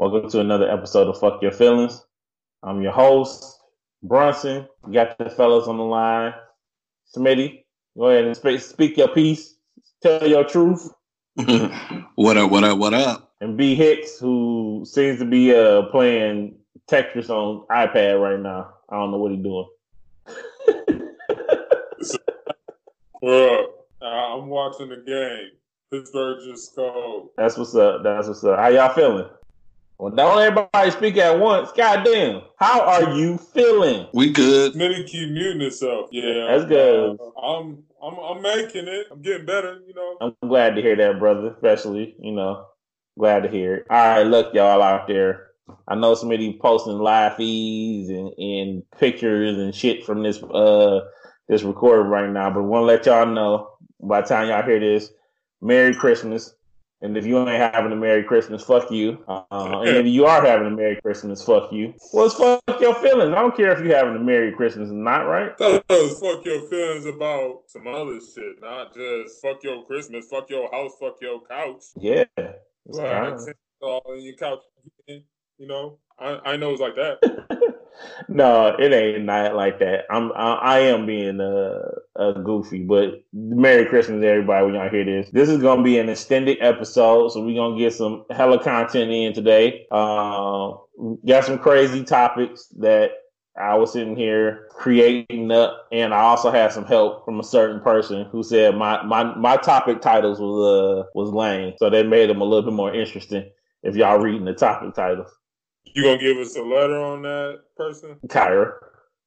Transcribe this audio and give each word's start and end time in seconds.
Welcome 0.00 0.30
to 0.30 0.40
another 0.40 0.66
episode 0.70 1.08
of 1.08 1.20
Fuck 1.20 1.42
Your 1.42 1.52
Feelings. 1.52 2.06
I'm 2.62 2.80
your 2.80 2.90
host, 2.90 3.60
Brunson. 4.02 4.66
We 4.82 4.94
got 4.94 5.18
the 5.18 5.28
fellas 5.28 5.68
on 5.68 5.76
the 5.76 5.82
line. 5.82 6.32
Smitty, 7.14 7.64
go 7.98 8.08
ahead 8.08 8.24
and 8.24 8.34
speak, 8.34 8.62
speak 8.62 8.96
your 8.96 9.08
piece. 9.08 9.56
Tell 10.02 10.26
your 10.26 10.44
truth. 10.44 10.90
what 12.14 12.38
up, 12.38 12.50
what 12.50 12.64
up, 12.64 12.78
what 12.78 12.94
up? 12.94 13.34
And 13.42 13.58
B 13.58 13.74
Hicks, 13.74 14.18
who 14.18 14.86
seems 14.86 15.18
to 15.18 15.26
be 15.26 15.54
uh, 15.54 15.82
playing 15.90 16.54
Tetris 16.90 17.28
on 17.28 17.66
iPad 17.70 18.22
right 18.22 18.40
now. 18.40 18.72
I 18.88 18.96
don't 18.96 19.10
know 19.10 19.18
what 19.18 19.32
he's 19.32 19.42
doing. 19.42 19.68
well, 23.20 23.66
I'm 24.00 24.46
watching 24.46 24.88
the 24.88 25.02
game. 25.06 25.50
Pittsburgh 25.92 26.38
just 26.42 26.72
scored. 26.72 27.28
That's 27.36 27.58
what's 27.58 27.74
up. 27.74 28.02
That's 28.02 28.28
what's 28.28 28.42
up. 28.44 28.58
How 28.58 28.68
y'all 28.68 28.94
feeling? 28.94 29.28
Well, 30.00 30.12
don't 30.12 30.40
everybody 30.40 30.90
speak 30.92 31.18
at 31.18 31.38
once. 31.38 31.72
Goddamn. 31.76 32.40
How 32.56 32.80
are 32.80 33.14
you 33.14 33.36
feeling? 33.36 34.06
We 34.14 34.32
good. 34.32 34.72
Smitty 34.72 35.06
keep 35.06 35.30
muting 35.30 35.60
himself. 35.60 36.08
Yeah. 36.10 36.46
That's 36.48 36.64
good. 36.64 37.20
Uh, 37.20 37.38
I'm 37.38 37.84
I'm 38.02 38.18
I'm 38.18 38.40
making 38.40 38.88
it. 38.88 39.08
I'm 39.10 39.20
getting 39.20 39.44
better, 39.44 39.78
you 39.86 39.92
know. 39.92 40.16
I'm 40.22 40.48
glad 40.48 40.76
to 40.76 40.80
hear 40.80 40.96
that, 40.96 41.18
brother. 41.18 41.48
Especially, 41.48 42.16
you 42.18 42.32
know, 42.32 42.64
glad 43.18 43.42
to 43.42 43.50
hear 43.50 43.74
it. 43.74 43.86
All 43.90 43.98
right, 43.98 44.26
look, 44.26 44.54
y'all 44.54 44.80
out 44.80 45.06
there. 45.06 45.48
I 45.86 45.96
know 45.96 46.14
somebody 46.14 46.58
posting 46.58 46.96
live 46.98 47.36
feeds 47.36 48.08
and, 48.08 48.32
and 48.38 48.82
pictures 48.98 49.58
and 49.58 49.74
shit 49.74 50.06
from 50.06 50.22
this 50.22 50.42
uh 50.42 51.00
this 51.46 51.62
recording 51.62 52.10
right 52.10 52.30
now, 52.30 52.48
but 52.48 52.62
want 52.62 52.84
to 52.84 52.86
let 52.86 53.04
y'all 53.04 53.26
know 53.26 53.72
by 54.00 54.22
the 54.22 54.28
time 54.28 54.48
y'all 54.48 54.62
hear 54.62 54.80
this, 54.80 55.10
Merry 55.60 55.94
Christmas. 55.94 56.54
And 57.02 57.16
if 57.16 57.24
you 57.24 57.38
ain't 57.38 57.48
having 57.48 57.92
a 57.92 57.96
Merry 57.96 58.22
Christmas, 58.22 58.62
fuck 58.62 58.90
you. 58.90 59.24
Uh, 59.26 59.44
and 59.50 59.96
if 59.96 60.06
you 60.06 60.26
are 60.26 60.44
having 60.44 60.66
a 60.66 60.70
Merry 60.70 61.00
Christmas, 61.00 61.42
fuck 61.42 61.72
you. 61.72 61.94
Well, 62.12 62.26
it's 62.26 62.34
fuck 62.34 62.80
your 62.80 62.94
feelings. 62.96 63.32
I 63.34 63.40
don't 63.40 63.56
care 63.56 63.72
if 63.72 63.82
you're 63.82 63.96
having 63.96 64.16
a 64.16 64.18
Merry 64.18 64.52
Christmas 64.52 64.90
or 64.90 64.94
not, 64.94 65.22
right? 65.22 65.56
Fuck 65.56 66.44
your 66.44 66.68
feelings 66.68 67.06
about 67.06 67.62
some 67.68 67.86
other 67.86 68.20
shit, 68.20 68.60
not 68.60 68.94
just 68.94 69.40
fuck 69.40 69.62
your 69.62 69.84
Christmas, 69.86 70.26
fuck 70.30 70.50
your 70.50 70.70
house, 70.70 70.92
fuck 71.00 71.16
your 71.22 71.40
couch. 71.46 71.84
Yeah. 71.96 72.24
Right. 72.86 73.38
All 73.80 74.02
in 74.14 74.22
your 74.22 74.34
couch, 74.34 74.60
you 75.06 75.22
know. 75.60 75.98
I, 76.18 76.38
I 76.44 76.56
know 76.56 76.72
it's 76.72 76.82
like 76.82 76.96
that. 76.96 77.76
no, 78.28 78.76
it 78.78 78.92
ain't 78.92 79.24
not 79.24 79.54
like 79.54 79.78
that. 79.80 80.04
I'm 80.10 80.32
I, 80.32 80.54
I 80.54 80.78
am 80.80 81.06
being 81.06 81.40
uh, 81.40 81.80
uh, 82.16 82.32
goofy, 82.32 82.82
but 82.82 83.22
Merry 83.32 83.86
Christmas, 83.86 84.24
everybody! 84.24 84.66
When 84.66 84.74
y'all 84.74 84.88
hear 84.88 85.04
this, 85.04 85.30
this 85.30 85.48
is 85.48 85.62
gonna 85.62 85.82
be 85.82 85.98
an 85.98 86.08
extended 86.08 86.58
episode, 86.60 87.30
so 87.30 87.44
we're 87.44 87.56
gonna 87.56 87.78
get 87.78 87.94
some 87.94 88.24
hella 88.30 88.62
content 88.62 89.10
in 89.10 89.32
today. 89.32 89.86
Uh, 89.90 90.72
got 91.26 91.44
some 91.44 91.58
crazy 91.58 92.04
topics 92.04 92.66
that 92.78 93.12
I 93.56 93.74
was 93.74 93.92
sitting 93.92 94.16
here 94.16 94.68
creating 94.70 95.50
up, 95.50 95.86
and 95.92 96.14
I 96.14 96.20
also 96.20 96.50
had 96.50 96.72
some 96.72 96.84
help 96.84 97.24
from 97.24 97.40
a 97.40 97.44
certain 97.44 97.80
person 97.80 98.24
who 98.26 98.42
said 98.42 98.76
my 98.76 99.02
my 99.02 99.34
my 99.34 99.56
topic 99.56 100.00
titles 100.00 100.40
was 100.40 101.04
uh 101.04 101.08
was 101.14 101.30
lame, 101.30 101.74
so 101.78 101.90
that 101.90 102.06
made 102.06 102.30
them 102.30 102.40
a 102.40 102.44
little 102.44 102.64
bit 102.64 102.74
more 102.74 102.94
interesting. 102.94 103.50
If 103.82 103.96
y'all 103.96 104.18
reading 104.18 104.44
the 104.44 104.54
topic 104.54 104.94
titles. 104.94 105.30
You 105.94 106.02
gonna 106.02 106.18
give 106.18 106.36
us 106.38 106.56
a 106.56 106.62
letter 106.62 107.00
on 107.00 107.22
that 107.22 107.60
person? 107.76 108.16
Kyra. 108.26 108.74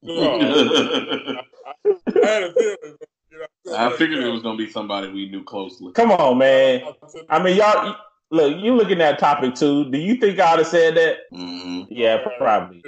No, 0.01 0.39
I, 0.39 1.43
I, 1.75 2.27
had 2.27 2.43
a 2.43 2.53
feeling. 2.53 2.97
I 3.75 3.89
figured 3.97 4.23
it 4.23 4.29
was 4.29 4.41
gonna 4.41 4.57
be 4.57 4.69
somebody 4.69 5.09
we 5.09 5.29
knew 5.29 5.43
closely. 5.43 5.93
Come 5.93 6.11
on, 6.11 6.37
man. 6.37 6.83
I 7.29 7.41
mean, 7.41 7.57
y'all. 7.57 7.95
Look, 8.31 8.57
you 8.63 8.75
looking 8.75 8.99
at 8.99 9.19
topic 9.19 9.53
two. 9.53 9.91
Do 9.91 9.97
you 9.99 10.15
think 10.15 10.39
I'd 10.39 10.57
have 10.57 10.67
said 10.67 10.95
that? 10.97 11.17
Mm-hmm. 11.31 11.83
Yeah, 11.89 12.25
probably. 12.39 12.81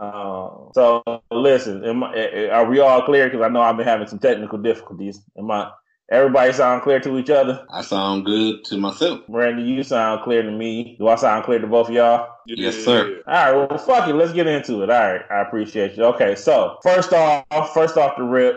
Uh, 0.00 0.50
so 0.74 1.04
listen, 1.30 2.02
I, 2.02 2.48
are 2.48 2.68
we 2.68 2.80
all 2.80 3.02
clear? 3.02 3.28
Because 3.28 3.42
I 3.42 3.48
know 3.48 3.60
I've 3.60 3.76
been 3.76 3.86
having 3.86 4.08
some 4.08 4.18
technical 4.18 4.58
difficulties. 4.58 5.20
Am 5.38 5.50
I? 5.52 5.70
Everybody 6.10 6.54
sound 6.54 6.82
clear 6.82 7.00
to 7.00 7.18
each 7.18 7.28
other? 7.28 7.66
I 7.70 7.82
sound 7.82 8.24
good 8.24 8.64
to 8.66 8.78
myself. 8.78 9.20
Brandon, 9.28 9.66
you 9.66 9.82
sound 9.82 10.22
clear 10.22 10.42
to 10.42 10.50
me. 10.50 10.96
Do 10.98 11.08
I 11.08 11.16
sound 11.16 11.44
clear 11.44 11.58
to 11.58 11.66
both 11.66 11.88
of 11.88 11.94
y'all? 11.94 12.34
Yes, 12.46 12.76
sir. 12.76 13.22
All 13.26 13.34
right, 13.34 13.52
well, 13.52 13.78
fuck 13.78 14.08
it. 14.08 14.14
Let's 14.14 14.32
get 14.32 14.46
into 14.46 14.82
it. 14.82 14.90
All 14.90 15.12
right, 15.12 15.20
I 15.30 15.42
appreciate 15.42 15.98
you. 15.98 16.04
Okay, 16.04 16.34
so 16.34 16.78
first 16.82 17.12
off, 17.12 17.74
first 17.74 17.98
off 17.98 18.16
the 18.16 18.22
rip, 18.22 18.56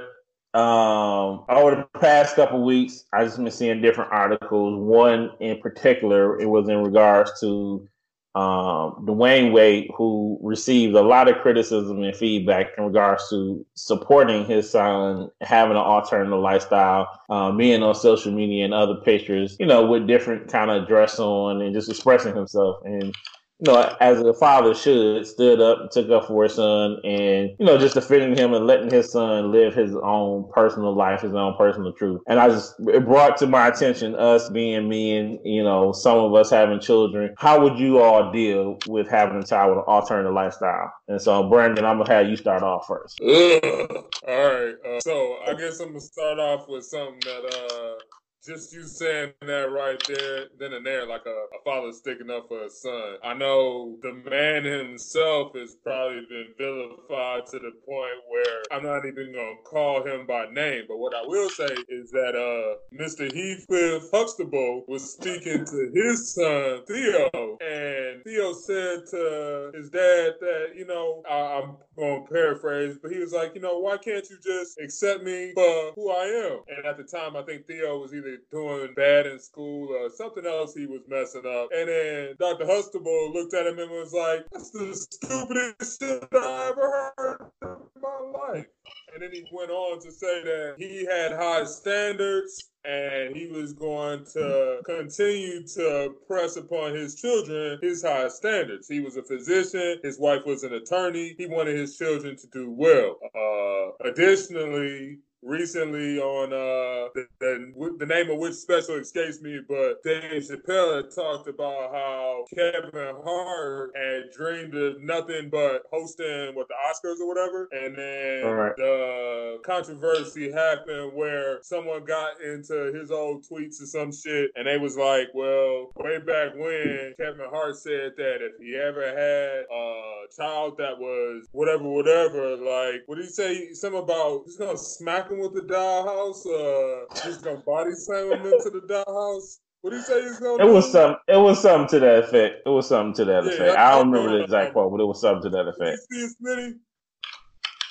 um, 0.53 1.43
over 1.49 1.75
the 1.75 1.99
past 1.99 2.35
couple 2.35 2.63
weeks, 2.63 3.05
I 3.13 3.25
just 3.25 3.37
been 3.37 3.51
seeing 3.51 3.81
different 3.81 4.13
articles. 4.13 4.79
One 4.79 5.31
in 5.41 5.59
particular, 5.59 6.39
it 6.39 6.45
was 6.45 6.69
in 6.69 6.81
regards 6.83 7.37
to 7.41 7.85
um, 8.33 9.05
Dwyane 9.05 9.51
Wade, 9.51 9.89
who 9.95 10.39
received 10.41 10.95
a 10.95 11.01
lot 11.01 11.27
of 11.27 11.41
criticism 11.41 12.01
and 12.01 12.15
feedback 12.15 12.67
in 12.77 12.85
regards 12.85 13.29
to 13.29 13.65
supporting 13.73 14.45
his 14.45 14.69
son 14.69 15.29
having 15.41 15.75
an 15.75 15.83
alternative 15.83 16.39
lifestyle, 16.39 17.07
uh, 17.29 17.51
being 17.51 17.83
on 17.83 17.93
social 17.93 18.31
media 18.31 18.63
and 18.63 18.73
other 18.73 18.95
pictures, 18.95 19.57
you 19.59 19.65
know, 19.65 19.85
with 19.85 20.07
different 20.07 20.47
kind 20.47 20.71
of 20.71 20.87
dress 20.87 21.19
on 21.19 21.61
and 21.61 21.73
just 21.73 21.89
expressing 21.89 22.33
himself. 22.33 22.77
And 22.85 23.13
you 23.61 23.71
know, 23.71 23.95
as 24.01 24.19
a 24.19 24.33
father 24.33 24.73
should, 24.73 25.25
stood 25.27 25.61
up 25.61 25.81
and 25.81 25.91
took 25.91 26.09
up 26.09 26.27
for 26.27 26.43
his 26.43 26.55
son 26.55 26.97
and, 27.03 27.51
you 27.59 27.65
know, 27.65 27.77
just 27.77 27.93
defending 27.93 28.35
him 28.35 28.55
and 28.55 28.65
letting 28.65 28.89
his 28.89 29.11
son 29.11 29.51
live 29.51 29.75
his 29.75 29.95
own 30.03 30.49
personal 30.51 30.95
life, 30.95 31.21
his 31.21 31.35
own 31.35 31.55
personal 31.55 31.93
truth. 31.93 32.21
And 32.27 32.39
I 32.39 32.49
just, 32.49 32.73
it 32.79 33.05
brought 33.05 33.37
to 33.37 33.47
my 33.47 33.67
attention 33.67 34.15
us 34.15 34.49
being 34.49 34.89
me 34.89 35.15
and, 35.15 35.39
you 35.45 35.63
know, 35.63 35.91
some 35.91 36.17
of 36.17 36.33
us 36.33 36.49
having 36.49 36.79
children. 36.79 37.35
How 37.37 37.61
would 37.61 37.77
you 37.77 37.99
all 37.99 38.31
deal 38.31 38.79
with 38.87 39.07
having 39.07 39.37
a 39.37 39.45
child 39.45 39.75
with 39.75 39.85
an 39.85 39.93
alternative 39.93 40.33
lifestyle? 40.33 40.91
And 41.07 41.21
so, 41.21 41.47
Brandon, 41.47 41.85
I'm 41.85 42.03
to 42.03 42.11
have 42.11 42.27
you 42.27 42.37
start 42.37 42.63
off 42.63 42.87
first. 42.87 43.21
Ugh. 43.21 44.05
All 44.27 44.43
right. 44.43 44.73
Uh, 44.83 44.99
so 45.01 45.37
I 45.47 45.53
guess 45.53 45.79
I'm 45.79 45.93
to 45.93 46.01
start 46.01 46.39
off 46.39 46.67
with 46.67 46.83
something 46.83 47.19
that, 47.25 47.45
uh, 47.45 48.01
just 48.45 48.73
you 48.73 48.83
saying 48.83 49.33
that 49.41 49.71
right 49.71 50.01
there, 50.07 50.45
then 50.57 50.73
and 50.73 50.85
there, 50.85 51.05
like 51.05 51.25
a, 51.25 51.29
a, 51.29 51.63
father 51.63 51.91
sticking 51.91 52.31
up 52.31 52.47
for 52.47 52.63
his 52.63 52.81
son. 52.81 53.17
I 53.23 53.35
know 53.35 53.97
the 54.01 54.13
man 54.13 54.63
himself 54.63 55.53
has 55.55 55.75
probably 55.83 56.25
been 56.27 56.47
vilified 56.57 57.45
to 57.47 57.59
the 57.59 57.71
point 57.85 58.17
where 58.29 58.63
I'm 58.71 58.83
not 58.83 59.05
even 59.05 59.31
gonna 59.33 59.61
call 59.63 60.03
him 60.03 60.25
by 60.25 60.47
name. 60.51 60.85
But 60.87 60.97
what 60.97 61.13
I 61.15 61.21
will 61.23 61.49
say 61.49 61.69
is 61.89 62.09
that 62.11 62.33
uh, 62.35 62.95
Mr. 62.95 63.31
Heathcliff 63.31 64.09
Huxtable 64.11 64.85
was 64.87 65.13
speaking 65.13 65.65
to 65.65 65.91
his 65.93 66.33
son 66.33 66.81
Theo, 66.87 67.57
and 67.61 68.23
Theo 68.23 68.53
said 68.53 69.01
to 69.11 69.71
his 69.75 69.89
dad 69.91 70.33
that 70.39 70.71
you 70.75 70.87
know 70.87 71.21
I, 71.29 71.61
I'm 71.61 71.75
gonna 72.01 72.25
paraphrase, 72.25 72.97
but 73.01 73.11
he 73.11 73.19
was 73.19 73.31
like, 73.31 73.53
you 73.53 73.61
know, 73.61 73.77
why 73.79 73.97
can't 73.97 74.27
you 74.29 74.37
just 74.43 74.79
accept 74.79 75.23
me 75.23 75.53
for 75.53 75.91
who 75.95 76.11
I 76.11 76.25
am? 76.25 76.59
And 76.75 76.85
at 76.85 76.97
the 76.97 77.03
time, 77.03 77.35
I 77.35 77.43
think 77.43 77.67
Theo 77.67 77.99
was 77.99 78.13
either 78.13 78.37
doing 78.51 78.93
bad 78.95 79.27
in 79.27 79.39
school 79.39 79.89
or 79.89 80.09
something 80.09 80.45
else 80.45 80.73
he 80.73 80.87
was 80.87 81.01
messing 81.07 81.45
up. 81.45 81.69
And 81.71 81.87
then 81.87 82.35
Dr. 82.39 82.65
Huxtable 82.65 83.31
looked 83.33 83.53
at 83.53 83.67
him 83.67 83.79
and 83.79 83.91
was 83.91 84.13
like, 84.13 84.45
that's 84.51 84.71
the 84.71 84.95
stupidest 84.95 86.01
shit 86.01 86.27
I 86.33 86.69
ever 86.71 87.13
heard 87.17 87.51
in 87.61 88.01
my 88.01 88.39
life. 88.39 88.65
And 89.13 89.21
then 89.21 89.31
he 89.31 89.45
went 89.51 89.71
on 89.71 90.01
to 90.01 90.11
say 90.11 90.43
that 90.43 90.75
he 90.77 91.05
had 91.05 91.33
high 91.33 91.65
standards 91.65 92.71
and 92.83 93.35
he 93.35 93.47
was 93.47 93.73
going 93.73 94.25
to 94.33 94.81
continue 94.85 95.67
to 95.67 96.15
press 96.27 96.55
upon 96.55 96.95
his 96.95 97.15
children 97.15 97.77
his 97.81 98.03
high 98.03 98.29
standards. 98.29 98.87
He 98.87 99.01
was 99.01 99.17
a 99.17 99.23
physician, 99.23 99.99
his 100.03 100.19
wife 100.19 100.45
was 100.45 100.63
an 100.63 100.73
attorney. 100.73 101.35
He 101.37 101.45
wanted 101.45 101.75
his 101.75 101.97
children 101.97 102.37
to 102.37 102.47
do 102.47 102.71
well. 102.71 103.17
Uh, 103.35 104.07
additionally, 104.09 105.19
recently 105.43 106.19
on 106.19 106.53
uh 106.53 107.09
the, 107.15 107.25
the, 107.39 107.95
the, 107.99 108.05
name 108.05 108.29
of 108.29 108.37
which 108.37 108.53
special 108.53 108.95
escapes 108.95 109.41
me, 109.41 109.59
but 109.67 110.03
Dave 110.03 110.43
Chappelle 110.43 111.13
talked 111.13 111.47
about 111.47 111.91
how 111.91 112.45
Kevin 112.53 113.15
Hart 113.23 113.91
had 113.95 114.31
dreamed 114.35 114.75
of 114.75 115.01
nothing 115.01 115.49
but 115.49 115.83
hosting 115.91 116.53
what 116.53 116.67
the 116.67 116.75
Oscars 116.87 117.19
or 117.19 117.27
whatever, 117.27 117.67
and 117.71 117.97
then 117.97 118.45
right. 118.45 118.75
the 118.77 119.57
controversy 119.65 120.51
happened 120.51 121.13
where 121.13 121.59
someone 121.63 122.05
got 122.05 122.39
into 122.41 122.93
his 122.93 123.11
old 123.11 123.43
tweets 123.43 123.81
or 123.81 123.85
some 123.85 124.11
shit, 124.11 124.51
and 124.55 124.67
they 124.67 124.77
was 124.77 124.95
like, 124.95 125.27
well, 125.33 125.91
way 125.97 126.19
back 126.19 126.53
when 126.55 127.13
Kevin 127.17 127.47
Hart 127.49 127.77
said 127.77 128.11
that 128.17 128.37
if 128.41 128.61
he 128.61 128.75
ever 128.75 129.07
had 129.07 129.65
a 129.71 130.35
child 130.35 130.77
that 130.77 130.97
was 130.97 131.47
whatever, 131.51 131.83
whatever, 131.83 132.55
like 132.55 133.01
what 133.07 133.15
did 133.15 133.25
he 133.25 133.31
say? 133.31 133.73
Something 133.73 134.01
about 134.01 134.43
he's 134.45 134.57
gonna 134.57 134.77
smack 134.77 135.30
with 135.39 135.53
the 135.53 135.61
dollhouse? 135.61 136.45
Uh, 136.45 137.27
he's 137.27 137.37
gonna 137.37 137.57
body 137.57 137.91
slam 137.93 138.31
him 138.31 138.45
into 138.45 138.69
the 138.69 138.81
dollhouse. 138.87 139.59
What 139.81 139.91
do 139.91 139.97
you 139.97 140.03
say 140.03 140.21
he's 140.21 140.39
gonna? 140.39 140.63
It 140.63 140.67
do? 140.67 140.73
was 140.73 140.91
some. 140.91 141.15
It 141.27 141.37
was 141.37 141.61
something 141.61 141.89
to 141.89 141.99
that 142.05 142.23
effect. 142.25 142.61
It 142.65 142.69
was 142.69 142.87
something 142.87 143.13
to 143.15 143.25
that 143.25 143.45
yeah, 143.45 143.51
effect. 143.51 143.77
I, 143.77 143.91
I 143.91 143.95
don't 143.97 144.11
remember 144.11 144.37
the 144.37 144.43
exact 144.43 144.73
quote, 144.73 144.91
but 144.91 145.01
it 145.01 145.05
was 145.05 145.21
something 145.21 145.49
to 145.51 145.57
that 145.57 145.67
effect. 145.67 145.99
Did 146.09 146.19
you 146.19 146.27
see 146.27 146.35
it, 146.35 146.35
Smitty? 146.43 146.73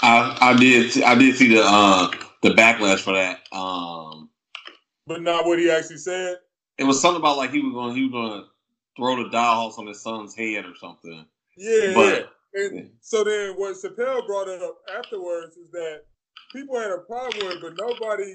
I, 0.03 0.39
I 0.41 0.57
did. 0.57 1.03
I 1.03 1.15
did 1.15 1.37
see 1.37 1.55
the 1.55 1.63
uh, 1.65 2.11
the 2.43 2.51
backlash 2.51 3.01
for 3.01 3.15
that. 3.15 3.41
Um, 3.53 4.31
but 5.07 5.23
not 5.23 5.47
what 5.47 5.59
he 5.59 5.71
actually 5.71 5.99
said. 5.99 6.37
It 6.79 6.85
was 6.85 7.01
something 7.01 7.21
about 7.21 7.37
like 7.37 7.51
he 7.51 7.61
was 7.61 7.73
going. 7.73 7.97
He 7.97 8.05
was 8.05 8.13
going 8.13 8.41
to 8.41 8.47
throw 8.97 9.17
the 9.17 9.29
dollhouse 9.29 9.79
on 9.79 9.87
his 9.87 10.03
son's 10.03 10.35
head 10.35 10.65
or 10.65 10.75
something. 10.81 11.27
Yeah, 11.57 11.93
but, 11.95 12.31
yeah. 12.55 12.63
And 12.63 12.77
yeah. 12.77 12.85
so 13.01 13.25
then 13.25 13.55
what 13.57 13.77
Chappelle 13.77 14.27
brought 14.27 14.49
up 14.49 14.79
afterwards 14.97 15.57
is 15.57 15.71
that 15.71 16.03
people 16.53 16.79
had 16.79 16.91
a 16.91 16.99
problem 16.99 17.49
with 17.49 17.61
but 17.61 17.75
nobody 17.79 18.35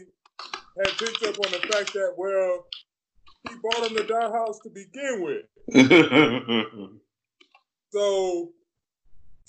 had 0.78 0.88
picked 0.98 1.24
up 1.24 1.40
on 1.40 1.52
the 1.52 1.60
fact 1.72 1.94
that 1.94 2.14
well, 2.18 2.66
he 3.50 3.56
bought 3.62 3.90
him 3.90 3.96
the 3.96 4.04
dollhouse 4.04 4.62
to 4.64 4.70
begin 4.70 5.22
with. 5.22 5.46
so 7.92 8.52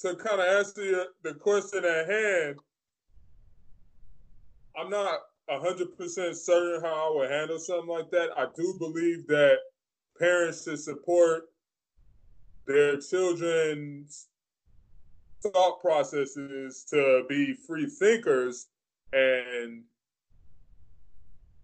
to 0.01 0.15
kind 0.17 0.41
of 0.41 0.47
answer 0.47 1.07
the 1.23 1.35
question 1.35 1.85
at 1.85 2.09
hand, 2.09 2.57
I'm 4.79 4.91
not 4.91 5.21
hundred 5.49 5.97
percent 5.97 6.37
certain 6.37 6.83
how 6.83 7.13
I 7.13 7.17
would 7.17 7.31
handle 7.31 7.59
something 7.59 7.89
like 7.89 8.11
that. 8.11 8.31
I 8.37 8.47
do 8.57 8.75
believe 8.79 9.27
that 9.29 9.59
parents 10.19 10.65
should 10.65 10.81
support 10.81 11.45
their 12.67 12.99
children's 12.99 14.29
thought 15.51 15.81
processes 15.81 16.85
to 16.91 17.25
be 17.29 17.55
free 17.67 17.87
thinkers 17.87 18.67
and 19.13 19.83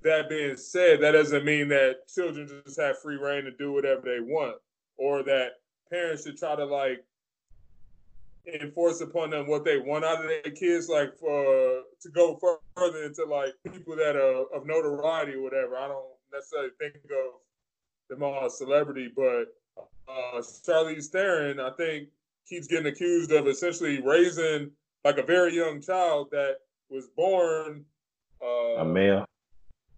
that 0.02 0.28
being 0.28 0.56
said, 0.56 1.00
that 1.00 1.12
doesn't 1.12 1.44
mean 1.44 1.68
that 1.68 2.08
children 2.12 2.48
just 2.64 2.80
have 2.80 2.98
free 3.00 3.16
reign 3.16 3.44
to 3.44 3.50
do 3.52 3.72
whatever 3.72 4.02
they 4.02 4.20
want, 4.20 4.56
or 4.96 5.22
that 5.22 5.52
parents 5.90 6.24
should 6.24 6.38
try 6.38 6.56
to 6.56 6.64
like 6.64 7.04
enforce 8.60 9.00
upon 9.00 9.30
them 9.30 9.46
what 9.46 9.64
they 9.64 9.78
want 9.78 10.04
out 10.04 10.20
of 10.20 10.28
their 10.28 10.52
kids, 10.52 10.88
like 10.88 11.16
for 11.16 11.82
to 12.00 12.08
go 12.10 12.38
further 12.74 13.04
into 13.04 13.24
like 13.24 13.52
people 13.72 13.96
that 13.96 14.16
are 14.16 14.44
of 14.54 14.66
notoriety 14.66 15.34
or 15.34 15.42
whatever. 15.42 15.76
I 15.76 15.88
don't 15.88 16.06
necessarily 16.32 16.70
think 16.80 16.96
of 17.04 17.40
them 18.10 18.22
all 18.22 18.44
as 18.44 18.58
celebrity, 18.58 19.12
but 19.14 19.44
uh, 20.08 20.40
Charlize 20.40 21.06
Theron, 21.06 21.60
I 21.60 21.70
think, 21.76 22.08
keeps 22.48 22.66
getting 22.66 22.86
accused 22.86 23.32
of 23.32 23.46
essentially 23.46 24.00
raising 24.02 24.70
like 25.04 25.18
a 25.18 25.22
very 25.22 25.54
young 25.54 25.80
child 25.80 26.28
that 26.30 26.56
was 26.88 27.08
born 27.16 27.84
uh, 28.42 28.80
a 28.80 28.84
male 28.84 29.26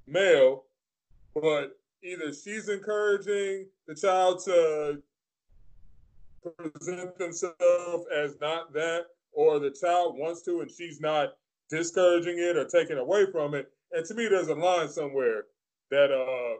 male, 0.06 0.64
but 1.34 1.76
either 2.02 2.32
she's 2.32 2.68
encouraging 2.68 3.66
the 3.86 3.94
child 3.94 4.42
to 4.44 5.02
present 6.72 7.16
themselves 7.18 8.06
as 8.14 8.36
not 8.40 8.72
that, 8.72 9.06
or 9.32 9.58
the 9.58 9.70
child 9.70 10.16
wants 10.16 10.42
to 10.42 10.60
and 10.60 10.70
she's 10.70 11.00
not 11.00 11.34
discouraging 11.70 12.38
it 12.38 12.56
or 12.56 12.66
taking 12.66 12.98
away 12.98 13.26
from 13.30 13.54
it. 13.54 13.70
And 13.92 14.04
to 14.06 14.14
me, 14.14 14.28
there's 14.28 14.48
a 14.48 14.54
line 14.54 14.88
somewhere 14.88 15.44
that 15.90 16.10
uh, 16.12 16.58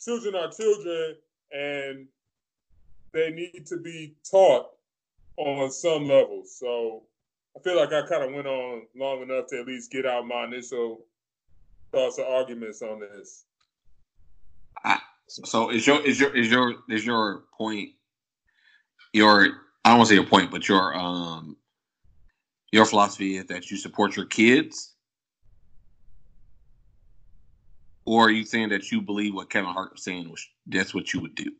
children 0.00 0.34
are 0.34 0.50
children 0.50 1.16
and 1.52 2.06
they 3.12 3.30
need 3.30 3.66
to 3.66 3.78
be 3.78 4.14
taught 4.28 4.68
on 5.38 5.70
some 5.70 6.06
level. 6.06 6.42
So 6.44 7.04
I 7.56 7.60
feel 7.62 7.76
like 7.76 7.92
I 7.92 8.06
kind 8.06 8.24
of 8.24 8.32
went 8.32 8.46
on 8.46 8.82
long 8.96 9.22
enough 9.22 9.46
to 9.48 9.60
at 9.60 9.66
least 9.66 9.90
get 9.90 10.06
out 10.06 10.26
my 10.26 10.44
initial 10.44 11.06
thoughts 11.92 12.18
or 12.18 12.26
arguments 12.26 12.82
on 12.82 13.00
this. 13.00 13.44
I, 14.84 14.98
so 15.26 15.70
is 15.70 15.86
your 15.86 16.04
is 16.04 16.20
your 16.20 16.36
is 16.36 16.50
your 16.50 16.74
is 16.88 17.04
your 17.04 17.44
point 17.56 17.90
your 19.12 19.46
I 19.84 19.90
don't 19.90 19.98
want 19.98 20.08
to 20.08 20.14
say 20.14 20.20
your 20.20 20.28
point, 20.28 20.50
but 20.50 20.68
your 20.68 20.94
um 20.96 21.56
your 22.72 22.84
philosophy 22.84 23.36
is 23.36 23.46
that 23.46 23.70
you 23.70 23.76
support 23.76 24.16
your 24.16 24.26
kids? 24.26 24.94
Or 28.04 28.26
are 28.26 28.30
you 28.30 28.44
saying 28.44 28.70
that 28.70 28.90
you 28.90 29.02
believe 29.02 29.34
what 29.34 29.50
Kevin 29.50 29.70
Hart 29.70 29.92
was 29.92 30.04
saying 30.04 30.30
was 30.30 30.46
that's 30.66 30.94
what 30.94 31.12
you 31.12 31.20
would 31.20 31.34
do? 31.34 31.52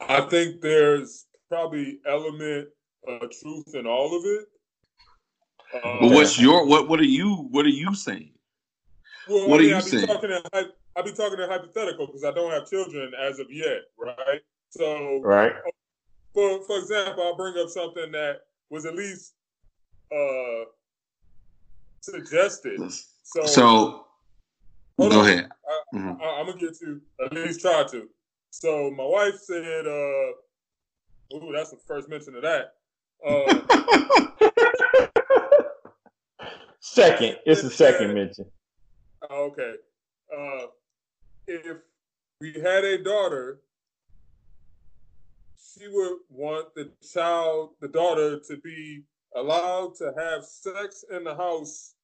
I 0.00 0.22
think 0.22 0.60
there's 0.60 1.26
probably 1.48 2.00
element 2.06 2.68
of 3.06 3.30
truth 3.40 3.74
in 3.74 3.86
all 3.86 4.16
of 4.16 4.24
it. 4.24 4.46
Um, 5.74 5.98
but 6.00 6.10
what's 6.12 6.38
your 6.38 6.66
what? 6.66 6.88
What 6.88 7.00
are 7.00 7.04
you? 7.04 7.48
What 7.50 7.66
are 7.66 7.70
you 7.70 7.94
saying? 7.94 8.30
Well, 9.28 9.48
what 9.48 9.60
I 9.60 9.64
mean, 9.64 9.66
are 9.66 9.68
you 9.70 9.76
I 9.76 9.80
be 9.80 9.86
saying? 9.86 10.06
Talking 10.06 10.30
in, 10.30 10.42
I 10.96 11.02
be 11.02 11.12
talking 11.12 11.40
in 11.40 11.48
hypothetical 11.48 12.06
because 12.06 12.24
I 12.24 12.32
don't 12.32 12.50
have 12.50 12.68
children 12.68 13.12
as 13.20 13.38
of 13.38 13.46
yet, 13.50 13.82
right? 13.98 14.40
So, 14.70 15.20
right. 15.20 15.52
For 16.32 16.62
for 16.64 16.78
example, 16.78 17.24
I'll 17.24 17.36
bring 17.36 17.58
up 17.58 17.68
something 17.68 18.12
that 18.12 18.40
was 18.70 18.86
at 18.86 18.94
least 18.94 19.34
uh 20.10 20.64
suggested. 22.00 22.80
So, 23.22 23.44
so 23.44 24.06
go 24.98 25.20
on. 25.20 25.26
ahead. 25.26 25.48
I, 25.66 25.96
mm-hmm. 25.96 26.22
I, 26.22 26.40
am 26.40 26.46
gonna 26.46 26.58
get 26.58 26.78
to 26.78 27.00
at 27.24 27.32
least 27.32 27.60
try 27.60 27.84
to. 27.90 28.08
So 28.50 28.90
my 28.90 29.04
wife 29.04 29.38
said, 29.38 29.86
uh, 29.86 30.32
"Ooh, 31.32 31.52
that's 31.52 31.70
the 31.70 31.76
first 31.76 32.08
mention 32.08 32.34
of 32.36 32.42
that." 32.42 32.74
Uh, 33.26 33.52
second, 36.78 37.36
it's 37.44 37.62
the 37.62 37.70
second 37.70 38.14
mention. 38.14 38.44
Okay. 39.28 39.74
Uh, 40.32 40.66
if 41.48 41.78
we 42.40 42.52
had 42.52 42.84
a 42.84 43.02
daughter, 43.02 43.58
she 45.56 45.88
would 45.88 46.18
want 46.30 46.72
the 46.76 46.90
child, 47.12 47.70
the 47.80 47.88
daughter, 47.88 48.38
to 48.38 48.56
be 48.58 49.02
allowed 49.34 49.96
to 49.96 50.12
have 50.16 50.44
sex 50.44 51.04
in 51.10 51.24
the 51.24 51.34
house 51.34 51.94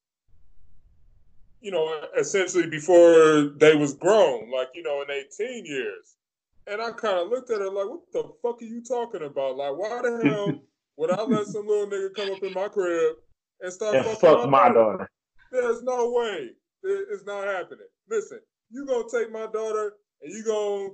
you 1.64 1.70
know, 1.70 1.98
essentially 2.18 2.66
before 2.66 3.50
they 3.56 3.74
was 3.74 3.94
grown, 3.94 4.50
like, 4.50 4.68
you 4.74 4.82
know, 4.82 5.00
in 5.00 5.08
their 5.08 5.24
teen 5.34 5.64
years. 5.64 6.16
And 6.66 6.80
I 6.80 6.92
kind 6.92 7.18
of 7.18 7.28
looked 7.28 7.50
at 7.50 7.60
her 7.60 7.70
like, 7.70 7.88
what 7.88 8.00
the 8.12 8.30
fuck 8.42 8.62
are 8.62 8.64
you 8.64 8.82
talking 8.82 9.22
about? 9.22 9.56
Like, 9.56 9.76
why 9.76 10.00
the 10.02 10.20
hell 10.28 10.60
would 10.96 11.10
I 11.10 11.22
let 11.22 11.46
some 11.46 11.66
little 11.66 11.86
nigga 11.86 12.14
come 12.14 12.32
up 12.32 12.42
in 12.42 12.52
my 12.52 12.68
crib 12.68 13.16
and 13.60 13.72
start 13.72 13.96
and 13.96 14.06
fuck 14.18 14.48
my, 14.48 14.68
my 14.68 14.74
daughter? 14.74 15.10
There's 15.52 15.82
no 15.82 16.10
way. 16.10 16.50
It's 16.82 17.24
not 17.24 17.46
happening. 17.46 17.86
Listen, 18.08 18.40
you 18.70 18.86
gonna 18.86 19.04
take 19.10 19.32
my 19.32 19.46
daughter 19.46 19.94
and 20.22 20.32
you 20.32 20.44
gonna 20.44 20.88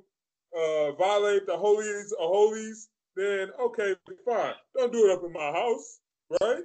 uh, 0.56 0.92
violate 0.92 1.46
the 1.46 1.56
holies 1.56 2.12
of 2.12 2.28
holies, 2.28 2.88
then 3.16 3.48
okay, 3.60 3.94
fine. 4.24 4.54
Don't 4.76 4.92
do 4.92 5.08
it 5.08 5.12
up 5.12 5.24
in 5.24 5.32
my 5.32 5.50
house, 5.50 6.00
right? 6.40 6.62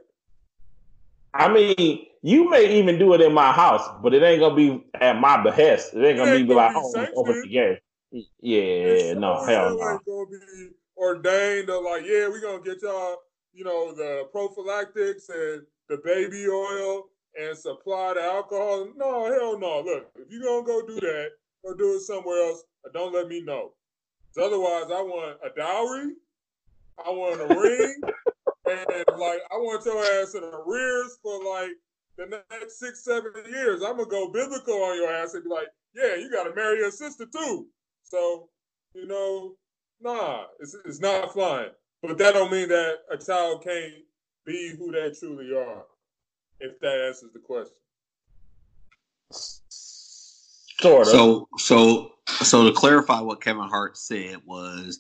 I 1.34 1.52
mean, 1.52 2.06
you 2.22 2.50
may 2.50 2.80
even 2.80 2.98
do 2.98 3.14
it 3.14 3.22
in 3.22 3.34
my 3.34 3.52
house, 3.52 3.88
but 4.02 4.14
it 4.14 4.24
ain't 4.24 4.40
gonna 4.40 4.56
be 4.56 4.84
at 4.94 5.20
my 5.20 5.42
behest. 5.42 5.94
It 5.94 6.06
ain't 6.06 6.18
gonna 6.18 6.32
it 6.32 6.36
ain't 6.36 6.48
be 6.48 6.54
gonna 6.54 6.74
like, 6.74 7.04
be 7.04 7.12
oh, 7.14 7.20
over 7.22 7.42
the 7.42 7.48
game. 7.48 7.78
Yeah, 8.12 9.14
no, 9.14 9.44
hell 9.44 9.78
no. 9.78 10.00
Gonna 10.06 10.26
be 10.30 10.70
ordained 10.98 11.70
or 11.70 11.84
like, 11.84 12.04
yeah, 12.04 12.28
we're 12.28 12.42
gonna 12.42 12.64
get 12.64 12.82
y'all, 12.82 13.18
you 13.54 13.64
know, 13.64 13.94
the 13.94 14.28
prophylactics 14.32 15.30
and 15.30 15.64
the 15.90 15.98
baby 16.04 16.48
oil 16.48 17.06
and 17.40 17.58
supply 17.58 18.14
the 18.14 18.24
alcohol. 18.24 18.88
No, 18.96 19.26
hell 19.26 19.60
no. 19.60 19.82
Look, 19.82 20.12
if 20.16 20.30
you're 20.30 20.44
gonna 20.44 20.66
go 20.66 20.86
do 20.88 21.00
that, 21.02 21.32
go 21.66 21.74
do 21.76 21.96
it 21.96 22.02
somewhere 22.02 22.48
else. 22.48 22.64
Uh, 22.86 22.90
don't 22.94 23.14
let 23.14 23.28
me 23.28 23.42
know. 23.42 23.74
Otherwise, 24.38 24.86
I 24.92 25.02
want 25.02 25.38
a 25.44 25.50
dowry. 25.56 26.14
I 27.06 27.10
want 27.10 27.42
a 27.42 27.60
ring. 27.60 28.02
and 28.68 29.20
like 29.20 29.40
I 29.52 29.58
want 29.58 29.86
your 29.86 30.04
ass 30.22 30.36
in 30.36 30.44
arrears 30.44 31.18
for 31.22 31.44
like 31.44 31.72
the 32.18 32.44
next 32.52 32.80
six, 32.80 33.04
seven 33.04 33.32
years. 33.50 33.82
I'm 33.82 33.98
gonna 33.98 34.10
go 34.10 34.32
biblical 34.32 34.76
on 34.76 34.98
your 34.98 35.12
ass 35.12 35.34
and 35.34 35.44
be 35.44 35.50
like, 35.50 35.68
yeah, 35.94 36.16
you 36.16 36.30
gotta 36.32 36.54
marry 36.56 36.80
your 36.80 36.92
sister 36.92 37.26
too. 37.26 37.68
So, 38.06 38.50
you 38.94 39.08
know, 39.08 39.56
nah, 40.00 40.46
it's 40.60 40.76
it's 40.86 41.00
not 41.00 41.34
flying. 41.34 41.72
But 42.02 42.18
that 42.20 42.34
don't 42.34 42.52
mean 42.52 42.70
that 42.70 43.00
a 43.12 43.18
child 43.18 43.64
can't 43.64 43.94
be 44.46 44.76
who 44.78 44.92
they 44.92 45.12
truly 45.12 45.56
are, 45.56 45.86
if 46.60 46.80
that 46.80 47.08
answers 47.08 47.32
the 47.34 47.40
question. 47.40 47.76
Sort 50.82 51.02
of. 51.02 51.08
So 51.08 51.50
so 51.58 52.12
so 52.28 52.66
to 52.66 52.72
clarify 52.72 53.22
what 53.22 53.42
Kevin 53.42 53.68
Hart 53.68 53.98
said 53.98 54.38
was 54.46 55.00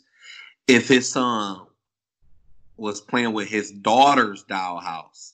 if 0.67 0.87
his 0.87 1.09
son 1.09 1.67
was 2.77 3.01
playing 3.01 3.33
with 3.33 3.47
his 3.47 3.71
daughter's 3.71 4.43
dollhouse, 4.45 5.33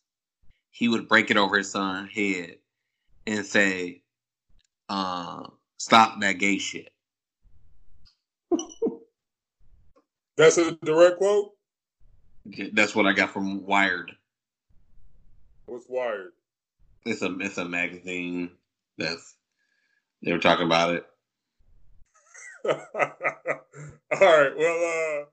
he 0.71 0.87
would 0.87 1.07
break 1.07 1.31
it 1.31 1.37
over 1.37 1.57
his 1.57 1.71
son's 1.71 2.11
head 2.11 2.57
and 3.25 3.45
say, 3.45 4.03
uh, 4.89 5.47
"Stop 5.77 6.19
that 6.19 6.33
gay 6.33 6.57
shit." 6.57 6.90
That's 10.37 10.57
a 10.57 10.71
direct 10.83 11.17
quote. 11.17 11.51
That's 12.73 12.95
what 12.95 13.05
I 13.05 13.13
got 13.13 13.31
from 13.31 13.65
Wired. 13.65 14.11
What's 15.65 15.85
Wired? 15.87 16.31
It's 17.05 17.21
a 17.21 17.35
it's 17.39 17.57
a 17.57 17.65
magazine 17.65 18.51
that's 18.97 19.35
they 20.23 20.31
were 20.31 20.39
talking 20.39 20.65
about 20.65 20.95
it. 20.95 21.05
All 22.65 22.73
right. 24.11 24.57
Well, 24.57 25.25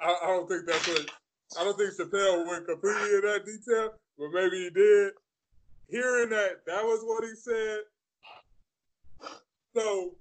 uh, 0.00 0.04
I, 0.04 0.18
I 0.22 0.26
don't 0.26 0.48
think 0.48 0.66
that's 0.66 0.86
what. 0.86 1.10
I 1.58 1.64
don't 1.64 1.76
think 1.76 1.94
Chappelle 1.94 2.46
went 2.46 2.66
completely 2.66 3.14
in 3.14 3.20
that 3.22 3.44
detail, 3.44 3.94
but 4.16 4.28
maybe 4.32 4.56
he 4.56 4.70
did. 4.70 5.12
Hearing 5.88 6.30
that 6.30 6.64
that 6.66 6.84
was 6.84 7.00
what 7.02 7.24
he 7.24 7.34
said. 7.34 7.80
So 9.74 10.14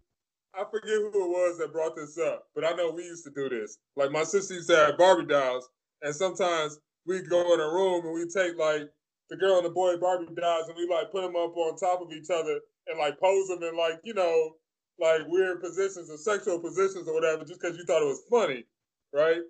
I 0.55 0.63
forget 0.65 0.95
who 0.95 1.07
it 1.07 1.29
was 1.29 1.57
that 1.59 1.71
brought 1.71 1.95
this 1.95 2.17
up, 2.17 2.47
but 2.55 2.65
I 2.65 2.71
know 2.71 2.91
we 2.91 3.03
used 3.03 3.23
to 3.25 3.31
do 3.31 3.49
this. 3.49 3.77
Like 3.95 4.11
my 4.11 4.23
sister 4.23 4.55
used 4.55 4.69
to 4.69 4.75
have 4.75 4.97
Barbie 4.97 5.25
dolls, 5.25 5.69
and 6.01 6.15
sometimes 6.15 6.79
we 7.05 7.21
go 7.21 7.53
in 7.53 7.59
a 7.59 7.67
room 7.67 8.05
and 8.05 8.13
we 8.13 8.27
take 8.27 8.57
like 8.57 8.89
the 9.29 9.37
girl 9.37 9.57
and 9.57 9.65
the 9.65 9.69
boy 9.69 9.97
Barbie 9.97 10.33
dolls, 10.35 10.67
and 10.67 10.77
we 10.77 10.87
like 10.87 11.11
put 11.11 11.21
them 11.21 11.35
up 11.35 11.55
on 11.55 11.77
top 11.77 12.01
of 12.01 12.11
each 12.11 12.29
other 12.29 12.59
and 12.87 12.97
like 12.97 13.19
pose 13.19 13.47
them 13.47 13.63
in 13.63 13.77
like 13.77 13.99
you 14.03 14.13
know 14.13 14.55
like 14.99 15.21
weird 15.27 15.61
positions 15.61 16.09
or 16.09 16.17
sexual 16.17 16.59
positions 16.59 17.07
or 17.07 17.13
whatever, 17.13 17.45
just 17.45 17.61
because 17.61 17.77
you 17.77 17.85
thought 17.85 18.01
it 18.01 18.05
was 18.05 18.23
funny, 18.29 18.65
right? 19.13 19.41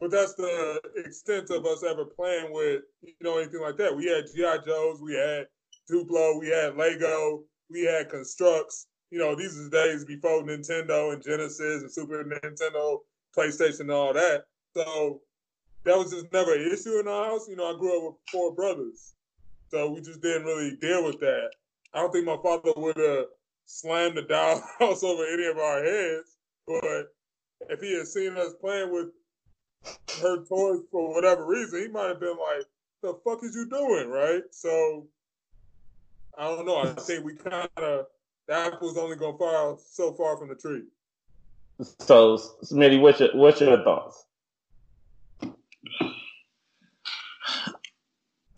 But 0.00 0.10
that's 0.10 0.34
the 0.34 0.80
extent 0.96 1.50
of 1.50 1.66
us 1.66 1.84
ever 1.84 2.06
playing 2.06 2.52
with 2.52 2.82
you 3.02 3.12
know 3.20 3.38
anything 3.38 3.60
like 3.60 3.76
that. 3.76 3.94
We 3.94 4.06
had 4.06 4.24
GI 4.34 4.64
Joes, 4.66 5.00
we 5.02 5.14
had 5.14 5.46
Duplo, 5.90 6.40
we 6.40 6.48
had 6.48 6.76
Lego, 6.76 7.44
we 7.68 7.84
had 7.84 8.08
Construx 8.08 8.86
you 9.10 9.18
know, 9.18 9.34
these 9.34 9.58
are 9.58 9.64
the 9.64 9.70
days 9.70 10.04
before 10.04 10.42
Nintendo 10.42 11.12
and 11.12 11.22
Genesis 11.22 11.82
and 11.82 11.92
Super 11.92 12.24
Nintendo, 12.24 12.98
PlayStation, 13.36 13.80
and 13.80 13.90
all 13.90 14.12
that. 14.12 14.44
So 14.76 15.20
that 15.84 15.98
was 15.98 16.12
just 16.12 16.32
never 16.32 16.54
an 16.54 16.70
issue 16.72 17.00
in 17.00 17.08
our 17.08 17.26
house. 17.26 17.48
You 17.48 17.56
know, 17.56 17.74
I 17.74 17.78
grew 17.78 17.96
up 17.98 18.04
with 18.04 18.30
four 18.30 18.54
brothers, 18.54 19.14
so 19.68 19.90
we 19.90 20.00
just 20.00 20.22
didn't 20.22 20.44
really 20.44 20.76
deal 20.80 21.04
with 21.04 21.18
that. 21.20 21.50
I 21.92 21.98
don't 22.00 22.12
think 22.12 22.26
my 22.26 22.38
father 22.42 22.72
would 22.76 22.96
have 22.96 23.26
slammed 23.66 24.16
the 24.16 24.22
doll 24.22 24.62
house 24.78 25.02
over 25.02 25.24
any 25.24 25.46
of 25.46 25.58
our 25.58 25.82
heads, 25.82 26.36
but 26.66 27.12
if 27.68 27.80
he 27.80 27.96
had 27.96 28.06
seen 28.06 28.36
us 28.36 28.54
playing 28.60 28.92
with 28.92 29.08
her 30.20 30.44
toys 30.44 30.80
for 30.90 31.14
whatever 31.14 31.46
reason, 31.46 31.80
he 31.80 31.88
might 31.88 32.08
have 32.08 32.20
been 32.20 32.36
like, 32.36 32.66
"The 33.02 33.14
fuck 33.24 33.42
is 33.42 33.56
you 33.56 33.68
doing?" 33.68 34.08
Right? 34.08 34.42
So 34.52 35.08
I 36.38 36.44
don't 36.44 36.66
know. 36.66 36.76
I 36.76 36.92
think 36.92 37.24
we 37.24 37.34
kind 37.34 37.68
of 37.76 38.06
the 38.50 38.56
apple's 38.56 38.98
only 38.98 39.14
going 39.16 39.34
to 39.34 39.38
fall 39.38 39.76
so 39.78 40.12
far 40.12 40.36
from 40.36 40.48
the 40.48 40.56
tree. 40.56 40.82
So, 42.00 42.36
Smitty, 42.64 43.00
what's 43.00 43.20
your 43.20 43.34
what's 43.34 43.60
your 43.60 43.82
thoughts? 43.84 44.24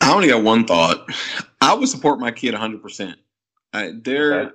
I 0.00 0.14
only 0.14 0.28
got 0.28 0.42
one 0.42 0.64
thought. 0.64 1.06
I 1.60 1.74
would 1.74 1.88
support 1.90 2.18
my 2.18 2.30
kid 2.30 2.54
100. 2.54 2.82
percent 2.82 3.16
There, 3.72 4.40
okay. 4.40 4.54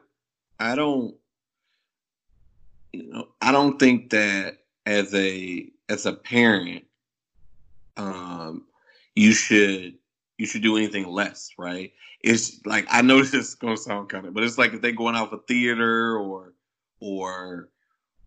I 0.60 0.76
don't, 0.76 1.16
you 2.92 3.08
know, 3.12 3.28
I 3.40 3.52
don't 3.52 3.78
think 3.78 4.10
that 4.10 4.58
as 4.88 5.14
a 5.14 5.70
as 5.88 6.08
a 6.08 6.14
parent, 6.14 6.84
um, 7.96 8.66
you 9.16 9.34
should 9.34 10.00
you 10.40 10.48
should 10.48 10.64
do 10.64 10.78
anything 10.78 11.06
less, 11.08 11.52
right? 11.60 11.94
It's 12.28 12.66
like 12.66 12.86
I 12.90 13.02
know 13.02 13.18
this 13.22 13.34
is 13.34 13.56
gonna 13.56 13.78
sound 13.78 14.10
kind 14.10 14.26
of, 14.26 14.34
but 14.34 14.44
it's 14.44 14.58
like 14.58 14.74
if 14.74 14.82
they're 14.82 14.92
going 14.92 15.16
out 15.16 15.30
for 15.30 15.40
theater 15.48 16.18
or 16.18 16.54
or 17.00 17.70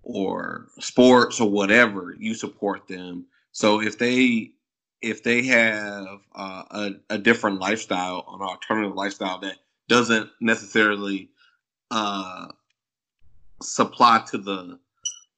or 0.03 0.69
sports 0.79 1.41
or 1.41 1.51
whatever, 1.51 2.17
you 2.19 2.35
support 2.35 2.89
them. 2.89 3.27
So 3.53 3.81
if 3.81 3.99
they 3.99 4.53
if 5.03 5.23
they 5.23 5.43
have 5.45 6.21
uh, 6.35 6.63
a, 6.71 6.91
a 7.11 7.19
different 7.19 7.59
lifestyle, 7.61 8.25
an 8.35 8.43
alternative 8.43 8.95
lifestyle 8.95 9.39
that 9.41 9.57
doesn't 9.89 10.31
necessarily 10.41 11.31
uh, 11.91 12.49
supply 13.63 14.23
to 14.31 14.39
the 14.39 14.79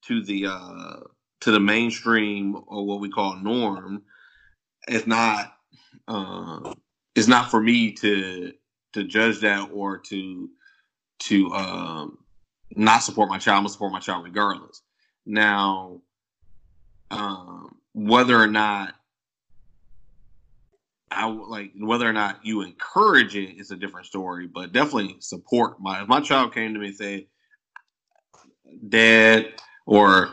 to 0.03 0.23
the 0.23 0.47
uh, 0.47 0.97
to 1.41 1.51
the 1.51 1.61
mainstream 1.61 2.63
or 2.67 2.87
what 2.87 3.01
we 3.01 3.09
call 3.09 3.37
norm, 3.37 4.03
it's 4.89 5.07
not 5.07 5.57
uh, 6.09 6.75
it's 7.15 7.29
not 7.29 7.51
for 7.51 7.61
me 7.61 7.93
to 7.93 8.53
to 8.93 9.05
judge 9.05 9.41
that 9.41 9.71
or 9.73 9.99
to 9.99 10.51
to 11.21 11.53
um, 11.53 12.19
not 12.75 13.03
support 13.03 13.29
my 13.29 13.39
child. 13.39 13.57
I'm 13.59 13.63
gonna 13.63 13.73
support 13.73 13.93
my 13.93 14.01
child 14.01 14.25
regardless. 14.25 14.83
Now, 15.25 16.01
um, 17.11 17.77
whether 17.95 18.37
or 18.37 18.47
not 18.47 18.95
I 21.11 21.27
like 21.27 21.73
whether 21.79 22.09
or 22.09 22.13
not 22.13 22.45
you 22.45 22.63
encourage 22.63 23.37
it 23.37 23.59
is 23.59 23.71
a 23.71 23.77
different 23.77 24.07
story, 24.07 24.47
but 24.47 24.73
definitely 24.73 25.17
support 25.21 25.81
my 25.81 26.03
if 26.03 26.09
my 26.09 26.21
child 26.21 26.55
came 26.55 26.75
to 26.75 26.81
me 26.81 26.89
and 26.89 26.97
said, 26.97 27.27
Dad, 28.89 29.55
or 29.87 30.31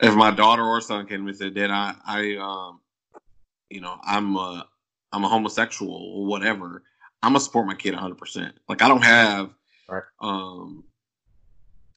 if 0.00 0.14
my 0.14 0.30
daughter 0.30 0.62
or 0.62 0.80
son 0.80 1.06
came 1.06 1.20
to 1.20 1.24
me 1.24 1.30
and 1.30 1.38
said, 1.38 1.54
Dad, 1.54 1.70
I, 1.70 1.94
I 2.06 2.36
um 2.36 2.80
you 3.70 3.80
know, 3.80 3.98
I'm 4.02 4.36
a 4.36 4.66
I'm 5.12 5.24
a 5.24 5.28
homosexual 5.28 5.94
or 5.94 6.26
whatever, 6.26 6.82
I'm 7.22 7.32
gonna 7.32 7.40
support 7.40 7.66
my 7.66 7.74
kid 7.74 7.94
100. 7.94 8.16
percent 8.16 8.54
Like 8.68 8.82
I 8.82 8.88
don't 8.88 9.04
have, 9.04 9.50
right. 9.88 10.02
um, 10.20 10.84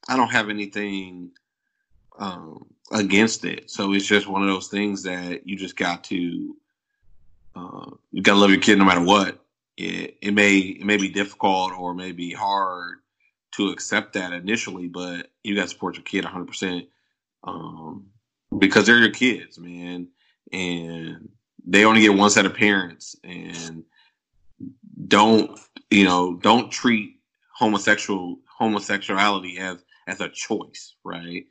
I 0.09 0.17
don't 0.17 0.31
have 0.31 0.49
anything 0.49 1.31
um, 2.17 2.65
against 2.91 3.45
it. 3.45 3.69
So 3.69 3.93
it's 3.93 4.05
just 4.07 4.27
one 4.27 4.41
of 4.41 4.47
those 4.47 4.67
things 4.67 5.03
that 5.03 5.47
you 5.47 5.55
just 5.57 5.75
got 5.75 6.03
to, 6.05 6.55
uh, 7.55 7.91
you 8.11 8.21
gotta 8.21 8.39
love 8.39 8.49
your 8.49 8.59
kid 8.59 8.77
no 8.77 8.85
matter 8.85 9.03
what. 9.03 9.39
It, 9.77 10.17
it 10.21 10.33
may 10.33 10.57
it 10.57 10.85
may 10.85 10.97
be 10.97 11.09
difficult 11.09 11.73
or 11.73 11.93
may 11.93 12.11
be 12.11 12.33
hard 12.33 12.99
to 13.53 13.69
accept 13.69 14.13
that 14.13 14.33
initially, 14.33 14.87
but 14.87 15.27
you 15.43 15.55
got 15.55 15.63
to 15.63 15.67
support 15.69 15.95
your 15.95 16.03
kid 16.03 16.23
100 16.23 16.41
um, 16.41 16.47
percent 16.47 16.85
because 18.59 18.85
they're 18.85 18.99
your 18.99 19.11
kids, 19.11 19.59
man, 19.59 20.07
and 20.51 21.29
they 21.65 21.85
only 21.85 22.01
get 22.01 22.13
one 22.13 22.29
set 22.29 22.45
of 22.45 22.55
parents, 22.55 23.15
and 23.23 23.83
don't 25.07 25.59
you 25.89 26.03
know 26.03 26.35
don't 26.41 26.71
treat 26.71 27.19
homosexual 27.53 28.39
homosexuality 28.57 29.57
as 29.59 29.83
as 30.07 30.21
a 30.21 30.29
choice, 30.29 30.95
right? 31.03 31.45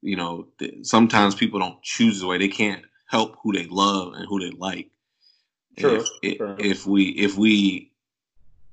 You 0.00 0.16
know, 0.16 0.48
th- 0.58 0.86
sometimes 0.86 1.34
people 1.34 1.58
don't 1.58 1.82
choose 1.82 2.20
the 2.20 2.26
way 2.26 2.38
they 2.38 2.48
can't 2.48 2.84
help 3.08 3.36
who 3.42 3.52
they 3.52 3.66
love 3.66 4.14
and 4.14 4.26
who 4.28 4.38
they 4.40 4.56
like. 4.56 4.90
True. 5.76 6.04
If, 6.22 6.38
True. 6.38 6.56
if 6.58 6.86
we 6.86 7.08
if 7.10 7.36
we 7.36 7.92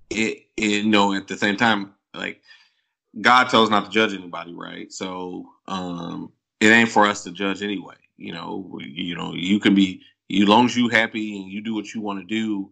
it, 0.10 0.46
it, 0.58 0.84
you 0.84 0.90
know 0.90 1.14
at 1.14 1.28
the 1.28 1.38
same 1.38 1.58
time 1.58 1.94
like 2.14 2.42
God 3.22 3.50
tells 3.50 3.70
not 3.70 3.86
to 3.86 3.92
judge 3.92 4.14
anybody, 4.14 4.54
right? 4.54 4.92
So 4.92 5.48
um 5.68 6.32
it 6.60 6.68
ain't 6.68 6.90
for 6.90 7.06
us 7.06 7.24
to 7.24 7.32
judge 7.32 7.62
anyway. 7.62 7.96
You 8.18 8.34
know, 8.34 8.80
you 8.82 9.16
know, 9.16 9.34
you 9.34 9.60
can 9.60 9.76
be 9.76 10.02
as 10.32 10.48
long 10.48 10.66
as 10.66 10.76
you 10.76 10.90
happy 10.90 11.42
and 11.42 11.52
you 11.52 11.62
do 11.62 11.76
what 11.76 11.94
you 11.94 12.02
want 12.02 12.20
to 12.20 12.26
do. 12.26 12.72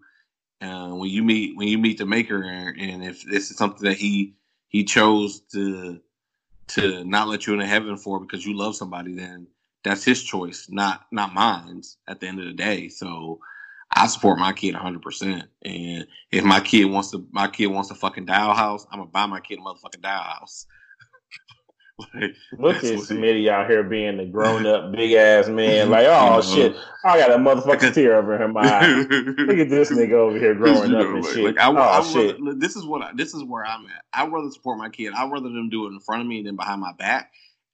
Uh, 0.62 0.94
when 0.94 1.10
you 1.10 1.24
meet 1.24 1.58
when 1.58 1.68
you 1.68 1.78
meet 1.78 1.98
the 1.98 2.06
maker, 2.06 2.42
and 2.42 3.04
if 3.04 3.24
this 3.24 3.52
is 3.52 3.58
something 3.58 3.84
that 3.84 3.98
he 3.98 4.34
he 4.70 4.84
chose 4.86 5.42
to 5.52 6.00
to 6.70 7.04
not 7.04 7.28
let 7.28 7.46
you 7.46 7.54
into 7.54 7.66
heaven 7.66 7.98
for 7.98 8.20
because 8.20 8.46
you 8.46 8.56
love 8.56 8.76
somebody, 8.76 9.14
then 9.14 9.48
that's 9.84 10.04
his 10.04 10.24
choice, 10.24 10.68
not 10.70 11.06
not 11.12 11.34
mine's. 11.34 11.98
At 12.08 12.20
the 12.20 12.28
end 12.28 12.40
of 12.40 12.46
the 12.46 12.54
day, 12.54 12.88
so 12.88 13.40
I 13.92 14.08
support 14.08 14.40
my 14.40 14.54
kid 14.54 14.74
100. 14.74 15.02
percent 15.02 15.44
And 15.64 16.08
if 16.32 16.44
my 16.44 16.62
kid 16.62 16.86
wants 16.86 17.12
to, 17.12 17.28
my 17.32 17.48
kid 17.48 17.68
wants 17.68 17.92
a 17.92 17.96
fucking 17.96 18.26
dial 18.26 18.54
house, 18.54 18.88
I'm 18.92 19.00
gonna 19.00 19.12
buy 19.12 19.26
my 19.26 19.40
kid 19.42 19.60
a 19.60 19.62
motherfucking 19.62 20.02
dial 20.02 20.24
house. 20.24 20.66
Look 22.58 22.78
at 22.78 22.84
Smitty 22.84 23.48
out 23.50 23.70
here 23.70 23.84
being 23.84 24.18
the 24.18 24.26
grown 24.26 24.66
up 24.66 24.92
big 24.96 25.14
ass 25.14 25.48
man. 25.48 25.92
Like, 25.92 26.08
oh 26.10 26.42
shit, 26.42 26.76
I 27.04 27.20
got 27.20 27.32
a 27.32 27.36
motherfucking 27.36 27.94
tear 27.94 28.16
over 28.18 28.42
in 28.44 28.52
my 28.52 28.62
eye. 28.62 28.88
Look 28.88 29.60
at 29.60 29.70
this 29.70 29.92
nigga 29.92 30.14
over 30.14 30.40
here 30.40 30.56
growing 30.56 30.90
you 30.90 30.98
know, 30.98 31.02
up 31.02 31.16
and 31.16 31.24
like, 31.24 31.34
shit. 31.34 31.44
Like, 31.44 31.60
I, 31.60 31.68
oh 31.70 31.78
I 31.78 32.02
shit. 32.02 32.40
Rather, 32.40 32.58
this 32.58 32.76
is 32.76 32.84
what 32.84 33.04
I, 33.04 33.12
this 33.14 33.36
is 33.36 33.44
where 33.44 33.64
I'm 33.64 33.86
at. 33.86 34.06
I 34.12 34.26
rather 34.26 34.50
support 34.50 34.80
my 34.80 34.90
kid. 34.90 35.14
I 35.14 35.30
rather 35.30 35.50
them 35.50 35.70
do 35.70 35.86
it 35.86 35.90
in 35.90 36.00
front 36.00 36.24
of 36.24 36.28
me 36.28 36.42
than 36.42 36.56
behind 36.56 36.82
my 36.82 36.94
back. 36.94 37.32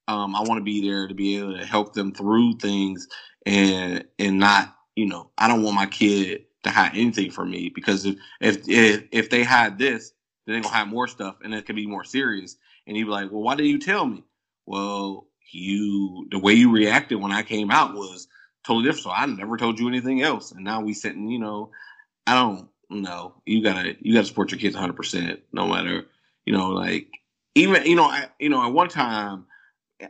Um, 0.10 0.36
I 0.36 0.42
want 0.42 0.60
to 0.60 0.66
be 0.66 0.82
there 0.82 1.08
to 1.08 1.14
be 1.14 1.38
able 1.38 1.58
to 1.58 1.66
help 1.66 1.94
them 1.94 2.12
through 2.12 2.58
things 2.58 3.08
and 3.46 4.04
and 4.18 4.38
not, 4.38 4.76
you 4.96 5.06
know, 5.06 5.30
I 5.38 5.48
don't 5.48 5.64
want 5.64 5.78
my 5.78 5.86
kid 5.86 6.46
to 6.64 6.72
hide 6.72 6.92
anything 6.94 7.32
from 7.32 7.52
me 7.52 7.72
because 7.74 8.06
if 8.06 8.18
if 8.42 8.68
if, 8.68 9.04
if 9.12 9.30
they 9.30 9.44
hide 9.44 9.80
this, 9.80 10.12
then 10.46 10.56
they're 10.56 10.62
gonna 10.62 10.76
hide 10.76 10.90
more 10.90 11.08
stuff 11.08 11.38
and 11.42 11.54
it 11.54 11.66
could 11.66 11.78
be 11.78 11.88
more 11.88 12.04
serious 12.04 12.58
and 12.90 12.98
he'd 12.98 13.04
be 13.04 13.10
like, 13.10 13.32
"Well, 13.32 13.44
why 13.44 13.56
didn't 13.56 13.72
you 13.72 13.80
tell 13.80 14.06
me?" 14.06 14.24
Well, 14.66 15.28
you 15.52 16.28
the 16.32 16.40
way 16.40 16.54
you 16.54 16.72
reacted 16.72 17.22
when 17.22 17.32
I 17.32 17.44
came 17.44 17.70
out 17.72 17.94
was 17.94 18.28
totally 18.66 18.86
different. 18.86 19.04
So 19.04 19.12
I 19.12 19.26
never 19.28 19.58
told 19.58 19.80
you 19.80 19.88
anything 19.88 20.24
else, 20.24 20.52
and 20.52 20.64
now 20.64 20.82
we 20.82 20.94
sitting. 20.94 21.30
You 21.30 21.40
know, 21.40 21.72
I 22.26 22.34
don't 22.34 22.68
know. 22.90 23.36
You 23.46 23.64
gotta 23.64 23.96
you 24.00 24.16
gotta 24.16 24.26
support 24.26 24.52
your 24.52 24.60
kids 24.60 24.76
100, 24.76 24.94
percent 24.94 25.40
no 25.54 25.68
matter 25.68 26.08
you 26.46 26.54
know 26.54 26.70
like 26.70 27.08
even 27.54 27.86
you 27.86 27.96
know 27.96 28.06
I, 28.06 28.26
you 28.40 28.50
know 28.50 28.66
at 28.66 28.74
one 28.74 28.90
time 28.90 29.46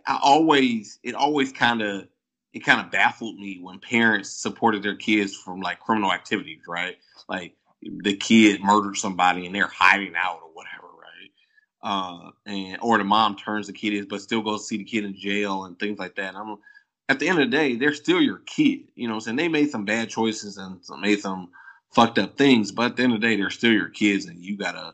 I 0.05 0.19
always 0.23 0.99
it 1.03 1.15
always 1.15 1.51
kind 1.51 1.81
of 1.81 2.07
it 2.53 2.61
kind 2.61 2.79
of 2.79 2.91
baffled 2.91 3.37
me 3.37 3.59
when 3.61 3.79
parents 3.79 4.29
supported 4.29 4.83
their 4.83 4.95
kids 4.95 5.35
from 5.35 5.59
like 5.59 5.81
criminal 5.81 6.13
activities, 6.13 6.61
right? 6.67 6.97
Like 7.27 7.55
the 7.81 8.15
kid 8.15 8.61
murdered 8.63 8.95
somebody 8.95 9.45
and 9.45 9.53
they're 9.53 9.67
hiding 9.67 10.13
out 10.17 10.39
or 10.43 10.49
whatever 10.53 10.78
uh, 11.81 12.31
and 12.45 12.77
or 12.81 12.97
the 12.97 13.03
mom 13.03 13.35
turns 13.35 13.67
the 13.67 13.73
kid 13.73 13.93
in, 13.93 14.07
but 14.07 14.21
still 14.21 14.41
goes 14.41 14.67
see 14.67 14.77
the 14.77 14.83
kid 14.83 15.05
in 15.05 15.15
jail 15.15 15.65
and 15.65 15.79
things 15.79 15.99
like 15.99 16.15
that. 16.15 16.35
I'm 16.35 16.57
at 17.07 17.19
the 17.19 17.27
end 17.27 17.39
of 17.41 17.49
the 17.49 17.57
day, 17.57 17.75
they're 17.75 17.93
still 17.93 18.21
your 18.21 18.39
kid. 18.45 18.81
You 18.95 19.07
know, 19.07 19.19
and 19.25 19.37
they 19.37 19.47
made 19.47 19.69
some 19.69 19.85
bad 19.85 20.09
choices 20.09 20.57
and 20.57 20.83
some, 20.83 21.01
made 21.01 21.19
some 21.19 21.49
fucked 21.91 22.19
up 22.19 22.37
things, 22.37 22.71
but 22.71 22.91
at 22.91 22.95
the 22.95 23.03
end 23.03 23.13
of 23.13 23.21
the 23.21 23.27
day, 23.27 23.35
they're 23.35 23.49
still 23.49 23.71
your 23.71 23.89
kids, 23.89 24.25
and 24.25 24.43
you 24.43 24.57
gotta 24.57 24.93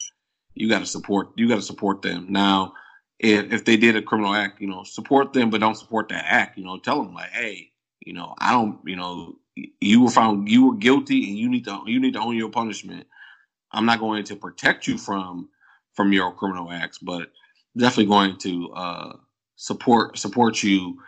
you 0.54 0.70
gotta 0.70 0.86
support 0.86 1.30
you 1.36 1.48
gotta 1.48 1.62
support 1.62 2.02
them. 2.02 2.28
Now, 2.30 2.74
if 3.20 3.52
if 3.52 3.66
they 3.66 3.78
did 3.78 3.96
a 3.96 4.02
criminal 4.02 4.34
act, 4.34 4.62
you 4.62 4.68
know, 4.68 4.84
support 4.84 5.34
them, 5.34 5.50
but 5.50 5.62
don't 5.62 5.76
support 5.76 6.10
that 6.10 6.26
act. 6.28 6.58
You 6.58 6.66
know, 6.66 6.78
tell 6.78 7.04
them 7.04 7.14
like, 7.14 7.32
hey, 7.32 7.72
you 8.06 8.14
know, 8.14 8.36
I 8.40 8.52
don't, 8.52 8.80
you 8.86 8.96
know, 8.96 9.36
you 9.82 10.04
were 10.04 10.12
found 10.12 10.50
you 10.50 10.68
were 10.68 10.76
guilty, 10.76 11.30
and 11.30 11.38
you 11.38 11.50
need 11.50 11.66
to 11.66 11.82
you 11.86 12.00
need 12.00 12.14
to 12.14 12.20
own 12.20 12.36
your 12.36 12.50
punishment. 12.50 13.08
I'm 13.72 13.86
not 13.86 14.00
going 14.00 14.24
to 14.26 14.36
protect 14.36 14.88
you 14.88 14.98
from 14.98 15.50
from 15.96 16.14
your 16.14 16.32
criminal 16.34 16.72
acts, 16.72 16.98
but 16.98 17.32
definitely 17.78 18.06
going 18.06 18.38
to 18.38 18.72
uh, 18.74 19.14
support 19.56 20.18
support 20.18 20.62
you 20.62 21.00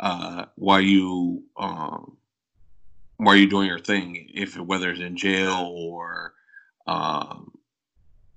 uh, 0.00 0.44
while 0.56 0.80
you 0.80 1.42
um, 1.56 2.16
while 3.16 3.34
you're 3.34 3.48
doing 3.48 3.68
your 3.68 3.78
thing, 3.78 4.30
if 4.34 4.58
whether 4.58 4.90
it's 4.90 5.00
in 5.00 5.16
jail 5.16 5.72
or 5.74 6.34
um, 6.86 7.52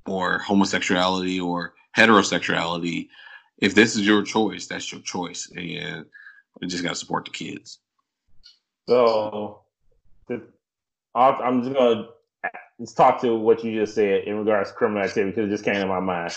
or 0.05 0.39
homosexuality 0.39 1.39
or 1.39 1.73
heterosexuality. 1.95 3.09
If 3.57 3.73
this 3.73 3.95
is 3.95 4.05
your 4.05 4.23
choice, 4.23 4.67
that's 4.67 4.91
your 4.91 5.01
choice, 5.01 5.51
and 5.55 6.05
we 6.61 6.67
just 6.67 6.83
got 6.83 6.89
to 6.89 6.95
support 6.95 7.25
the 7.25 7.31
kids. 7.31 7.79
So, 8.87 9.61
I'm 11.15 11.63
just 11.63 11.73
gonna 11.73 12.09
let's 12.79 12.93
talk 12.93 13.21
to 13.21 13.35
what 13.35 13.63
you 13.63 13.79
just 13.79 13.95
said 13.95 14.23
in 14.25 14.37
regards 14.37 14.69
to 14.69 14.75
criminal 14.75 15.03
activity 15.03 15.31
because 15.31 15.47
it 15.47 15.51
just 15.51 15.63
came 15.63 15.75
to 15.75 15.87
my 15.87 15.99
mind. 15.99 16.33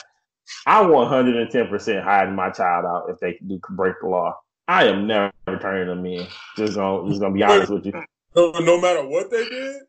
I 0.67 0.83
110% 0.83 2.05
hiding 2.05 2.35
my 2.35 2.51
child 2.51 2.85
out 2.85 3.07
if 3.09 3.21
they 3.21 3.39
do 3.47 3.61
break 3.71 3.95
the 4.01 4.09
law. 4.09 4.37
I 4.67 4.85
am 4.85 5.07
never 5.07 5.33
turning 5.61 5.89
them 5.89 6.07
in. 6.07 6.27
Just 6.57 6.77
gonna 6.77 7.09
just 7.09 7.21
gonna 7.21 7.35
be 7.35 7.43
honest 7.43 7.73
with 7.73 7.87
you. 7.87 7.93
No 8.37 8.81
matter 8.81 9.07
what 9.07 9.31
they 9.31 9.49
did. 9.49 9.83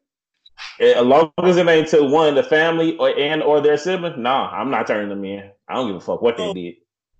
Eh, 0.79 0.93
as 0.93 1.05
long 1.05 1.31
as 1.43 1.58
it 1.58 1.67
ain't 1.67 1.88
to 1.89 2.03
one 2.03 2.36
the 2.36 2.43
family 2.43 2.98
or 2.98 3.15
and 3.17 3.43
or 3.43 3.62
their 3.62 3.77
sibling, 3.77 4.22
nah, 4.22 4.50
I'm 4.50 4.72
not 4.72 4.88
turning 4.88 5.10
them 5.10 5.24
in. 5.24 5.51
I 5.67 5.75
don't 5.75 5.88
give 5.88 5.98
a 5.98 6.01
fuck 6.01 6.22
what 6.22 6.38
they 6.38 6.51
did. 6.53 6.75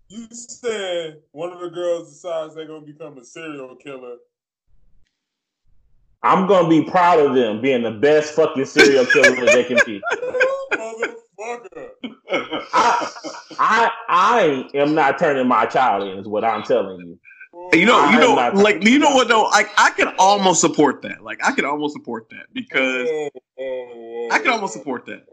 You 0.08 0.28
said 0.32 1.20
one 1.32 1.54
of 1.54 1.60
the 1.60 1.70
girls 1.70 2.12
decides 2.12 2.56
they're 2.56 2.68
gonna 2.68 2.86
become 2.86 3.18
a 3.18 3.24
serial 3.24 3.76
killer. 3.76 4.18
I'm 6.24 6.48
gonna 6.48 6.70
be 6.70 6.84
proud 6.84 7.20
of 7.20 7.34
them 7.34 7.62
being 7.62 7.82
the 7.82 7.92
best 7.92 8.36
fucking 8.36 8.66
serial 8.66 9.06
killer 9.06 9.46
they 9.46 9.64
can 9.64 9.80
be. 9.86 10.02
Motherfucker. 10.74 11.90
I, 12.74 13.12
I 13.58 13.92
I 14.08 14.70
am 14.76 14.94
not 14.94 15.18
turning 15.18 15.48
my 15.48 15.66
child 15.66 16.08
in, 16.08 16.20
is 16.20 16.28
what 16.28 16.44
I'm 16.44 16.64
telling 16.64 17.00
you. 17.00 17.20
You 17.74 17.86
know, 17.86 18.10
you 18.10 18.20
know, 18.20 18.52
like 18.54 18.84
you 18.84 19.00
know 19.00 19.12
what 19.16 19.28
though? 19.28 19.44
Like 19.44 19.70
I 19.78 19.92
can 19.92 20.14
almost 20.20 20.62
support 20.62 21.02
that. 21.04 21.22
Like 21.24 21.40
I 21.44 21.52
can 21.54 21.66
almost 21.66 21.94
support 21.94 22.30
that 22.30 22.48
because 22.54 23.08
I 24.32 24.40
can 24.40 24.50
almost 24.52 24.74
support 24.74 25.06
that. 25.08 25.26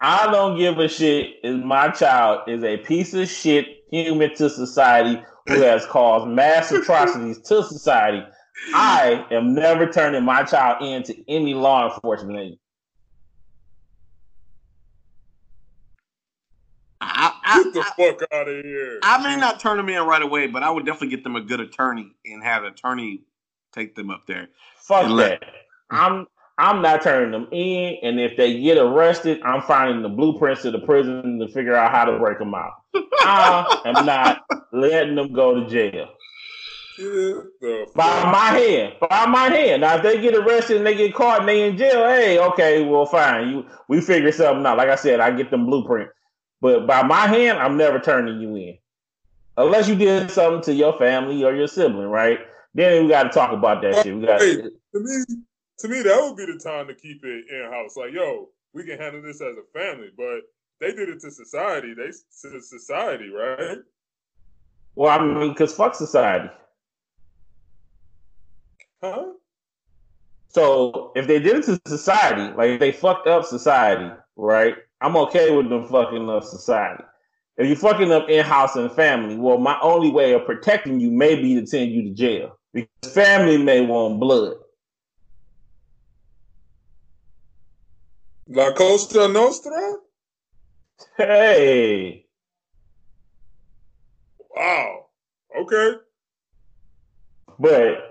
I 0.00 0.30
don't 0.30 0.56
give 0.56 0.78
a 0.78 0.88
shit 0.88 1.36
if 1.42 1.62
my 1.64 1.88
child 1.90 2.48
is 2.48 2.64
a 2.64 2.78
piece 2.78 3.12
of 3.14 3.28
shit 3.28 3.66
human 3.90 4.34
to 4.36 4.48
society 4.48 5.22
who 5.46 5.60
has 5.60 5.84
caused 5.86 6.28
mass 6.28 6.72
atrocities 6.72 7.38
to 7.42 7.62
society. 7.64 8.24
I 8.74 9.26
am 9.30 9.54
never 9.54 9.86
turning 9.86 10.24
my 10.24 10.42
child 10.42 10.82
into 10.82 11.14
any 11.28 11.54
law 11.54 11.92
enforcement 11.92 12.38
agent. 12.38 12.60
I, 17.00 17.32
I, 17.44 17.62
get 17.64 17.72
the 17.72 17.80
I, 17.80 18.10
fuck 18.10 18.32
out 18.32 18.48
of 18.48 18.64
here. 18.64 19.00
I 19.02 19.22
may 19.22 19.40
not 19.40 19.58
turn 19.58 19.78
them 19.78 19.88
in 19.88 20.02
right 20.02 20.22
away, 20.22 20.46
but 20.46 20.62
I 20.62 20.70
would 20.70 20.84
definitely 20.84 21.08
get 21.08 21.24
them 21.24 21.36
a 21.36 21.40
good 21.40 21.60
attorney 21.60 22.12
and 22.26 22.42
have 22.42 22.64
an 22.64 22.72
attorney 22.72 23.22
take 23.72 23.94
them 23.94 24.10
up 24.10 24.26
there. 24.26 24.48
Fuck 24.76 25.04
that. 25.04 25.10
Let... 25.10 25.44
I'm 25.90 26.26
I'm 26.58 26.82
not 26.82 27.02
turning 27.02 27.30
them 27.30 27.48
in, 27.52 27.96
and 28.02 28.20
if 28.20 28.36
they 28.36 28.60
get 28.60 28.76
arrested, 28.76 29.40
I'm 29.42 29.62
finding 29.62 30.02
the 30.02 30.10
blueprints 30.10 30.62
of 30.66 30.72
the 30.72 30.80
prison 30.80 31.38
to 31.38 31.48
figure 31.48 31.74
out 31.74 31.90
how 31.90 32.04
to 32.04 32.18
break 32.18 32.38
them 32.38 32.54
out. 32.54 32.72
I 32.94 33.80
am 33.86 34.04
not 34.04 34.44
letting 34.70 35.14
them 35.14 35.32
go 35.32 35.54
to 35.54 35.66
jail. 35.66 36.10
By 37.94 38.30
my 38.30 38.58
hand, 38.58 38.94
by 39.00 39.26
my 39.26 39.48
hand. 39.48 39.82
Now, 39.82 39.96
if 39.96 40.02
they 40.02 40.20
get 40.20 40.34
arrested 40.34 40.78
and 40.78 40.86
they 40.86 40.94
get 40.94 41.14
caught 41.14 41.40
and 41.40 41.48
they 41.48 41.66
in 41.66 41.78
jail, 41.78 42.06
hey, 42.08 42.38
okay, 42.38 42.84
well, 42.84 43.06
fine. 43.06 43.48
You, 43.48 43.66
we 43.88 44.00
figure 44.00 44.32
something 44.32 44.66
out. 44.66 44.76
Like 44.76 44.88
I 44.88 44.96
said, 44.96 45.20
I 45.20 45.30
get 45.30 45.50
them 45.50 45.66
blueprint. 45.66 46.10
But 46.60 46.86
by 46.86 47.02
my 47.02 47.26
hand, 47.26 47.58
I'm 47.58 47.76
never 47.76 47.98
turning 47.98 48.40
you 48.40 48.54
in. 48.56 48.78
Unless 49.56 49.88
you 49.88 49.94
did 49.94 50.30
something 50.30 50.62
to 50.62 50.74
your 50.74 50.96
family 50.98 51.42
or 51.44 51.54
your 51.54 51.68
sibling, 51.68 52.08
right? 52.08 52.40
Then 52.74 53.04
we 53.04 53.08
got 53.08 53.24
to 53.24 53.30
talk 53.30 53.52
about 53.52 53.82
that 53.82 54.02
shit. 54.02 54.14
We 54.14 54.26
got 54.26 54.40
hey, 54.40 54.56
to 54.56 54.70
me, 54.94 55.24
to 55.78 55.88
me, 55.88 56.02
that 56.02 56.20
would 56.20 56.36
be 56.36 56.46
the 56.46 56.58
time 56.58 56.86
to 56.88 56.94
keep 56.94 57.24
it 57.24 57.44
in 57.50 57.70
house. 57.70 57.96
Like, 57.96 58.12
yo, 58.12 58.48
we 58.74 58.84
can 58.84 58.98
handle 58.98 59.22
this 59.22 59.40
as 59.40 59.56
a 59.56 59.78
family, 59.78 60.10
but 60.16 60.40
they 60.80 60.92
did 60.92 61.08
it 61.08 61.20
to 61.20 61.30
society. 61.30 61.94
They 61.94 62.06
to 62.06 62.60
society, 62.60 63.28
right? 63.30 63.78
Well, 64.94 65.18
I 65.18 65.24
mean, 65.24 65.50
because 65.50 65.74
fuck 65.74 65.94
society. 65.94 66.50
Huh? 69.02 69.32
So 70.48 71.12
if 71.14 71.26
they 71.26 71.38
did 71.38 71.56
it 71.56 71.64
to 71.64 71.80
society, 71.86 72.54
like 72.56 72.80
they 72.80 72.92
fucked 72.92 73.26
up 73.28 73.44
society, 73.44 74.10
right? 74.36 74.74
I'm 75.00 75.16
okay 75.16 75.54
with 75.54 75.68
them 75.68 75.86
fucking 75.88 76.28
up 76.28 76.44
society. 76.44 77.04
If 77.56 77.66
you're 77.66 77.76
fucking 77.76 78.10
up 78.10 78.28
in 78.28 78.44
house 78.44 78.76
and 78.76 78.90
family, 78.92 79.36
well, 79.36 79.58
my 79.58 79.78
only 79.80 80.10
way 80.10 80.32
of 80.32 80.46
protecting 80.46 80.98
you 80.98 81.10
may 81.10 81.36
be 81.36 81.60
to 81.60 81.66
send 81.66 81.92
you 81.92 82.02
to 82.02 82.10
jail 82.10 82.58
because 82.72 83.14
family 83.14 83.58
may 83.58 83.80
want 83.80 84.18
blood. 84.18 84.56
La 88.48 88.72
Costa 88.72 89.28
Nostra? 89.28 89.94
Hey. 91.16 92.26
Wow. 94.56 95.06
Okay. 95.60 95.92
But 97.58 98.09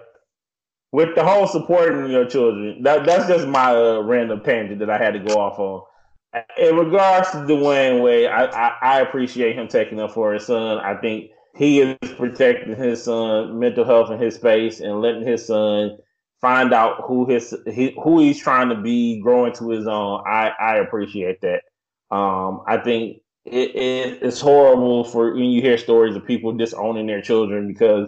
with 0.92 1.16
the 1.16 1.24
whole 1.24 1.48
supporting 1.48 2.10
your 2.12 2.26
children, 2.26 2.82
that 2.84 3.06
that's 3.06 3.28
just 3.28 3.48
my 3.48 3.76
uh, 3.76 4.00
random 4.00 4.42
tangent 4.42 4.80
that 4.80 4.90
I 4.90 4.98
had 4.98 5.14
to 5.14 5.20
go 5.20 5.40
off 5.40 5.60
on. 5.60 5.84
In 6.58 6.76
regards 6.76 7.32
to 7.32 7.38
Dwyane 7.38 8.04
Wade, 8.04 8.28
I, 8.28 8.46
I, 8.46 8.76
I 8.82 9.02
appreciate 9.02 9.56
him 9.56 9.68
taking 9.68 10.00
up 10.00 10.12
for 10.12 10.34
his 10.34 10.46
son. 10.46 10.78
I 10.78 10.96
think 10.96 11.32
he 11.56 11.82
is 11.82 11.98
protecting 12.18 12.76
his 12.76 13.04
son 13.04 13.60
mental 13.60 13.84
health 13.84 14.12
in 14.12 14.20
his 14.20 14.36
space 14.36 14.80
and 14.80 15.02
letting 15.02 15.26
his 15.26 15.48
son 15.48 15.98
find 16.40 16.74
out 16.74 17.04
who 17.06 17.26
his 17.26 17.56
he, 17.68 17.98
who 18.02 18.20
he's 18.20 18.40
trying 18.40 18.70
to 18.70 18.76
be, 18.76 19.20
growing 19.22 19.54
to 19.54 19.70
his 19.70 19.88
own. 19.88 20.24
I 20.26 20.52
I 20.60 20.76
appreciate 20.78 21.42
that. 21.42 21.64
Um, 22.16 22.62
I 22.68 22.78
think 22.78 23.18
it, 23.46 23.76
it, 23.76 24.20
it's 24.22 24.40
horrible 24.40 25.04
for 25.04 25.34
when 25.34 25.46
you 25.46 25.62
hear 25.62 25.78
stories 25.78 26.16
of 26.16 26.26
people 26.26 26.54
disowning 26.54 27.08
their 27.08 27.22
children 27.22 27.68
because 27.68 28.08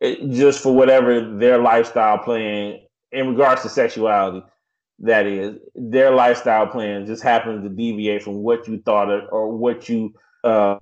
just 0.00 0.60
for 0.62 0.74
whatever 0.74 1.36
their 1.38 1.58
lifestyle 1.58 2.18
plan 2.18 2.78
in 3.12 3.28
regards 3.28 3.62
to 3.62 3.68
sexuality 3.68 4.42
that 5.00 5.26
is 5.26 5.56
their 5.74 6.10
lifestyle 6.10 6.66
plan 6.66 7.06
just 7.06 7.22
happens 7.22 7.62
to 7.62 7.68
deviate 7.68 8.22
from 8.22 8.42
what 8.42 8.66
you 8.66 8.82
thought 8.84 9.10
of, 9.10 9.22
or 9.30 9.56
what 9.56 9.88
you 9.88 10.12
uh, 10.44 10.76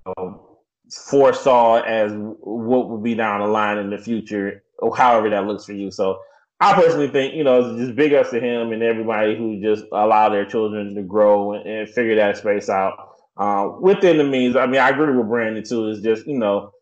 foresaw 0.91 1.83
as 1.83 2.13
what 2.15 2.89
would 2.89 3.03
be 3.03 3.15
down 3.15 3.41
the 3.41 3.47
line 3.47 3.79
in 3.79 3.91
the 3.91 3.99
future 3.99 4.63
or 4.79 4.97
however 4.97 5.29
that 5.29 5.47
looks 5.47 5.65
for 5.65 5.73
you. 5.73 5.91
So 5.91 6.19
i 6.59 6.73
personally 6.73 7.09
think 7.09 7.35
you 7.35 7.45
know 7.45 7.77
just 7.77 7.95
big 7.95 8.15
ups 8.15 8.31
to 8.31 8.41
him 8.41 8.73
and 8.73 8.83
everybody 8.83 9.37
who 9.37 9.61
just 9.61 9.85
allow 9.93 10.31
their 10.31 10.47
children 10.47 10.95
to 10.95 11.03
grow 11.03 11.53
and, 11.53 11.69
and 11.69 11.89
figure 11.91 12.17
that 12.17 12.39
space 12.39 12.71
out. 12.71 12.95
Uh, 13.37 13.69
within 13.83 14.17
the 14.17 14.25
means 14.25 14.57
i 14.57 14.65
mean 14.65 14.81
i 14.81 14.89
agree 14.89 15.15
with 15.15 15.29
brandon 15.29 15.63
too 15.63 15.89
is 15.89 16.01
just 16.01 16.27
you 16.27 16.39
know 16.39 16.73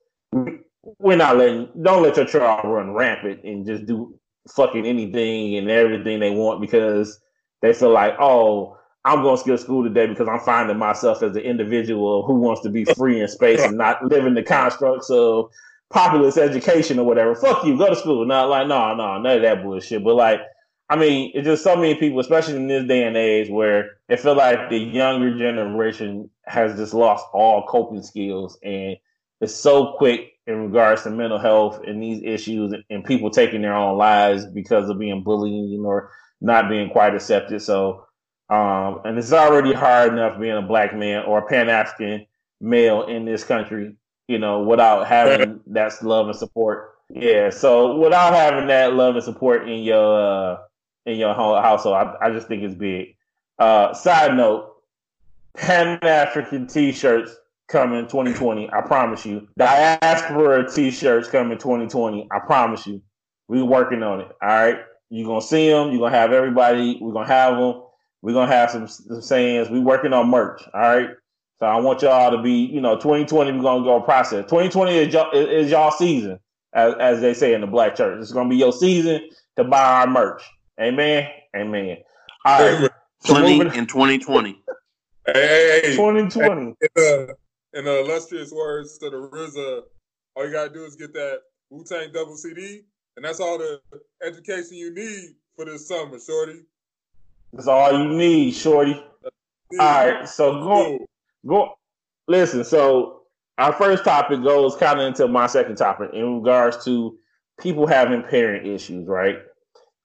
we're 0.99 1.17
not 1.17 1.37
letting 1.37 1.69
don't 1.83 2.03
let 2.03 2.17
your 2.17 2.27
child 2.27 2.61
run 2.65 2.93
rampant 2.93 3.43
and 3.45 3.67
just 3.67 3.87
do 3.87 4.19
fucking 4.55 4.87
anything 4.87 5.57
and 5.57 5.71
everything 5.71 6.21
they 6.21 6.31
want 6.31 6.61
because 6.61 7.21
they 7.63 7.73
feel 7.73 7.91
like, 7.91 8.15
oh, 8.21 8.77
I'm 9.05 9.23
going 9.23 9.37
to 9.37 9.41
skip 9.41 9.59
school 9.59 9.85
today 9.85 10.07
because 10.07 10.29
I'm 10.29 10.41
finding 10.41 10.79
myself 10.79 11.23
as 11.23 11.37
an 11.37 11.43
individual 11.43 12.27
who 12.27 12.35
wants 12.35 12.63
to 12.63 12.71
be 12.71 12.85
free 12.85 13.21
in 13.21 13.29
space 13.29 13.63
and 13.63 13.77
not 13.77 14.05
live 14.05 14.27
in 14.27 14.35
the 14.35 14.43
constructs 14.43 15.11
of 15.11 15.51
populist 15.91 16.39
education 16.39 16.99
or 16.99 17.05
whatever. 17.05 17.35
Fuck 17.35 17.65
you, 17.65 17.77
go 17.79 17.89
to 17.89 17.97
school. 17.97 18.25
Not 18.27 18.49
like, 18.49 18.67
no, 18.67 18.95
no, 18.95 19.19
none 19.19 19.37
of 19.37 19.43
that 19.43 19.63
bullshit. 19.63 20.05
But 20.05 20.15
like, 20.15 20.41
I 20.89 20.97
mean, 20.97 21.33
it's 21.35 21.47
just 21.47 21.65
so 21.65 21.77
many 21.77 21.95
people, 21.95 22.21
especially 22.21 22.57
in 22.57 22.67
this 22.67 22.87
day 22.87 23.05
and 23.05 23.17
age, 23.17 23.49
where 23.49 23.93
it 24.09 24.21
feel 24.21 24.35
like 24.35 24.69
the 24.71 24.79
younger 24.79 25.37
generation 25.37 26.31
has 26.47 26.77
just 26.77 26.93
lost 26.93 27.25
all 27.33 27.67
coping 27.67 28.03
skills 28.03 28.59
and 28.63 28.97
it's 29.41 29.55
so 29.55 29.95
quick 29.97 30.34
in 30.47 30.63
regards 30.63 31.03
to 31.03 31.11
mental 31.11 31.39
health 31.39 31.83
and 31.87 32.03
these 32.03 32.23
issues 32.23 32.75
and 32.91 33.05
people 33.05 33.31
taking 33.31 33.63
their 33.63 33.75
own 33.75 33.97
lives 33.97 34.45
because 34.47 34.89
of 34.89 34.99
being 34.99 35.23
bullied 35.23 35.81
or 35.81 36.11
not 36.41 36.69
being 36.69 36.91
quite 36.91 37.15
accepted. 37.15 37.63
So, 37.63 38.07
um, 38.51 39.01
and 39.05 39.19
it's 39.19 39.33
already 39.33 39.73
hard 39.73 40.13
enough 40.13 40.39
being 40.39 40.57
a 40.57 40.63
black 40.63 40.95
man 40.95 41.25
or 41.25 41.39
a 41.39 41.47
Pan 41.47 41.71
African 41.71 42.27
male 42.61 43.05
in 43.05 43.25
this 43.25 43.43
country, 43.43 43.97
you 44.29 44.39
know, 44.39 44.63
without 44.63 45.07
having 45.07 45.61
that 45.69 46.03
love 46.03 46.29
and 46.29 46.37
support. 46.37 46.95
Yeah. 47.09 47.49
So 47.51 47.99
without 47.99 48.35
having 48.35 48.67
that 48.69 48.93
love 48.95 49.15
and 49.15 49.25
support 49.25 49.69
in 49.69 49.83
your, 49.83 50.21
uh, 50.21 50.59
in 51.07 51.17
your 51.17 51.35
household, 51.35 51.97
I, 51.97 52.27
I 52.27 52.31
just 52.31 52.49
think 52.49 52.63
it's 52.63 52.75
big. 52.75 53.17
Uh, 53.59 53.95
side 53.95 54.37
note, 54.37 54.73
Pan 55.55 55.99
African 56.03 56.67
t-shirts 56.67 57.35
coming 57.69 58.07
2020. 58.07 58.71
I 58.73 58.81
promise 58.81 59.25
you. 59.25 59.49
Diaspora 59.59 60.71
t-shirts 60.71 61.29
coming 61.29 61.59
2020. 61.59 62.29
I 62.31 62.39
promise 62.41 62.87
you. 62.87 63.03
We 63.49 63.63
working 63.63 64.03
on 64.03 64.21
it. 64.21 64.29
All 64.43 64.49
right. 64.49 64.79
You're 65.11 65.27
gonna 65.27 65.43
see 65.43 65.69
them. 65.69 65.91
You're 65.91 66.01
gonna 66.01 66.17
have 66.17 66.33
everybody. 66.33 66.99
We're 67.01 67.13
gonna 67.13 67.27
have 67.27 67.59
them. 67.59 67.83
We're 68.23 68.33
gonna 68.33 68.51
have 68.51 68.71
some, 68.71 68.89
some 68.89 69.21
sayings. 69.21 69.69
We 69.69 69.81
working 69.81 70.13
on 70.13 70.29
merch. 70.29 70.63
All 70.73 70.81
right. 70.81 71.11
So 71.61 71.67
I 71.67 71.79
want 71.79 72.03
y'all 72.03 72.31
to 72.31 72.43
be, 72.43 72.53
you 72.53 72.81
know, 72.81 72.97
2020. 72.97 73.53
We're 73.53 73.63
gonna 73.63 73.85
go 73.85 74.01
process. 74.01 74.45
2020 74.45 74.97
is 74.97 75.13
y'all, 75.13 75.31
is 75.33 75.71
y'all 75.71 75.91
season, 75.91 76.39
as, 76.73 76.95
as 76.99 77.21
they 77.21 77.35
say 77.35 77.55
in 77.55 77.61
the 77.61 77.67
black 77.67 77.95
church. 77.95 78.21
It's 78.21 78.33
gonna 78.33 78.49
be 78.49 78.57
your 78.57 78.73
season 78.73 79.29
to 79.57 79.65
buy 79.65 80.01
our 80.01 80.07
merch. 80.07 80.43
Amen. 80.81 81.29
Amen. 81.55 81.99
All 82.45 82.81
right. 82.81 82.91
Plenty 83.25 83.61
in 83.61 83.87
2020. 83.87 84.59
Hey, 85.27 85.33
hey, 85.33 85.81
hey. 85.85 85.97
2020. 85.97 86.75
Uh, 86.99 87.33
in 87.75 87.85
the 87.85 88.01
illustrious 88.01 88.53
words 88.53 88.99
to 88.99 89.11
the 89.11 89.17
RZA, 89.17 89.83
all 90.37 90.47
you 90.47 90.53
gotta 90.53 90.73
do 90.73 90.85
is 90.85 90.97
get 90.97 91.13
that 91.15 91.41
Wu 91.71 91.85
Tang 91.85 92.11
double 92.13 92.37
CD, 92.37 92.83
and 93.17 93.25
that's 93.25 93.41
all 93.41 93.59
the 93.59 93.81
education 94.25 94.77
you 94.77 94.95
need 94.95 95.35
for 95.57 95.65
this 95.65 95.87
summer, 95.89 96.19
shorty. 96.19 96.63
That's 97.53 97.69
all 97.69 97.93
you 97.93 98.09
need, 98.09 98.53
shorty. 98.53 98.95
All 98.95 99.79
right, 99.79 100.29
so 100.29 100.53
go, 100.61 101.07
go. 101.47 101.75
Listen, 102.27 102.65
so 102.65 103.23
our 103.59 103.73
first 103.73 104.05
topic 104.05 104.43
goes 104.43 104.77
kind 104.77 105.01
of 105.01 105.07
into 105.07 105.29
my 105.29 105.47
second 105.47 105.77
topic 105.77 106.11
in 106.13 106.39
regards 106.39 106.85
to 106.85 107.19
people 107.61 107.87
having 107.87 108.23
parent 108.23 108.67
issues, 108.67 109.07
right? 109.07 109.39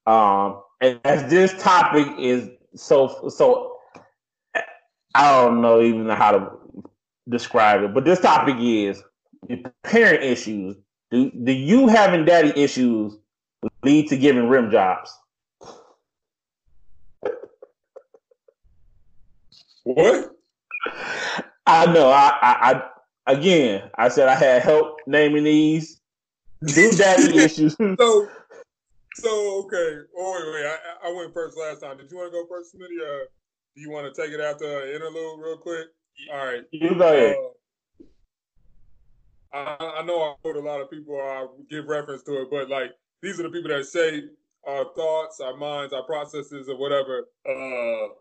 Um, 0.06 0.62
and 0.80 1.00
as 1.04 1.28
this 1.30 1.60
topic 1.62 2.06
is 2.18 2.48
so 2.74 3.28
so, 3.28 3.76
I 5.14 5.30
don't 5.32 5.60
know 5.60 5.82
even 5.82 6.08
how 6.08 6.32
to 6.32 6.59
describe 7.30 7.82
it, 7.82 7.94
but 7.94 8.04
this 8.04 8.20
topic 8.20 8.56
is 8.58 9.02
parent 9.82 10.22
issues. 10.22 10.76
Do 11.10 11.30
do 11.30 11.52
you 11.52 11.88
having 11.88 12.24
daddy 12.24 12.52
issues 12.60 13.16
lead 13.82 14.08
to 14.08 14.16
giving 14.16 14.48
rim 14.48 14.70
jobs? 14.70 15.10
What? 19.84 20.36
I 21.66 21.86
know. 21.86 22.10
I, 22.10 22.32
I, 22.42 22.82
I 23.26 23.32
again, 23.32 23.90
I 23.96 24.08
said 24.08 24.28
I 24.28 24.34
had 24.34 24.62
help 24.62 25.00
naming 25.06 25.44
these. 25.44 26.00
Do 26.64 26.90
daddy 26.92 27.38
issues? 27.38 27.74
So, 27.76 28.28
so 29.14 29.64
okay. 29.64 29.98
Oh 30.16 30.52
wait, 30.52 30.52
wait. 30.52 30.66
I, 30.66 31.08
I 31.08 31.12
went 31.12 31.32
first 31.32 31.56
last 31.56 31.80
time. 31.80 31.96
Did 31.96 32.10
you 32.10 32.18
want 32.18 32.32
to 32.32 32.38
go 32.38 32.46
first, 32.46 32.74
Smitty? 32.74 33.00
Uh, 33.02 33.24
do 33.74 33.80
you 33.80 33.90
want 33.90 34.12
to 34.12 34.22
take 34.22 34.32
it 34.32 34.40
after 34.40 34.64
an 34.64 34.94
interlude 34.94 35.40
real 35.40 35.56
quick? 35.56 35.86
All 36.32 36.46
right. 36.46 36.62
You 36.70 36.94
go 36.94 37.12
ahead. 37.12 37.36
Uh, 39.52 39.76
I, 39.80 40.00
I 40.00 40.02
know 40.04 40.20
I 40.22 40.34
quote 40.42 40.56
a 40.56 40.60
lot 40.60 40.80
of 40.80 40.90
people. 40.90 41.16
I 41.16 41.46
give 41.68 41.86
reference 41.86 42.22
to 42.24 42.42
it, 42.42 42.48
but 42.50 42.68
like 42.68 42.92
these 43.22 43.40
are 43.40 43.44
the 43.44 43.50
people 43.50 43.70
that 43.70 43.86
shape 43.86 44.30
our 44.66 44.86
thoughts, 44.94 45.40
our 45.40 45.56
minds, 45.56 45.92
our 45.92 46.04
processes, 46.04 46.68
or 46.68 46.76
whatever. 46.76 47.26
Uh, 47.48 48.14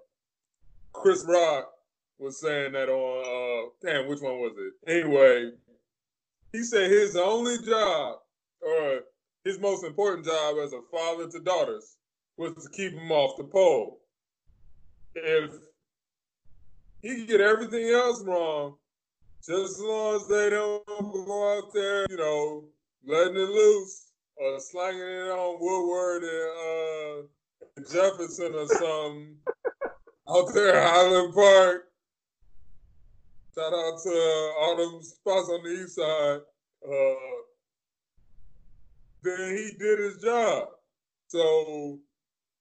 Chris 0.93 1.25
Rock 1.27 1.71
was 2.17 2.39
saying 2.39 2.73
that 2.73 2.89
on 2.89 3.25
uh 3.25 3.69
damn, 3.81 4.07
which 4.07 4.21
one 4.21 4.39
was 4.39 4.53
it? 4.57 4.91
Anyway, 4.91 5.51
he 6.51 6.63
said 6.63 6.91
his 6.91 7.15
only 7.15 7.57
job 7.59 8.17
or 8.61 9.01
his 9.43 9.59
most 9.59 9.83
important 9.83 10.25
job 10.25 10.57
as 10.63 10.73
a 10.73 10.81
father 10.91 11.29
to 11.29 11.39
daughters 11.39 11.97
was 12.37 12.53
to 12.55 12.69
keep 12.71 12.93
them 12.93 13.11
off 13.11 13.37
the 13.37 13.43
pole. 13.43 14.01
If 15.15 15.51
he 17.01 17.25
get 17.25 17.41
everything 17.41 17.89
else 17.89 18.23
wrong, 18.23 18.75
just 19.45 19.75
as 19.75 19.81
long 19.81 20.15
as 20.15 20.27
they 20.27 20.49
don't 20.49 20.85
go 20.85 21.57
out 21.57 21.73
there, 21.73 22.05
you 22.09 22.17
know, 22.17 22.65
letting 23.05 23.35
it 23.35 23.49
loose 23.49 24.11
or 24.35 24.59
slanging 24.59 25.01
it 25.01 25.31
on 25.31 25.57
Woodward 25.59 26.23
and 26.23 27.27
uh, 27.77 27.91
Jefferson 27.91 28.53
or 28.55 28.67
something 28.67 29.35
out 30.29 30.53
there 30.53 30.81
Highland 30.81 31.33
Park. 31.33 31.85
Shout 33.55 33.73
out 33.73 33.99
to 34.03 34.53
all 34.59 34.75
them 34.77 35.03
spots 35.03 35.49
on 35.49 35.63
the 35.63 35.83
east 35.83 35.95
side. 35.95 36.39
Uh, 36.85 37.39
then 39.23 39.57
he 39.57 39.71
did 39.77 39.99
his 39.99 40.21
job. 40.21 40.69
So 41.27 41.99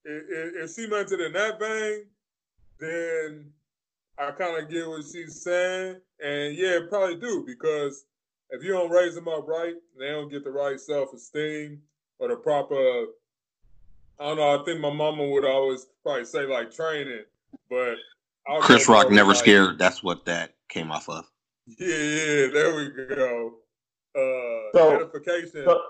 if, 0.05 0.64
if 0.64 0.74
she 0.74 0.87
meant 0.88 1.12
it 1.12 1.20
in 1.20 1.33
that 1.33 1.61
vein, 1.61 2.07
then 2.81 3.53
I 4.20 4.31
kind 4.33 4.62
of 4.62 4.68
get 4.70 4.88
what 4.88 5.04
she's 5.11 5.42
saying. 5.42 5.96
And 6.22 6.57
yeah, 6.57 6.81
probably 6.88 7.16
do 7.16 7.44
because 7.46 8.04
if 8.50 8.62
you 8.64 8.72
don't 8.72 8.90
raise 8.90 9.14
them 9.14 9.28
up 9.28 9.46
right, 9.46 9.74
they 9.98 10.09
don't 10.09 10.31
get 10.31 10.44
the 10.44 10.50
right 10.50 10.78
self 10.81 11.12
esteem 11.12 11.81
or 12.18 12.28
the 12.28 12.37
proper. 12.37 12.74
I 14.20 14.24
don't 14.24 14.37
know. 14.38 14.61
I 14.61 14.64
think 14.64 14.81
my 14.81 14.92
mama 14.92 15.28
would 15.28 15.44
always 15.44 15.87
probably 16.02 16.24
say 16.24 16.46
like 16.46 16.72
training, 16.72 17.24
but 17.70 17.94
I'll 18.48 18.61
Chris 18.61 18.88
Rock 18.88 19.11
never 19.11 19.28
like- 19.28 19.38
scared. 19.38 19.78
That's 19.78 20.02
what 20.02 20.24
that 20.24 20.54
came 20.68 20.90
off 20.90 21.09
of. 21.09 21.24
Yeah, 21.78 21.87
yeah, 21.87 22.46
there 22.52 22.74
we 22.74 22.88
go. 23.14 23.54
Uh, 24.16 24.76
So- 24.76 24.96
edification. 24.96 25.64
so- 25.64 25.83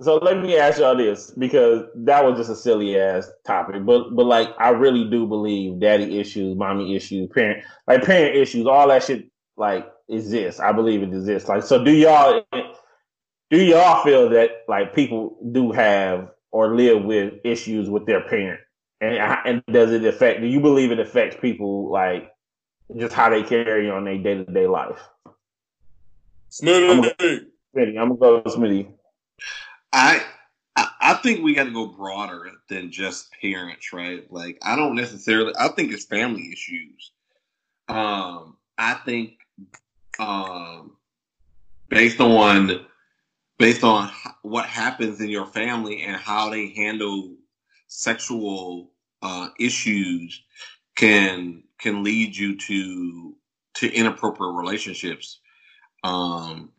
So 0.00 0.16
let 0.16 0.42
me 0.42 0.56
ask 0.56 0.78
y'all 0.78 0.96
this 0.96 1.30
because 1.30 1.84
that 1.94 2.24
was 2.24 2.36
just 2.36 2.50
a 2.50 2.56
silly 2.56 2.98
ass 2.98 3.30
topic, 3.46 3.84
but 3.84 4.14
but 4.14 4.26
like 4.26 4.48
I 4.58 4.70
really 4.70 5.08
do 5.08 5.26
believe 5.26 5.78
daddy 5.78 6.18
issues, 6.18 6.56
mommy 6.56 6.96
issues, 6.96 7.28
parent 7.32 7.64
like 7.86 8.02
parent 8.02 8.34
issues, 8.34 8.66
all 8.66 8.88
that 8.88 9.04
shit 9.04 9.30
like 9.56 9.86
exists. 10.08 10.60
I 10.60 10.72
believe 10.72 11.02
it 11.02 11.10
exists. 11.10 11.48
Like 11.48 11.62
so, 11.62 11.84
do 11.84 11.92
y'all 11.92 12.44
do 13.50 13.62
y'all 13.62 14.02
feel 14.02 14.30
that 14.30 14.50
like 14.66 14.94
people 14.94 15.38
do 15.52 15.70
have 15.70 16.30
or 16.50 16.74
live 16.74 17.04
with 17.04 17.34
issues 17.44 17.88
with 17.88 18.04
their 18.04 18.22
parent, 18.22 18.60
and 19.00 19.18
uh, 19.18 19.36
and 19.44 19.62
does 19.70 19.92
it 19.92 20.04
affect? 20.04 20.40
Do 20.40 20.48
you 20.48 20.58
believe 20.58 20.90
it 20.90 20.98
affects 20.98 21.36
people 21.40 21.90
like 21.92 22.32
just 22.96 23.14
how 23.14 23.30
they 23.30 23.44
carry 23.44 23.88
on 23.88 24.04
their 24.04 24.18
day 24.18 24.34
to 24.34 24.44
day 24.44 24.66
life? 24.66 25.00
Smitty. 26.50 27.46
Smitty, 27.76 27.98
I'm 27.98 28.08
gonna 28.08 28.16
go 28.16 28.42
with 28.44 28.54
Smitty. 28.54 28.88
I 29.94 30.24
I 30.76 31.14
think 31.14 31.42
we 31.42 31.54
got 31.54 31.64
to 31.64 31.72
go 31.72 31.86
broader 31.86 32.50
than 32.68 32.90
just 32.90 33.30
parents, 33.40 33.92
right? 33.92 34.30
Like 34.30 34.58
I 34.62 34.74
don't 34.74 34.96
necessarily. 34.96 35.52
I 35.58 35.68
think 35.68 35.92
it's 35.92 36.04
family 36.04 36.50
issues. 36.52 37.12
Um, 37.88 38.56
I 38.76 38.94
think 39.04 39.34
um, 40.18 40.96
based 41.88 42.20
on 42.20 42.86
based 43.58 43.84
on 43.84 44.10
what 44.42 44.66
happens 44.66 45.20
in 45.20 45.28
your 45.28 45.46
family 45.46 46.02
and 46.02 46.16
how 46.16 46.50
they 46.50 46.68
handle 46.68 47.36
sexual 47.86 48.90
uh, 49.22 49.48
issues 49.60 50.42
can 50.96 51.62
can 51.78 52.02
lead 52.02 52.36
you 52.36 52.56
to 52.56 53.36
to 53.74 53.92
inappropriate 53.92 54.54
relationships. 54.54 55.40
Um, 56.02 56.70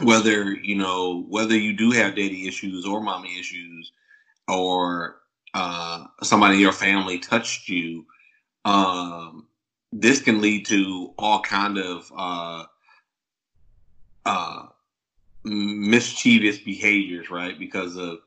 whether 0.00 0.52
you 0.54 0.74
know 0.74 1.24
whether 1.28 1.56
you 1.56 1.72
do 1.72 1.90
have 1.90 2.16
daddy 2.16 2.46
issues 2.46 2.86
or 2.86 3.00
mommy 3.00 3.38
issues 3.38 3.92
or 4.48 5.16
uh, 5.54 6.04
somebody 6.22 6.54
in 6.54 6.60
your 6.60 6.72
family 6.72 7.18
touched 7.18 7.68
you 7.68 8.04
um, 8.64 9.46
this 9.92 10.22
can 10.22 10.40
lead 10.40 10.64
to 10.66 11.12
all 11.18 11.40
kind 11.40 11.78
of 11.78 12.10
uh, 12.16 12.64
uh, 14.24 14.66
mischievous 15.44 16.58
behaviors 16.58 17.30
right? 17.30 17.58
Because 17.58 17.96
of 17.96 18.18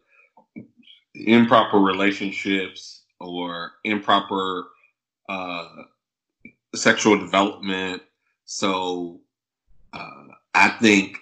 improper 1.16 1.80
relationships 1.80 3.04
or 3.20 3.72
improper 3.84 4.68
uh, 5.30 5.84
sexual 6.76 7.18
development. 7.18 8.02
So 8.44 9.22
uh, 9.94 10.28
i 10.54 10.70
think 10.70 11.18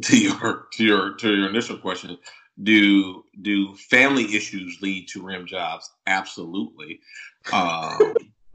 to 0.02 0.18
your 0.18 0.66
to 0.72 0.84
your 0.84 1.14
to 1.14 1.34
your 1.34 1.48
initial 1.48 1.78
question 1.78 2.16
do 2.62 3.24
do 3.42 3.74
family 3.74 4.24
issues 4.36 4.78
lead 4.82 5.08
to 5.08 5.22
rim 5.22 5.46
jobs? 5.46 5.90
Absolutely. 6.06 7.00
Um 7.52 8.14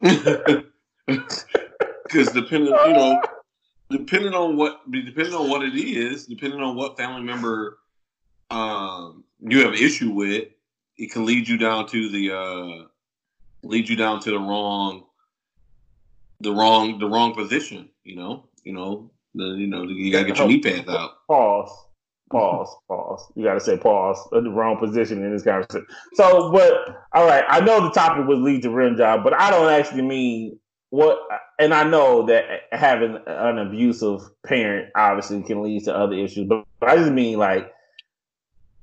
because 1.06 2.32
depending 2.32 2.74
you 2.86 2.92
know 2.92 3.20
depending 3.90 4.34
on 4.34 4.56
what 4.56 4.80
depending 4.90 5.34
on 5.34 5.48
what 5.48 5.62
it 5.62 5.74
is 5.74 6.26
depending 6.26 6.60
on 6.60 6.76
what 6.76 6.96
family 6.96 7.22
member 7.22 7.78
um 8.50 9.24
you 9.40 9.60
have 9.64 9.74
issue 9.74 10.10
with 10.10 10.48
it 10.98 11.10
can 11.12 11.24
lead 11.24 11.48
you 11.48 11.56
down 11.56 11.86
to 11.86 12.08
the 12.10 12.32
uh 12.32 12.84
lead 13.62 13.88
you 13.88 13.96
down 13.96 14.20
to 14.20 14.30
the 14.30 14.38
wrong 14.38 15.04
the 16.40 16.52
wrong 16.52 16.98
the 16.98 17.08
wrong 17.08 17.34
position 17.34 17.88
you 18.04 18.16
know 18.16 18.44
you 18.64 18.72
know 18.72 19.10
the 19.36 19.44
you 19.58 19.66
know 19.66 19.84
you 19.84 20.10
gotta 20.10 20.26
get 20.26 20.36
your 20.36 20.46
oh, 20.46 20.48
knee 20.48 20.60
pads 20.60 20.88
out 20.88 21.12
Pause. 21.28 21.70
Pause. 22.30 22.76
Pause. 22.88 23.32
You 23.36 23.44
got 23.44 23.54
to 23.54 23.60
say 23.60 23.78
pause. 23.78 24.18
In 24.32 24.44
the 24.44 24.50
wrong 24.50 24.78
position 24.78 25.22
in 25.22 25.32
this 25.32 25.44
conversation. 25.44 25.86
So, 26.14 26.50
but 26.50 27.04
all 27.12 27.24
right, 27.26 27.44
I 27.48 27.60
know 27.60 27.80
the 27.82 27.90
topic 27.90 28.26
would 28.26 28.38
lead 28.38 28.62
to 28.62 28.70
rim 28.70 28.96
job, 28.96 29.22
but 29.22 29.32
I 29.32 29.50
don't 29.50 29.70
actually 29.70 30.02
mean 30.02 30.58
what 30.90 31.18
and 31.58 31.72
I 31.72 31.84
know 31.84 32.26
that 32.26 32.44
having 32.72 33.18
an 33.26 33.58
abusive 33.58 34.22
parent 34.44 34.90
obviously 34.94 35.42
can 35.42 35.62
lead 35.62 35.84
to 35.84 35.94
other 35.94 36.14
issues, 36.14 36.48
but, 36.48 36.64
but 36.80 36.88
I 36.88 36.96
just 36.96 37.12
mean 37.12 37.38
like 37.38 37.72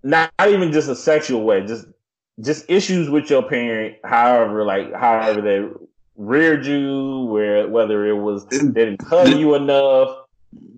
not, 0.04 0.32
not 0.40 0.50
even 0.50 0.72
just 0.72 0.90
a 0.90 0.96
sexual 0.96 1.44
way, 1.44 1.66
just 1.66 1.86
just 2.42 2.70
issues 2.70 3.10
with 3.10 3.30
your 3.30 3.44
parent, 3.44 3.98
however, 4.04 4.66
like 4.66 4.94
however 4.94 5.42
they 5.42 5.68
reared 6.16 6.66
you, 6.66 7.26
where 7.26 7.68
whether 7.68 8.06
it 8.08 8.16
was 8.16 8.46
they 8.48 8.60
didn't 8.60 9.02
hug 9.02 9.30
you 9.30 9.56
enough. 9.56 10.23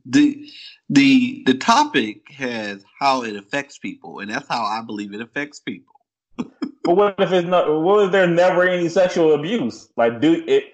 The 0.06 0.48
the 0.90 1.44
the 1.46 1.56
topic 1.56 2.32
has 2.32 2.84
how 3.00 3.24
it 3.24 3.36
affects 3.36 3.78
people, 3.78 4.20
and 4.20 4.30
that's 4.30 4.48
how 4.48 4.64
I 4.64 4.82
believe 4.82 5.14
it 5.14 5.22
affects 5.22 5.60
people. 5.60 5.94
but 6.38 6.96
what 6.96 7.16
if 7.20 7.32
it's 7.32 7.48
not? 7.48 7.82
What 7.82 8.06
if 8.06 8.12
there 8.12 8.28
never 8.28 8.68
any 8.68 8.90
sexual 8.90 9.34
abuse? 9.34 9.90
Like, 9.98 10.22
do 10.22 10.44
it? 10.48 10.66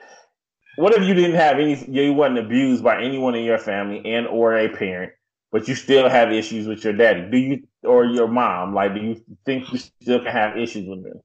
What 0.75 0.93
if 0.93 1.03
you 1.03 1.13
didn't 1.13 1.35
have 1.35 1.59
any? 1.59 1.83
You 1.87 2.13
wasn't 2.13 2.39
abused 2.39 2.83
by 2.83 3.01
anyone 3.01 3.35
in 3.35 3.45
your 3.45 3.57
family 3.57 4.01
and 4.05 4.27
or 4.27 4.57
a 4.57 4.69
parent, 4.69 5.13
but 5.51 5.67
you 5.67 5.75
still 5.75 6.09
have 6.09 6.31
issues 6.31 6.67
with 6.67 6.83
your 6.83 6.93
daddy. 6.93 7.29
Do 7.29 7.37
you 7.37 7.67
or 7.83 8.05
your 8.05 8.27
mom? 8.27 8.73
Like, 8.73 8.93
do 8.93 9.01
you 9.01 9.21
think 9.45 9.71
you 9.71 9.79
still 9.79 10.19
can 10.19 10.31
have 10.31 10.57
issues 10.57 10.87
with 10.87 11.03
them? 11.03 11.21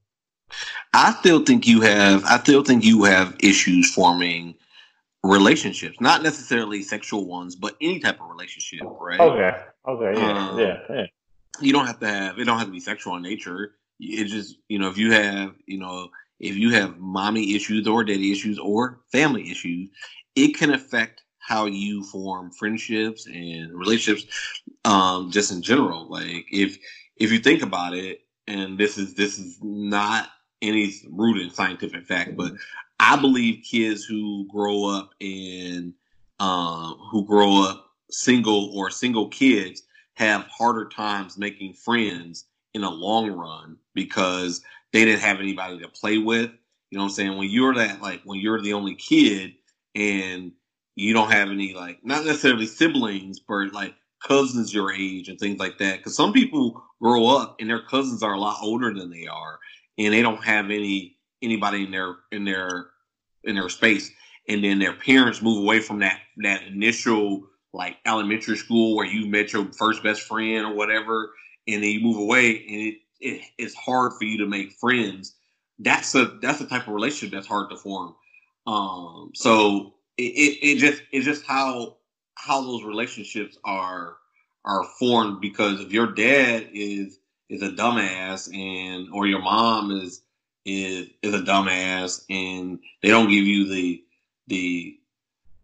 I 0.93 1.11
still 1.13 1.43
think 1.43 1.67
you 1.67 1.81
have. 1.81 2.23
I 2.25 2.39
still 2.39 2.63
think 2.63 2.83
you 2.83 3.03
have 3.03 3.35
issues 3.39 3.93
forming 3.93 4.55
relationships, 5.23 5.99
not 5.99 6.23
necessarily 6.23 6.81
sexual 6.81 7.27
ones, 7.27 7.55
but 7.55 7.75
any 7.81 7.99
type 7.99 8.21
of 8.21 8.29
relationship, 8.29 8.81
right? 8.99 9.19
Okay. 9.19 9.57
Okay. 9.87 10.19
Yeah. 10.19 10.49
Um, 10.49 10.59
yeah. 10.59 10.77
yeah. 10.89 11.05
You 11.59 11.73
don't 11.73 11.87
have 11.87 11.99
to 11.99 12.07
have. 12.07 12.39
It 12.39 12.45
don't 12.45 12.57
have 12.57 12.67
to 12.67 12.73
be 12.73 12.79
sexual 12.79 13.15
in 13.15 13.23
nature. 13.23 13.75
It 13.99 14.25
just 14.25 14.57
you 14.67 14.79
know 14.79 14.89
if 14.89 14.97
you 14.97 15.11
have 15.11 15.55
you 15.65 15.79
know 15.79 16.09
if 16.39 16.55
you 16.55 16.71
have 16.71 16.99
mommy 16.99 17.55
issues 17.55 17.87
or 17.87 18.03
daddy 18.03 18.31
issues 18.31 18.59
or 18.59 19.01
family 19.11 19.49
issues, 19.49 19.89
it 20.35 20.55
can 20.55 20.73
affect 20.73 21.23
how 21.47 21.65
you 21.65 22.03
form 22.03 22.51
friendships 22.51 23.25
and 23.25 23.73
relationships 23.73 24.25
um, 24.83 25.31
just 25.31 25.51
in 25.51 25.61
general 25.61 26.09
like 26.09 26.45
if 26.51 26.77
if 27.15 27.31
you 27.31 27.39
think 27.39 27.63
about 27.63 27.93
it 27.93 28.19
and 28.47 28.77
this 28.77 28.97
is 28.97 29.13
this 29.13 29.39
is 29.39 29.57
not 29.61 30.27
any 30.61 30.93
rooted 31.09 31.53
scientific 31.53 32.05
fact 32.05 32.35
but 32.35 32.51
i 32.99 33.15
believe 33.15 33.63
kids 33.63 34.03
who 34.03 34.47
grow 34.49 34.85
up 34.85 35.11
in 35.19 35.93
um, 36.39 36.99
who 37.11 37.25
grow 37.25 37.63
up 37.63 37.87
single 38.11 38.71
or 38.77 38.91
single 38.91 39.27
kids 39.29 39.83
have 40.13 40.43
harder 40.43 40.87
times 40.87 41.37
making 41.37 41.73
friends 41.73 42.45
in 42.73 42.83
a 42.83 42.89
long 42.89 43.31
run 43.31 43.77
because 43.95 44.61
they 44.93 45.03
didn't 45.03 45.21
have 45.21 45.39
anybody 45.39 45.79
to 45.79 45.87
play 45.87 46.17
with 46.17 46.51
you 46.89 46.97
know 46.97 47.03
what 47.03 47.09
i'm 47.09 47.13
saying 47.13 47.37
when 47.37 47.49
you're 47.49 47.73
that 47.73 48.01
like 48.01 48.21
when 48.23 48.39
you're 48.39 48.61
the 48.61 48.73
only 48.73 48.95
kid 48.95 49.53
and 49.95 50.51
you 50.97 51.13
don't 51.13 51.31
have 51.31 51.49
any 51.49 51.73
like 51.73 52.03
not 52.03 52.25
necessarily 52.25 52.65
siblings, 52.65 53.39
but 53.39 53.71
like 53.71 53.95
cousins 54.21 54.73
your 54.73 54.91
age 54.91 55.29
and 55.29 55.39
things 55.39 55.59
like 55.59 55.77
that. 55.77 55.97
Because 55.97 56.15
some 56.15 56.33
people 56.33 56.83
grow 57.01 57.27
up 57.27 57.55
and 57.59 57.69
their 57.69 57.83
cousins 57.83 58.23
are 58.23 58.33
a 58.33 58.39
lot 58.39 58.57
older 58.61 58.93
than 58.93 59.11
they 59.11 59.27
are, 59.27 59.59
and 59.97 60.13
they 60.13 60.23
don't 60.23 60.43
have 60.43 60.65
any 60.65 61.16
anybody 61.41 61.83
in 61.83 61.91
their 61.91 62.15
in 62.31 62.43
their 62.45 62.87
in 63.43 63.55
their 63.55 63.69
space. 63.69 64.11
And 64.49 64.63
then 64.63 64.79
their 64.79 64.93
parents 64.93 65.41
move 65.41 65.63
away 65.63 65.79
from 65.79 65.99
that 65.99 66.19
that 66.37 66.63
initial 66.63 67.43
like 67.73 67.97
elementary 68.05 68.57
school 68.57 68.95
where 68.95 69.05
you 69.05 69.27
met 69.27 69.53
your 69.53 69.65
first 69.73 70.03
best 70.03 70.21
friend 70.21 70.65
or 70.65 70.73
whatever, 70.73 71.31
and 71.67 71.83
then 71.83 71.89
you 71.89 71.99
move 71.99 72.17
away, 72.17 72.65
and 72.67 72.81
it, 72.81 72.95
it 73.19 73.41
it's 73.57 73.75
hard 73.75 74.13
for 74.13 74.23
you 74.23 74.37
to 74.37 74.47
make 74.47 74.71
friends. 74.73 75.35
That's 75.79 76.15
a 76.15 76.37
that's 76.41 76.59
the 76.59 76.65
type 76.65 76.87
of 76.87 76.93
relationship 76.93 77.33
that's 77.33 77.47
hard 77.47 77.69
to 77.69 77.77
form. 77.77 78.15
Um, 78.65 79.31
so 79.35 79.93
it, 80.17 80.23
it, 80.23 80.67
it 80.67 80.77
just 80.77 81.03
it's 81.11 81.25
just 81.25 81.45
how 81.45 81.97
how 82.35 82.61
those 82.61 82.83
relationships 82.83 83.57
are 83.63 84.17
are 84.65 84.85
formed 84.99 85.41
because 85.41 85.79
if 85.79 85.91
your 85.91 86.07
dad 86.07 86.69
is 86.73 87.19
is 87.49 87.61
a 87.61 87.69
dumbass 87.69 88.53
and 88.53 89.07
or 89.13 89.27
your 89.27 89.41
mom 89.41 89.91
is 89.91 90.21
is 90.67 91.07
is 91.23 91.33
a 91.33 91.43
dumbass 91.43 92.25
and 92.29 92.79
they 93.01 93.09
don't 93.09 93.29
give 93.29 93.45
you 93.45 93.67
the 93.67 94.03
the 94.47 94.99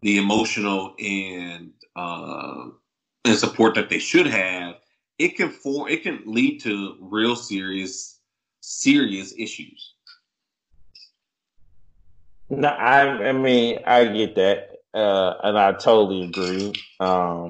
the 0.02 0.18
emotional 0.18 0.94
and 0.98 1.72
uh, 1.94 2.66
and 3.24 3.38
support 3.38 3.74
that 3.74 3.88
they 3.88 3.98
should 3.98 4.26
have, 4.26 4.76
it 5.18 5.36
can 5.36 5.50
form 5.50 5.88
it 5.88 6.02
can 6.02 6.22
lead 6.26 6.60
to 6.60 6.96
real 7.00 7.36
serious 7.36 8.20
serious 8.60 9.34
issues. 9.36 9.94
No, 12.50 12.68
I, 12.68 13.28
I 13.28 13.32
mean, 13.32 13.78
I 13.86 14.04
get 14.04 14.34
that, 14.36 14.70
uh, 14.92 15.34
and 15.42 15.58
I 15.58 15.72
totally 15.72 16.24
agree. 16.24 16.72
Um, 17.00 17.48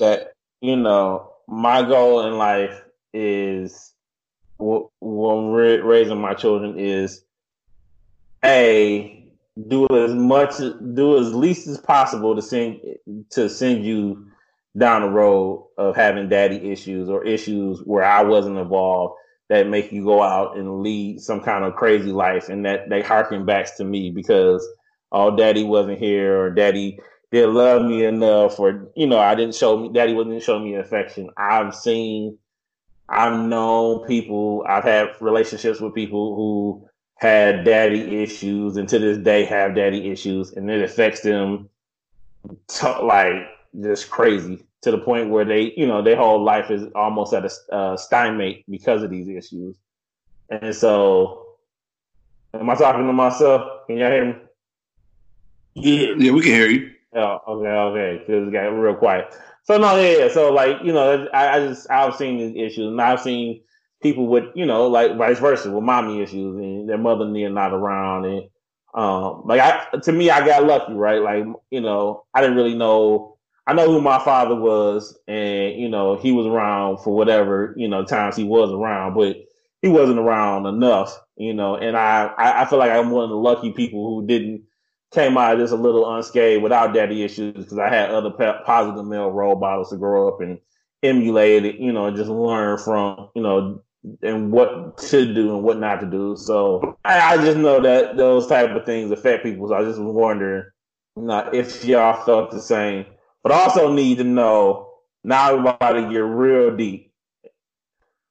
that 0.00 0.32
you 0.60 0.76
know, 0.76 1.34
my 1.46 1.82
goal 1.82 2.26
in 2.26 2.38
life 2.38 2.82
is 3.14 3.91
when 4.58 5.46
raising 5.50 6.20
my 6.20 6.34
children 6.34 6.78
is 6.78 7.24
a 8.44 9.30
do 9.68 9.86
as 9.94 10.14
much, 10.14 10.56
do 10.58 11.18
as 11.18 11.34
least 11.34 11.66
as 11.66 11.78
possible 11.78 12.34
to 12.34 12.42
send 12.42 12.80
to 13.30 13.48
send 13.48 13.84
you 13.84 14.26
down 14.76 15.02
the 15.02 15.08
road 15.08 15.68
of 15.76 15.96
having 15.96 16.28
daddy 16.28 16.70
issues 16.70 17.08
or 17.08 17.24
issues 17.24 17.80
where 17.84 18.04
I 18.04 18.22
wasn't 18.22 18.58
involved 18.58 19.14
that 19.48 19.68
make 19.68 19.92
you 19.92 20.04
go 20.04 20.22
out 20.22 20.56
and 20.56 20.82
lead 20.82 21.20
some 21.20 21.40
kind 21.40 21.64
of 21.64 21.74
crazy 21.74 22.10
life 22.10 22.48
and 22.48 22.64
that 22.64 22.88
they 22.88 23.02
harken 23.02 23.44
back 23.44 23.76
to 23.76 23.84
me 23.84 24.10
because 24.10 24.66
oh 25.10 25.36
daddy 25.36 25.62
wasn't 25.62 25.98
here 25.98 26.40
or 26.40 26.50
daddy 26.50 26.98
didn't 27.30 27.54
love 27.54 27.82
me 27.84 28.04
enough 28.04 28.58
or 28.58 28.88
you 28.96 29.06
know 29.06 29.18
I 29.18 29.34
didn't 29.34 29.54
show 29.54 29.76
me 29.76 29.90
daddy 29.92 30.14
wasn't 30.14 30.42
showing 30.42 30.64
me 30.64 30.76
affection. 30.76 31.28
I've 31.36 31.74
seen 31.74 32.38
I've 33.12 33.38
known 33.38 34.06
people 34.06 34.64
I've 34.68 34.84
had 34.84 35.10
relationships 35.20 35.80
with 35.80 35.94
people 35.94 36.34
who 36.34 36.88
had 37.16 37.64
daddy 37.64 38.22
issues 38.22 38.76
and 38.76 38.88
to 38.88 38.98
this 38.98 39.18
day 39.18 39.44
have 39.44 39.74
daddy 39.74 40.10
issues 40.10 40.52
and 40.52 40.70
it 40.70 40.82
affects 40.82 41.20
them 41.20 41.68
t- 42.68 42.86
like 43.02 43.34
just 43.80 44.10
crazy 44.10 44.64
to 44.82 44.90
the 44.90 44.98
point 44.98 45.30
where 45.30 45.44
they, 45.44 45.72
you 45.76 45.86
know, 45.86 46.02
their 46.02 46.16
whole 46.16 46.42
life 46.42 46.70
is 46.70 46.84
almost 46.94 47.32
at 47.32 47.44
a 47.44 47.74
uh, 47.74 47.96
stalemate 47.96 48.64
because 48.68 49.02
of 49.02 49.10
these 49.10 49.28
issues. 49.28 49.76
And 50.50 50.74
so, 50.74 51.46
am 52.52 52.68
I 52.68 52.74
talking 52.74 53.06
to 53.06 53.12
myself? 53.12 53.86
Can 53.86 53.98
y'all 53.98 54.10
hear 54.10 54.24
me? 54.26 54.34
Yeah, 55.74 56.14
yeah, 56.18 56.32
we 56.32 56.42
can 56.42 56.52
hear 56.52 56.68
you. 56.68 56.90
Oh, 57.14 57.38
okay, 57.48 57.68
okay. 57.68 58.32
It 58.32 58.52
got 58.52 58.68
real 58.68 58.94
quiet. 58.94 59.34
So 59.64 59.78
no, 59.78 59.96
yeah, 60.00 60.18
yeah. 60.18 60.28
So 60.28 60.52
like, 60.52 60.78
you 60.82 60.92
know, 60.92 61.28
I, 61.32 61.56
I 61.56 61.66
just 61.68 61.90
I've 61.90 62.16
seen 62.16 62.38
these 62.38 62.72
issues, 62.72 62.88
and 62.88 63.00
I've 63.00 63.20
seen 63.20 63.62
people 64.02 64.26
with, 64.26 64.44
you 64.54 64.66
know, 64.66 64.88
like 64.88 65.16
vice 65.16 65.38
versa 65.38 65.70
with 65.70 65.84
mommy 65.84 66.22
issues, 66.22 66.56
and 66.56 66.88
their 66.88 66.98
mother 66.98 67.24
and 67.24 67.54
not 67.54 67.72
around, 67.72 68.24
and 68.24 68.48
um, 68.94 69.42
like 69.46 69.60
I 69.60 69.96
to 69.98 70.12
me, 70.12 70.30
I 70.30 70.44
got 70.44 70.64
lucky, 70.64 70.92
right? 70.94 71.22
Like, 71.22 71.44
you 71.70 71.80
know, 71.80 72.24
I 72.34 72.40
didn't 72.40 72.56
really 72.56 72.74
know 72.74 73.38
I 73.66 73.74
know 73.74 73.86
who 73.86 74.00
my 74.00 74.18
father 74.18 74.56
was, 74.56 75.16
and 75.28 75.78
you 75.80 75.88
know 75.88 76.16
he 76.16 76.32
was 76.32 76.46
around 76.46 76.98
for 76.98 77.14
whatever 77.14 77.74
you 77.76 77.88
know 77.88 78.04
times 78.04 78.36
he 78.36 78.44
was 78.44 78.70
around, 78.72 79.14
but 79.14 79.36
he 79.80 79.88
wasn't 79.88 80.18
around 80.18 80.66
enough, 80.66 81.16
you 81.36 81.54
know. 81.54 81.76
And 81.76 81.96
I 81.96 82.32
I 82.36 82.64
feel 82.66 82.78
like 82.80 82.90
I'm 82.90 83.10
one 83.10 83.24
of 83.24 83.30
the 83.30 83.36
lucky 83.36 83.72
people 83.72 84.08
who 84.20 84.26
didn't 84.26 84.64
came 85.12 85.36
out 85.36 85.54
of 85.54 85.58
this 85.58 85.70
a 85.70 85.76
little 85.76 86.14
unscathed 86.14 86.62
without 86.62 86.94
daddy 86.94 87.22
issues 87.22 87.54
because 87.54 87.78
I 87.78 87.88
had 87.88 88.10
other 88.10 88.30
positive 88.30 89.04
male 89.06 89.30
role 89.30 89.56
models 89.56 89.90
to 89.90 89.96
grow 89.96 90.28
up 90.28 90.40
and 90.40 90.58
emulate 91.02 91.64
it, 91.64 91.76
you 91.76 91.92
know, 91.92 92.06
and 92.06 92.16
just 92.16 92.30
learn 92.30 92.78
from, 92.78 93.28
you 93.34 93.42
know, 93.42 93.82
and 94.22 94.50
what 94.50 94.98
to 94.98 95.32
do 95.32 95.54
and 95.54 95.62
what 95.62 95.78
not 95.78 96.00
to 96.00 96.06
do. 96.06 96.36
So 96.36 96.96
I, 97.04 97.34
I 97.34 97.36
just 97.44 97.58
know 97.58 97.80
that 97.80 98.16
those 98.16 98.46
type 98.46 98.70
of 98.70 98.84
things 98.84 99.10
affect 99.10 99.44
people. 99.44 99.68
So 99.68 99.74
I 99.74 99.84
just 99.84 100.00
was 100.00 100.12
wondering, 100.12 100.64
you 101.16 101.22
know, 101.22 101.50
if 101.52 101.84
y'all 101.84 102.24
felt 102.24 102.50
the 102.50 102.60
same 102.60 103.06
but 103.42 103.52
also 103.52 103.92
need 103.92 104.18
to 104.18 104.24
know 104.24 104.88
now 105.24 105.54
we're 105.54 105.60
about 105.60 105.92
to 105.92 106.02
get 106.10 106.18
real 106.18 106.76
deep. 106.76 107.12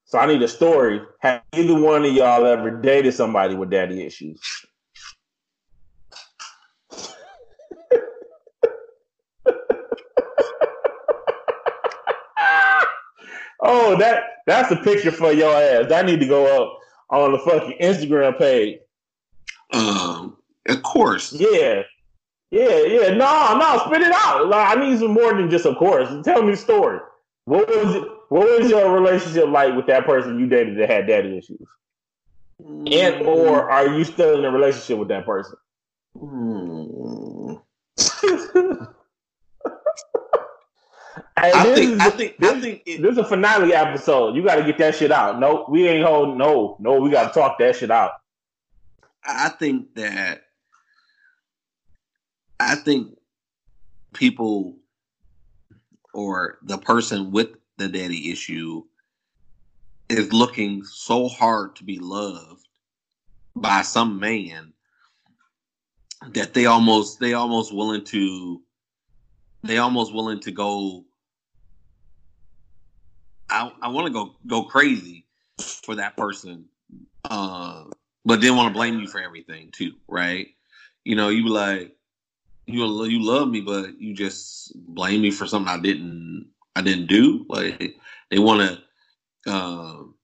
So 0.06 0.20
I 0.20 0.26
need 0.26 0.42
a 0.42 0.48
story. 0.48 1.02
Have 1.20 1.42
either 1.54 1.80
one 1.80 2.04
of 2.04 2.14
y'all 2.14 2.46
ever 2.46 2.82
dated 2.82 3.14
somebody 3.14 3.56
with 3.56 3.70
daddy 3.70 4.04
issues? 4.06 4.42
Oh, 13.62 13.98
that 13.98 14.24
that's 14.46 14.72
a 14.72 14.78
picture 14.78 15.12
for 15.12 15.32
your 15.32 15.56
ass. 15.56 15.90
That 15.90 16.06
need 16.06 16.20
to 16.20 16.28
go 16.28 16.64
up 16.64 16.78
on 17.10 17.32
the 17.32 17.40
fucking 17.40 17.78
Instagram 17.82 18.38
page. 18.38 18.80
Um, 19.74 20.38
of 20.68 20.84
course. 20.84 21.34
Yeah. 21.34 21.84
Yeah, 22.52 22.84
yeah, 22.84 23.14
no, 23.14 23.58
no, 23.58 23.82
spit 23.86 24.02
it 24.02 24.12
out. 24.14 24.50
Like, 24.50 24.78
I 24.78 24.82
need 24.82 25.00
some 25.00 25.14
more 25.14 25.34
than 25.34 25.50
just 25.50 25.66
of 25.66 25.78
course. 25.78 26.10
Tell 26.26 26.42
me 26.42 26.52
the 26.52 26.58
story. 26.58 27.00
What 27.46 27.70
was 27.70 27.96
it, 27.96 28.04
what 28.28 28.60
was 28.60 28.70
your 28.70 28.94
relationship 28.94 29.48
like 29.48 29.74
with 29.74 29.88
that 29.88 30.06
person 30.06 30.38
you 30.38 30.48
dated 30.48 30.78
that 30.78 30.90
had 30.90 31.08
daddy 31.08 31.38
issues? 31.38 31.66
And 32.60 33.26
or 33.26 33.72
are 33.72 33.88
you 33.88 34.04
still 34.04 34.38
in 34.38 34.44
a 34.44 34.52
relationship 34.52 35.00
with 35.00 35.08
that 35.08 35.26
person? 35.26 35.56
Hmm. 36.20 37.54
Hey, 41.40 41.52
I 41.54 41.64
think, 41.76 41.92
is- 41.92 42.00
I 42.00 42.10
think, 42.10 42.38
this, 42.38 42.52
I 42.52 42.60
think, 42.60 42.82
it, 42.86 43.02
this 43.02 43.12
is 43.14 43.18
a 43.18 43.24
finale 43.26 43.74
episode. 43.74 44.36
You 44.36 44.44
got 44.44 44.56
to 44.56 44.64
get 44.64 44.78
that 44.80 44.96
shit 44.96 45.12
out. 45.12 45.40
No, 45.40 45.66
we 45.70 45.88
ain't 45.88 46.06
holding. 46.06 46.38
No, 46.38 46.76
no, 46.80 47.00
we 47.00 47.10
got 47.10 47.34
to 47.34 47.40
talk 47.40 47.58
that 47.60 47.76
shit 47.76 47.90
out. 47.92 48.12
I 49.24 49.50
think 49.50 49.94
that 49.96 50.44
I 52.60 52.76
think 52.76 53.18
people 54.14 54.76
or 56.14 56.58
the 56.64 56.78
person 56.78 57.32
with 57.32 57.50
the 57.78 57.88
daddy 57.88 58.32
issue 58.32 58.84
is 60.10 60.34
looking 60.34 60.84
so 60.84 61.28
hard 61.28 61.76
to 61.78 61.84
be 61.84 62.00
loved 62.00 62.68
by 63.56 63.82
some 63.82 64.20
man 64.20 64.74
that 66.34 66.54
they 66.54 66.66
almost 66.66 67.20
they 67.20 67.34
almost 67.34 67.74
willing 67.74 68.04
to 68.04 68.62
they 69.64 69.78
almost 69.78 70.14
willing 70.14 70.40
to 70.42 70.52
go 70.52 71.06
I 73.52 73.72
I 73.82 73.88
want 73.90 74.08
to 74.08 74.14
go 74.14 74.36
go 74.48 74.64
crazy 74.64 75.26
for 75.60 75.96
that 75.96 76.18
person 76.18 76.66
uh 77.30 77.84
but 78.26 78.42
then 78.42 78.56
want 78.56 78.68
to 78.68 78.74
blame 78.74 79.00
you 79.00 79.08
for 79.08 79.20
everything 79.20 79.72
too, 79.72 79.94
right? 80.08 80.48
You 81.04 81.16
know, 81.16 81.30
you 81.30 81.44
be 81.44 81.50
like, 81.50 81.96
you 82.68 83.06
you 83.06 83.24
love 83.24 83.50
me, 83.50 83.62
but 83.62 84.00
you 84.00 84.14
just 84.14 84.74
blame 84.76 85.22
me 85.22 85.32
for 85.32 85.48
something 85.48 85.72
I 85.72 85.80
didn't 85.80 86.48
I 86.76 86.82
didn't 86.82 87.08
do. 87.08 87.46
Like 87.50 87.96
they 88.30 88.40
want 88.40 88.62
to, 89.46 89.52
um, 89.52 90.16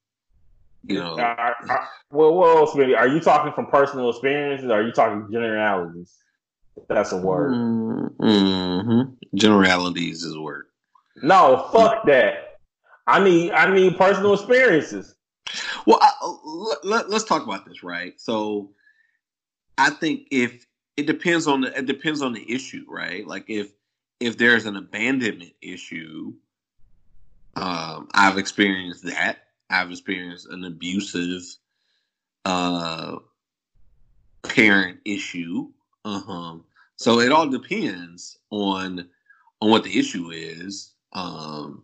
you 0.85 0.99
know, 0.99 1.17
I, 1.17 1.53
I, 1.69 1.87
well, 2.11 2.35
what 2.35 2.57
else, 2.57 2.71
Smitty? 2.71 2.97
Are 2.97 3.07
you 3.07 3.19
talking 3.19 3.51
from 3.51 3.65
personal 3.67 4.09
experiences? 4.09 4.69
Or 4.69 4.75
are 4.75 4.83
you 4.83 4.91
talking 4.91 5.27
generalities? 5.31 6.15
That's 6.87 7.11
a 7.11 7.17
word. 7.17 7.53
mm-hmm. 7.53 9.13
generalities 9.35 10.23
is 10.23 10.35
a 10.35 10.41
word. 10.41 10.67
No, 11.23 11.67
fuck 11.73 12.05
that. 12.05 12.46
I 13.07 13.23
need 13.23 13.51
I 13.51 13.73
need 13.73 13.97
personal 13.97 14.33
experiences. 14.33 15.15
Well, 15.85 15.99
I, 16.01 16.11
let, 16.83 17.09
let's 17.09 17.23
talk 17.23 17.43
about 17.43 17.65
this, 17.65 17.81
right? 17.81 18.19
So, 18.19 18.71
I 19.77 19.91
think 19.91 20.27
if 20.29 20.67
it 20.97 21.07
depends 21.07 21.47
on 21.47 21.61
the 21.61 21.77
it 21.77 21.85
depends 21.85 22.21
on 22.21 22.33
the 22.33 22.53
issue, 22.53 22.85
right? 22.87 23.25
Like 23.25 23.45
if 23.49 23.71
if 24.19 24.37
there's 24.37 24.65
an 24.65 24.75
abandonment 24.75 25.53
issue, 25.61 26.33
um, 27.55 28.09
I've 28.13 28.37
experienced 28.37 29.05
that. 29.05 29.37
I've 29.69 29.91
experienced 29.91 30.47
an 30.47 30.65
abusive 30.65 31.43
uh, 32.45 33.17
parent 34.43 34.99
issue. 35.05 35.69
Uh-huh. 36.03 36.57
So 36.95 37.19
it 37.19 37.31
all 37.31 37.47
depends 37.47 38.39
on 38.49 39.07
on 39.61 39.69
what 39.69 39.83
the 39.83 39.97
issue 39.97 40.31
is. 40.31 40.91
Um, 41.13 41.83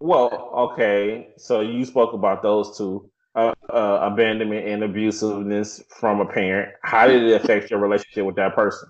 Well, 0.00 0.50
okay. 0.72 1.28
So 1.38 1.60
you 1.60 1.84
spoke 1.84 2.12
about 2.12 2.42
those 2.42 2.76
two, 2.76 3.10
uh, 3.34 3.52
uh, 3.70 3.98
abandonment 4.02 4.66
and 4.66 4.82
abusiveness 4.82 5.82
from 5.88 6.20
a 6.20 6.26
parent. 6.26 6.74
How 6.82 7.06
did 7.06 7.22
it 7.22 7.40
affect 7.40 7.70
your 7.70 7.80
relationship 7.80 8.24
with 8.26 8.36
that 8.36 8.54
person? 8.54 8.88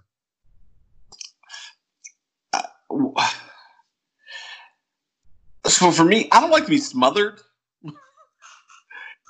so 5.67 5.91
for 5.91 6.05
me, 6.05 6.29
I 6.33 6.41
don't 6.41 6.51
like 6.51 6.65
to 6.65 6.71
be 6.71 6.79
smothered. 6.79 7.41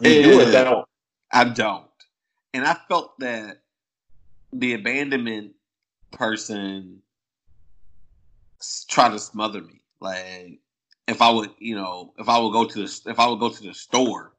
You 0.02 0.22
do 0.22 0.40
it, 0.40 0.52
don't. 0.52 0.86
I 1.32 1.44
don't. 1.44 1.86
And 2.52 2.64
I 2.64 2.74
felt 2.88 3.18
that 3.20 3.62
the 4.52 4.74
abandonment 4.74 5.52
person 6.12 7.02
tried 8.88 9.10
to 9.10 9.18
smother 9.18 9.60
me. 9.60 9.80
Like 10.00 10.60
if 11.08 11.22
I 11.22 11.30
would, 11.30 11.50
you 11.58 11.76
know, 11.76 12.12
if 12.18 12.28
I 12.28 12.38
would 12.38 12.52
go 12.52 12.64
to 12.64 12.78
the 12.86 13.00
if 13.10 13.18
I 13.18 13.28
would 13.28 13.40
go 13.40 13.48
to 13.48 13.62
the 13.62 13.74
store, 13.74 14.32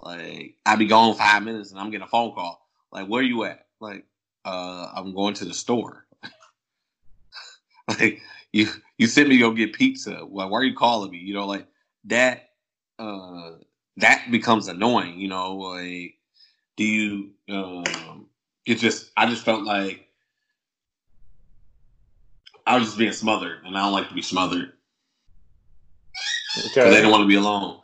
like 0.00 0.56
I'd 0.66 0.78
be 0.78 0.86
gone 0.86 1.14
five 1.14 1.42
minutes 1.42 1.70
and 1.70 1.80
I'm 1.80 1.90
getting 1.90 2.04
a 2.06 2.08
phone 2.08 2.32
call. 2.32 2.66
Like, 2.90 3.06
where 3.06 3.22
you 3.22 3.44
at? 3.44 3.66
Like, 3.80 4.04
uh, 4.44 4.88
I'm 4.94 5.14
going 5.14 5.34
to 5.34 5.44
the 5.44 5.54
store. 5.54 6.06
like 7.88 8.20
you 8.52 8.68
you 8.96 9.06
sent 9.06 9.28
me 9.28 9.36
to 9.36 9.40
go 9.40 9.52
get 9.52 9.72
pizza. 9.72 10.24
Well, 10.26 10.48
why 10.48 10.58
are 10.60 10.64
you 10.64 10.74
calling 10.74 11.10
me? 11.10 11.18
You 11.18 11.34
know, 11.34 11.46
like 11.46 11.66
that 12.04 12.50
uh 12.98 13.52
that 13.98 14.30
becomes 14.30 14.68
annoying, 14.68 15.18
you 15.18 15.28
know, 15.28 15.56
like 15.56 16.14
do 16.76 16.84
you 16.84 17.30
um 17.48 18.26
it 18.66 18.76
just 18.76 19.10
I 19.16 19.26
just 19.26 19.44
felt 19.44 19.64
like 19.64 20.08
I 22.66 22.76
was 22.76 22.86
just 22.88 22.98
being 22.98 23.12
smothered 23.12 23.64
and 23.64 23.76
I 23.76 23.82
don't 23.82 23.92
like 23.92 24.08
to 24.08 24.14
be 24.14 24.22
smothered. 24.22 24.72
Because 26.54 26.94
they 26.94 27.02
don't 27.02 27.10
want 27.10 27.22
to 27.22 27.28
be 27.28 27.36
alone. 27.36 27.80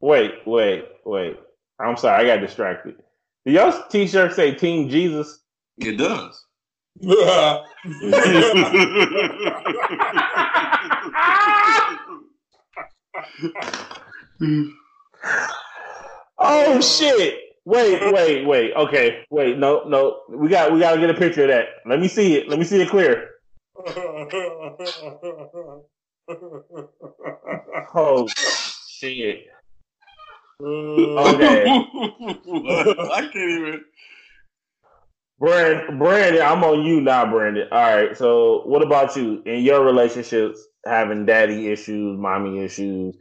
Wait, 0.00 0.46
wait, 0.46 0.84
wait. 1.04 1.36
I'm 1.80 1.96
sorry, 1.96 2.24
I 2.24 2.34
got 2.34 2.40
distracted. 2.40 2.96
Do 3.44 3.52
y'all 3.52 3.84
t-shirt 3.88 4.34
say 4.34 4.54
Team 4.54 4.88
Jesus? 4.88 5.40
It 5.78 5.96
does. 5.96 6.44
Oh 16.38 16.80
shit! 16.80 17.38
Wait, 17.64 18.12
wait, 18.12 18.46
wait. 18.46 18.72
Okay, 18.74 19.24
wait. 19.30 19.58
No, 19.58 19.84
no. 19.88 20.20
We 20.28 20.48
got 20.48 20.72
we 20.72 20.78
got 20.78 20.94
to 20.94 21.00
get 21.00 21.10
a 21.10 21.14
picture 21.14 21.42
of 21.42 21.48
that. 21.48 21.66
Let 21.86 22.00
me 22.00 22.08
see 22.08 22.36
it. 22.36 22.48
Let 22.48 22.58
me 22.58 22.64
see 22.64 22.80
it 22.80 22.88
clear. 22.88 23.30
Oh 27.94 28.26
shit! 28.28 29.46
Okay. 30.62 31.64
I 31.68 33.28
can't 33.32 33.36
even. 33.36 33.84
Brand, 35.38 35.98
Brandon, 35.98 36.40
I'm 36.42 36.64
on 36.64 36.86
you 36.86 37.02
now, 37.02 37.30
Brandon. 37.30 37.68
All 37.70 37.78
right. 37.78 38.16
So, 38.16 38.62
what 38.64 38.82
about 38.82 39.14
you 39.16 39.42
in 39.44 39.62
your 39.62 39.84
relationships? 39.84 40.66
Having 40.86 41.26
daddy 41.26 41.68
issues, 41.70 42.18
mommy 42.18 42.60
issues. 42.60 43.16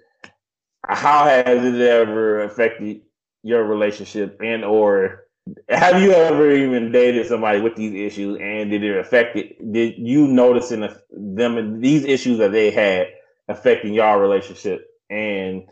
How 0.87 1.25
has 1.25 1.65
it 1.65 1.81
ever 1.81 2.43
affected 2.43 3.01
your 3.43 3.65
relationship, 3.65 4.39
and 4.41 4.63
or 4.63 5.24
have 5.69 6.01
you 6.01 6.11
ever 6.11 6.51
even 6.51 6.91
dated 6.91 7.27
somebody 7.27 7.61
with 7.61 7.75
these 7.75 7.93
issues, 7.93 8.37
and 8.41 8.69
did 8.69 8.83
it 8.83 8.97
affect 8.97 9.35
it? 9.35 9.71
Did 9.71 9.95
you 9.97 10.27
notice 10.27 10.71
in 10.71 10.81
the, 10.81 11.01
them 11.11 11.81
these 11.81 12.03
issues 12.03 12.39
that 12.39 12.51
they 12.51 12.71
had 12.71 13.07
affecting 13.47 13.93
your 13.93 14.19
relationship, 14.19 14.89
and 15.09 15.67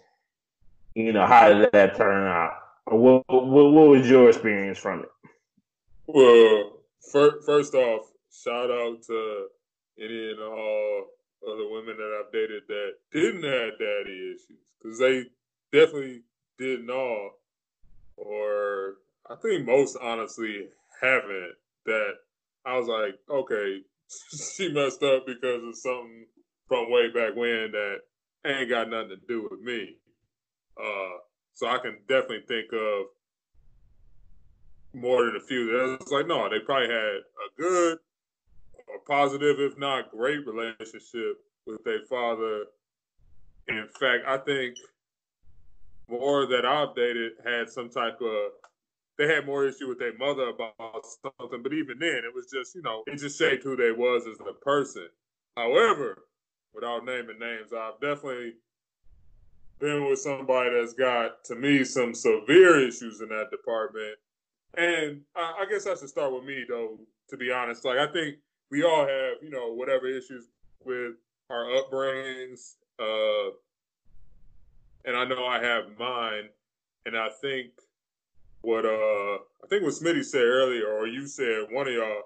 you 0.94 1.12
know 1.12 1.26
how 1.26 1.50
did 1.50 1.72
that 1.72 1.96
turn 1.96 2.28
out? 2.28 2.54
What, 2.86 3.24
what, 3.28 3.46
what 3.46 3.88
was 3.88 4.10
your 4.10 4.30
experience 4.30 4.78
from 4.78 5.02
it? 5.02 5.10
Well, 6.06 6.80
fir- 7.12 7.42
first 7.42 7.74
off, 7.74 8.12
shout 8.32 8.70
out 8.70 9.02
to 9.08 9.48
any 10.00 10.32
and 10.32 10.40
all 10.40 11.06
other 11.48 11.68
women 11.70 11.98
that 11.98 12.21
I've 12.21 12.32
dated 12.32 12.63
that 12.67 12.92
didn't 13.12 13.44
have 13.44 13.80
daddy 13.80 14.36
issues 14.36 14.60
because 14.82 15.00
they 15.00 15.24
definitely 15.71 16.21
didn't 16.60 16.90
all, 16.90 17.32
or 18.17 18.96
I 19.30 19.36
think 19.36 19.65
most 19.65 19.98
honestly 20.02 20.67
haven't. 21.02 21.54
That 21.86 22.13
I 22.65 22.78
was 22.78 22.88
like, 22.88 23.15
okay, 23.30 23.82
she 24.56 24.71
messed 24.71 25.04
up 25.04 25.26
because 25.26 25.63
of 25.63 25.76
something 25.76 26.26
from 26.67 26.92
way 26.92 27.10
back 27.10 27.36
when 27.36 27.71
that 27.71 27.98
ain't 28.46 28.69
got 28.69 28.90
nothing 28.90 29.10
to 29.10 29.28
do 29.28 29.48
with 29.50 29.60
me. 29.62 29.98
Uh, 30.80 31.17
so 31.54 31.67
I 31.67 31.78
can 31.78 31.98
definitely 32.08 32.44
think 32.48 32.71
of 32.74 33.06
more 34.94 35.26
than 35.26 35.36
a 35.36 35.40
few. 35.40 35.71
That 35.71 35.98
was 36.00 36.12
like, 36.12 36.28
no, 36.28 36.50
they 36.50 36.60
probably 36.60 36.88
had 36.88 36.96
a 36.96 37.62
good 37.62 38.00
or 38.88 39.00
positive, 39.08 39.60
if 39.60 39.78
not 39.78 40.12
great, 40.12 40.46
relationship 40.46 41.38
with 41.65 41.84
their 41.84 42.06
father. 42.10 42.65
In 43.67 43.88
fact, 44.00 44.24
I 44.28 44.38
think 44.38 44.76
more 46.10 46.46
that 46.48 46.65
I've 46.65 46.96
dated 46.96 47.34
had 47.46 47.69
some 47.69 47.90
type 47.90 48.19
of 48.21 48.52
they 49.18 49.28
had 49.28 49.46
more 49.46 49.66
issue 49.66 49.88
with 49.88 50.00
their 50.00 50.18
mother 50.18 50.50
about 50.50 51.06
something, 51.22 51.62
but 51.62 51.74
even 51.74 52.00
then, 52.00 52.22
it 52.26 52.34
was 52.34 52.48
just 52.52 52.76
you 52.76 52.82
know 52.82 53.04
it 53.08 53.20
just 53.20 53.38
shaped 53.38 53.64
who 53.64 53.76
they 53.76 53.92
was 53.92 54.24
as 54.28 54.40
a 54.40 54.54
person. 54.54 55.08
However, 55.56 56.24
without 56.74 57.06
naming 57.06 57.40
names, 57.40 57.72
I've 57.74 58.00
definitely 58.02 58.54
been 59.80 60.08
with 60.10 60.20
somebody 60.20 60.72
that's 60.72 60.94
got 60.94 61.44
to 61.46 61.56
me 61.56 61.84
some 61.84 62.14
severe 62.14 62.88
issues 62.88 63.22
in 63.22 63.30
that 63.30 63.52
department. 63.52 64.18
And 64.76 65.22
I, 65.36 65.62
I 65.62 65.66
guess 65.70 65.86
I 65.86 65.96
should 65.96 66.10
start 66.10 66.34
with 66.34 66.46
me 66.46 66.64
though, 66.68 67.00
to 67.30 67.38
be 67.38 67.52
honest. 67.52 67.86
Like 67.86 67.98
I 67.98 68.12
think 68.12 68.38
we 68.72 68.84
all 68.84 69.06
have, 69.06 69.44
you 69.44 69.50
know, 69.50 69.74
whatever 69.74 70.08
issues 70.08 70.48
with 70.84 71.14
our 71.50 71.66
upbringings. 71.66 72.76
Uh 73.00 73.52
and 75.06 75.18
I 75.18 75.26
know 75.26 75.46
I 75.46 75.62
have 75.62 75.86
mine. 76.00 76.50
And 77.06 77.18
I 77.18 77.28
think 77.42 77.72
what 78.64 78.86
uh 78.86 79.36
I 79.64 79.68
think 79.70 79.84
what 79.84 79.94
Smitty 79.94 80.26
said 80.26 80.42
earlier, 80.42 80.88
or 80.88 81.08
you 81.08 81.28
said 81.28 81.68
one 81.70 81.88
of 81.88 81.94
y'all 81.94 82.24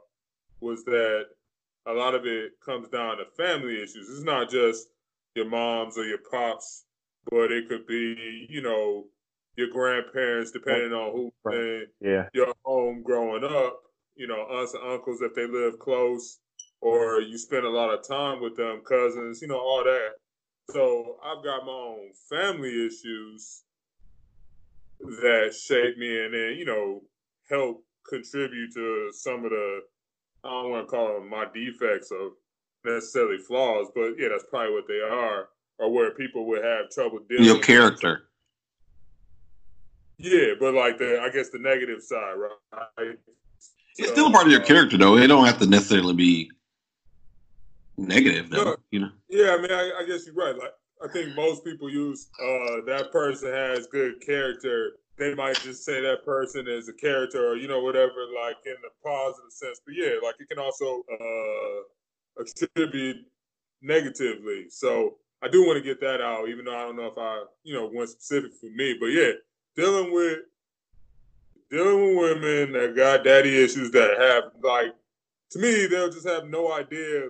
was 0.62 0.84
that 0.86 1.26
a 1.86 1.94
lot 1.94 2.16
of 2.16 2.26
it 2.26 2.54
comes 2.66 2.88
down 2.90 3.18
to 3.18 3.26
family 3.38 3.76
issues. 3.76 4.10
It's 4.10 4.24
not 4.24 4.50
just 4.50 4.88
your 5.36 5.50
moms 5.50 5.98
or 5.98 6.06
your 6.06 6.20
pops, 6.32 6.86
but 7.30 7.52
it 7.52 7.68
could 7.68 7.86
be, 7.88 8.48
you 8.50 8.62
know, 8.62 9.06
your 9.56 9.70
grandparents, 9.70 10.52
depending 10.52 10.94
on 10.94 11.12
who 11.12 11.34
right. 11.44 11.88
yeah. 12.02 12.26
your 12.34 12.54
home 12.64 13.02
growing 13.04 13.44
up, 13.44 13.80
you 14.16 14.28
know, 14.28 14.42
aunts 14.52 14.74
and 14.74 14.84
uncles 14.84 15.22
if 15.22 15.34
they 15.34 15.48
live 15.48 15.80
close, 15.80 16.40
or 16.82 17.22
you 17.22 17.38
spend 17.38 17.66
a 17.66 17.70
lot 17.70 17.94
of 17.94 18.08
time 18.08 18.42
with 18.42 18.56
them, 18.56 18.82
cousins, 18.88 19.42
you 19.42 19.48
know, 19.48 19.60
all 19.60 19.84
that. 19.84 20.10
So 20.72 21.18
I've 21.24 21.44
got 21.44 21.66
my 21.66 21.72
own 21.72 22.12
family 22.30 22.86
issues 22.86 23.64
that 25.00 25.54
shaped 25.54 25.98
me 25.98 26.26
and 26.26 26.34
then, 26.34 26.56
you 26.58 26.66
know, 26.66 27.02
help 27.50 27.84
contribute 28.08 28.74
to 28.74 29.12
some 29.14 29.43
of 29.45 29.52
the 29.52 29.82
I 30.43 30.50
don't 30.50 30.72
want 30.72 30.88
to 30.88 30.91
call 30.91 31.14
them 31.16 31.30
my 31.30 31.45
defects 31.54 32.12
of 32.12 32.32
necessarily 32.86 33.38
flaws, 33.38 33.88
but 33.93 34.14
yeah, 34.18 34.30
that's 34.30 34.45
probably 34.50 34.74
what 34.74 34.88
they 34.88 35.00
are, 35.00 35.50
or 35.80 35.91
where 35.91 36.12
people 36.12 36.45
would 36.48 36.64
have 36.64 36.89
trouble 36.89 37.20
dealing. 37.28 37.43
With 37.43 37.56
your 37.56 37.60
character. 37.60 38.30
Yeah, 40.18 40.54
but 40.60 40.74
like 40.74 40.98
the, 40.98 41.20
I 41.22 41.30
guess 41.30 41.50
the 41.50 41.60
negative 41.60 42.02
side, 42.02 42.36
right? 42.36 43.18
It's 43.98 44.08
so, 44.08 44.14
still 44.14 44.32
part 44.32 44.45
of 44.45 44.52
your 44.52 44.62
character, 44.62 44.98
though. 44.98 45.18
It 45.18 45.28
don't 45.28 45.45
have 45.45 45.60
to 45.60 45.68
necessarily 45.68 46.14
be 46.14 46.52
negative, 47.98 48.50
though. 48.50 48.64
No, 48.64 48.76
you 48.91 49.00
know. 49.02 49.12
Yeah, 49.30 49.56
I 49.58 49.62
mean, 49.62 49.72
I, 49.72 49.91
I 50.00 50.06
guess 50.06 50.26
you're 50.26 50.36
right. 50.36 50.56
Like, 50.56 50.74
I 51.04 51.08
think 51.08 51.36
most 51.36 51.64
people 51.64 51.89
use 51.89 52.28
uh, 52.41 52.82
that 52.88 53.10
person 53.12 53.52
has 53.52 53.88
good 53.88 54.20
character. 54.22 54.93
They 55.18 55.36
might 55.36 55.60
just 55.62 55.84
say 55.84 56.02
that 56.02 56.26
person 56.26 56.68
is 56.68 56.89
a 56.89 56.93
character 56.93 57.52
or 57.52 57.56
you 57.56 57.68
know 57.68 57.82
whatever 57.82 58.26
like 58.36 58.58
in 58.66 58.76
the 58.82 58.89
positive 59.04 59.52
sense. 59.52 59.82
But 59.86 59.95
yeah 59.95 60.16
like 60.24 60.36
it 60.39 60.48
can 60.50 60.60
also 60.60 61.04
uh 61.12 62.41
attribute 62.41 63.18
negatively. 63.82 64.70
So 64.70 65.18
i 65.43 65.48
do 65.48 65.66
want 65.66 65.78
to 65.78 65.84
get 65.84 66.00
that 66.02 66.20
out 66.20 66.50
even 66.50 66.66
though 66.66 66.76
i 66.76 66.82
don't 66.82 66.95
know 66.95 67.06
if 67.06 67.18
i 67.18 67.43
you 67.64 67.74
know 67.76 67.89
went 67.93 68.10
specific 68.10 68.52
for 68.60 68.68
me. 68.68 68.95
But 69.00 69.08
yeah 69.08 69.32
dealing 69.76 70.14
with 70.14 70.39
dealing 71.70 72.16
with 72.16 72.41
women 72.41 72.74
that 72.74 72.95
got 72.95 73.24
daddy 73.24 73.64
issues 73.64 73.91
that 73.91 74.18
have 74.20 74.52
like 74.64 74.93
to 75.52 75.60
me 75.60 75.88
they'll 75.88 76.12
just 76.12 76.28
have 76.28 76.45
no 76.45 76.72
idea 76.74 77.30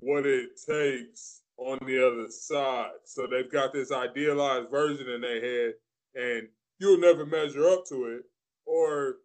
what 0.00 0.26
it 0.26 0.50
takes 0.66 1.39
on 1.60 1.78
the 1.86 2.04
other 2.04 2.26
side 2.30 2.90
so 3.04 3.26
they've 3.26 3.52
got 3.52 3.72
this 3.72 3.92
idealized 3.92 4.70
version 4.70 5.08
in 5.08 5.20
their 5.20 5.40
head 5.40 5.74
and 6.14 6.48
you'll 6.80 6.98
never 6.98 7.24
measure 7.24 7.68
up 7.68 7.86
to 7.86 8.06
it, 8.06 8.22
or 8.66 9.16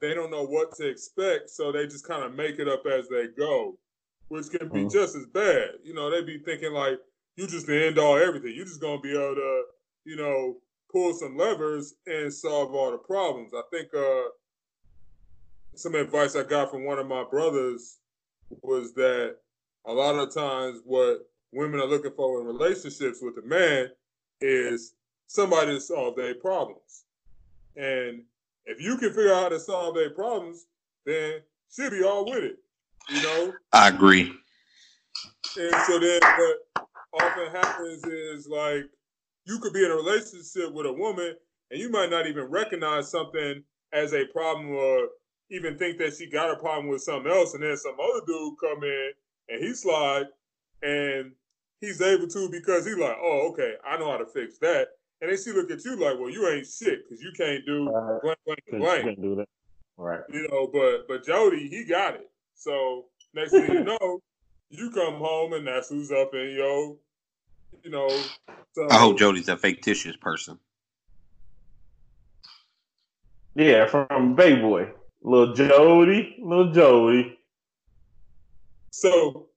they 0.00 0.14
don't 0.14 0.30
know 0.30 0.44
what 0.44 0.76
to 0.76 0.86
expect, 0.86 1.50
so 1.50 1.72
they 1.72 1.86
just 1.86 2.06
kind 2.06 2.22
of 2.22 2.34
make 2.34 2.58
it 2.58 2.68
up 2.68 2.84
as 2.86 3.08
they 3.08 3.26
go, 3.36 3.76
which 4.28 4.50
can 4.50 4.68
be 4.68 4.80
mm-hmm. 4.80 4.88
just 4.88 5.16
as 5.16 5.26
bad. 5.26 5.70
You 5.82 5.94
know, 5.94 6.10
they 6.10 6.22
be 6.22 6.38
thinking 6.38 6.72
like 6.72 6.98
you 7.36 7.46
just 7.46 7.66
the 7.66 7.86
end 7.86 7.98
all 7.98 8.16
everything. 8.16 8.52
You're 8.54 8.66
just 8.66 8.80
gonna 8.80 9.00
be 9.00 9.12
able 9.12 9.34
to, 9.34 9.62
you 10.04 10.16
know, 10.16 10.56
pull 10.92 11.14
some 11.14 11.36
levers 11.36 11.94
and 12.06 12.32
solve 12.32 12.74
all 12.74 12.92
the 12.92 12.98
problems. 12.98 13.52
I 13.54 13.62
think 13.70 13.88
uh, 13.94 14.28
some 15.74 15.94
advice 15.94 16.36
I 16.36 16.42
got 16.44 16.70
from 16.70 16.84
one 16.84 16.98
of 16.98 17.06
my 17.06 17.24
brothers 17.28 17.98
was 18.62 18.94
that 18.94 19.36
a 19.86 19.92
lot 19.92 20.16
of 20.16 20.34
times 20.34 20.80
what 20.84 21.28
women 21.52 21.80
are 21.80 21.86
looking 21.86 22.12
for 22.12 22.40
in 22.40 22.46
relationships 22.46 23.20
with 23.22 23.36
a 23.38 23.46
man 23.46 23.88
is 24.40 24.94
somebody 25.26 25.72
to 25.72 25.80
solve 25.80 26.16
their 26.16 26.34
problems. 26.34 27.04
And 27.76 28.22
if 28.66 28.80
you 28.80 28.96
can 28.98 29.10
figure 29.10 29.32
out 29.32 29.44
how 29.44 29.48
to 29.50 29.60
solve 29.60 29.94
their 29.94 30.10
problems, 30.10 30.66
then 31.06 31.40
she'll 31.70 31.90
be 31.90 32.02
all 32.02 32.24
with 32.24 32.44
it. 32.44 32.58
You 33.08 33.22
know? 33.22 33.52
I 33.72 33.88
agree. 33.88 34.32
And 35.56 35.74
so 35.86 35.98
then 35.98 36.20
what 36.20 36.88
often 37.22 37.50
happens 37.50 38.04
is 38.04 38.46
like 38.46 38.84
you 39.46 39.58
could 39.58 39.72
be 39.72 39.84
in 39.84 39.90
a 39.90 39.96
relationship 39.96 40.72
with 40.72 40.86
a 40.86 40.92
woman 40.92 41.34
and 41.70 41.80
you 41.80 41.90
might 41.90 42.10
not 42.10 42.26
even 42.26 42.44
recognize 42.44 43.10
something 43.10 43.62
as 43.92 44.12
a 44.12 44.26
problem 44.26 44.70
or 44.70 45.08
even 45.50 45.78
think 45.78 45.98
that 45.98 46.14
she 46.14 46.28
got 46.28 46.50
a 46.50 46.56
problem 46.56 46.88
with 46.88 47.02
something 47.02 47.32
else 47.32 47.54
and 47.54 47.62
then 47.62 47.76
some 47.76 47.96
other 47.98 48.20
dude 48.26 48.54
come 48.60 48.84
in 48.84 49.10
and 49.48 49.64
he 49.64 49.72
slide 49.72 50.26
and 50.82 51.32
he's 51.80 52.00
able 52.00 52.28
to 52.28 52.48
because 52.50 52.86
he's 52.86 52.96
like, 52.96 53.16
oh, 53.20 53.48
okay, 53.50 53.74
I 53.86 53.98
know 53.98 54.10
how 54.10 54.18
to 54.18 54.26
fix 54.26 54.58
that 54.58 54.88
and 55.20 55.30
they 55.30 55.36
see 55.36 55.52
look 55.52 55.70
at 55.70 55.84
you 55.84 55.96
like, 55.96 56.18
well, 56.18 56.30
you 56.30 56.48
ain't 56.48 56.66
shit 56.66 57.04
because 57.04 57.22
you 57.22 57.32
can't 57.36 57.64
do 57.66 57.88
uh, 57.88 58.20
blank, 58.22 58.38
blank, 58.46 58.60
blank. 58.70 58.98
You 58.98 59.10
can't 59.10 59.22
do 59.22 59.34
that, 59.36 59.48
right? 59.96 60.20
You 60.32 60.48
know, 60.48 60.68
but 60.72 61.08
but 61.08 61.24
Jody, 61.24 61.68
he 61.68 61.84
got 61.84 62.14
it. 62.14 62.30
So 62.54 63.06
next 63.34 63.52
thing 63.52 63.70
you 63.70 63.84
know, 64.00 64.20
you 64.70 64.90
come 64.90 65.14
home 65.14 65.54
and 65.54 65.66
that's 65.66 65.88
who's 65.88 66.12
up 66.12 66.34
in 66.34 66.54
yo. 66.56 66.98
You 67.82 67.90
know, 67.90 68.08
so, 68.72 68.88
I 68.90 68.98
hope 68.98 69.18
Jody's 69.18 69.48
a 69.48 69.56
fictitious 69.56 70.16
person. 70.16 70.58
Yeah, 73.54 73.86
from 73.86 74.36
Baby 74.36 74.60
Boy, 74.60 74.90
little 75.22 75.54
Jody, 75.54 76.36
little 76.40 76.72
Jody. 76.72 77.38
So 78.92 79.48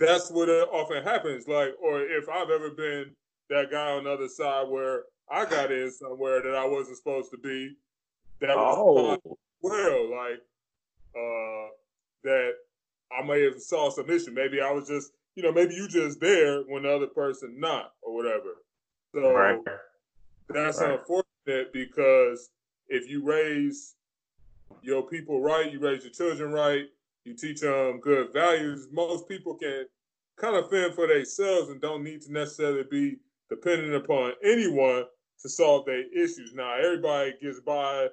that's 0.00 0.30
what 0.30 0.48
it 0.48 0.68
often 0.72 1.04
happens. 1.04 1.46
Like, 1.46 1.74
or 1.80 2.00
if 2.00 2.28
I've 2.28 2.50
ever 2.50 2.70
been 2.70 3.12
that 3.50 3.70
guy 3.70 3.90
on 3.92 4.04
the 4.04 4.12
other 4.12 4.28
side 4.28 4.68
where 4.68 5.04
I 5.30 5.44
got 5.44 5.70
in 5.70 5.90
somewhere 5.90 6.42
that 6.42 6.54
I 6.54 6.66
wasn't 6.66 6.96
supposed 6.96 7.30
to 7.30 7.38
be. 7.38 7.76
That 8.40 8.56
was 8.56 8.76
oh. 8.78 9.36
well, 9.60 10.10
like 10.10 10.40
uh, 11.14 11.68
that 12.24 12.52
I 13.12 13.22
may 13.24 13.42
have 13.42 13.60
saw 13.60 13.90
some 13.90 14.08
issue. 14.10 14.30
Maybe 14.32 14.60
I 14.60 14.70
was 14.70 14.88
just, 14.88 15.12
you 15.34 15.42
know, 15.42 15.52
maybe 15.52 15.74
you 15.74 15.88
just 15.88 16.20
there 16.20 16.62
when 16.62 16.84
the 16.84 16.94
other 16.94 17.06
person 17.06 17.60
not 17.60 17.92
or 18.02 18.14
whatever. 18.14 18.56
So 19.14 19.32
right. 19.32 19.58
that's 20.48 20.80
right. 20.80 20.98
unfortunate 20.98 21.72
because 21.72 22.50
if 22.88 23.08
you 23.10 23.22
raise 23.22 23.94
your 24.82 25.02
people 25.02 25.40
right, 25.42 25.70
you 25.70 25.80
raise 25.80 26.02
your 26.02 26.12
children 26.12 26.52
right, 26.52 26.86
you 27.24 27.34
teach 27.34 27.60
them 27.60 28.00
good 28.00 28.32
values, 28.32 28.88
most 28.92 29.28
people 29.28 29.54
can 29.54 29.86
kind 30.36 30.56
of 30.56 30.70
fend 30.70 30.94
for 30.94 31.06
themselves 31.06 31.68
and 31.68 31.80
don't 31.80 32.02
need 32.02 32.22
to 32.22 32.32
necessarily 32.32 32.84
be 32.90 33.16
dependent 33.48 33.94
upon 33.94 34.32
anyone 34.42 35.04
to 35.42 35.48
solve 35.48 35.84
their 35.86 36.04
issues. 36.12 36.52
Now, 36.54 36.74
everybody 36.74 37.34
gets 37.40 37.60
by 37.60 38.08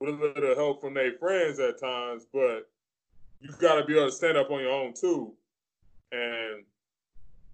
with 0.00 0.10
a 0.10 0.32
little 0.38 0.54
help 0.54 0.80
from 0.80 0.94
their 0.94 1.12
friends 1.18 1.58
at 1.58 1.80
times, 1.80 2.26
but 2.32 2.68
you've 3.40 3.58
got 3.58 3.76
to 3.76 3.84
be 3.84 3.96
able 3.96 4.06
to 4.06 4.12
stand 4.12 4.36
up 4.36 4.50
on 4.50 4.60
your 4.60 4.72
own 4.72 4.94
too, 4.94 5.32
and 6.12 6.64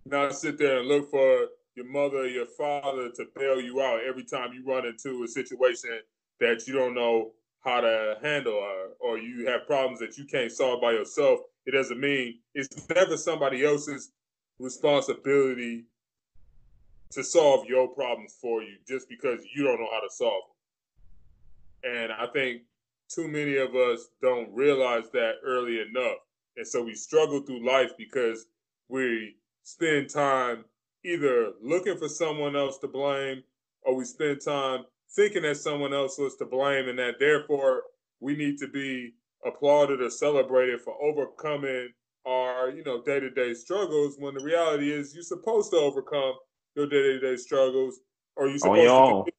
not 0.05 0.35
sit 0.35 0.59
there 0.59 0.79
and 0.79 0.89
look 0.89 1.11
for 1.11 1.49
your 1.75 1.87
mother 1.87 2.19
or 2.19 2.27
your 2.27 2.47
father 2.47 3.11
to 3.11 3.27
bail 3.37 3.61
you 3.61 3.83
out 3.83 4.01
every 4.09 4.25
time 4.25 4.53
you 4.53 4.65
run 4.65 4.87
into 4.87 5.23
a 5.25 5.29
situation 5.29 6.01
that 6.41 6.67
you 6.67 6.75
don't 6.75 6.95
know 6.95 7.33
how 7.67 7.81
to 7.81 8.17
handle 8.23 8.55
or, 8.55 8.91
or 9.01 9.19
you 9.19 9.47
have 9.47 9.67
problems 9.67 9.99
that 9.99 10.17
you 10.17 10.25
can't 10.25 10.53
solve 10.53 10.81
by 10.81 10.93
yourself. 10.93 11.41
It 11.67 11.73
doesn't 11.73 11.99
mean 11.99 12.39
it's 12.55 12.89
never 12.89 13.17
somebody 13.17 13.65
else's 13.65 14.13
responsibility 14.61 15.85
to 17.11 17.25
solve 17.25 17.67
your 17.67 17.89
problems 17.89 18.37
for 18.41 18.63
you 18.63 18.77
just 18.87 19.09
because 19.09 19.41
you 19.55 19.65
don't 19.65 19.81
know 19.81 19.89
how 19.93 20.01
to 20.01 20.11
solve 20.11 20.45
them. 21.83 21.93
And 21.93 22.13
I 22.13 22.27
think 22.33 22.63
too 23.09 23.29
many 23.29 23.57
of 23.57 23.75
us 23.75 24.09
don't 24.23 24.49
realize 24.55 25.11
that 25.13 25.35
early 25.45 25.81
enough. 25.81 26.19
And 26.57 26.67
so 26.67 26.83
we 26.83 26.95
struggle 26.95 27.41
through 27.41 27.67
life 27.67 27.93
because 27.99 28.47
we 28.89 29.37
spend 29.65 30.09
time 30.09 30.65
either 31.05 31.53
looking 31.61 31.97
for 31.97 32.09
someone 32.09 32.55
else 32.55 32.79
to 32.79 32.89
blame 32.89 33.43
or 33.83 33.97
we 33.97 34.05
spend 34.05 34.41
time 34.41 34.85
thinking 35.17 35.43
that 35.43 35.57
someone 35.57 35.95
else 35.95 36.19
was 36.19 36.37
to 36.37 36.45
blame 36.45 36.89
and 36.89 36.99
that 36.99 37.19
therefore 37.19 37.83
we 38.21 38.37
need 38.37 38.59
to 38.59 38.69
be 38.69 39.15
applauded 39.45 40.01
or 40.03 40.11
celebrated 40.11 40.81
for 40.81 40.95
overcoming 41.03 41.89
our, 42.27 42.71
you 42.71 42.85
know, 42.85 43.03
day-to-day 43.03 43.55
struggles 43.55 44.17
when 44.19 44.35
the 44.35 44.45
reality 44.45 44.93
is 44.93 45.15
you're 45.15 45.23
supposed 45.23 45.71
to 45.71 45.77
overcome 45.77 46.35
your 46.75 46.87
day 46.87 47.03
to 47.03 47.21
day 47.21 47.37
struggles, 47.37 48.01
or 48.37 48.49
you 48.49 48.59
supposed 48.59 48.81
on 48.81 48.85
your 48.85 49.25
to 49.25 49.33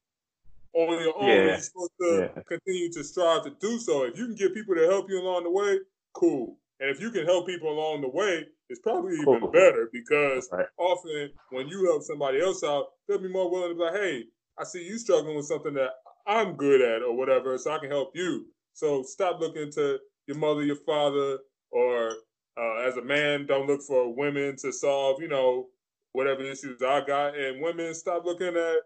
own. 0.74 0.88
on 0.88 1.02
your 1.02 1.22
own. 1.22 1.28
Yeah. 1.28 1.44
You're 1.44 1.58
supposed 1.58 1.92
to 2.00 2.30
yeah. 2.34 2.42
continue 2.48 2.90
to 2.92 3.04
strive 3.04 3.44
to 3.44 3.52
do 3.60 3.78
so. 3.78 4.04
If 4.04 4.18
you 4.18 4.26
can 4.26 4.34
get 4.34 4.54
people 4.54 4.74
to 4.74 4.86
help 4.86 5.08
you 5.08 5.20
along 5.20 5.44
the 5.44 5.50
way, 5.50 5.78
cool. 6.14 6.56
And 6.80 6.90
if 6.90 7.00
you 7.00 7.10
can 7.10 7.26
help 7.26 7.46
people 7.46 7.70
along 7.70 8.00
the 8.02 8.08
way, 8.08 8.46
it's 8.68 8.80
probably 8.80 9.14
even 9.14 9.40
cool. 9.40 9.48
better 9.48 9.88
because 9.92 10.48
right. 10.52 10.66
often 10.78 11.30
when 11.50 11.68
you 11.68 11.84
help 11.84 12.02
somebody 12.02 12.40
else 12.40 12.62
out, 12.64 12.86
they'll 13.06 13.18
be 13.18 13.28
more 13.28 13.50
willing 13.50 13.70
to 13.70 13.74
be 13.74 13.80
like, 13.82 13.94
hey, 13.94 14.24
I 14.58 14.64
see 14.64 14.84
you 14.84 14.98
struggling 14.98 15.36
with 15.36 15.46
something 15.46 15.74
that 15.74 15.90
I'm 16.26 16.56
good 16.56 16.80
at 16.80 17.02
or 17.02 17.16
whatever, 17.16 17.56
so 17.58 17.72
I 17.72 17.78
can 17.78 17.90
help 17.90 18.12
you. 18.14 18.46
So 18.74 19.02
stop 19.02 19.40
looking 19.40 19.70
to 19.72 19.98
your 20.26 20.36
mother, 20.36 20.62
your 20.62 20.76
father, 20.76 21.38
or 21.70 22.12
uh, 22.58 22.86
as 22.86 22.96
a 22.96 23.02
man, 23.02 23.46
don't 23.46 23.66
look 23.66 23.82
for 23.82 24.14
women 24.14 24.56
to 24.56 24.72
solve, 24.72 25.22
you 25.22 25.28
know, 25.28 25.66
whatever 26.12 26.42
issues 26.42 26.82
I 26.82 27.04
got, 27.06 27.38
and 27.38 27.62
women 27.62 27.94
stop 27.94 28.24
looking 28.24 28.56
at 28.56 28.78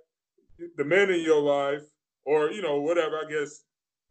the 0.77 0.85
men 0.85 1.11
in 1.11 1.21
your 1.21 1.41
life, 1.41 1.83
or 2.25 2.51
you 2.51 2.63
know 2.63 2.81
whatever. 2.81 3.17
I 3.17 3.31
guess 3.31 3.65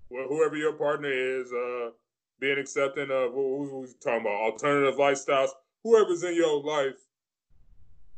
whoever 0.09 0.55
your 0.55 0.73
partner 0.73 1.11
is, 1.11 1.51
uh, 1.53 1.91
being 2.39 2.57
accepting 2.57 3.11
of 3.11 3.33
who, 3.33 3.69
who's 3.69 3.93
talking 4.03 4.21
about 4.21 4.51
alternative 4.51 4.95
lifestyles. 4.99 5.49
Whoever's 5.83 6.23
in 6.23 6.35
your 6.35 6.61
life, 6.63 6.97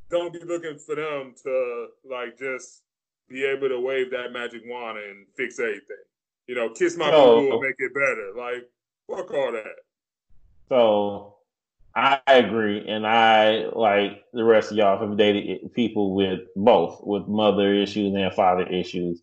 don't 0.09 0.33
be 0.33 0.39
looking 0.39 0.77
for 0.79 0.95
them 0.95 1.33
to 1.43 1.87
like 2.09 2.37
just 2.37 2.83
be 3.29 3.43
able 3.45 3.69
to 3.69 3.79
wave 3.79 4.11
that 4.11 4.31
magic 4.31 4.61
wand 4.65 4.97
and 4.97 5.25
fix 5.35 5.59
everything. 5.59 5.97
You 6.47 6.55
know, 6.55 6.69
kiss 6.69 6.97
my 6.97 7.09
no. 7.09 7.39
boo 7.39 7.49
will 7.49 7.61
make 7.61 7.75
it 7.79 7.93
better. 7.93 8.31
Like, 8.37 8.69
fuck 9.09 9.31
all 9.33 9.51
that. 9.53 9.75
So 10.69 11.35
I 11.95 12.19
agree, 12.27 12.87
and 12.87 13.05
I 13.05 13.67
like 13.73 14.23
the 14.33 14.43
rest 14.43 14.71
of 14.71 14.77
y'all 14.77 14.99
have 14.99 15.17
dated 15.17 15.73
people 15.73 16.15
with 16.15 16.41
both, 16.55 17.01
with 17.03 17.27
mother 17.27 17.73
issues 17.73 18.13
and 18.15 18.33
father 18.33 18.65
issues. 18.65 19.21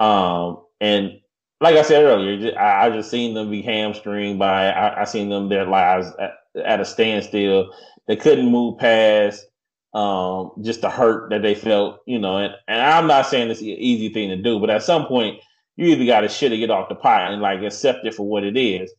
Um, 0.00 0.64
and 0.80 1.20
like 1.60 1.76
I 1.76 1.82
said 1.82 2.04
earlier, 2.04 2.56
I, 2.58 2.86
I 2.86 2.90
just 2.90 3.10
seen 3.10 3.34
them 3.34 3.50
be 3.50 3.62
hamstringed 3.62 4.38
by. 4.38 4.68
I, 4.68 5.02
I 5.02 5.04
seen 5.04 5.28
them 5.28 5.48
their 5.48 5.66
lives 5.66 6.08
at, 6.20 6.34
at 6.64 6.80
a 6.80 6.84
standstill. 6.84 7.72
They 8.06 8.16
couldn't 8.16 8.50
move 8.50 8.78
past 8.78 9.46
um, 9.94 10.50
just 10.60 10.80
the 10.80 10.90
hurt 10.90 11.30
that 11.30 11.42
they 11.42 11.54
felt, 11.54 12.00
you 12.06 12.18
know. 12.18 12.38
And, 12.38 12.54
and 12.66 12.80
I'm 12.80 13.06
not 13.06 13.26
saying 13.26 13.50
it's 13.50 13.60
an 13.60 13.66
easy 13.66 14.08
thing 14.08 14.30
to 14.30 14.36
do, 14.36 14.58
but 14.58 14.70
at 14.70 14.82
some 14.82 15.06
point, 15.06 15.40
you 15.76 15.86
either 15.86 16.04
got 16.04 16.20
to 16.20 16.28
shit 16.28 16.52
or 16.52 16.56
get 16.56 16.70
off 16.70 16.88
the 16.88 16.94
pot 16.94 17.32
and 17.32 17.40
like 17.40 17.62
accept 17.62 18.04
it 18.04 18.14
for 18.14 18.26
what 18.26 18.44
it 18.44 18.56
is. 18.56 18.92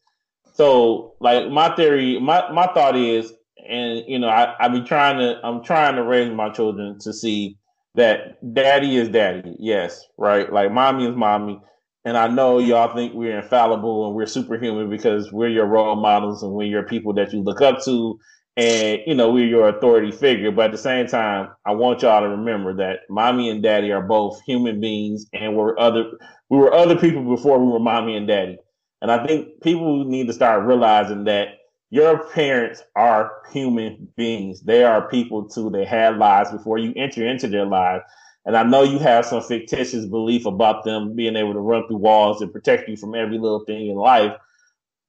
So, 0.53 1.15
like 1.19 1.49
my 1.49 1.75
theory, 1.75 2.19
my 2.19 2.51
my 2.51 2.67
thought 2.67 2.95
is, 2.95 3.33
and 3.67 4.03
you 4.07 4.19
know, 4.19 4.29
I 4.29 4.55
I 4.59 4.69
be 4.69 4.81
trying 4.81 5.17
to, 5.19 5.39
I'm 5.43 5.63
trying 5.63 5.95
to 5.95 6.03
raise 6.03 6.31
my 6.31 6.49
children 6.49 6.97
to 6.99 7.13
see 7.13 7.57
that 7.95 8.53
daddy 8.53 8.95
is 8.97 9.09
daddy, 9.09 9.55
yes, 9.59 10.05
right. 10.17 10.51
Like 10.51 10.71
mommy 10.71 11.07
is 11.07 11.15
mommy, 11.15 11.59
and 12.05 12.17
I 12.17 12.27
know 12.27 12.59
y'all 12.59 12.95
think 12.95 13.13
we're 13.13 13.39
infallible 13.39 14.07
and 14.07 14.15
we're 14.15 14.27
superhuman 14.27 14.89
because 14.89 15.31
we're 15.31 15.49
your 15.49 15.65
role 15.65 15.95
models 15.95 16.43
and 16.43 16.53
we're 16.53 16.67
your 16.67 16.83
people 16.83 17.13
that 17.13 17.33
you 17.33 17.41
look 17.41 17.61
up 17.61 17.83
to 17.85 18.17
and 18.57 19.01
you 19.05 19.13
know 19.13 19.31
we're 19.31 19.45
your 19.45 19.67
authority 19.67 20.11
figure 20.11 20.51
but 20.51 20.65
at 20.65 20.71
the 20.71 20.77
same 20.77 21.07
time 21.07 21.49
i 21.65 21.71
want 21.71 22.01
y'all 22.01 22.21
to 22.21 22.29
remember 22.29 22.73
that 22.73 22.99
mommy 23.09 23.49
and 23.49 23.61
daddy 23.61 23.91
are 23.91 24.01
both 24.01 24.41
human 24.43 24.79
beings 24.79 25.25
and 25.33 25.55
we're 25.55 25.77
other 25.77 26.11
we 26.49 26.57
were 26.57 26.73
other 26.73 26.95
people 26.97 27.23
before 27.23 27.59
we 27.59 27.71
were 27.71 27.79
mommy 27.79 28.15
and 28.15 28.27
daddy. 28.27 28.57
And 29.01 29.11
i 29.11 29.25
think 29.25 29.61
people 29.61 30.05
need 30.05 30.27
to 30.27 30.33
start 30.33 30.65
realizing 30.65 31.25
that 31.25 31.49
your 31.91 32.27
parents 32.29 32.83
are 32.95 33.31
human 33.53 34.09
beings. 34.17 34.61
They 34.61 34.83
are 34.83 35.07
people 35.07 35.47
too. 35.47 35.69
They 35.69 35.85
had 35.85 36.17
lives 36.17 36.51
before 36.51 36.77
you 36.77 36.91
enter 36.95 37.25
into 37.25 37.47
their 37.47 37.65
lives. 37.65 38.03
And 38.45 38.55
i 38.55 38.63
know 38.63 38.83
you 38.83 38.99
have 38.99 39.25
some 39.25 39.41
fictitious 39.41 40.05
belief 40.05 40.45
about 40.45 40.83
them 40.83 41.15
being 41.15 41.35
able 41.35 41.53
to 41.53 41.59
run 41.59 41.87
through 41.87 41.97
walls 41.97 42.41
and 42.41 42.53
protect 42.53 42.87
you 42.87 42.97
from 42.97 43.15
every 43.15 43.37
little 43.37 43.65
thing 43.65 43.87
in 43.87 43.95
life 43.95 44.33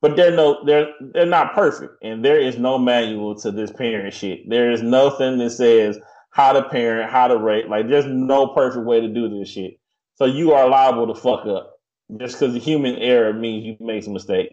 but 0.02 0.16
they're 0.16 0.34
no 0.34 0.64
they're 0.64 0.88
they're 1.12 1.26
not 1.26 1.54
perfect. 1.54 1.94
And 2.02 2.24
there 2.24 2.40
is 2.40 2.58
no 2.58 2.78
manual 2.78 3.34
to 3.36 3.50
this 3.50 3.72
parent 3.72 4.12
shit. 4.14 4.48
There 4.48 4.70
is 4.70 4.82
nothing 4.82 5.38
that 5.38 5.50
says 5.50 5.98
how 6.30 6.52
to 6.52 6.62
parent 6.68 7.10
how 7.10 7.28
to 7.28 7.38
rate 7.38 7.68
like 7.68 7.88
there's 7.88 8.06
no 8.06 8.48
perfect 8.48 8.86
way 8.86 9.00
to 9.00 9.08
do 9.08 9.28
this 9.28 9.48
shit. 9.48 9.78
So 10.16 10.24
you 10.24 10.52
are 10.52 10.68
liable 10.68 11.06
to 11.12 11.20
fuck 11.20 11.46
up. 11.46 11.74
Just 12.18 12.38
because 12.38 12.54
the 12.54 12.60
human 12.60 12.96
error 12.96 13.32
means 13.32 13.64
you 13.64 13.76
make 13.80 14.06
a 14.06 14.10
mistake. 14.10 14.50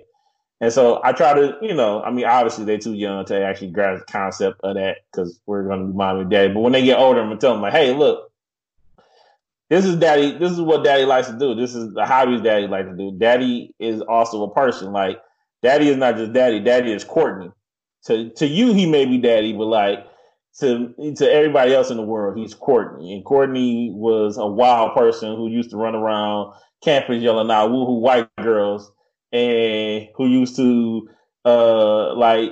And 0.62 0.72
so 0.72 1.02
i 1.04 1.12
try 1.12 1.34
to 1.34 1.58
you 1.62 1.74
know 1.74 2.02
i 2.04 2.10
mean 2.10 2.24
obviously 2.24 2.64
they're 2.64 2.78
too 2.78 2.94
young 2.94 3.26
to 3.26 3.44
actually 3.44 3.72
grasp 3.72 4.06
the 4.06 4.12
concept 4.12 4.62
of 4.64 4.76
that 4.76 5.00
because 5.12 5.40
we're 5.46 5.68
going 5.68 5.82
to 5.82 5.88
be 5.88 5.94
mom 5.94 6.20
and 6.20 6.32
daddy 6.32 6.54
but 6.54 6.62
when 6.62 6.72
they 6.72 6.86
get 6.86 6.98
older 6.98 7.20
i'm 7.20 7.28
going 7.28 7.38
to 7.38 7.46
tell 7.46 7.54
them 7.54 7.62
like 7.62 7.74
hey 7.74 7.94
look 7.94 8.32
this 9.74 9.86
is 9.86 9.96
daddy 9.96 10.38
this 10.38 10.52
is 10.52 10.62
what 10.62 10.84
daddy 10.84 11.04
likes 11.04 11.28
to 11.28 11.38
do. 11.40 11.56
This 11.56 11.74
is 11.74 11.94
the 11.96 12.06
hobbies 12.06 12.42
daddy 12.42 12.68
likes 12.68 12.90
to 12.90 12.96
do. 12.96 13.18
Daddy 13.18 13.74
is 13.80 14.02
also 14.02 14.44
a 14.44 14.54
person. 14.54 14.92
Like 14.92 15.20
Daddy 15.64 15.90
is 15.90 15.98
not 15.98 16.18
just 16.18 16.34
daddy. 16.34 16.60
Daddy 16.60 16.92
is 16.92 17.04
Courtney. 17.04 17.52
To 18.06 18.30
to 18.32 18.46
you, 18.46 18.74
he 18.74 18.86
may 18.86 19.06
be 19.06 19.18
daddy, 19.18 19.54
but 19.54 19.66
like 19.66 20.06
to 20.60 20.94
to 21.16 21.32
everybody 21.32 21.74
else 21.74 21.90
in 21.90 21.98
the 21.98 22.04
world, 22.04 22.38
he's 22.38 22.54
Courtney. 22.54 23.14
And 23.16 23.26
Courtney 23.26 23.92
was 23.96 24.38
a 24.38 24.46
wild 24.46 24.94
person 24.94 25.36
who 25.36 25.48
used 25.50 25.72
to 25.72 25.78
run 25.78 25.96
around 25.96 26.54
campus 26.84 27.24
yelling 27.24 27.50
out 27.50 27.72
woohoo 27.72 28.02
white 28.02 28.28
girls 28.42 28.92
and 29.32 30.10
who 30.16 30.28
used 30.28 30.58
to 30.58 31.10
uh 31.46 32.14
like 32.14 32.52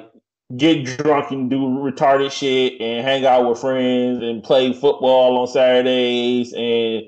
get 0.55 0.85
drunk 0.85 1.31
and 1.31 1.49
do 1.49 1.57
retarded 1.57 2.31
shit 2.31 2.79
and 2.81 3.05
hang 3.05 3.25
out 3.25 3.47
with 3.47 3.59
friends 3.59 4.23
and 4.23 4.43
play 4.43 4.71
football 4.73 5.37
on 5.37 5.47
Saturdays 5.47 6.53
and 6.53 7.03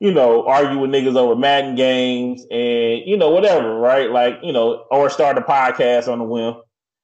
you 0.00 0.12
know, 0.12 0.46
argue 0.46 0.78
with 0.78 0.90
niggas 0.90 1.16
over 1.16 1.34
Madden 1.34 1.74
games 1.74 2.46
and, 2.50 3.02
you 3.04 3.16
know, 3.16 3.30
whatever, 3.30 3.74
right? 3.78 4.10
Like, 4.10 4.38
you 4.42 4.52
know, 4.52 4.84
or 4.90 5.10
start 5.10 5.38
a 5.38 5.40
podcast 5.40 6.10
on 6.10 6.18
the 6.18 6.24
whim. 6.24 6.54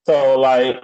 So 0.06 0.38
like 0.38 0.82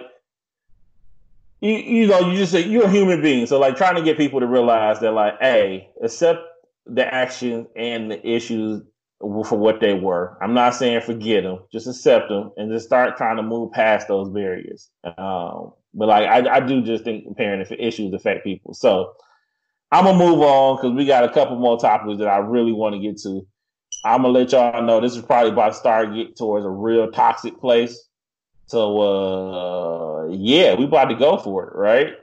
you 1.61 1.75
you 1.75 2.07
know, 2.07 2.31
you 2.31 2.39
just 2.39 2.53
say 2.53 2.63
you're 2.65 2.87
a 2.87 2.91
human 2.91 3.23
being. 3.23 3.47
So 3.47 3.59
like 3.59 3.77
trying 3.77 3.97
to 3.97 4.03
get 4.03 4.17
people 4.17 4.41
to 4.41 4.47
realize 4.47 5.01
that 5.01 5.13
like, 5.13 5.35
hey, 5.41 5.91
accept 6.03 6.41
the 6.87 7.13
actions 7.13 7.67
and 7.77 8.11
the 8.11 8.27
issues 8.27 8.83
for 9.21 9.59
what 9.59 9.81
they 9.81 9.93
were. 9.93 10.39
I'm 10.43 10.55
not 10.55 10.75
saying 10.75 11.03
forget 11.03 11.43
them, 11.43 11.61
just 11.71 11.87
accept 11.87 12.31
them 12.31 12.53
and 12.57 12.73
just 12.73 12.87
start 12.87 13.17
trying 13.19 13.37
to 13.37 13.43
move 13.43 13.73
past 13.73 14.09
those 14.09 14.31
barriers. 14.31 14.89
Um, 15.05 15.73
but 15.93 16.09
like 16.09 16.27
I, 16.27 16.57
I 16.57 16.61
do 16.61 16.83
just 16.83 17.05
think 17.05 17.25
parenting 17.37 17.77
issues 17.79 18.15
affect 18.15 18.45
people. 18.45 18.73
So 18.73 19.13
I'm 19.93 20.05
gonna 20.05 20.19
move 20.19 20.41
on 20.41 20.77
because 20.77 20.93
we 20.93 21.05
got 21.05 21.25
a 21.25 21.33
couple 21.33 21.57
more 21.57 21.79
topics 21.79 22.19
that 22.19 22.29
I 22.29 22.39
really 22.39 22.73
want 22.73 22.95
to 22.95 23.01
get 23.01 23.19
to. 23.23 23.47
I'm 24.05 24.23
gonna 24.23 24.33
let 24.33 24.53
y'all 24.53 24.83
know 24.83 25.01
this 25.01 25.17
is 25.17 25.23
probably 25.23 25.51
about 25.51 25.71
to 25.71 25.75
start 25.75 26.15
get 26.15 26.37
towards 26.37 26.65
a 26.65 26.71
real 26.71 27.11
toxic 27.11 27.59
place. 27.59 28.09
So 28.67 29.01
uh 29.01 30.29
yeah, 30.29 30.75
we 30.75 30.85
about 30.85 31.07
to 31.07 31.17
go 31.17 31.39
for 31.39 31.65
it, 31.67 31.75
right? 31.75 32.15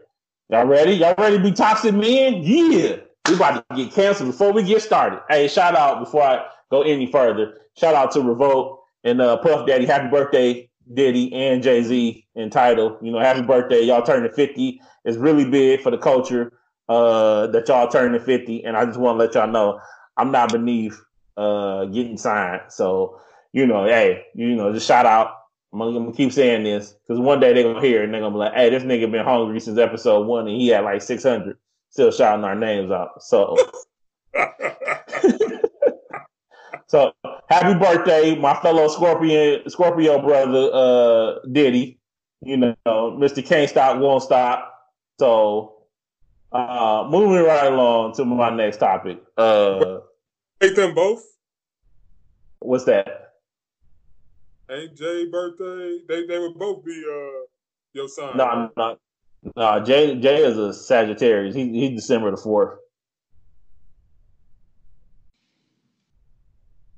Y'all 0.49 0.65
ready? 0.65 0.93
Y'all 0.93 1.15
ready 1.17 1.37
to 1.37 1.43
be 1.43 1.51
toxic 1.51 1.93
men? 1.93 2.41
Yeah. 2.41 2.97
We 3.27 3.35
about 3.35 3.65
to 3.69 3.75
get 3.75 3.91
canceled 3.93 4.29
before 4.31 4.53
we 4.53 4.63
get 4.63 4.81
started. 4.81 5.19
Hey, 5.29 5.49
shout 5.49 5.75
out 5.75 5.99
before 5.99 6.23
I 6.23 6.45
go 6.71 6.83
any 6.83 7.11
further. 7.11 7.57
Shout 7.77 7.95
out 7.95 8.11
to 8.13 8.21
Revolt 8.21 8.81
and 9.03 9.21
uh, 9.21 9.37
Puff 9.37 9.67
Daddy. 9.67 9.85
Happy 9.85 10.07
birthday, 10.07 10.69
Diddy 10.93 11.33
and 11.33 11.61
Jay 11.61 11.83
Z 11.83 12.25
and 12.37 12.49
Tidal. 12.49 12.97
You 13.01 13.11
know, 13.11 13.19
happy 13.19 13.41
birthday. 13.41 13.81
Y'all 13.81 14.01
turning 14.01 14.31
50. 14.31 14.79
It's 15.03 15.17
really 15.17 15.43
big 15.43 15.81
for 15.81 15.91
the 15.91 15.97
culture 15.97 16.53
uh, 16.89 17.47
that 17.47 17.67
y'all 17.67 17.87
turning 17.87 18.21
50, 18.21 18.63
and 18.65 18.77
I 18.77 18.85
just 18.85 18.99
want 18.99 19.19
to 19.19 19.25
let 19.25 19.35
y'all 19.35 19.51
know 19.51 19.79
I'm 20.17 20.31
not 20.31 20.51
beneath 20.51 20.99
uh, 21.37 21.85
getting 21.85 22.17
signed. 22.17 22.61
So, 22.69 23.19
you 23.53 23.67
know, 23.67 23.85
hey, 23.85 24.25
you 24.33 24.55
know, 24.55 24.73
just 24.73 24.87
shout 24.87 25.05
out. 25.05 25.33
I'm 25.71 25.79
gonna, 25.79 25.97
I'm 25.97 26.05
gonna 26.05 26.15
keep 26.15 26.31
saying 26.31 26.63
this 26.63 26.93
because 26.93 27.19
one 27.19 27.39
day 27.39 27.53
they're 27.53 27.63
gonna 27.63 27.85
hear 27.85 28.01
it 28.01 28.05
and 28.05 28.13
they're 28.13 28.21
gonna 28.21 28.33
be 28.33 28.39
like, 28.39 28.53
hey, 28.53 28.69
this 28.69 28.83
nigga 28.83 29.11
been 29.11 29.25
hungry 29.25 29.59
since 29.59 29.77
episode 29.77 30.25
one 30.25 30.47
and 30.47 30.55
he 30.59 30.69
had 30.69 30.83
like 30.85 31.01
600, 31.01 31.57
still 31.89 32.11
shouting 32.11 32.45
our 32.45 32.55
names 32.55 32.89
out. 32.89 33.21
So, 33.21 33.57
so 36.87 37.13
happy 37.49 37.77
birthday, 37.77 38.35
my 38.35 38.55
fellow 38.61 38.87
Scorpion, 38.87 39.69
Scorpio 39.69 40.21
brother, 40.21 40.69
uh, 40.73 41.39
Diddy. 41.51 41.99
You 42.41 42.57
know, 42.57 42.75
Mr. 42.85 43.43
Can't 43.45 43.69
Stop, 43.69 43.97
Won't 43.99 44.21
Stop. 44.23 44.73
So, 45.19 45.76
uh, 46.51 47.07
moving 47.09 47.43
right 47.43 47.71
along 47.71 48.13
to 48.15 48.25
my 48.25 48.49
next 48.49 48.77
topic. 48.77 49.21
Uh, 49.37 49.99
Take 50.61 50.75
them 50.75 50.93
both. 50.93 51.23
What's 52.59 52.85
that? 52.85 53.33
Ain't 54.69 54.95
Jay 54.95 55.25
birthday? 55.29 55.99
They 56.07 56.25
they 56.25 56.39
would 56.39 56.57
both 56.57 56.83
be 56.83 57.03
uh 57.07 57.45
your 57.93 58.07
son. 58.09 58.35
No, 58.35 58.45
right? 58.45 58.69
no, 58.75 58.97
no. 59.55 59.83
Jay 59.83 60.15
Jay 60.19 60.43
is 60.43 60.57
a 60.57 60.73
Sagittarius. 60.73 61.55
He 61.55 61.69
he's 61.69 62.01
December 62.01 62.31
the 62.31 62.37
fourth. 62.37 62.79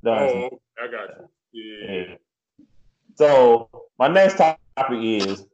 Oh, 0.05 0.49
I 0.81 0.87
got 0.89 1.09
you. 1.51 1.83
Yeah. 1.83 2.05
yeah. 2.07 2.15
So 3.15 3.69
my 3.99 4.07
next 4.07 4.37
topic 4.37 4.57
is 5.03 5.45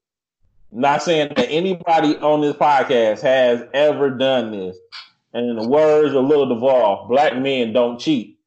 not 0.76 1.02
saying 1.02 1.32
that 1.38 1.50
anybody 1.50 2.18
on 2.18 2.42
this 2.42 2.56
podcast 2.56 3.22
has 3.22 3.64
ever 3.74 4.10
done 4.10 4.52
this. 4.52 4.78
And 5.34 5.50
in 5.50 5.56
the 5.56 5.68
words 5.68 6.14
of 6.14 6.26
Lil 6.26 6.48
Duval, 6.48 7.08
black 7.10 7.38
men 7.38 7.72
don't 7.72 8.00
cheat. 8.00 8.40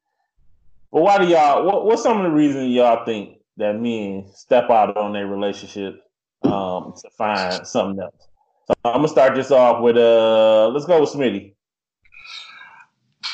But 0.91 1.01
why 1.01 1.17
do 1.17 1.27
y'all? 1.27 1.65
What, 1.65 1.85
what's 1.85 2.03
some 2.03 2.17
of 2.17 2.23
the 2.23 2.29
reasons 2.29 2.73
y'all 2.73 3.03
think 3.05 3.37
that 3.57 3.79
men 3.79 4.25
step 4.33 4.69
out 4.69 4.95
on 4.95 5.13
their 5.13 5.27
relationship 5.27 6.03
um, 6.43 6.93
to 7.01 7.09
find 7.11 7.65
something 7.65 8.03
else? 8.03 8.27
So 8.67 8.73
I'm 8.85 8.97
gonna 8.97 9.07
start 9.07 9.35
this 9.35 9.51
off 9.51 9.81
with 9.81 9.97
uh, 9.97 10.69
let's 10.69 10.85
go 10.85 11.01
with 11.01 11.09
Smitty. 11.09 11.53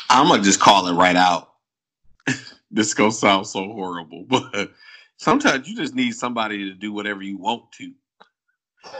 I'm 0.10 0.28
gonna 0.28 0.44
just 0.44 0.60
call 0.60 0.88
it 0.88 0.94
right 0.94 1.16
out. 1.16 1.52
this 2.72 2.94
gonna 2.94 3.12
sound 3.12 3.48
so 3.48 3.66
horrible, 3.66 4.26
but 4.30 4.72
sometimes 5.18 5.68
you 5.68 5.76
just 5.76 5.96
need 5.96 6.14
somebody 6.14 6.70
to 6.70 6.74
do 6.74 6.92
whatever 6.92 7.22
you 7.22 7.38
want 7.38 7.72
to. 7.74 7.92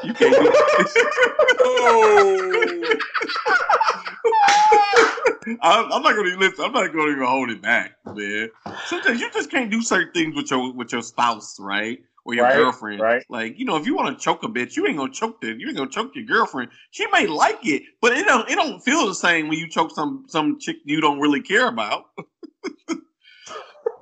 You 0.04 0.14
can't. 0.14 0.36
Do 0.36 0.54
oh. 1.64 3.00
I'm, 5.62 5.92
I'm, 5.92 6.02
not 6.02 6.16
going 6.16 6.32
to 6.32 6.38
listen. 6.38 6.66
I'm 6.66 6.72
not 6.72 6.92
to 6.92 7.08
even 7.12 7.24
hold 7.24 7.52
it 7.52 7.62
back, 7.62 7.98
man. 8.06 8.50
Sometimes 8.88 9.20
you 9.20 9.32
just 9.32 9.52
can't 9.52 9.70
do 9.70 9.82
certain 9.82 10.12
things 10.14 10.36
with 10.36 10.50
your 10.52 10.74
with 10.74 10.92
your 10.92 11.02
spouse, 11.02 11.60
right? 11.60 12.00
or 12.26 12.34
your 12.34 12.46
Right, 12.46 12.56
girlfriend. 12.56 13.02
right. 13.02 13.24
Like, 13.30 13.58
you 13.58 13.66
know, 13.66 13.78
if 13.78 13.86
you 13.86 13.96
want 13.96 14.18
to 14.18 14.24
choke 14.24 14.44
a 14.44 14.48
bitch, 14.48 14.76
you 14.76 14.86
ain't 14.88 14.98
gonna 14.98 15.14
choke 15.14 15.40
the 15.42 15.56
you 15.58 15.68
ain't 15.68 15.78
gonna 15.78 15.90
choke 15.90 16.16
your 16.16 16.26
girlfriend. 16.26 16.72
She 16.92 17.08
may 17.08 17.28
like 17.28 17.60
it, 17.66 17.84
but 18.02 18.14
it 18.14 18.26
don't 18.26 18.50
it 18.50 18.56
don't 18.56 18.82
feel 18.82 19.08
the 19.08 19.16
same 19.16 19.48
when 19.48 19.60
you 19.60 19.70
choke 19.70 19.92
some 19.92 20.26
some 20.28 20.60
chick 20.60 20.78
you 20.84 21.00
don't 21.00 21.20
really 21.20 21.42
care 21.42 21.68
about. 21.68 22.06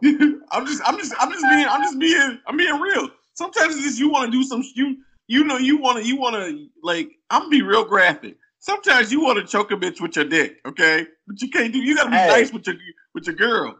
I'm 0.03 0.65
just 0.65 0.81
I'm 0.85 0.97
just 0.97 1.13
I'm 1.19 1.31
just 1.31 1.45
being 1.49 1.67
I'm 1.67 1.83
just 1.83 1.99
being 1.99 2.39
I'm 2.47 2.57
being 2.57 2.79
real. 2.79 3.09
Sometimes 3.33 3.75
it's 3.75 3.83
just 3.83 3.99
you 3.99 4.09
want 4.09 4.31
to 4.31 4.31
do 4.31 4.43
some 4.43 4.63
you 4.75 4.97
you 5.27 5.43
know 5.43 5.57
you 5.57 5.77
want 5.77 5.99
to 5.99 6.05
you 6.07 6.17
want 6.17 6.35
to 6.35 6.67
like 6.81 7.09
I'm 7.29 7.41
gonna 7.43 7.49
be 7.49 7.61
real 7.61 7.85
graphic. 7.85 8.37
Sometimes 8.59 9.11
you 9.11 9.21
want 9.21 9.39
to 9.39 9.45
choke 9.45 9.71
a 9.71 9.75
bitch 9.75 9.99
with 10.01 10.15
your 10.15 10.25
dick, 10.25 10.57
okay? 10.65 11.05
But 11.27 11.41
you 11.41 11.49
can't 11.49 11.73
do. 11.73 11.79
You 11.79 11.95
gotta 11.95 12.09
be 12.11 12.15
Hey. 12.15 12.27
nice 12.27 12.53
with 12.53 12.65
your 12.67 12.75
with 13.13 13.25
your 13.25 13.35
girl. 13.35 13.77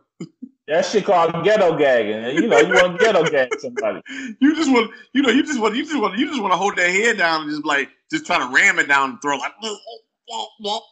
That 0.67 0.85
shit 0.85 1.03
called 1.05 1.43
ghetto 1.43 1.77
gagging. 1.77 2.35
You 2.41 2.47
know, 2.47 2.59
you 2.59 2.73
want 2.73 2.97
to 2.97 3.05
ghetto 3.05 3.29
gag 3.29 3.49
somebody. 3.59 4.01
You 4.39 4.55
just 4.55 4.71
want, 4.71 4.91
you 5.13 5.21
know, 5.21 5.29
you 5.29 5.43
just 5.43 5.59
want, 5.59 5.75
you 5.75 5.83
just 5.83 5.99
want, 5.99 6.17
you 6.17 6.25
just 6.27 6.41
want 6.41 6.53
to 6.53 6.57
hold 6.57 6.77
their 6.77 6.89
head 6.89 7.17
down 7.17 7.41
and 7.41 7.49
just 7.51 7.65
like, 7.65 7.89
just 8.09 8.25
try 8.25 8.39
to 8.39 8.45
ram 8.53 8.79
it 8.79 8.87
down 8.87 9.11
the 9.11 9.17
throat, 9.19 9.39
like, 9.39 9.51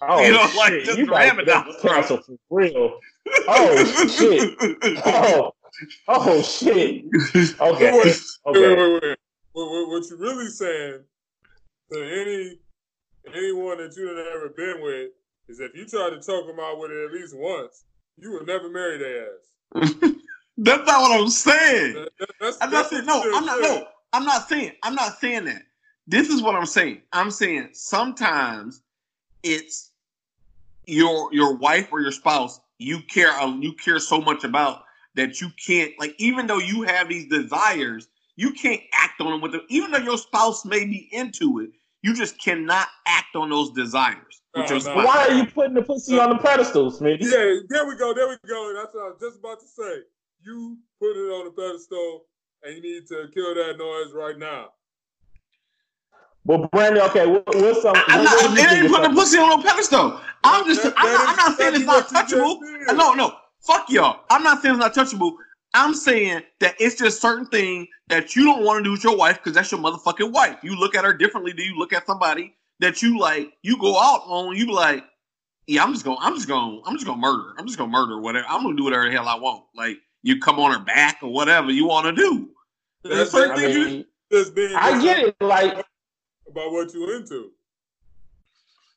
Oh, 0.02 0.26
you 0.26 0.34
know, 0.34 0.46
shit. 0.46 0.56
like 0.58 0.84
just 0.84 0.98
you 1.00 1.06
ram 1.10 1.40
it 1.40 1.46
down 1.46 1.64
got 1.64 1.68
the 1.68 1.80
throat. 1.80 1.94
cancel 1.94 2.18
for 2.18 2.36
real. 2.50 3.00
Oh, 3.48 3.86
shit. 4.10 4.58
Oh, 5.06 5.52
oh, 6.10 6.42
shit. 6.42 7.06
Okay. 7.62 7.92
Wait, 7.92 8.04
wait, 8.04 8.18
Okay. 8.48 8.76
wait, 8.76 9.02
wait. 9.04 9.18
What, 9.54 9.70
what, 9.70 9.90
what 9.90 10.10
you 10.10 10.18
really 10.18 10.48
saying 10.48 11.02
to 11.92 11.98
any 12.00 12.60
anyone 13.36 13.78
that 13.78 13.96
you 13.96 14.08
have 14.08 14.18
ever 14.36 14.50
been 14.56 14.82
with 14.82 15.10
is 15.48 15.60
if 15.60 15.76
you 15.76 15.86
try 15.86 16.10
to 16.10 16.22
choke 16.22 16.48
them 16.48 16.60
out 16.60 16.80
with 16.80 16.92
it 16.92 17.06
at 17.06 17.12
least 17.12 17.36
once, 17.38 17.84
you 18.18 18.32
will 18.32 18.46
never 18.46 18.70
marry 18.70 18.98
their 18.98 19.26
ass. 19.26 19.92
That's 20.58 20.86
not 20.86 21.02
what 21.02 21.20
I'm 21.20 21.30
saying. 21.30 21.94
That- 21.94 22.10
that- 22.20 22.30
that's, 22.40 22.58
I'm 22.62 22.72
not 22.72 22.90
that's 22.90 23.06
saying 23.06 23.06
what 23.06 23.26
no. 23.26 23.38
I'm 23.38 23.46
not 23.46 23.62
no. 23.62 23.88
I'm 24.14 24.26
not 24.26 24.50
saying. 24.50 24.74
I'm 24.84 24.96
not 24.96 25.20
saying 25.20 25.46
that. 25.46 25.64
This 26.08 26.30
is 26.30 26.42
what 26.42 26.56
I'm 26.56 26.66
saying. 26.66 27.02
I'm 27.14 27.32
saying 27.32 27.70
sometimes 27.74 28.82
it's 29.44 29.92
your 30.86 31.34
your 31.34 31.56
wife 31.56 31.90
or 31.92 32.02
your 32.02 32.12
spouse 32.12 32.60
you 32.82 33.00
care 33.04 33.32
uh, 33.32 33.56
you 33.58 33.74
care 33.74 34.00
so 34.00 34.20
much 34.20 34.44
about 34.44 34.84
that 35.16 35.40
you 35.40 35.50
can't 35.64 35.92
like 36.00 36.16
even 36.18 36.48
though 36.48 36.58
you 36.58 36.82
have 36.82 37.08
these 37.10 37.28
desires 37.28 38.08
you 38.36 38.52
can't 38.54 38.82
act 38.94 39.20
on 39.22 39.32
them 39.32 39.42
with 39.42 39.52
them 39.52 39.62
even 39.70 39.92
though 39.92 39.98
your 40.00 40.18
spouse 40.18 40.66
may 40.66 40.86
be 40.86 41.10
into 41.12 41.60
it 41.60 41.70
you 42.02 42.14
just 42.16 42.42
cannot 42.42 42.88
act 43.06 43.36
on 43.36 43.50
those 43.50 43.72
desires 43.72 44.42
with 44.56 44.64
No, 44.70 44.76
your 44.76 44.76
no. 44.76 44.80
spouse. 44.80 45.06
Why 45.06 45.28
are 45.28 45.34
you 45.34 45.46
putting 45.46 45.76
the 45.76 45.84
pussy 45.84 46.18
on 46.20 46.30
the 46.30 46.38
pedestal, 46.38 46.92
Smitty? 46.92 47.22
Yeah, 47.22 47.60
there 47.70 47.88
we 47.88 47.96
go. 47.96 48.12
There 48.16 48.28
we 48.28 48.38
go. 48.50 48.74
That's 48.76 48.94
what 48.96 49.04
I 49.04 49.10
was 49.10 49.18
just 49.22 49.38
about 49.40 49.60
to 49.60 49.68
say. 49.68 50.00
You 50.44 50.78
put 51.00 51.12
it 51.12 51.30
on 51.30 51.46
the 51.46 51.52
pedestal, 51.52 52.26
and 52.64 52.76
you 52.76 52.82
need 52.82 53.08
to 53.10 53.28
kill 53.36 53.54
that 53.54 53.78
noise 53.78 54.14
right 54.16 54.36
now. 54.38 54.70
Well, 56.44 56.68
Brandon, 56.72 57.04
okay, 57.04 57.28
what's 57.28 57.84
some? 57.84 57.96
I- 57.96 58.04
I'm 58.08 58.24
what- 58.26 58.42
what 58.42 58.50
not. 58.50 58.56
do 58.58 58.62
It 58.64 58.72
ain't 58.84 58.92
putting 58.92 59.12
the 59.12 59.22
pussy 59.22 59.38
on 59.38 59.50
no 59.50 59.64
pedestal. 59.64 60.20
I'm 60.44 60.66
just. 60.66 60.82
That- 60.84 60.94
I'm, 60.98 61.06
that 61.06 61.14
not, 61.14 61.30
I'm 61.30 61.36
not 61.36 61.58
saying 61.58 61.76
it's 61.76 61.86
not 61.86 62.08
touchable. 62.08 62.60
you 62.62 62.78
just 62.80 62.88
did. 62.90 62.98
No, 62.98 63.14
no. 63.14 63.36
Fuck 63.62 63.90
y'all. 63.92 64.22
I'm 64.32 64.42
not 64.42 64.62
saying 64.64 64.74
it's 64.76 64.80
not 64.80 64.96
touchable. 64.96 65.34
I'm 65.74 65.94
saying 65.94 66.44
that 66.60 66.76
it's 66.80 66.96
just 66.96 67.22
certain 67.22 67.46
thing 67.46 67.88
that 68.10 68.36
you 68.36 68.44
don't 68.44 68.64
want 68.66 68.80
to 68.80 68.84
do 68.84 68.92
with 68.92 69.04
your 69.04 69.16
wife 69.18 69.38
because 69.38 69.54
that's 69.54 69.72
your 69.72 69.80
motherfucking 69.80 70.32
wife. 70.32 70.58
You 70.64 70.76
look 70.76 70.96
at 70.96 71.06
her 71.06 71.14
differently 71.14 71.54
than 71.54 71.66
you 71.66 71.78
look 71.78 71.94
at 71.94 72.06
somebody 72.06 72.56
that 72.80 73.02
you 73.02 73.18
like. 73.20 73.54
You 73.64 73.78
go 73.80 73.98
out 73.98 74.22
on. 74.26 74.56
You 74.56 74.66
be 74.66 74.74
like, 74.74 75.06
yeah, 75.68 75.84
I'm 75.84 75.94
just 75.94 76.04
gonna, 76.04 76.18
I'm 76.20 76.36
just 76.36 76.48
gonna, 76.48 76.82
I'm 76.86 76.96
just 76.96 77.06
going 77.06 77.22
to 77.22 77.26
murder. 77.26 77.54
I'm 77.58 77.66
just 77.66 77.78
going 77.78 77.90
to 77.90 77.98
murder 77.98 78.20
whatever. 78.20 78.46
I'm 78.50 78.64
going 78.64 78.76
to 78.76 78.80
do 78.82 78.84
whatever 78.84 79.06
the 79.06 79.12
hell 79.12 79.28
I 79.30 79.36
want. 79.36 79.64
Like 79.76 79.98
you 80.24 80.40
come 80.40 80.60
on 80.60 80.72
her 80.78 80.84
back 80.84 81.20
or 81.22 81.32
whatever 81.32 81.72
you 81.72 81.86
want 81.88 82.06
to 82.08 82.12
do. 82.22 82.50
There's 83.04 83.32
That's- 83.32 83.32
certain 83.32 83.52
I 83.52 83.56
things 83.62 83.76
you. 83.76 83.86
mean, 83.86 84.06
Just 84.32 84.54
being 84.56 84.76
I 84.76 85.02
get 85.02 85.20
it. 85.20 85.36
Like, 85.42 85.74
about 86.48 86.72
what 86.72 86.94
you 86.94 87.16
into. 87.16 87.52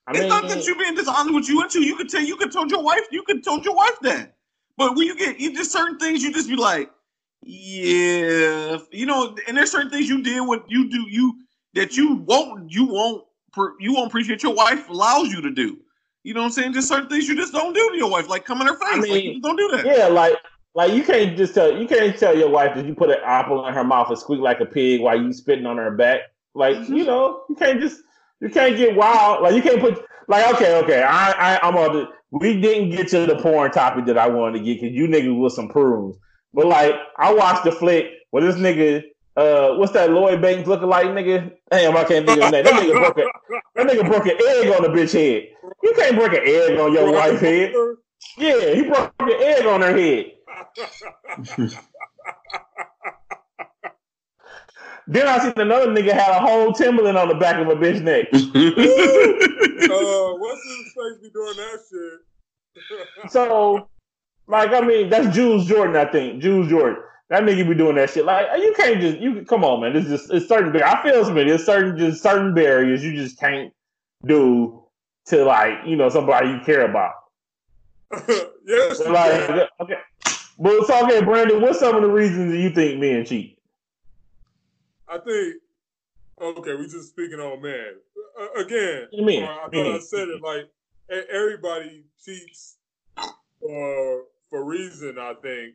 I 0.07 0.11
it's 0.11 0.21
mean, 0.21 0.29
not 0.29 0.49
that 0.49 0.67
you 0.67 0.77
being 0.77 0.95
dishonest 0.95 1.35
with 1.35 1.49
you 1.49 1.63
into. 1.63 1.81
You 1.83 1.97
could 1.97 2.09
tell. 2.11 2.21
You 2.21 2.37
could 2.37 2.53
told 2.53 2.71
your 2.71 2.83
wife. 2.83 3.03
You 3.13 3.23
could 3.23 3.43
told 3.45 3.65
your 3.65 3.75
wife 3.75 3.97
that. 4.03 4.35
But 4.77 4.97
when 4.97 5.07
you 5.07 5.17
get 5.17 5.39
you 5.39 5.55
just 5.55 5.73
certain 5.73 5.99
things, 5.99 6.23
you 6.23 6.33
just 6.33 6.49
be 6.49 6.57
like, 6.57 6.91
yeah, 7.43 8.79
you 8.91 9.07
know. 9.07 9.37
And 9.47 9.57
there's 9.57 9.71
certain 9.71 9.91
things 9.91 10.09
you 10.09 10.23
did 10.23 10.41
what 10.41 10.65
you 10.69 10.91
do 10.91 11.07
you 11.09 11.35
that 11.75 11.97
you 11.97 12.17
won't 12.27 12.71
you 12.73 12.87
won't 12.87 13.25
you 13.79 13.95
won't 13.95 14.09
appreciate 14.09 14.43
your 14.43 14.55
wife 14.55 14.89
allows 14.89 15.29
you 15.29 15.41
to 15.43 15.51
do. 15.51 15.79
You 16.25 16.35
know 16.35 16.41
what 16.41 16.47
I'm 16.47 16.53
saying? 16.53 16.73
Just 16.73 16.89
certain 16.89 17.09
things 17.09 17.29
you 17.29 17.37
just 17.37 17.53
don't 17.53 17.75
do 17.75 17.91
to 17.91 17.97
your 17.97 18.11
wife, 18.11 18.29
like 18.29 18.45
come 18.45 18.61
in 18.63 18.67
her 18.67 18.75
face. 18.75 18.89
I 18.93 18.97
like, 18.97 19.11
mean, 19.11 19.25
you 19.25 19.33
just 19.33 19.45
don't 19.45 19.57
do 19.57 19.69
that. 19.77 19.85
yeah, 19.85 20.07
like, 20.07 20.35
like 20.75 20.93
you 20.93 21.05
can't 21.05 21.37
just 21.37 21.55
tell 21.55 21.77
you 21.77 21.87
can't 21.87 22.17
tell 22.19 22.37
your 22.37 22.49
wife 22.49 22.75
that 22.75 22.87
you 22.87 22.95
put 22.95 23.11
an 23.11 23.19
apple 23.25 23.67
in 23.67 23.75
her 23.75 23.85
mouth 23.85 24.09
and 24.09 24.19
squeak 24.19 24.41
like 24.41 24.61
a 24.61 24.67
pig 24.67 25.03
while 25.03 25.21
you 25.21 25.33
spitting 25.33 25.67
on 25.67 25.77
her 25.77 25.91
back. 25.91 26.21
Like, 26.55 26.77
Mhm. 26.77 26.97
you 26.97 27.05
know, 27.05 27.43
you 27.49 27.55
can't 27.57 27.81
just 27.81 28.01
you 28.41 28.49
can't 28.49 28.77
get 28.77 28.97
wild. 28.97 29.43
Like, 29.43 29.55
you 29.55 29.63
can't 29.63 29.81
put 29.81 30.05
like, 30.29 30.55
okay, 30.55 30.77
okay, 30.83 31.03
I, 31.03 31.33
I 31.33 31.59
I'm 31.63 31.77
on 31.77 31.93
the. 31.95 32.09
We 32.31 32.61
didn't 32.61 32.91
get 32.91 33.09
to 33.09 33.27
the 33.27 33.37
porn 33.37 33.71
topic 33.71 34.07
that 34.07 34.19
I 34.19 34.29
wanted 34.29 34.59
to 34.59 34.65
get 34.65 34.81
because 34.81 34.95
you 34.95 35.07
niggas 35.07 35.37
was 35.37 35.55
some 35.55 35.69
prunes. 35.69 36.17
But 36.53 36.67
like, 36.67 36.95
I 37.17 37.33
watched 37.33 37.65
the 37.65 37.73
flick 37.73 38.07
where 38.31 38.43
this 38.43 38.57
nigga, 38.57 39.03
uh, 39.37 39.77
what's 39.77 39.93
that 39.93 40.11
Lloyd 40.11 40.43
Banks 40.43 40.69
looking 40.69 40.89
like 40.89 41.07
nigga? 41.07 41.53
Damn, 41.71 41.97
I 41.97 42.05
can't 42.05 42.27
think 42.27 42.43
of 42.43 42.51
name. 42.51 42.65
That 42.65 42.75
nigga 42.75 42.93
broke 42.93 43.19
a 43.19 43.25
that 43.75 43.87
nigga 43.87 44.07
broke 44.09 44.27
an 44.27 44.39
egg 44.49 44.69
on 44.75 44.83
the 44.83 44.89
bitch 44.89 45.13
head. 45.13 45.49
You 45.83 45.95
can't 45.97 46.17
break 46.17 46.33
an 46.33 46.43
egg 46.45 46.79
on 46.79 46.93
your 46.93 47.13
wife's 47.13 47.41
head. 47.41 47.73
Yeah, 48.39 48.75
he 48.75 48.83
broke 48.83 49.13
an 49.21 49.31
egg 49.31 49.67
on 49.67 49.83
her 49.83 49.97
head. 49.97 50.33
Then 55.07 55.27
I 55.27 55.39
seen 55.39 55.53
another 55.57 55.89
nigga 55.89 56.13
had 56.13 56.31
a 56.31 56.41
whole 56.41 56.73
Timberland 56.73 57.19
on 57.19 57.29
the 57.29 57.35
back 57.35 57.57
of 57.57 57.69
a 57.69 57.77
bitch 57.77 58.01
neck. 58.03 58.29
uh, 58.33 58.39
what's 60.39 60.63
his 60.65 60.93
face 60.95 61.19
be 61.23 61.31
doing 61.31 61.57
that 61.57 61.79
shit? 61.91 62.21
So, 63.31 63.89
like, 64.49 64.71
I 64.71 64.81
mean, 64.81 65.09
that's 65.09 65.35
Jules 65.35 65.67
Jordan, 65.67 65.97
I 65.97 66.07
think. 66.11 66.43
Jules 66.43 66.69
Jordan. 66.69 67.03
That 67.31 67.45
nigga 67.45 67.69
be 67.69 67.75
doing 67.75 67.97
that 67.97 68.11
shit. 68.11 68.25
Like, 68.25 68.47
you 68.61 68.75
can't 68.77 69.01
just 69.01 69.19
you 69.19 69.45
come 69.45 69.65
on, 69.65 69.81
man. 69.81 69.97
It's 69.97 70.09
just 70.09 70.31
it's 70.31 70.47
certain. 70.47 70.75
I 70.83 71.03
feel 71.03 71.25
Smith. 71.25 71.49
It's 71.49 71.65
certain 71.65 71.97
just 71.97 72.23
certain 72.23 72.53
barriers 72.55 73.03
you 73.03 73.15
just 73.15 73.39
can't 73.39 73.73
do 74.27 74.83
to 75.27 75.45
like 75.45 75.87
you 75.87 75.97
know 75.97 76.09
somebody 76.11 76.51
you 76.51 76.61
care 76.61 76.85
about. 76.89 77.13
yes, 78.67 79.01
Like, 79.01 79.69
okay, 79.81 79.99
but 80.59 80.73
it's 80.73 80.91
okay, 80.91 81.25
Brandon. 81.25 81.63
What's 81.63 81.81
some 81.81 81.97
of 81.97 82.03
the 82.03 82.11
reasons 82.11 82.53
that 82.53 82.59
you 82.59 82.71
think 82.71 83.01
men 83.01 83.25
cheat? 83.25 83.54
I 85.09 85.19
think. 85.19 85.57
Okay, 86.41 86.75
we 86.75 86.85
just 86.85 87.11
speaking 87.11 87.39
on 87.39 87.63
man. 87.63 87.95
Uh, 88.41 88.61
again, 88.61 89.03
What 89.03 89.11
do 89.11 89.17
you 89.19 89.25
mean? 89.25 89.43
Uh, 89.45 89.47
I 89.47 89.69
thought 89.71 89.95
I 89.95 89.99
said 90.01 90.29
it 90.29 90.43
like 90.43 90.69
everybody 91.31 92.05
cheats 92.25 92.77
for 93.61 94.25
for 94.51 94.65
reason. 94.65 95.17
I 95.19 95.35
think 95.43 95.75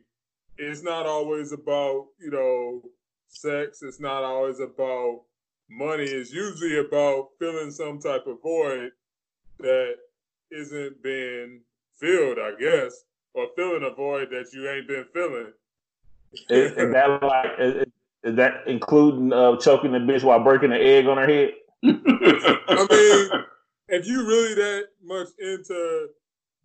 it's 0.58 0.82
not 0.82 1.06
always 1.06 1.52
about 1.52 2.08
you 2.18 2.30
know 2.30 2.82
sex. 3.28 3.82
It's 3.82 4.00
not 4.00 4.22
always 4.22 4.60
about 4.60 5.22
money. 5.70 6.04
It's 6.04 6.32
usually 6.32 6.78
about 6.78 7.28
filling 7.38 7.70
some 7.70 7.98
type 7.98 8.26
of 8.26 8.42
void 8.42 8.90
that 9.60 9.94
isn't 10.50 11.02
being 11.02 11.62
filled. 11.98 12.38
I 12.38 12.52
guess, 12.60 13.04
or 13.34 13.48
filling 13.56 13.88
a 13.90 13.94
void 13.94 14.28
that 14.30 14.52
you 14.52 14.68
ain't 14.68 14.88
been 14.88 15.06
filling. 15.14 15.52
Is, 16.48 16.74
that 16.74 17.18
like 17.22 17.88
is 18.22 18.36
that 18.36 18.64
including 18.66 19.32
uh, 19.32 19.56
choking 19.56 19.92
the 19.92 19.98
bitch 19.98 20.22
while 20.22 20.42
breaking 20.42 20.72
an 20.72 20.80
egg 20.80 21.06
on 21.06 21.16
her 21.16 21.26
head? 21.26 21.52
I 21.82 22.86
mean, 22.90 23.44
if 23.88 24.06
you 24.06 24.26
really 24.26 24.54
that 24.54 24.84
much 25.02 25.28
into 25.38 26.08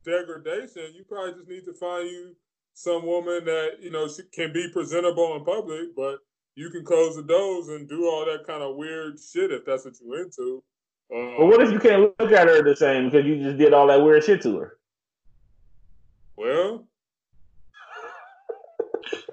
degradation, 0.04 0.94
you 0.96 1.04
probably 1.08 1.34
just 1.34 1.48
need 1.48 1.66
to 1.66 1.74
find 1.74 2.10
you 2.10 2.36
some 2.74 3.06
woman 3.06 3.46
that 3.46 3.78
you 3.80 3.90
know 3.90 4.08
she 4.08 4.24
can 4.34 4.52
be 4.52 4.70
presentable 4.74 5.36
in 5.36 5.46
public, 5.46 5.96
but 5.96 6.20
you 6.56 6.70
can 6.70 6.84
close 6.84 7.16
the 7.16 7.24
doors 7.24 7.70
and 7.70 7.88
do 7.88 8.06
all 8.06 8.26
that 8.26 8.46
kind 8.46 8.62
of 8.62 8.76
weird 8.76 9.18
shit 9.20 9.52
if 9.52 9.66
that's 9.66 9.86
what 9.86 9.94
you're 10.02 10.24
into. 10.24 10.64
Um, 11.14 11.36
But 11.38 11.46
what 11.46 11.62
if 11.62 11.72
you 11.72 11.80
can't 11.80 12.14
look 12.20 12.32
at 12.32 12.48
her 12.48 12.64
the 12.64 12.76
same 12.76 13.10
because 13.10 13.26
you 13.26 13.42
just 13.42 13.58
did 13.58 13.74
all 13.74 13.88
that 13.88 14.04
weird 14.04 14.24
shit 14.24 14.42
to 14.44 14.58
her? 14.58 14.78
well, 16.36 16.86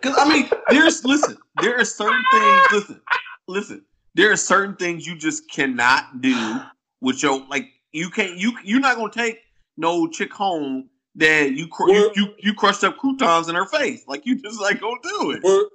Because 0.02 0.18
I 0.18 0.28
mean, 0.28 0.50
there's 0.68 1.04
listen, 1.04 1.38
there 1.60 1.78
are 1.78 1.84
certain 1.84 2.24
things. 2.32 2.60
Listen, 2.72 3.00
listen, 3.46 3.84
there 4.14 4.32
are 4.32 4.36
certain 4.36 4.74
things 4.74 5.06
you 5.06 5.16
just 5.16 5.48
cannot 5.48 6.20
do 6.20 6.60
with 7.00 7.22
your 7.22 7.46
like. 7.48 7.68
You 7.92 8.10
can't. 8.10 8.36
You 8.36 8.52
you're 8.64 8.80
not 8.80 8.96
gonna 8.96 9.12
take 9.12 9.38
no 9.76 10.08
chick 10.08 10.32
home 10.32 10.88
that 11.14 11.52
you 11.52 11.68
cr- 11.68 11.90
you, 11.90 12.10
you 12.16 12.34
you 12.38 12.54
crushed 12.54 12.82
up 12.82 12.96
croutons 12.96 13.48
in 13.48 13.54
her 13.54 13.66
face. 13.66 14.02
Like 14.08 14.26
you 14.26 14.42
just 14.42 14.60
like 14.60 14.80
gonna 14.80 14.96
do 15.02 15.30
it. 15.32 15.42
what 15.42 15.68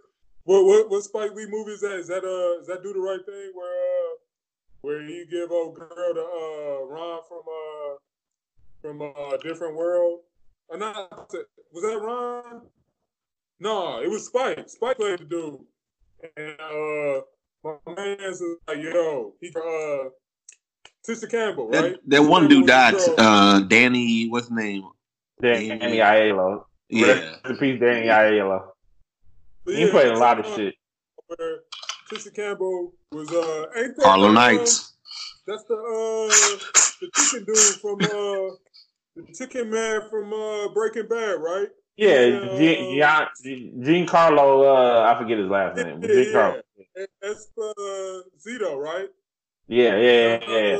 what 0.43 0.65
what, 0.65 0.89
what 0.89 1.03
Spike 1.03 1.33
Lee 1.33 1.47
movie 1.47 1.71
is 1.71 1.81
that? 1.81 1.95
Is 1.99 2.07
that 2.07 2.25
uh 2.25 2.59
is 2.59 2.67
that 2.67 2.83
do 2.83 2.91
the 2.91 2.99
right 2.99 3.25
thing 3.25 3.51
where 3.53 3.71
uh 3.71 4.15
where 4.81 5.01
you 5.01 5.25
give 5.27 5.51
old 5.51 5.75
girl 5.75 6.13
to 6.13 6.21
uh 6.21 6.85
Ron 6.85 7.21
from 7.29 7.41
uh 7.47 7.95
from 8.81 9.01
uh, 9.01 9.35
a 9.35 9.37
different 9.41 9.75
world? 9.75 10.19
Or 10.67 10.77
not? 10.77 11.31
Was 11.71 11.83
that 11.83 12.01
Ron? 12.01 12.63
No, 13.59 14.01
it 14.01 14.09
was 14.09 14.25
Spike. 14.27 14.69
Spike 14.69 14.97
played 14.97 15.19
the 15.19 15.25
dude. 15.25 15.59
and 16.35 16.59
uh, 16.59 17.21
my 17.63 17.93
man 17.95 18.17
is 18.21 18.43
like, 18.67 18.77
"Yo, 18.77 19.33
he 19.41 19.51
uh." 19.55 20.09
Tisha 21.07 21.29
Campbell, 21.29 21.69
right? 21.69 21.93
That, 21.93 21.99
that 22.07 22.23
one 22.23 22.49
dude 22.49 22.67
died. 22.67 22.95
Uh, 23.17 23.61
Danny, 23.61 24.27
what's 24.27 24.47
his 24.47 24.57
name? 24.57 24.83
Danny, 25.41 25.69
Danny 25.69 25.97
Aiello. 25.97 26.65
Yeah. 26.89 27.07
Rest 27.07 27.45
in 27.45 27.57
peace, 27.57 27.79
Danny 27.79 28.07
Aiello. 28.07 28.71
He 29.65 29.85
yeah, 29.85 29.91
played 29.91 30.07
a 30.07 30.17
lot 30.17 30.39
of 30.39 30.45
shit. 30.55 30.75
Where 31.27 31.59
Tisha 32.11 32.33
Campbell 32.33 32.93
was 33.11 33.29
uh 33.31 33.65
ain't 33.77 33.95
that 33.97 34.05
Harlow 34.05 34.29
uh, 34.29 34.33
Knights. 34.33 34.93
That's 35.45 35.63
the 35.63 35.75
uh 35.75 36.83
the 37.01 37.09
chicken 37.15 37.45
dude 37.45 37.75
from 37.81 38.01
uh 38.01 38.55
the 39.15 39.33
chicken 39.33 39.69
man 39.69 40.01
from 40.09 40.33
uh 40.33 40.69
Breaking 40.73 41.07
Bad, 41.07 41.39
right? 41.39 41.67
Yeah, 41.97 42.39
uh, 42.43 43.25
Gene, 43.43 43.83
Giancarlo, 43.83 44.63
uh 44.63 45.11
I 45.11 45.17
forget 45.19 45.39
his 45.39 45.49
last 45.49 45.77
name. 45.77 45.99
Yeah, 46.01 46.09
Giancarlo. 46.09 46.61
Yeah. 46.95 47.05
Esposito, 47.23 48.77
right? 48.77 49.09
Yeah, 49.67 49.97
yeah, 49.97 50.39
yeah. 50.47 50.77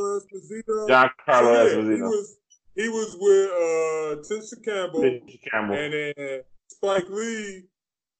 John 0.88 1.10
Carlos 1.26 1.72
so, 1.72 1.82
yeah, 1.82 1.96
He 1.96 2.02
was 2.02 2.38
he 2.76 2.90
was 2.90 3.18
with 3.20 3.50
uh 3.52 4.22
Tisha 4.22 4.64
Campbell, 4.64 5.02
Tisha 5.02 5.40
Campbell, 5.52 5.76
and 5.76 5.94
then 5.94 6.42
Spike 6.68 7.10
Lee 7.10 7.64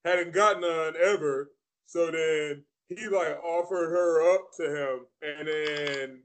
hadn't 0.04 0.34
gotten 0.34 0.62
none 0.62 0.96
ever. 1.02 1.52
So 1.86 2.12
then 2.12 2.64
he 2.90 3.08
like 3.08 3.38
offered 3.44 3.90
her 3.92 4.36
up 4.36 4.50
to 4.58 4.64
him, 4.64 5.00
and 5.22 5.48
then 5.48 6.24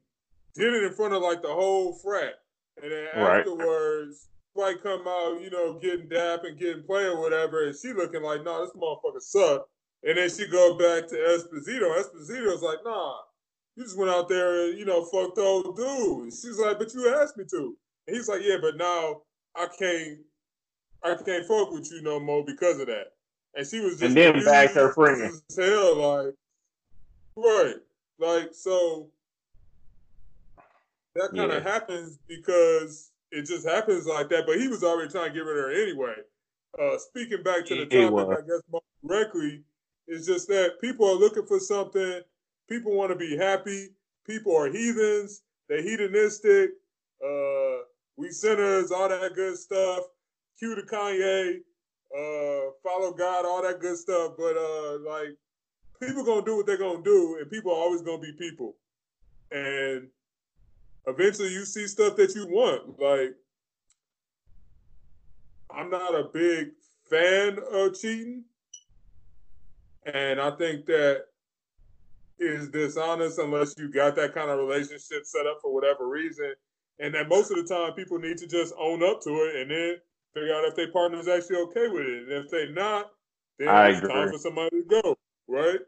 did 0.54 0.74
it 0.74 0.84
in 0.84 0.92
front 0.94 1.14
of 1.14 1.22
like 1.22 1.42
the 1.42 1.52
whole 1.52 1.94
frat. 2.02 2.34
And 2.82 2.90
then 2.90 3.06
right. 3.14 3.40
afterwards, 3.40 4.28
Spike 4.54 4.82
come 4.82 5.06
out, 5.08 5.40
you 5.40 5.50
know, 5.50 5.78
getting 5.78 6.08
dap 6.08 6.44
and 6.44 6.58
getting 6.58 6.82
play 6.82 7.04
or 7.04 7.20
whatever, 7.20 7.66
and 7.66 7.76
she 7.76 7.92
looking 7.92 8.22
like, 8.22 8.44
nah, 8.44 8.60
this 8.60 8.72
motherfucker 8.76 9.20
suck. 9.20 9.66
And 10.04 10.18
then 10.18 10.28
she 10.28 10.46
go 10.48 10.76
back 10.76 11.08
to 11.08 11.14
Esposito. 11.14 11.96
Esposito's 11.96 12.62
like, 12.62 12.78
nah, 12.84 13.14
you 13.76 13.84
just 13.84 13.96
went 13.96 14.10
out 14.10 14.28
there 14.28 14.66
and, 14.66 14.78
you 14.78 14.84
know, 14.84 15.04
fucked 15.04 15.38
old 15.38 15.76
dude. 15.76 16.32
She's 16.32 16.58
like, 16.58 16.78
but 16.78 16.92
you 16.92 17.14
asked 17.14 17.36
me 17.36 17.44
to. 17.50 17.76
And 18.06 18.16
he's 18.16 18.28
like, 18.28 18.42
yeah, 18.42 18.56
but 18.60 18.76
now 18.76 19.22
I 19.56 19.68
can't, 19.78 20.18
I 21.04 21.14
can't 21.14 21.46
fuck 21.46 21.70
with 21.70 21.90
you 21.90 22.02
no 22.02 22.20
more 22.20 22.44
because 22.44 22.80
of 22.80 22.88
that. 22.88 23.12
And 23.54 23.66
she 23.66 23.80
was 23.80 23.92
just 23.92 24.02
and 24.02 24.16
then 24.16 24.44
back 24.44 24.72
her 24.72 24.92
friend. 24.92 25.32
Hell, 25.56 25.96
like, 25.96 26.34
right, 27.36 27.76
like 28.18 28.50
so. 28.52 29.08
That 31.14 31.30
kind 31.36 31.52
of 31.52 31.62
yeah. 31.62 31.70
happens 31.70 32.18
because 32.26 33.11
it 33.32 33.46
just 33.46 33.66
happens 33.66 34.06
like 34.06 34.28
that. 34.28 34.46
But 34.46 34.60
he 34.60 34.68
was 34.68 34.84
already 34.84 35.10
trying 35.10 35.30
to 35.30 35.34
get 35.34 35.44
rid 35.44 35.58
of 35.58 35.64
her 35.64 35.82
anyway. 35.82 36.14
Uh, 36.80 36.98
speaking 36.98 37.42
back 37.42 37.66
to 37.66 37.74
the 37.74 37.86
topic, 37.86 38.38
I 38.38 38.40
guess 38.46 38.62
more 38.70 38.82
directly, 39.06 39.64
is 40.08 40.26
just 40.26 40.48
that 40.48 40.80
people 40.80 41.06
are 41.06 41.14
looking 41.14 41.46
for 41.46 41.58
something 41.58 42.22
People 42.72 42.96
want 42.96 43.10
to 43.10 43.16
be 43.16 43.36
happy. 43.36 43.88
People 44.26 44.56
are 44.56 44.72
heathens. 44.72 45.42
They're 45.68 45.82
hedonistic. 45.82 46.70
Uh, 47.22 47.84
we 48.16 48.30
sinners, 48.30 48.90
all 48.90 49.10
that 49.10 49.34
good 49.34 49.58
stuff. 49.58 50.04
Cue 50.58 50.74
to 50.74 50.82
Kanye. 50.82 51.56
Uh, 52.16 52.70
follow 52.82 53.12
God, 53.12 53.44
all 53.44 53.62
that 53.62 53.80
good 53.80 53.98
stuff. 53.98 54.32
But 54.38 54.56
uh, 54.56 54.98
like, 55.06 55.36
people 56.00 56.24
gonna 56.24 56.46
do 56.46 56.56
what 56.56 56.66
they're 56.66 56.78
gonna 56.78 57.02
do, 57.02 57.38
and 57.40 57.50
people 57.50 57.72
are 57.72 57.76
always 57.76 58.00
gonna 58.00 58.22
be 58.22 58.32
people. 58.32 58.76
And 59.50 60.08
eventually, 61.06 61.52
you 61.52 61.64
see 61.64 61.86
stuff 61.86 62.16
that 62.16 62.34
you 62.34 62.46
want. 62.46 63.00
Like, 63.00 63.34
I'm 65.70 65.90
not 65.90 66.14
a 66.14 66.24
big 66.24 66.72
fan 67.08 67.58
of 67.70 67.98
cheating, 67.98 68.44
and 70.04 70.40
I 70.40 70.50
think 70.52 70.86
that 70.86 71.24
is 72.38 72.68
dishonest 72.68 73.38
unless 73.38 73.74
you 73.78 73.90
got 73.90 74.16
that 74.16 74.34
kind 74.34 74.50
of 74.50 74.58
relationship 74.58 75.24
set 75.24 75.46
up 75.46 75.58
for 75.62 75.72
whatever 75.72 76.08
reason. 76.08 76.54
And 76.98 77.14
that 77.14 77.28
most 77.28 77.50
of 77.50 77.56
the 77.56 77.64
time 77.64 77.94
people 77.94 78.18
need 78.18 78.38
to 78.38 78.46
just 78.46 78.74
own 78.78 79.02
up 79.02 79.20
to 79.22 79.30
it 79.30 79.56
and 79.62 79.70
then 79.70 79.96
figure 80.34 80.54
out 80.54 80.64
if 80.64 80.76
their 80.76 80.90
partner 80.90 81.18
is 81.18 81.28
actually 81.28 81.56
okay 81.56 81.88
with 81.88 82.02
it. 82.02 82.22
And 82.28 82.44
if 82.44 82.50
they're 82.50 82.72
not, 82.72 83.10
then 83.58 83.68
I 83.68 83.88
it's 83.88 83.98
agree. 83.98 84.12
time 84.12 84.30
for 84.30 84.38
somebody 84.38 84.82
to 84.82 85.02
go, 85.02 85.16
right? 85.48 85.80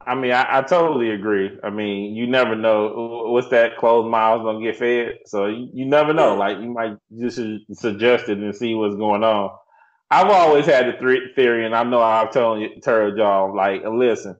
I 0.00 0.14
mean, 0.14 0.32
I, 0.32 0.58
I, 0.58 0.62
totally 0.62 1.10
agree. 1.10 1.58
I 1.62 1.70
mean, 1.70 2.14
you 2.14 2.26
never 2.26 2.54
know 2.54 3.26
what's 3.28 3.48
that 3.48 3.78
closed 3.78 4.10
miles 4.10 4.42
gonna 4.42 4.62
get 4.62 4.76
fed. 4.76 5.20
So 5.26 5.46
you, 5.46 5.70
you 5.72 5.86
never 5.86 6.12
know. 6.12 6.34
Like 6.34 6.58
you 6.58 6.70
might 6.70 6.98
just 7.18 7.40
suggest 7.72 8.28
it 8.28 8.38
and 8.38 8.54
see 8.54 8.74
what's 8.74 8.96
going 8.96 9.24
on. 9.24 9.56
I've 10.10 10.28
always 10.28 10.66
had 10.66 10.86
the 10.86 11.32
theory, 11.34 11.64
and 11.64 11.74
I 11.74 11.82
know 11.82 12.02
I've 12.02 12.32
told 12.32 12.60
you, 12.60 12.80
told 12.80 13.16
y'all, 13.16 13.54
like, 13.56 13.82
listen, 13.84 14.36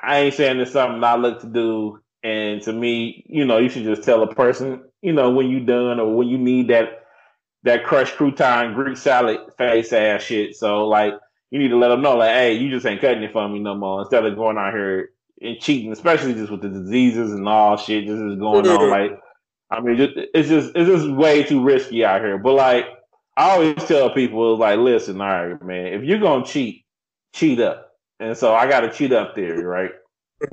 I 0.00 0.20
ain't 0.20 0.34
saying 0.34 0.60
it's 0.60 0.72
something 0.72 1.02
I 1.02 1.16
look 1.16 1.40
to 1.40 1.46
do. 1.46 2.00
And 2.22 2.62
to 2.62 2.72
me, 2.72 3.24
you 3.26 3.44
know, 3.44 3.58
you 3.58 3.68
should 3.68 3.84
just 3.84 4.02
tell 4.02 4.22
a 4.22 4.34
person, 4.34 4.82
you 5.02 5.12
know, 5.12 5.30
when 5.30 5.50
you 5.50 5.60
done 5.60 6.00
or 6.00 6.14
when 6.14 6.28
you 6.28 6.38
need 6.38 6.68
that 6.68 7.04
that 7.64 7.84
crushed 7.84 8.14
crouton 8.16 8.74
Greek 8.74 8.96
salad 8.96 9.40
face 9.56 9.92
ass 9.92 10.22
shit. 10.22 10.54
So 10.54 10.86
like, 10.86 11.14
you 11.54 11.60
need 11.60 11.68
to 11.68 11.76
let 11.76 11.86
them 11.86 12.02
know, 12.02 12.16
like, 12.16 12.34
hey, 12.34 12.54
you 12.54 12.68
just 12.68 12.84
ain't 12.84 13.00
cutting 13.00 13.22
it 13.22 13.32
for 13.32 13.48
me 13.48 13.60
no 13.60 13.76
more. 13.76 14.00
Instead 14.00 14.26
of 14.26 14.34
going 14.34 14.58
out 14.58 14.74
here 14.74 15.10
and 15.40 15.60
cheating, 15.60 15.92
especially 15.92 16.34
just 16.34 16.50
with 16.50 16.62
the 16.62 16.68
diseases 16.68 17.30
and 17.30 17.48
all 17.48 17.76
shit, 17.76 18.06
just 18.06 18.20
is 18.20 18.40
going 18.40 18.66
on. 18.66 18.90
Like, 18.90 19.20
I 19.70 19.80
mean, 19.80 19.96
just, 19.96 20.14
it's 20.16 20.48
just 20.48 20.72
it's 20.74 20.90
just 20.90 21.08
way 21.08 21.44
too 21.44 21.62
risky 21.62 22.04
out 22.04 22.22
here. 22.22 22.38
But 22.38 22.54
like, 22.54 22.86
I 23.36 23.52
always 23.52 23.76
tell 23.84 24.12
people, 24.12 24.56
like, 24.56 24.80
listen, 24.80 25.20
all 25.20 25.28
right, 25.28 25.62
man, 25.62 25.92
if 25.92 26.02
you're 26.02 26.18
gonna 26.18 26.44
cheat, 26.44 26.86
cheat 27.32 27.60
up. 27.60 27.92
And 28.18 28.36
so 28.36 28.52
I 28.52 28.68
got 28.68 28.82
a 28.82 28.90
cheat 28.90 29.12
up 29.12 29.36
theory, 29.36 29.62
right? 29.62 29.92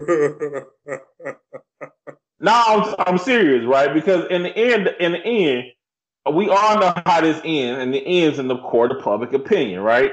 no, 2.39 2.51
I'm, 2.51 2.95
I'm 3.07 3.17
serious, 3.17 3.65
right? 3.65 3.91
Because 3.91 4.25
in 4.29 4.43
the 4.43 4.55
end, 4.55 4.87
in 4.99 5.13
the 5.13 5.25
end, 5.25 5.63
we 6.31 6.47
all 6.47 6.79
know 6.79 6.93
how 7.07 7.21
this 7.21 7.41
ends, 7.43 7.81
and 7.81 7.95
it 7.95 8.03
ends 8.05 8.37
in 8.37 8.47
the 8.47 8.59
court 8.59 8.91
of 8.91 9.03
public 9.03 9.33
opinion, 9.33 9.79
right? 9.79 10.11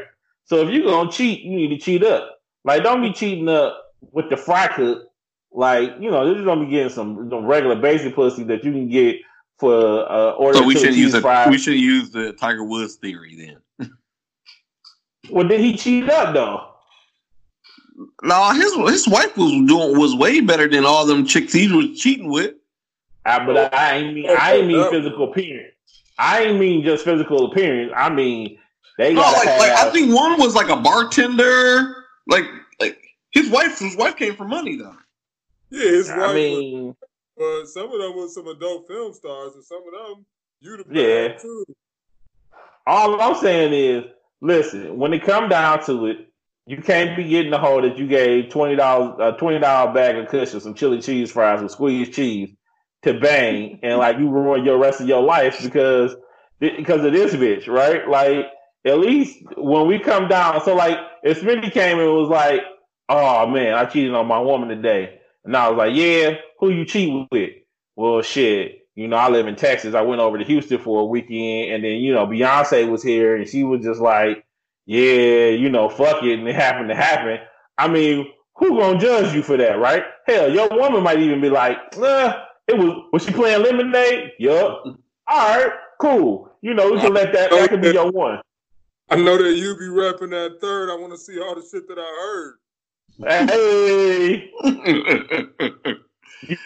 So 0.49 0.67
if 0.67 0.71
you're 0.71 0.85
gonna 0.85 1.11
cheat, 1.11 1.43
you 1.43 1.51
need 1.51 1.69
to 1.69 1.79
cheat 1.79 2.03
up. 2.03 2.41
Like, 2.65 2.83
don't 2.83 3.03
be 3.03 3.13
cheating 3.13 3.49
up 3.49 3.85
with 4.13 4.31
the 4.31 4.37
fry 4.37 4.67
cook. 4.69 5.05
Like, 5.53 5.95
you 6.01 6.11
know, 6.11 6.27
this 6.29 6.39
is 6.39 6.45
gonna 6.45 6.65
be 6.65 6.71
getting 6.71 6.91
some, 6.91 7.29
some 7.31 7.47
regular 7.47 7.77
basic 7.77 8.15
pussy 8.15 8.45
that 8.45 8.65
you 8.65 8.73
can 8.73 8.89
get 8.89 9.17
for 9.59 10.11
uh, 10.11 10.33
order. 10.33 10.59
So 10.59 10.65
we 10.65 10.75
should 10.77 10.95
use 10.95 11.15
a, 11.15 11.47
we 11.51 11.59
should 11.59 11.79
use 11.79 12.11
the 12.11 12.33
Tiger 12.33 12.65
Woods 12.65 12.97
theory 12.97 13.59
then. 13.79 13.91
well, 15.31 15.47
did 15.47 15.61
he 15.61 15.77
cheat 15.77 16.09
up 16.09 16.33
though? 16.33 16.65
No, 18.23 18.53
his 18.53 18.75
his 18.91 19.09
wife 19.09 19.37
was 19.37 19.51
doing 19.51 19.99
was 19.99 20.15
way 20.15 20.41
better 20.41 20.69
than 20.69 20.85
all 20.85 21.05
them 21.05 21.27
chicks 21.27 21.53
he 21.53 21.71
was 21.71 21.99
cheating 21.99 22.31
with. 22.31 22.55
I, 23.25 23.45
but 23.45 23.75
I 23.75 23.97
ain't 23.97 24.15
mean 24.15 24.31
I 24.31 24.55
ain't 24.55 24.69
mean 24.69 24.91
physical 24.91 25.31
appearance. 25.31 25.75
I 26.19 26.45
ain't 26.45 26.59
mean 26.59 26.85
just 26.85 27.05
physical 27.05 27.51
appearance. 27.51 27.93
I 27.95 28.09
mean 28.09 28.59
they 28.97 29.15
no, 29.15 29.21
like, 29.21 29.49
have, 29.49 29.61
like 29.61 29.73
I 29.73 29.91
think 29.91 30.15
one 30.15 30.41
was 30.41 30.55
like 30.55 30.69
a 30.69 30.77
bartender. 30.77 32.05
Like 32.27 32.45
like 32.81 32.99
his 33.31 33.51
wife 33.51 33.79
his 33.79 33.97
wife 33.97 34.17
came 34.17 34.37
for 34.37 34.45
money 34.45 34.77
though. 34.77 34.97
Yeah, 35.71 35.91
his 35.91 36.09
wife. 36.09 36.19
I 36.19 36.35
mean, 36.35 36.97
but 37.37 37.67
some 37.67 37.93
of 37.93 38.01
them 38.01 38.17
was 38.17 38.35
some 38.35 38.49
adult 38.49 38.87
film 38.89 39.13
stars, 39.13 39.55
and 39.55 39.65
some 39.65 39.83
of 39.87 39.93
them 39.93 40.27
you'd 40.61 40.79
have 40.79 40.95
yeah. 40.95 41.39
too. 41.39 41.65
All 42.87 43.21
I'm 43.21 43.37
saying 43.37 43.73
is, 43.73 44.05
listen, 44.41 44.97
when 44.97 45.13
it 45.13 45.23
come 45.23 45.49
down 45.49 45.85
to 45.85 46.07
it, 46.07 46.29
you 46.67 46.79
can't 46.79 47.17
be 47.17 47.25
getting 47.25 47.51
the 47.51 47.59
hole 47.59 47.83
that 47.83 47.97
you 47.99 48.07
gave 48.07 48.51
twenty 48.51 48.77
dollars 48.77 49.17
a 49.21 49.39
twenty 49.39 49.59
dollar 49.59 49.93
bag 49.93 50.17
of 50.17 50.29
cushions, 50.29 50.65
some 50.65 50.75
chili 50.75 51.01
cheese 51.01 51.31
fries 51.31 51.63
with 51.63 51.73
squeezed 51.73 52.13
cheese 52.13 52.51
to 53.03 53.19
bang, 53.19 53.81
and 53.83 53.99
like 53.99 54.19
you 54.19 54.29
ruin 54.29 54.65
your 54.65 54.79
rest 54.79 55.01
of 55.01 55.09
your 55.09 55.23
life 55.23 55.63
because 55.63 56.17
because 56.61 57.05
of 57.05 57.13
this 57.13 57.35
bitch, 57.35 57.69
right? 57.69 58.09
Like 58.09 58.47
at 58.85 58.99
least 58.99 59.39
when 59.57 59.87
we 59.87 59.99
come 59.99 60.29
down, 60.29 60.63
so 60.65 60.75
like 60.75 60.99
if 61.23 61.41
Smitty 61.41 61.73
came 61.73 61.99
and 61.99 62.13
was 62.13 62.29
like, 62.29 62.63
"Oh 63.09 63.47
man, 63.47 63.75
I 63.75 63.85
cheated 63.87 64.15
on 64.15 64.27
my 64.27 64.41
woman 64.41 64.69
today," 64.69 65.21
and 65.45 65.57
I 65.57 65.69
was 65.69 65.79
like, 65.79 65.95
"Yeah, 65.95 66.37
who 66.59 66.71
you 66.71 66.85
cheat 66.85 67.29
with?" 67.31 67.51
Well, 67.97 68.23
shit, 68.23 68.87
you 68.95 69.09
know, 69.09 69.17
I 69.17 69.29
live 69.29 69.47
in 69.49 69.57
Texas. 69.57 69.95
I 69.95 70.03
went 70.03 70.21
over 70.21 70.39
to 70.39 70.45
Houston 70.45 70.79
for 70.79 71.01
a 71.01 71.07
weekend, 71.07 71.73
and 71.73 71.85
then 71.85 72.01
you 72.01 72.13
know 72.15 72.27
Beyonce 72.27 72.89
was 72.89 73.03
here, 73.03 73.37
and 73.37 73.49
she 73.49 73.65
was 73.65 73.83
just 73.83 74.01
like 74.01 74.45
yeah, 74.89 75.49
you 75.49 75.69
know, 75.69 75.91
fuck 75.91 76.23
it, 76.23 76.39
and 76.39 76.49
it 76.49 76.55
happened 76.55 76.89
to 76.89 76.95
happen. 76.95 77.39
I 77.77 77.89
mean, 77.89 78.27
who 78.55 78.79
gonna 78.79 78.99
judge 78.99 79.35
you 79.35 79.43
for 79.43 79.59
that, 79.59 79.79
right? 79.79 80.03
Hell, 80.27 80.51
your 80.51 80.67
woman 80.71 81.03
might 81.03 81.21
even 81.21 81.43
be 81.43 81.51
like, 81.51 81.77
nah, 81.99 82.43
it 82.67 82.79
was 82.79 83.05
was 83.13 83.23
she 83.23 83.33
playing 83.33 83.63
lemonade? 83.63 84.33
Yup. 84.39 84.85
All 84.87 84.97
right, 85.29 85.73
cool. 86.01 86.51
You 86.63 86.73
know, 86.73 86.91
we 86.91 87.01
can 87.01 87.13
let 87.13 87.35
that 87.35 87.51
that 87.51 87.69
could 87.69 87.83
be 87.83 87.91
your 87.91 88.11
one. 88.11 88.41
I 89.11 89.17
know 89.17 89.39
that 89.39 89.55
you 89.57 89.77
be 89.79 89.89
rapping 89.89 90.31
that 90.31 90.59
third. 90.61 90.91
I 90.91 90.95
want 90.95 91.13
to 91.13 91.19
see 91.19 91.41
all 91.41 91.55
the 91.55 91.63
shit 91.63 91.89
that 91.89 91.99
I 91.99 92.03
heard. 92.03 92.55
Hey. 93.27 94.51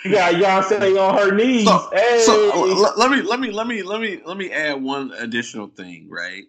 you 0.04 0.10
got 0.10 0.34
Beyonce 0.34 1.00
on 1.00 1.18
her 1.18 1.34
knees. 1.34 1.64
So, 1.64 1.90
hey. 1.92 2.22
so 2.26 2.92
let 2.96 3.10
me 3.10 3.22
let 3.22 3.40
me 3.40 3.50
let 3.50 3.66
me 3.66 3.82
let 3.82 4.00
me 4.00 4.20
let 4.24 4.36
me 4.36 4.50
add 4.50 4.82
one 4.82 5.12
additional 5.18 5.68
thing, 5.68 6.08
right? 6.10 6.44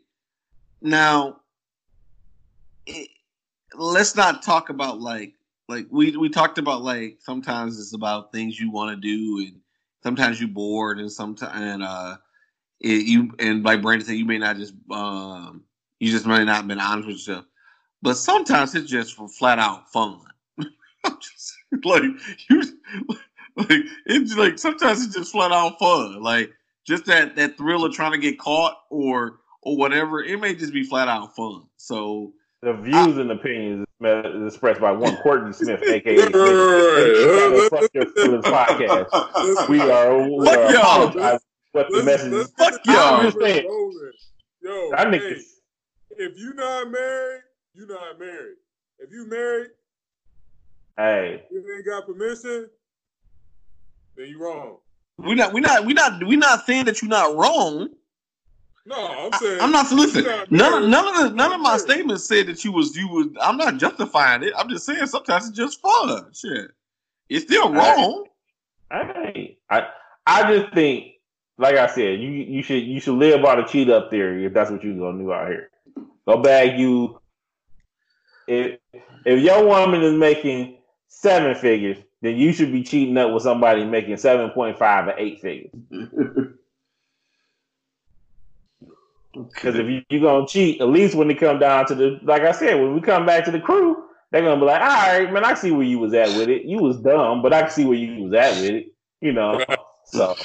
Now, 0.82 1.38
let's 3.76 4.16
not 4.16 4.44
talk 4.44 4.70
about 4.70 5.00
like 5.00 5.34
like 5.70 5.88
we 5.90 6.16
we 6.18 6.30
talked 6.30 6.58
about 6.58 6.82
like 6.82 7.18
sometimes 7.20 7.80
it's 7.80 7.94
about 7.94 8.32
things 8.32 8.60
you 8.60 8.72
want 8.72 8.92
to 8.92 9.00
do 9.00 9.46
and 9.46 9.60
sometimes 10.02 10.42
you 10.42 10.48
bored 10.48 11.00
and 11.00 11.12
sometimes 11.12 11.54
and 11.56 11.84
uh 11.84 12.18
it, 12.82 13.06
you 13.06 13.32
and 13.40 13.64
like 13.64 13.82
Brandon 13.82 14.06
said 14.06 14.18
you 14.18 14.26
may 14.26 14.38
not 14.38 14.58
just 14.58 14.74
um 14.92 15.64
you 16.04 16.12
just 16.12 16.26
may 16.26 16.44
not 16.44 16.58
have 16.58 16.68
been 16.68 16.80
honest 16.80 17.08
with 17.08 17.16
yourself 17.16 17.46
but 18.02 18.16
sometimes 18.16 18.76
it's 18.76 18.90
just 18.90 19.16
for 19.16 19.28
flat 19.28 19.60
out 19.60 19.90
fun 19.92 20.20
just, 20.60 21.54
like 21.84 22.04
you 22.50 22.64
like 23.56 23.82
it's 24.06 24.36
like 24.36 24.60
sometimes 24.60 25.06
it's 25.06 25.16
just 25.16 25.32
flat 25.32 25.52
out 25.52 25.78
fun 25.80 26.22
like 26.22 26.52
just 26.86 27.06
that 27.06 27.36
that 27.36 27.58
thrill 27.58 27.86
of 27.86 27.94
trying 27.94 28.12
to 28.12 28.18
get 28.18 28.38
caught 28.38 28.78
or 28.90 29.40
or 29.62 29.78
whatever 29.78 30.22
it 30.24 30.40
may 30.40 30.54
just 30.54 30.74
be 30.74 30.84
flat 30.84 31.08
out 31.08 31.36
fun 31.36 31.64
so 31.78 32.34
the 32.62 32.74
views 32.74 33.18
I, 33.18 33.22
and 33.22 33.32
opinions 33.32 33.86
expressed 34.02 34.82
by 34.82 34.92
one 34.92 35.18
Courtney 35.18 35.54
Smith, 35.54 35.82
aka 35.84 36.18
Fuck 36.18 37.90
Your 37.94 38.06
Feelings 38.08 38.46
podcast. 38.46 39.68
We 39.70 39.80
are, 39.82 40.30
we 40.30 40.46
Fuck 40.46 40.58
are 40.58 40.72
y'all. 40.74 41.40
what 41.74 41.88
the 41.90 42.04
message 42.04 42.34
is. 42.34 42.52
Fuck 42.58 42.80
y'all. 42.86 42.96
I'm 42.96 43.26
just 43.26 43.40
saying. 43.40 43.66
Yo, 44.62 44.92
I 44.96 45.10
think 45.10 45.24
hey, 45.24 45.30
it's- 45.32 45.53
if 46.18 46.38
you 46.38 46.54
not 46.54 46.90
married, 46.92 47.42
you 47.74 47.88
not 47.88 48.20
married. 48.20 48.56
If 49.00 49.12
you 49.12 49.28
married, 49.28 49.70
Hey, 50.98 51.44
you 51.52 51.66
ain't 51.76 51.86
got 51.86 52.06
permission, 52.06 52.70
then 54.16 54.28
you 54.28 54.40
wrong. 54.44 54.78
we 55.18 55.34
not 55.36 55.54
we 55.54 55.62
not 55.62 55.86
we 55.86 55.94
not 55.94 56.24
we 56.26 56.36
not 56.36 56.66
saying 56.66 56.86
that 56.86 57.02
you're 57.02 57.10
not 57.10 57.36
wrong 57.36 57.90
No, 58.86 58.96
I'm 58.96 59.34
saying 59.34 59.60
I'm 59.62 59.72
not 59.72 59.92
listening. 59.92 60.26
Not 60.26 60.52
None 60.52 60.84
of 60.84 60.90
none 60.90 61.08
of 61.08 61.16
the 61.24 61.30
none 61.36 61.52
of 61.52 61.62
my 61.62 61.78
statements 61.78 62.28
said 62.28 62.48
that 62.48 62.64
you 62.64 62.72
was 62.72 62.96
you 62.96 63.08
was. 63.08 63.28
I'm 63.42 63.58
not 63.58 63.78
justifying 63.78 64.44
it. 64.44 64.54
I'm 64.58 64.70
just 64.70 64.86
saying 64.86 65.08
sometimes 65.08 65.48
it's 65.48 65.58
just 65.58 65.82
fun. 65.82 66.32
Shit, 66.34 66.72
it's 67.30 67.46
still 67.46 67.72
wrong. 67.74 68.26
I, 68.92 69.56
I, 69.72 69.88
I 70.28 70.54
just 70.56 70.74
think, 70.76 71.14
like 71.58 71.76
I 71.76 71.88
said, 71.88 72.20
you 72.22 72.30
you 72.30 72.62
should 72.62 72.84
you 72.84 73.00
should 73.00 73.16
live 73.16 73.42
by 73.42 73.56
the 73.56 73.64
cheat 73.64 73.90
up 73.90 74.12
theory 74.12 74.46
if 74.46 74.54
that's 74.54 74.70
what 74.70 74.84
you're 74.84 74.94
gonna 74.98 75.18
do 75.18 75.34
out 75.34 75.48
here. 75.48 75.70
Go 76.28 76.42
bag 76.42 76.80
you. 76.80 77.20
If 78.48 78.80
if 79.26 79.44
your 79.44 79.66
woman 79.66 80.04
is 80.04 80.14
making 80.14 80.78
seven 81.08 81.56
figures, 81.56 81.98
then 82.22 82.36
you 82.36 82.54
should 82.54 82.72
be 82.72 82.84
cheating 82.84 83.18
up 83.18 83.34
with 83.34 83.44
somebody 83.44 83.86
making 83.86 84.18
seven 84.18 84.50
point 84.52 84.78
five 84.78 85.08
or 85.08 85.16
eight 85.18 85.42
figures. 85.42 85.72
Because 89.34 89.76
if 89.76 89.88
you, 89.88 90.02
you're 90.10 90.22
gonna 90.22 90.48
cheat, 90.48 90.80
at 90.80 90.90
least 90.90 91.16
when 91.16 91.32
it 91.32 91.40
come 91.40 91.58
down 91.60 91.88
to 91.88 91.96
the, 91.96 92.20
like 92.24 92.44
I 92.44 92.52
said, 92.52 92.80
when 92.80 92.94
we 92.94 93.02
come 93.02 93.26
back 93.26 93.44
to 93.46 93.52
the 93.52 93.60
crew, 93.60 94.04
they're 94.32 94.44
gonna 94.44 94.60
be 94.60 94.66
like, 94.66 94.82
"All 94.82 94.88
right, 94.88 95.32
man, 95.34 95.44
I 95.44 95.56
see 95.56 95.72
where 95.72 95.86
you 95.86 96.00
was 96.00 96.14
at 96.14 96.38
with 96.38 96.50
it. 96.50 96.66
You 96.66 96.78
was 96.78 96.98
dumb, 96.98 97.42
but 97.42 97.52
I 97.52 97.62
can 97.62 97.72
see 97.72 97.86
where 97.86 97.98
you 97.98 98.26
was 98.26 98.34
at 98.34 98.62
with 98.62 98.72
it." 98.72 98.94
You 99.22 99.34
know. 99.34 99.64
So, 100.06 100.36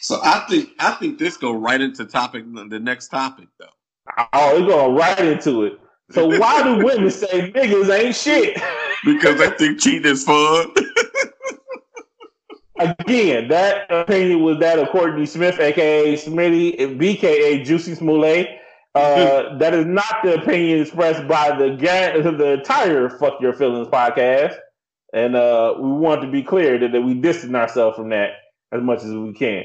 So 0.00 0.18
I 0.22 0.46
think 0.48 0.70
I 0.78 0.92
think 0.92 1.18
this 1.18 1.36
go 1.36 1.52
right 1.52 1.80
into 1.80 2.06
topic 2.06 2.44
the 2.52 2.80
next 2.80 3.08
topic 3.08 3.48
though 3.58 3.66
oh, 4.32 4.60
we're 4.60 4.66
going 4.66 4.96
right 4.96 5.18
into 5.18 5.64
it. 5.64 5.80
So 6.10 6.26
why 6.38 6.62
do 6.62 6.84
women 6.84 7.10
say 7.10 7.50
niggas 7.52 7.90
ain't 7.90 8.14
shit? 8.16 8.60
because 9.04 9.38
they 9.38 9.50
think 9.50 9.80
cheating 9.80 10.10
is 10.10 10.24
fun. 10.24 10.72
Again, 12.78 13.48
that 13.48 13.90
opinion 13.90 14.42
was 14.42 14.58
that 14.60 14.78
of 14.78 14.88
Courtney 14.88 15.26
Smith, 15.26 15.60
aka 15.60 16.14
Smitty, 16.14 16.82
and 16.82 16.98
BKA 16.98 17.64
Jussie 17.64 17.96
Smollett. 17.96 18.48
Uh, 18.94 19.56
that 19.58 19.74
is 19.74 19.86
not 19.86 20.22
the 20.24 20.40
opinion 20.40 20.80
expressed 20.80 21.28
by 21.28 21.56
the 21.56 21.76
the 21.76 22.52
entire 22.52 23.10
"Fuck 23.10 23.40
Your 23.40 23.52
Feelings" 23.52 23.88
podcast, 23.88 24.56
and 25.12 25.36
uh, 25.36 25.74
we 25.78 25.92
want 25.92 26.22
to 26.22 26.30
be 26.30 26.42
clear 26.42 26.78
that, 26.78 26.92
that 26.92 27.02
we 27.02 27.14
distance 27.14 27.54
ourselves 27.54 27.96
from 27.96 28.08
that 28.10 28.30
as 28.72 28.82
much 28.82 29.02
as 29.02 29.12
we 29.12 29.34
can. 29.34 29.64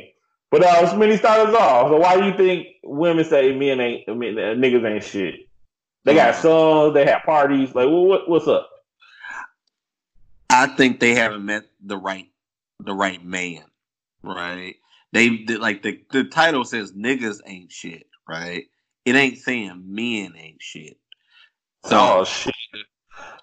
But 0.56 0.64
uh, 0.64 0.90
Smitty 0.90 1.18
start 1.18 1.50
us 1.50 1.54
off. 1.54 1.90
So 1.90 1.98
why 1.98 2.16
do 2.16 2.28
you 2.28 2.38
think 2.38 2.68
women 2.82 3.26
say 3.26 3.54
men 3.54 3.82
ain't, 3.82 4.08
I 4.08 4.14
mean, 4.14 4.40
uh, 4.40 4.54
niggas 4.54 4.90
ain't 4.90 5.04
shit? 5.04 5.36
They 6.06 6.16
got 6.16 6.34
songs, 6.36 6.94
they 6.94 7.06
have 7.06 7.24
parties. 7.24 7.76
Like, 7.76 7.90
what, 7.90 8.06
what 8.06 8.30
what's 8.30 8.48
up? 8.48 8.70
I 10.50 10.68
think 10.68 11.02
they 11.02 11.14
haven't 11.14 11.44
met 11.44 11.64
the 11.84 11.98
right 11.98 12.28
the 12.80 12.94
right 12.94 13.22
man, 13.22 13.66
right? 14.24 14.76
They 15.12 15.44
they- 15.44 15.58
like 15.58 15.84
the 15.84 16.00
the 16.12 16.24
title 16.24 16.64
says 16.64 16.94
niggas 16.94 17.42
ain't 17.46 17.74
shit, 17.74 18.08
right? 18.26 18.64
It 19.04 19.16
ain't 19.18 19.40
saying 19.40 19.84
men 19.86 20.36
ain't 20.38 20.62
shit. 20.62 20.96
So 21.84 21.98
oh 22.00 22.24
shit! 22.24 22.56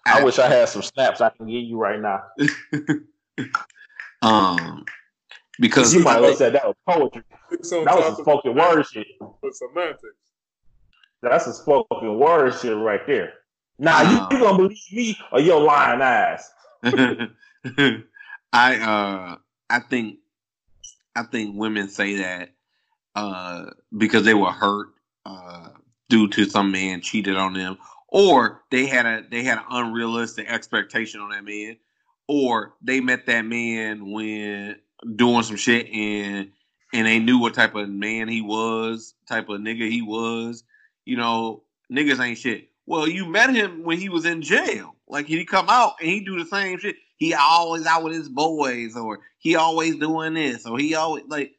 I 0.06 0.24
wish 0.24 0.38
I 0.38 0.48
had 0.48 0.70
some 0.70 0.80
snaps 0.80 1.20
I 1.20 1.28
can 1.28 1.44
give 1.44 1.62
you 1.62 1.76
right 1.76 2.00
now. 2.00 2.22
um 4.22 4.86
because 5.60 5.94
You 5.94 6.00
might 6.00 6.22
have 6.22 6.36
said 6.36 6.54
that 6.54 6.66
was 6.66 6.76
poetry. 6.88 7.22
It's 7.50 7.72
on 7.72 7.84
That 7.84 7.96
was 7.96 8.04
top 8.04 8.16
some 8.16 8.20
of 8.26 8.40
spoken 8.40 8.54
word 8.54 8.82
shit. 8.86 9.06
with 9.42 9.54
semantics. 9.54 10.02
That's 11.22 11.46
a 11.46 11.52
spoken 11.54 12.18
word 12.18 12.52
shit 12.54 12.76
right 12.76 13.06
there. 13.06 13.34
Nah, 13.78 14.02
you, 14.02 14.36
you 14.36 14.44
gonna 14.44 14.56
believe 14.58 14.92
me 14.92 15.18
or 15.30 15.40
your 15.40 15.60
lying 15.60 16.00
ass? 16.00 16.50
I 18.52 18.76
uh 18.76 19.36
I 19.70 19.80
think 19.88 20.18
I 21.14 21.22
think 21.24 21.56
women 21.56 21.88
say 21.88 22.16
that 22.16 22.50
uh 23.14 23.66
because 23.96 24.24
they 24.24 24.34
were 24.34 24.50
hurt 24.50 24.88
uh 25.26 25.68
due 26.08 26.28
to 26.28 26.44
some 26.44 26.70
man 26.72 27.00
cheated 27.00 27.36
on 27.36 27.54
them 27.54 27.78
or 28.08 28.62
they 28.70 28.86
had 28.86 29.06
a 29.06 29.24
they 29.30 29.42
had 29.42 29.58
an 29.58 29.64
unrealistic 29.70 30.48
expectation 30.48 31.20
on 31.20 31.30
that 31.30 31.44
man 31.44 31.76
or 32.28 32.74
they 32.82 33.00
met 33.00 33.26
that 33.26 33.42
man 33.42 34.10
when 34.10 34.76
doing 35.16 35.42
some 35.42 35.56
shit 35.56 35.88
and 35.92 36.50
and 36.94 37.06
they 37.06 37.18
knew 37.18 37.38
what 37.38 37.54
type 37.54 37.74
of 37.74 37.88
man 37.88 38.28
he 38.28 38.42
was, 38.42 39.14
type 39.26 39.48
of 39.48 39.60
nigga 39.60 39.90
he 39.90 40.02
was. 40.02 40.62
You 41.04 41.16
know, 41.16 41.62
niggas 41.90 42.22
ain't 42.22 42.38
shit. 42.38 42.68
Well, 42.86 43.08
you 43.08 43.26
met 43.26 43.50
him 43.50 43.82
when 43.82 43.98
he 43.98 44.08
was 44.08 44.26
in 44.26 44.42
jail. 44.42 44.94
Like 45.08 45.26
he 45.26 45.44
come 45.44 45.66
out 45.68 45.94
and 46.00 46.08
he 46.08 46.20
do 46.20 46.38
the 46.38 46.44
same 46.44 46.78
shit. 46.78 46.96
He 47.16 47.34
always 47.34 47.86
out 47.86 48.02
with 48.02 48.14
his 48.14 48.28
boys, 48.28 48.96
or 48.96 49.20
he 49.38 49.54
always 49.56 49.96
doing 49.96 50.34
this, 50.34 50.66
or 50.66 50.78
he 50.78 50.94
always 50.94 51.24
like. 51.28 51.52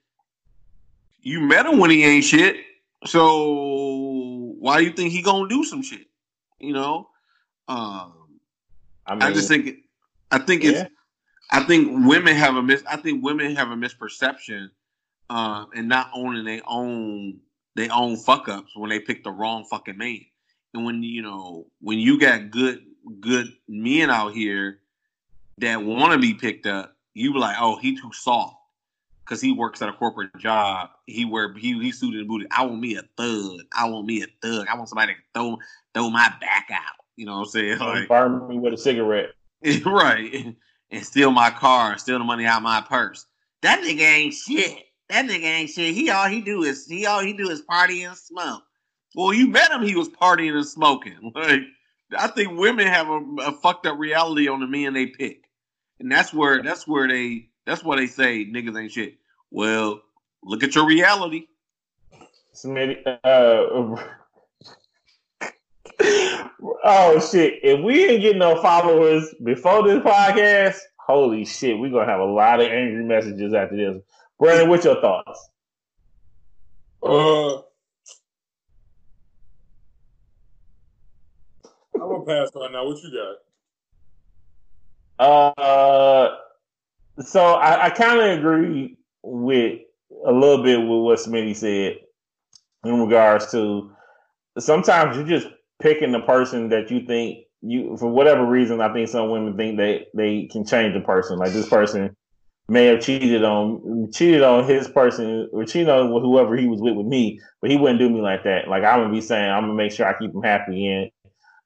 You 1.21 1.39
met 1.39 1.65
him 1.65 1.79
when 1.79 1.89
he 1.89 2.03
ain't 2.03 2.25
shit, 2.25 2.57
so 3.05 4.55
why 4.59 4.79
do 4.79 4.85
you 4.85 4.91
think 4.91 5.11
he 5.11 5.21
gonna 5.21 5.47
do 5.47 5.63
some 5.63 5.81
shit? 5.81 6.07
You 6.59 6.73
know, 6.73 7.09
um, 7.69 8.13
I, 9.05 9.13
mean, 9.13 9.21
I 9.21 9.31
just 9.31 9.47
think, 9.47 9.77
I 10.31 10.39
think 10.39 10.65
it's 10.65 10.79
yeah. 10.79 10.87
I 11.51 11.63
think 11.63 12.05
women 12.05 12.35
have 12.35 12.55
a 12.55 12.63
mis. 12.63 12.83
I 12.89 12.97
think 12.97 13.23
women 13.23 13.55
have 13.55 13.69
a 13.69 13.75
misperception, 13.75 14.69
uh, 15.29 15.65
and 15.75 15.87
not 15.87 16.09
owning 16.13 16.45
their 16.45 16.61
own 16.67 17.39
their 17.75 17.91
own 17.91 18.17
fuck 18.17 18.49
ups 18.49 18.75
when 18.75 18.89
they 18.89 18.99
pick 18.99 19.23
the 19.23 19.31
wrong 19.31 19.65
fucking 19.69 19.97
man. 19.97 20.25
And 20.73 20.85
when 20.85 21.03
you 21.03 21.21
know 21.21 21.67
when 21.79 21.99
you 21.99 22.19
got 22.19 22.51
good 22.51 22.83
good 23.19 23.47
men 23.67 24.09
out 24.09 24.33
here 24.33 24.79
that 25.59 25.83
want 25.83 26.13
to 26.13 26.19
be 26.19 26.33
picked 26.33 26.65
up, 26.65 26.95
you 27.13 27.33
be 27.33 27.39
like, 27.39 27.57
oh, 27.59 27.77
he 27.77 27.95
too 27.95 28.11
soft 28.13 28.55
because 29.23 29.41
he 29.41 29.51
works 29.51 29.81
at 29.81 29.89
a 29.89 29.93
corporate 29.93 30.35
job. 30.37 30.89
He 31.05 31.25
wear 31.25 31.53
he 31.53 31.79
he 31.79 31.91
suited 31.91 32.21
and 32.21 32.27
booted. 32.27 32.47
I 32.51 32.65
want 32.65 32.79
me 32.79 32.95
a 32.95 33.03
thug. 33.17 33.61
I 33.75 33.87
want 33.89 34.05
me 34.05 34.23
a 34.23 34.27
thug. 34.41 34.67
I 34.67 34.75
want 34.75 34.89
somebody 34.89 35.13
to 35.13 35.19
throw 35.33 35.57
throw 35.93 36.09
my 36.09 36.31
back 36.41 36.69
out. 36.71 37.03
You 37.15 37.25
know 37.25 37.39
what 37.39 37.45
I'm 37.45 37.49
saying? 37.49 37.79
Like, 37.79 38.07
burn 38.07 38.47
me 38.47 38.57
with 38.57 38.73
a 38.73 38.77
cigarette. 38.77 39.31
right. 39.85 40.55
And 40.91 41.05
steal 41.05 41.31
my 41.31 41.49
car, 41.49 41.91
and 41.91 41.99
steal 41.99 42.19
the 42.19 42.23
money 42.23 42.45
out 42.45 42.57
of 42.57 42.63
my 42.63 42.81
purse. 42.81 43.25
That 43.61 43.81
nigga 43.81 44.01
ain't 44.01 44.33
shit. 44.33 44.83
That 45.09 45.25
nigga 45.25 45.43
ain't 45.43 45.69
shit. 45.69 45.93
He 45.95 46.09
all 46.09 46.27
he 46.27 46.41
do 46.41 46.63
is 46.63 46.85
he 46.85 47.05
all 47.05 47.21
he 47.21 47.33
do 47.33 47.49
is 47.49 47.61
party 47.61 48.03
and 48.03 48.15
smoke. 48.15 48.63
Well, 49.15 49.33
you 49.33 49.47
met 49.47 49.71
him. 49.71 49.83
He 49.83 49.95
was 49.95 50.09
partying 50.09 50.55
and 50.55 50.65
smoking. 50.65 51.31
Like 52.13 52.25
I 52.25 52.27
think 52.27 52.59
women 52.59 52.85
have 52.87 53.07
a, 53.09 53.21
a 53.39 53.51
fucked 53.53 53.87
up 53.87 53.97
reality 53.97 54.47
on 54.47 54.59
the 54.59 54.67
men 54.67 54.93
they 54.93 55.07
pick, 55.07 55.45
and 55.99 56.11
that's 56.11 56.31
where 56.31 56.61
that's 56.61 56.87
where 56.87 57.07
they 57.07 57.47
that's 57.65 57.83
why 57.83 57.95
they 57.95 58.07
say 58.07 58.45
niggas 58.45 58.79
ain't 58.79 58.91
shit. 58.91 59.15
Well, 59.49 60.01
look 60.43 60.63
at 60.63 60.75
your 60.75 60.85
reality. 60.85 61.47
Smitty, 62.53 63.01
uh, 63.23 64.03
oh 66.83 67.19
shit! 67.19 67.59
If 67.63 67.81
we 67.81 68.05
ain't 68.05 68.21
getting 68.21 68.39
no 68.39 68.61
followers 68.61 69.33
before 69.43 69.87
this 69.87 70.01
podcast, 70.03 70.77
holy 70.97 71.45
shit, 71.45 71.77
we're 71.77 71.91
gonna 71.91 72.09
have 72.09 72.19
a 72.19 72.25
lot 72.25 72.59
of 72.59 72.67
angry 72.67 73.03
messages 73.03 73.53
after 73.53 73.75
this. 73.75 74.01
Brandon, 74.39 74.69
what's 74.69 74.85
your 74.85 74.99
thoughts? 75.01 75.49
Uh, 77.01 77.57
I'm 81.95 81.99
gonna 81.99 82.25
pass 82.25 82.49
right 82.55 82.71
now. 82.71 82.85
What 82.85 83.01
you 83.03 83.11
got? 83.11 83.37
Uh, 85.19 86.29
so 87.19 87.53
I, 87.53 87.85
I 87.85 87.89
kind 87.91 88.19
of 88.19 88.39
agree 88.39 88.97
with 89.21 89.81
a 90.25 90.31
little 90.31 90.63
bit 90.63 90.79
with 90.79 90.87
what 90.87 91.19
Smitty 91.19 91.55
said 91.55 91.99
in 92.83 92.99
regards 92.99 93.51
to 93.51 93.91
sometimes 94.59 95.15
you're 95.15 95.25
just 95.25 95.47
picking 95.83 96.13
the 96.13 96.21
person 96.21 96.69
that 96.69 96.89
you 96.89 97.05
think 97.05 97.45
you 97.61 97.95
for 97.97 98.07
whatever 98.07 98.45
reason, 98.45 98.81
I 98.81 98.91
think 98.91 99.09
some 99.09 99.29
women 99.29 99.55
think 99.55 99.77
they 99.77 100.07
they 100.15 100.47
can 100.51 100.65
change 100.65 100.95
a 100.95 101.01
person. 101.01 101.37
Like 101.37 101.51
this 101.51 101.69
person 101.69 102.15
may 102.69 102.85
have 102.87 103.01
cheated 103.01 103.43
on 103.43 104.09
cheated 104.11 104.41
on 104.41 104.65
his 104.67 104.87
person 104.87 105.49
or 105.51 105.65
cheated 105.65 105.89
on 105.89 106.09
whoever 106.09 106.55
he 106.55 106.67
was 106.67 106.81
with 106.81 106.95
with 106.95 107.05
me, 107.05 107.39
but 107.61 107.69
he 107.69 107.77
wouldn't 107.77 107.99
do 107.99 108.09
me 108.09 108.21
like 108.21 108.43
that. 108.45 108.67
Like 108.67 108.83
I'm 108.83 109.01
gonna 109.01 109.13
be 109.13 109.21
saying, 109.21 109.49
I'm 109.49 109.63
gonna 109.63 109.75
make 109.75 109.91
sure 109.91 110.07
I 110.07 110.17
keep 110.17 110.33
him 110.33 110.41
happy. 110.41 110.87
And 110.87 111.11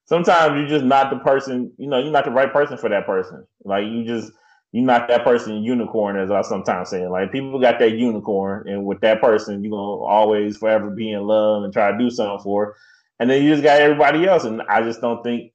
sometimes 0.06 0.58
you're 0.58 0.80
just 0.80 0.86
not 0.86 1.12
the 1.12 1.20
person. 1.20 1.72
You 1.78 1.88
know, 1.88 2.00
you're 2.00 2.12
not 2.12 2.26
the 2.26 2.32
right 2.32 2.52
person 2.52 2.78
for 2.78 2.90
that 2.90 3.06
person. 3.06 3.46
Like 3.64 3.86
you 3.86 4.04
just 4.04 4.32
you're 4.72 4.84
not 4.84 5.08
that 5.08 5.24
person 5.24 5.64
unicorn, 5.64 6.20
as 6.20 6.32
I 6.32 6.42
sometimes 6.42 6.90
say. 6.90 7.08
Like 7.08 7.32
people 7.32 7.60
got 7.60 7.80
that 7.80 7.94
unicorn, 7.94 8.68
and 8.68 8.84
with 8.84 9.00
that 9.02 9.22
person, 9.22 9.64
you're 9.64 9.72
gonna 9.72 10.04
always 10.04 10.58
forever 10.58 10.90
be 10.90 11.12
in 11.12 11.22
love 11.22 11.64
and 11.64 11.72
try 11.72 11.92
to 11.92 11.98
do 11.98 12.10
something 12.10 12.44
for. 12.44 12.76
And 13.20 13.30
then 13.30 13.44
you 13.44 13.52
just 13.52 13.64
got 13.64 13.82
everybody 13.82 14.28
else, 14.28 14.44
and 14.44 14.62
I 14.64 14.82
just 14.82 15.02
don't 15.02 15.24
think 15.24 15.52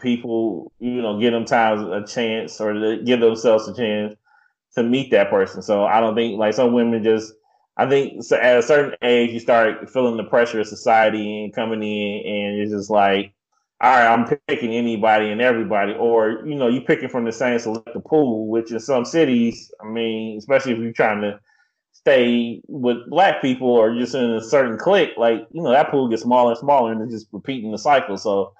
people, 0.00 0.72
you 0.78 1.00
know, 1.00 1.18
give 1.18 1.32
them 1.32 1.44
times 1.44 1.82
a 1.82 2.06
chance 2.06 2.60
or 2.60 2.98
give 2.98 3.20
themselves 3.20 3.68
a 3.68 3.74
chance 3.74 4.14
to 4.74 4.82
meet 4.82 5.10
that 5.12 5.30
person. 5.30 5.62
So 5.62 5.84
I 5.84 6.00
don't 6.00 6.14
think 6.14 6.38
like 6.38 6.54
some 6.54 6.72
women 6.72 7.02
just. 7.02 7.32
I 7.80 7.88
think 7.88 8.20
at 8.32 8.58
a 8.58 8.62
certain 8.62 8.96
age 9.02 9.30
you 9.30 9.38
start 9.38 9.88
feeling 9.88 10.16
the 10.16 10.24
pressure 10.24 10.58
of 10.58 10.66
society 10.66 11.44
and 11.44 11.54
coming 11.54 11.82
in, 11.82 12.26
and 12.26 12.60
it's 12.60 12.72
just 12.72 12.90
like 12.90 13.32
all 13.80 13.92
right, 13.92 14.06
I'm 14.06 14.38
picking 14.48 14.74
anybody 14.74 15.30
and 15.30 15.40
everybody, 15.40 15.94
or 15.94 16.44
you 16.44 16.56
know, 16.56 16.66
you 16.66 16.80
picking 16.80 17.08
from 17.08 17.24
the 17.24 17.32
same 17.32 17.58
selected 17.60 18.04
pool, 18.04 18.48
which 18.48 18.72
in 18.72 18.80
some 18.80 19.04
cities, 19.04 19.70
I 19.80 19.86
mean, 19.86 20.36
especially 20.38 20.72
if 20.72 20.78
you're 20.78 20.92
trying 20.92 21.20
to 21.20 21.38
stay 22.00 22.60
with 22.68 22.98
black 23.08 23.42
people 23.42 23.68
or 23.68 23.94
just 23.98 24.14
in 24.14 24.24
a 24.24 24.42
certain 24.42 24.78
clique, 24.78 25.10
like 25.16 25.46
you 25.50 25.62
know, 25.62 25.72
that 25.72 25.90
pool 25.90 26.08
gets 26.08 26.22
smaller 26.22 26.52
and 26.52 26.58
smaller, 26.58 26.92
and 26.92 27.02
it's 27.02 27.12
just 27.12 27.28
repeating 27.32 27.72
the 27.72 27.78
cycle. 27.78 28.16
So, 28.16 28.52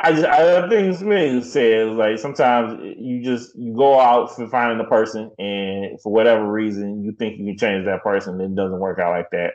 I 0.00 0.12
just 0.12 0.24
I 0.24 0.68
think 0.68 0.96
Smith 0.96 1.46
says 1.46 1.90
like 1.90 2.18
sometimes 2.18 2.80
you 2.98 3.22
just 3.22 3.56
you 3.56 3.74
go 3.74 4.00
out 4.00 4.34
for 4.34 4.48
finding 4.48 4.84
a 4.84 4.88
person, 4.88 5.30
and 5.38 6.00
for 6.00 6.12
whatever 6.12 6.50
reason 6.50 7.04
you 7.04 7.12
think 7.12 7.38
you 7.38 7.46
can 7.46 7.58
change 7.58 7.86
that 7.86 8.02
person, 8.02 8.40
it 8.40 8.54
doesn't 8.54 8.80
work 8.80 8.98
out 8.98 9.10
like 9.10 9.30
that, 9.32 9.54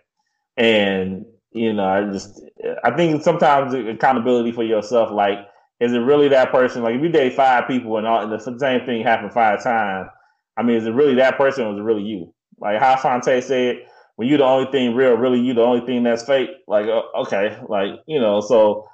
and 0.58 1.26
you 1.52 1.74
know, 1.74 1.86
I 1.86 2.12
just 2.12 2.42
I 2.84 2.92
think 2.96 3.24
sometimes 3.24 3.74
accountability 3.74 4.52
for 4.52 4.64
yourself, 4.64 5.10
like, 5.12 5.40
is 5.80 5.94
it 5.94 6.00
really 6.00 6.28
that 6.30 6.52
person? 6.52 6.84
Like, 6.84 6.96
if 6.96 7.02
you 7.02 7.10
date 7.10 7.34
five 7.34 7.68
people 7.68 7.98
and 7.98 8.06
all 8.06 8.22
and 8.22 8.32
the 8.32 8.60
same 8.60 8.86
thing 8.86 9.04
happened 9.04 9.34
five 9.34 9.64
times, 9.64 10.10
I 10.58 10.64
mean, 10.64 10.78
is 10.78 10.86
it 10.86 10.92
really 10.92 11.16
that 11.16 11.38
person 11.38 11.66
or 11.66 11.74
is 11.74 11.80
it 11.80 11.84
really 11.84 12.04
you? 12.04 12.35
Like 12.60 12.80
how 12.80 12.96
Phonte 12.98 13.42
said, 13.42 13.86
when 14.16 14.28
you 14.28 14.38
the 14.38 14.46
only 14.46 14.72
thing 14.72 14.96
real, 14.96 15.16
really 15.16 15.40
you 15.40 15.54
the 15.54 15.62
only 15.62 15.86
thing 15.86 16.04
that's 16.04 16.24
fake. 16.24 16.50
Like, 16.68 16.88
uh, 16.88 17.04
okay, 17.22 17.58
like 17.68 18.02
you 18.08 18.20
know, 18.20 18.42
so 18.42 18.88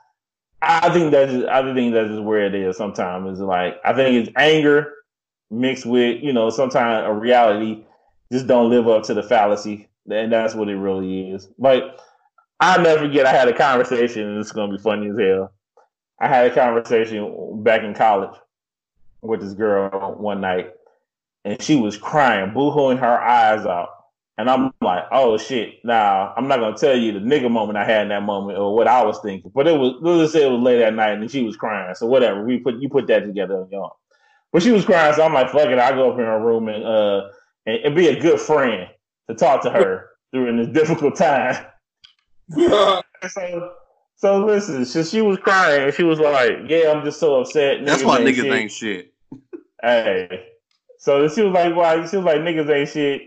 I 0.61 0.91
think 0.91 1.11
that's 1.11 1.31
just, 1.31 1.47
I 1.47 1.73
think 1.73 1.93
that's 1.93 2.09
just 2.09 2.23
where 2.23 2.45
it 2.45 2.55
is. 2.55 2.77
Sometimes 2.77 3.39
is 3.39 3.39
like 3.39 3.79
I 3.83 3.93
think 3.93 4.27
it's 4.27 4.35
anger 4.37 4.93
mixed 5.49 5.85
with 5.85 6.23
you 6.23 6.33
know 6.33 6.49
sometimes 6.49 7.07
a 7.07 7.13
reality 7.13 7.83
just 8.31 8.47
don't 8.47 8.69
live 8.69 8.87
up 8.87 9.03
to 9.03 9.13
the 9.13 9.23
fallacy, 9.23 9.89
and 10.09 10.31
that's 10.31 10.55
what 10.55 10.69
it 10.69 10.77
really 10.77 11.31
is. 11.31 11.49
Like 11.57 11.83
I'll 12.59 12.81
never 12.81 13.07
forget. 13.07 13.25
I 13.25 13.31
had 13.31 13.47
a 13.47 13.57
conversation, 13.57 14.27
and 14.27 14.39
it's 14.39 14.51
gonna 14.51 14.71
be 14.71 14.81
funny 14.81 15.09
as 15.09 15.17
hell. 15.17 15.51
I 16.19 16.27
had 16.27 16.45
a 16.45 16.53
conversation 16.53 17.63
back 17.63 17.81
in 17.83 17.95
college 17.95 18.37
with 19.21 19.41
this 19.41 19.53
girl 19.53 20.15
one 20.19 20.41
night, 20.41 20.71
and 21.45 21.61
she 21.61 21.75
was 21.75 21.97
crying, 21.97 22.51
boohooing 22.51 22.99
her 22.99 23.19
eyes 23.19 23.65
out. 23.65 23.89
And 24.37 24.49
I'm 24.49 24.71
like, 24.81 25.03
oh 25.11 25.37
shit. 25.37 25.75
Now 25.83 26.33
I'm 26.35 26.47
not 26.47 26.59
gonna 26.59 26.77
tell 26.77 26.95
you 26.95 27.11
the 27.11 27.19
nigga 27.19 27.51
moment 27.51 27.77
I 27.77 27.85
had 27.85 28.03
in 28.03 28.09
that 28.09 28.23
moment 28.23 28.57
or 28.57 28.75
what 28.75 28.87
I 28.87 29.03
was 29.03 29.19
thinking, 29.19 29.51
but 29.53 29.67
it 29.67 29.77
was 29.77 29.95
let's 30.01 30.33
say 30.33 30.45
it 30.45 30.51
was 30.51 30.61
late 30.61 30.81
at 30.81 30.95
night 30.95 31.19
and 31.19 31.29
she 31.29 31.43
was 31.43 31.55
crying. 31.55 31.93
So 31.95 32.07
whatever, 32.07 32.43
we 32.43 32.57
put 32.57 32.81
you 32.81 32.89
put 32.89 33.07
that 33.07 33.25
together, 33.25 33.67
you 33.69 33.77
know. 33.77 33.95
But 34.51 34.63
she 34.63 34.71
was 34.71 34.83
crying, 34.83 35.13
so 35.13 35.23
I'm 35.23 35.33
like, 35.33 35.51
fuck 35.51 35.67
it, 35.67 35.79
I'll 35.79 35.95
go 35.95 36.11
up 36.11 36.19
in 36.19 36.25
her 36.25 36.39
room 36.39 36.69
and 36.69 36.83
uh 36.83 37.29
and, 37.65 37.85
and 37.85 37.95
be 37.95 38.07
a 38.07 38.19
good 38.19 38.39
friend 38.39 38.87
to 39.29 39.35
talk 39.35 39.61
to 39.63 39.69
her 39.69 40.09
during 40.33 40.57
this 40.57 40.67
difficult 40.69 41.15
time. 41.15 41.65
so, 43.29 43.73
so 44.15 44.45
listen, 44.45 44.85
so 44.85 45.03
she 45.03 45.21
was 45.21 45.37
crying. 45.37 45.83
And 45.83 45.93
she 45.93 46.03
was 46.03 46.19
like, 46.19 46.51
"Yeah, 46.67 46.91
I'm 46.91 47.05
just 47.05 47.19
so 47.19 47.39
upset." 47.39 47.85
That's 47.85 48.03
why 48.03 48.19
niggas 48.19 48.35
shit. 48.35 48.51
ain't 48.51 48.71
shit. 48.71 49.13
Hey, 49.81 50.50
so 51.01 51.27
she 51.27 51.41
was 51.41 51.51
like, 51.51 51.75
"Why?" 51.75 51.95
She 52.05 52.17
was 52.17 52.25
like, 52.25 52.41
"Niggas 52.41 52.69
ain't 52.69 52.89
shit." 52.89 53.23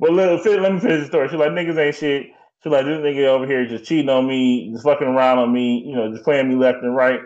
But 0.00 0.14
let, 0.14 0.44
let 0.46 0.72
me 0.72 0.80
finish 0.80 1.02
the 1.02 1.06
story. 1.06 1.28
She 1.28 1.36
was 1.36 1.46
like, 1.46 1.52
"Niggas 1.52 1.76
ain't 1.76 1.94
shit." 1.94 2.26
She 2.62 2.68
was 2.70 2.72
like, 2.78 2.86
"This 2.86 3.00
nigga 3.00 3.26
over 3.26 3.46
here 3.46 3.66
just 3.66 3.84
cheating 3.84 4.08
on 4.08 4.26
me, 4.26 4.70
just 4.72 4.84
fucking 4.84 5.06
around 5.06 5.38
on 5.38 5.52
me, 5.52 5.84
you 5.86 5.94
know, 5.94 6.10
just 6.10 6.24
playing 6.24 6.48
me 6.48 6.54
left 6.54 6.82
and 6.82 6.96
right." 6.96 7.20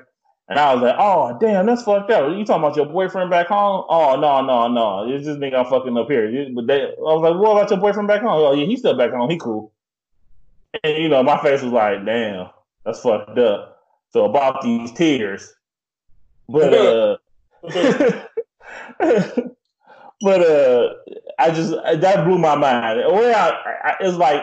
And 0.49 0.59
I 0.59 0.75
was 0.75 0.83
like, 0.83 0.97
"Oh, 0.99 1.39
damn, 1.41 1.67
that's 1.67 1.85
fucked 1.85 2.11
up." 2.11 2.37
You 2.37 2.45
talking 2.45 2.65
about 2.65 2.75
your 2.75 2.87
boyfriend 2.87 3.31
back 3.31 3.47
home? 3.47 3.85
Oh, 3.89 4.19
no, 4.21 4.43
no, 4.45 4.67
no, 4.67 5.09
it's 5.09 5.25
just 5.25 5.39
nigga 5.39 5.65
I'm 5.65 5.71
fucking 5.71 5.97
up 5.97 6.11
here. 6.11 6.49
But 6.53 6.67
they, 6.67 6.83
I 6.83 6.89
was 6.99 7.23
like, 7.23 7.41
"What 7.41 7.53
about 7.53 7.71
your 7.71 7.79
boyfriend 7.79 8.09
back 8.09 8.23
home?" 8.23 8.31
Oh, 8.33 8.55
yeah, 8.55 8.67
he's 8.67 8.81
still 8.81 8.99
back 8.99 9.13
home. 9.13 9.31
He 9.31 9.39
cool. 9.39 9.73
And 10.83 10.97
you 10.97 11.09
know, 11.09 11.23
my 11.23 11.41
face 11.43 11.63
was 11.63 11.73
like, 11.73 12.05
damn, 12.05 12.49
that's 12.85 13.01
fucked 13.01 13.39
up. 13.39 13.79
So 14.11 14.25
about 14.25 14.63
these 14.63 14.91
tears. 14.93 15.55
But 16.49 16.75
uh 17.65 18.27
but 20.23 20.41
uh 20.41 20.95
I 21.39 21.51
just 21.51 21.73
that 21.73 22.25
blew 22.25 22.39
my 22.39 22.55
mind. 22.55 23.01
Well, 23.07 23.35
I, 23.35 23.91
I, 23.91 23.97
it's 24.01 24.17
like 24.17 24.43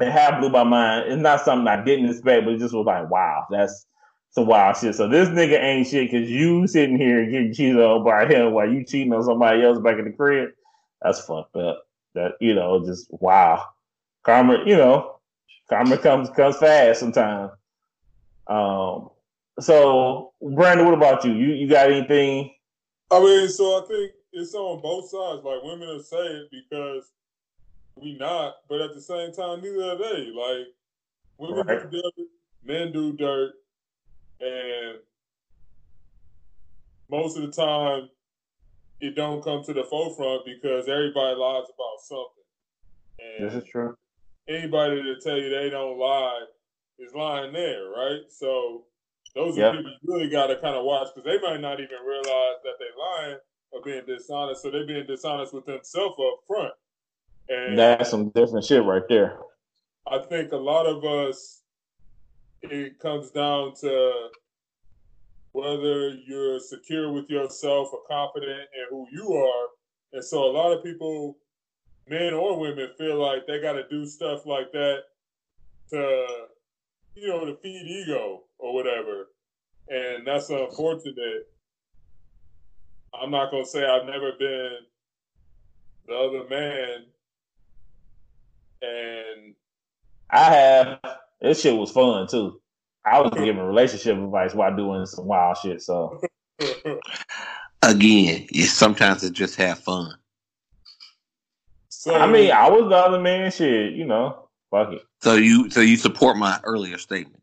it 0.00 0.10
half 0.10 0.40
blew 0.40 0.50
my 0.50 0.64
mind. 0.64 1.12
It's 1.12 1.22
not 1.22 1.42
something 1.42 1.68
I 1.68 1.82
didn't 1.82 2.10
expect, 2.10 2.44
but 2.44 2.54
it 2.54 2.58
just 2.58 2.74
was 2.74 2.86
like, 2.86 3.08
wow, 3.10 3.46
that's 3.50 3.86
some 4.30 4.46
wild 4.46 4.76
shit. 4.76 4.94
So 4.94 5.08
this 5.08 5.28
nigga 5.28 5.62
ain't 5.62 5.86
shit 5.86 6.10
because 6.10 6.30
you 6.30 6.66
sitting 6.66 6.98
here 6.98 7.24
getting 7.30 7.54
cheated 7.54 7.80
on 7.80 8.04
by 8.04 8.26
him 8.26 8.52
while 8.52 8.70
you 8.70 8.84
cheating 8.84 9.12
on 9.12 9.24
somebody 9.24 9.62
else 9.62 9.78
back 9.78 9.98
in 9.98 10.04
the 10.04 10.12
crib. 10.12 10.50
That's 11.00 11.20
fucked 11.20 11.56
up. 11.56 11.86
That 12.14 12.32
you 12.40 12.54
know, 12.54 12.84
just 12.84 13.06
wow. 13.10 13.64
Karma, 14.24 14.64
you 14.66 14.76
know, 14.76 15.16
Karma 15.68 15.96
comes 15.98 16.28
comes 16.30 16.56
fast 16.56 17.00
sometimes. 17.00 17.52
Um, 18.46 19.10
so 19.60 20.32
Brandon, 20.42 20.84
what 20.84 20.94
about 20.94 21.24
you? 21.24 21.32
You 21.32 21.54
you 21.54 21.68
got 21.68 21.90
anything? 21.90 22.52
I 23.10 23.20
mean, 23.20 23.48
so 23.48 23.82
I 23.82 23.86
think 23.86 24.12
it's 24.36 24.54
on 24.54 24.80
both 24.80 25.08
sides. 25.08 25.44
Like 25.44 25.62
women 25.62 25.88
are 25.88 26.02
saying 26.02 26.48
because 26.50 27.12
we 27.96 28.16
not, 28.16 28.56
but 28.68 28.80
at 28.80 28.94
the 28.94 29.00
same 29.00 29.32
time, 29.32 29.62
neither 29.62 29.84
are 29.84 29.98
they. 29.98 30.30
Like 30.30 30.66
women 31.38 31.66
right. 31.66 31.90
do 31.90 32.02
dirt, 32.02 32.26
men 32.64 32.92
do 32.92 33.12
dirt, 33.12 33.52
and 34.40 34.98
most 37.10 37.36
of 37.36 37.42
the 37.42 37.52
time 37.52 38.08
it 39.00 39.14
don't 39.14 39.42
come 39.42 39.62
to 39.64 39.72
the 39.72 39.84
forefront 39.84 40.44
because 40.44 40.88
everybody 40.88 41.36
lies 41.36 41.64
about 41.64 42.00
something. 42.00 42.44
And 43.18 43.50
this 43.50 43.62
is 43.62 43.68
true 43.68 43.96
anybody 44.48 45.02
to 45.02 45.20
tell 45.20 45.36
you 45.36 45.50
they 45.50 45.70
don't 45.70 45.98
lie 45.98 46.44
is 46.98 47.14
lying 47.14 47.52
there, 47.52 47.88
right? 47.90 48.20
So 48.28 48.84
those 49.34 49.56
yep. 49.56 49.74
are 49.74 49.76
people 49.76 49.92
you 50.02 50.14
really 50.14 50.30
got 50.30 50.46
to 50.46 50.56
kind 50.56 50.76
of 50.76 50.84
watch 50.84 51.08
because 51.14 51.26
they 51.26 51.40
might 51.46 51.60
not 51.60 51.80
even 51.80 51.98
realize 52.06 52.56
that 52.64 52.74
they're 52.78 52.88
lying 52.98 53.38
or 53.72 53.82
being 53.82 54.02
dishonest. 54.06 54.62
So 54.62 54.70
they're 54.70 54.86
being 54.86 55.06
dishonest 55.06 55.52
with 55.54 55.66
themselves 55.66 56.14
up 56.18 56.40
front. 56.46 56.72
And 57.48 57.78
that's 57.78 58.10
some 58.10 58.30
different 58.30 58.64
shit 58.64 58.82
right 58.82 59.02
there. 59.08 59.38
I 60.06 60.18
think 60.18 60.52
a 60.52 60.56
lot 60.56 60.86
of 60.86 61.04
us, 61.04 61.62
it 62.62 62.98
comes 62.98 63.30
down 63.30 63.74
to 63.80 64.28
whether 65.52 66.10
you're 66.10 66.58
secure 66.58 67.12
with 67.12 67.30
yourself 67.30 67.88
or 67.92 68.00
confident 68.08 68.50
in 68.50 68.86
who 68.90 69.06
you 69.12 69.32
are. 69.32 69.68
And 70.12 70.24
so 70.24 70.44
a 70.44 70.52
lot 70.52 70.72
of 70.72 70.84
people 70.84 71.36
men 72.08 72.34
or 72.34 72.58
women 72.58 72.88
feel 72.96 73.20
like 73.20 73.46
they 73.46 73.60
got 73.60 73.72
to 73.72 73.88
do 73.88 74.06
stuff 74.06 74.46
like 74.46 74.70
that 74.72 74.98
to, 75.90 76.26
you 77.14 77.28
know, 77.28 77.44
to 77.44 77.56
feed 77.62 77.86
ego 77.86 78.42
or 78.58 78.74
whatever. 78.74 79.28
And 79.88 80.26
that's 80.26 80.50
unfortunate. 80.50 81.48
I'm 83.14 83.30
not 83.30 83.50
going 83.50 83.64
to 83.64 83.70
say 83.70 83.84
I've 83.84 84.06
never 84.06 84.32
been 84.38 84.78
the 86.06 86.14
other 86.14 86.48
man. 86.48 87.04
And 88.82 89.54
I 90.30 90.44
have. 90.44 91.00
This 91.40 91.60
shit 91.60 91.76
was 91.76 91.90
fun 91.90 92.26
too. 92.28 92.60
I 93.04 93.20
was 93.20 93.32
giving 93.34 93.58
relationship 93.58 94.16
advice 94.16 94.54
while 94.54 94.74
doing 94.74 95.06
some 95.06 95.26
wild 95.26 95.56
shit. 95.58 95.82
So, 95.82 96.20
again, 97.82 98.48
sometimes 98.64 99.22
it 99.22 99.32
just 99.32 99.56
have 99.56 99.78
fun. 99.78 100.14
So 101.88 102.14
I 102.14 102.26
mean, 102.26 102.50
I 102.50 102.68
was 102.68 102.88
the 102.88 102.96
other 102.96 103.20
man. 103.20 103.50
Shit, 103.50 103.92
you 103.92 104.04
know, 104.04 104.48
fuck 104.70 104.92
it. 104.92 105.02
So 105.22 105.34
you, 105.34 105.70
so 105.70 105.80
you 105.80 105.96
support 105.96 106.36
my 106.36 106.60
earlier 106.64 106.98
statement. 106.98 107.42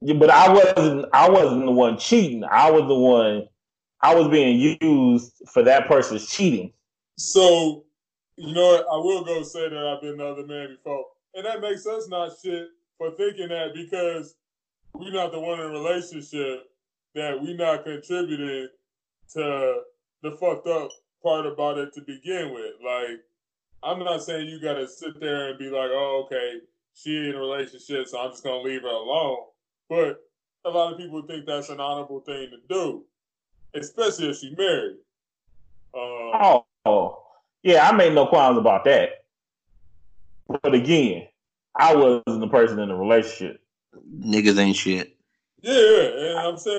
Yeah, 0.00 0.14
but 0.14 0.30
I 0.30 0.52
wasn't. 0.52 1.06
I 1.12 1.28
wasn't 1.28 1.64
the 1.64 1.72
one 1.72 1.98
cheating. 1.98 2.44
I 2.44 2.70
was 2.70 2.86
the 2.86 2.94
one. 2.94 3.48
I 4.02 4.14
was 4.14 4.28
being 4.28 4.78
used 4.80 5.42
for 5.52 5.62
that 5.62 5.88
person's 5.88 6.28
cheating. 6.28 6.72
So, 7.16 7.84
you 8.36 8.52
know, 8.54 8.66
what? 8.66 8.86
I 8.92 8.96
will 8.96 9.24
go 9.24 9.42
say 9.42 9.68
that 9.68 9.86
I've 9.86 10.02
been 10.02 10.18
the 10.18 10.26
other 10.26 10.46
man 10.46 10.76
before, 10.76 11.06
and 11.34 11.44
that 11.44 11.60
makes 11.60 11.86
us 11.86 12.08
not 12.08 12.32
shit 12.42 12.68
for 12.98 13.10
thinking 13.12 13.48
that 13.48 13.74
because 13.74 14.36
we're 14.94 15.12
not 15.12 15.32
the 15.32 15.40
one 15.40 15.60
in 15.60 15.66
a 15.66 15.70
relationship 15.70 16.64
that 17.14 17.40
we're 17.40 17.56
not 17.56 17.84
contributing 17.84 18.68
to 19.32 19.80
the 20.22 20.30
fucked 20.32 20.66
up 20.66 20.90
part 21.22 21.46
about 21.46 21.78
it 21.78 21.92
to 21.94 22.02
begin 22.02 22.52
with. 22.52 22.74
Like, 22.84 23.20
I'm 23.82 23.98
not 24.00 24.22
saying 24.22 24.48
you 24.48 24.60
gotta 24.60 24.86
sit 24.86 25.18
there 25.20 25.50
and 25.50 25.58
be 25.58 25.70
like, 25.70 25.90
oh, 25.92 26.24
okay, 26.26 26.60
she 26.94 27.28
in 27.28 27.34
a 27.34 27.38
relationship, 27.38 28.06
so 28.06 28.20
I'm 28.20 28.30
just 28.30 28.44
gonna 28.44 28.62
leave 28.62 28.82
her 28.82 28.88
alone. 28.88 29.38
But 29.88 30.20
a 30.64 30.70
lot 30.70 30.92
of 30.92 30.98
people 30.98 31.22
think 31.22 31.46
that's 31.46 31.68
an 31.68 31.80
honorable 31.80 32.20
thing 32.20 32.50
to 32.50 32.58
do, 32.68 33.04
especially 33.74 34.30
if 34.30 34.38
she 34.38 34.54
married. 34.56 34.96
Um, 35.94 36.62
oh, 36.84 37.22
yeah, 37.62 37.88
I 37.88 37.92
made 37.92 38.14
no 38.14 38.26
qualms 38.26 38.58
about 38.58 38.84
that. 38.84 39.24
But 40.48 40.74
again, 40.74 41.28
I 41.74 41.94
wasn't 41.94 42.40
the 42.40 42.48
person 42.48 42.78
in 42.78 42.88
the 42.88 42.94
relationship. 42.94 43.60
Niggas 44.20 44.58
ain't 44.58 44.76
shit. 44.76 45.16
Yeah, 45.62 45.72
and 45.72 46.38
I'm 46.38 46.58
saying 46.58 46.78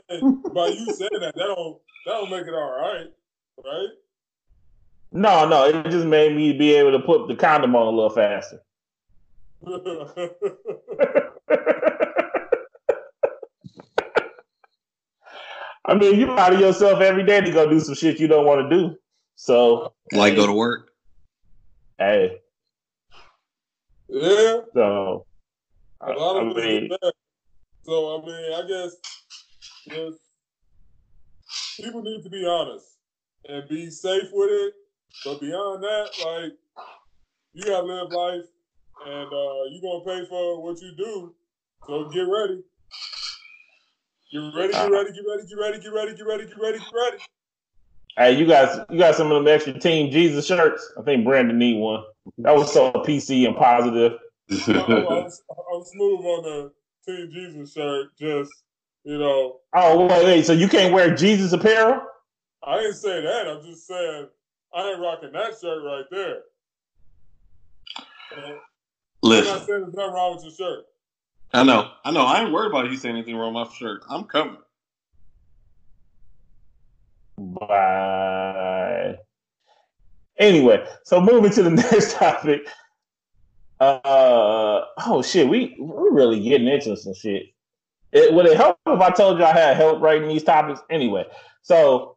by 0.54 0.68
you 0.68 0.94
saying 0.94 1.10
that, 1.20 1.34
that 1.36 1.36
don't 1.36 1.78
that 2.06 2.12
don't 2.12 2.30
make 2.30 2.48
it 2.48 2.54
all 2.54 2.80
right, 2.80 3.08
right? 3.66 3.90
No, 5.12 5.48
no, 5.48 5.66
it 5.66 5.90
just 5.90 6.06
made 6.06 6.36
me 6.36 6.54
be 6.54 6.74
able 6.74 6.92
to 6.92 7.00
put 7.00 7.28
the 7.28 7.36
condom 7.36 7.76
on 7.76 7.88
a 7.88 7.90
little 7.90 8.10
faster. 8.10 8.62
I 15.88 15.96
mean, 15.96 16.20
you 16.20 16.32
out 16.38 16.54
of 16.54 16.60
yourself 16.60 17.00
every 17.00 17.24
day 17.24 17.40
to 17.40 17.52
go 17.52 17.70
do 17.70 17.80
some 17.80 17.96
shit 17.96 18.20
you 18.20 18.28
don't 18.28 18.46
want 18.46 18.70
to 18.70 18.76
do. 18.78 18.98
So, 19.36 19.94
like, 20.12 20.34
hey, 20.34 20.36
go 20.36 20.48
to 20.48 20.54
work. 20.54 20.90
Hey. 21.98 22.40
Yeah. 24.10 24.60
So, 24.74 25.26
a 26.02 26.12
lot 26.12 26.38
of 26.38 26.58
I 26.58 26.62
mean, 26.62 26.90
So, 27.84 28.22
I 28.22 28.26
mean, 28.26 28.54
I 28.54 28.68
guess 28.68 28.96
just, 29.90 30.20
people 31.78 32.02
need 32.02 32.22
to 32.24 32.30
be 32.30 32.46
honest 32.46 32.86
and 33.48 33.68
be 33.70 33.90
safe 33.90 34.30
with 34.34 34.50
it. 34.52 34.74
But 35.24 35.40
beyond 35.40 35.84
that, 35.84 36.10
like, 36.26 36.54
you 37.54 37.64
gotta 37.64 37.86
live 37.86 38.12
life, 38.12 38.46
and 39.06 39.28
uh, 39.28 39.64
you're 39.72 39.82
gonna 39.82 40.04
pay 40.04 40.28
for 40.28 40.62
what 40.62 40.82
you 40.82 40.92
do. 40.98 41.34
So 41.88 42.10
get 42.10 42.28
ready. 42.28 42.62
Get 44.30 44.40
ready, 44.40 44.74
get 44.74 44.86
uh, 44.86 44.90
ready, 44.90 45.14
get 45.14 45.24
ready, 45.26 45.48
get 45.48 45.58
ready, 45.58 45.80
get 45.80 45.94
ready, 45.94 46.16
get 46.16 46.28
ready, 46.28 46.46
get 46.46 46.60
ready, 46.60 46.80
get 46.80 46.94
ready. 46.94 47.18
Hey, 48.18 48.38
you 48.38 48.46
guys, 48.46 48.78
you 48.90 48.98
got 48.98 49.16
some 49.16 49.32
of 49.32 49.42
them 49.42 49.48
extra 49.48 49.72
Team 49.80 50.12
Jesus 50.12 50.46
shirts. 50.46 50.92
I 51.00 51.04
think 51.04 51.24
Brandon 51.24 51.58
need 51.58 51.80
one. 51.80 52.04
That 52.40 52.54
was 52.54 52.74
so 52.74 52.92
PC 52.92 53.48
and 53.48 53.56
positive. 53.56 54.20
I'm, 54.50 54.68
I'm, 54.68 55.84
smooth 55.84 56.26
on 56.26 56.44
the 56.44 56.72
Team 57.06 57.32
Jesus 57.32 57.72
shirt. 57.72 58.08
Just 58.20 58.52
you 59.06 59.18
know. 59.18 59.62
Oh 59.74 60.08
wait, 60.08 60.26
wait. 60.26 60.46
So 60.46 60.52
you 60.52 60.68
can't 60.68 60.94
wear 60.94 61.16
Jesus 61.16 61.54
apparel? 61.54 62.02
I 62.64 62.82
didn't 62.82 62.96
say 62.96 63.22
that. 63.22 63.48
I'm 63.48 63.64
just 63.64 63.88
saying 63.88 64.28
I 64.74 64.90
ain't 64.90 65.00
rocking 65.00 65.32
that 65.32 65.54
shirt 65.62 65.84
right 65.86 66.06
there. 66.12 66.40
Listen, 69.24 69.54
I'm 69.54 69.60
not 69.60 69.68
saying 69.68 69.82
there's 69.84 69.94
nothing 69.94 70.14
wrong 70.14 70.36
with 70.36 70.44
your 70.44 70.54
shirt. 70.54 70.86
I 71.54 71.64
know. 71.64 71.92
I 72.04 72.12
know. 72.12 72.22
I 72.22 72.42
ain't 72.42 72.52
worried 72.52 72.70
about 72.70 72.92
you 72.92 72.98
saying 72.98 73.16
anything 73.16 73.36
wrong 73.36 73.54
with 73.54 73.68
my 73.68 73.74
shirt. 73.74 74.04
I'm 74.10 74.26
coming. 74.26 74.58
Bye. 77.38 79.18
Anyway, 80.38 80.86
so 81.04 81.22
moving 81.22 81.52
to 81.52 81.64
the 81.64 81.70
next 81.92 82.14
topic. 82.14 82.68
Uh 83.80 84.82
oh 85.06 85.22
shit, 85.24 85.48
we 85.48 85.76
we're 85.80 86.12
really 86.12 86.42
getting 86.42 86.68
into 86.68 86.98
some 86.98 87.14
shit. 87.14 87.44
It, 88.12 88.34
would 88.34 88.48
it 88.48 88.58
help 88.58 88.80
if 88.88 89.00
I 89.00 89.12
told 89.12 89.38
you 89.38 89.46
I 89.46 89.52
had 89.52 89.78
help 89.78 90.02
writing 90.02 90.28
these 90.28 90.44
topics? 90.44 90.82
Anyway, 90.90 91.26
so 91.62 92.17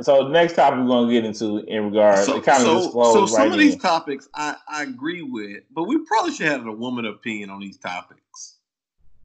so 0.00 0.28
next 0.28 0.54
topic 0.54 0.80
we're 0.80 0.86
gonna 0.86 1.12
get 1.12 1.24
into 1.24 1.58
in 1.66 1.86
regards 1.86 2.24
so, 2.24 2.36
it 2.36 2.44
kind 2.44 2.66
of 2.66 2.84
so, 2.84 2.90
so 2.90 3.26
some 3.26 3.42
right 3.42 3.52
of 3.52 3.58
these 3.58 3.76
topics 3.76 4.28
I, 4.34 4.56
I 4.68 4.84
agree 4.84 5.22
with, 5.22 5.64
but 5.70 5.84
we 5.84 5.98
probably 6.06 6.32
should 6.32 6.46
have 6.46 6.66
a 6.66 6.72
woman 6.72 7.04
opinion 7.04 7.50
on 7.50 7.60
these 7.60 7.76
topics. 7.76 8.56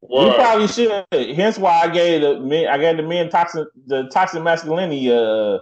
We 0.01 0.29
probably 0.35 0.67
should. 0.67 1.05
Hence 1.11 1.57
why 1.57 1.81
I 1.83 1.89
gave 1.89 2.21
the 2.21 2.39
men 2.39 2.67
I 2.67 2.77
gave 2.77 2.97
the 2.97 3.03
men 3.03 3.29
toxic 3.29 3.67
the 3.87 4.09
toxic 4.09 4.43
masculinity 4.43 5.11
uh, 5.11 5.59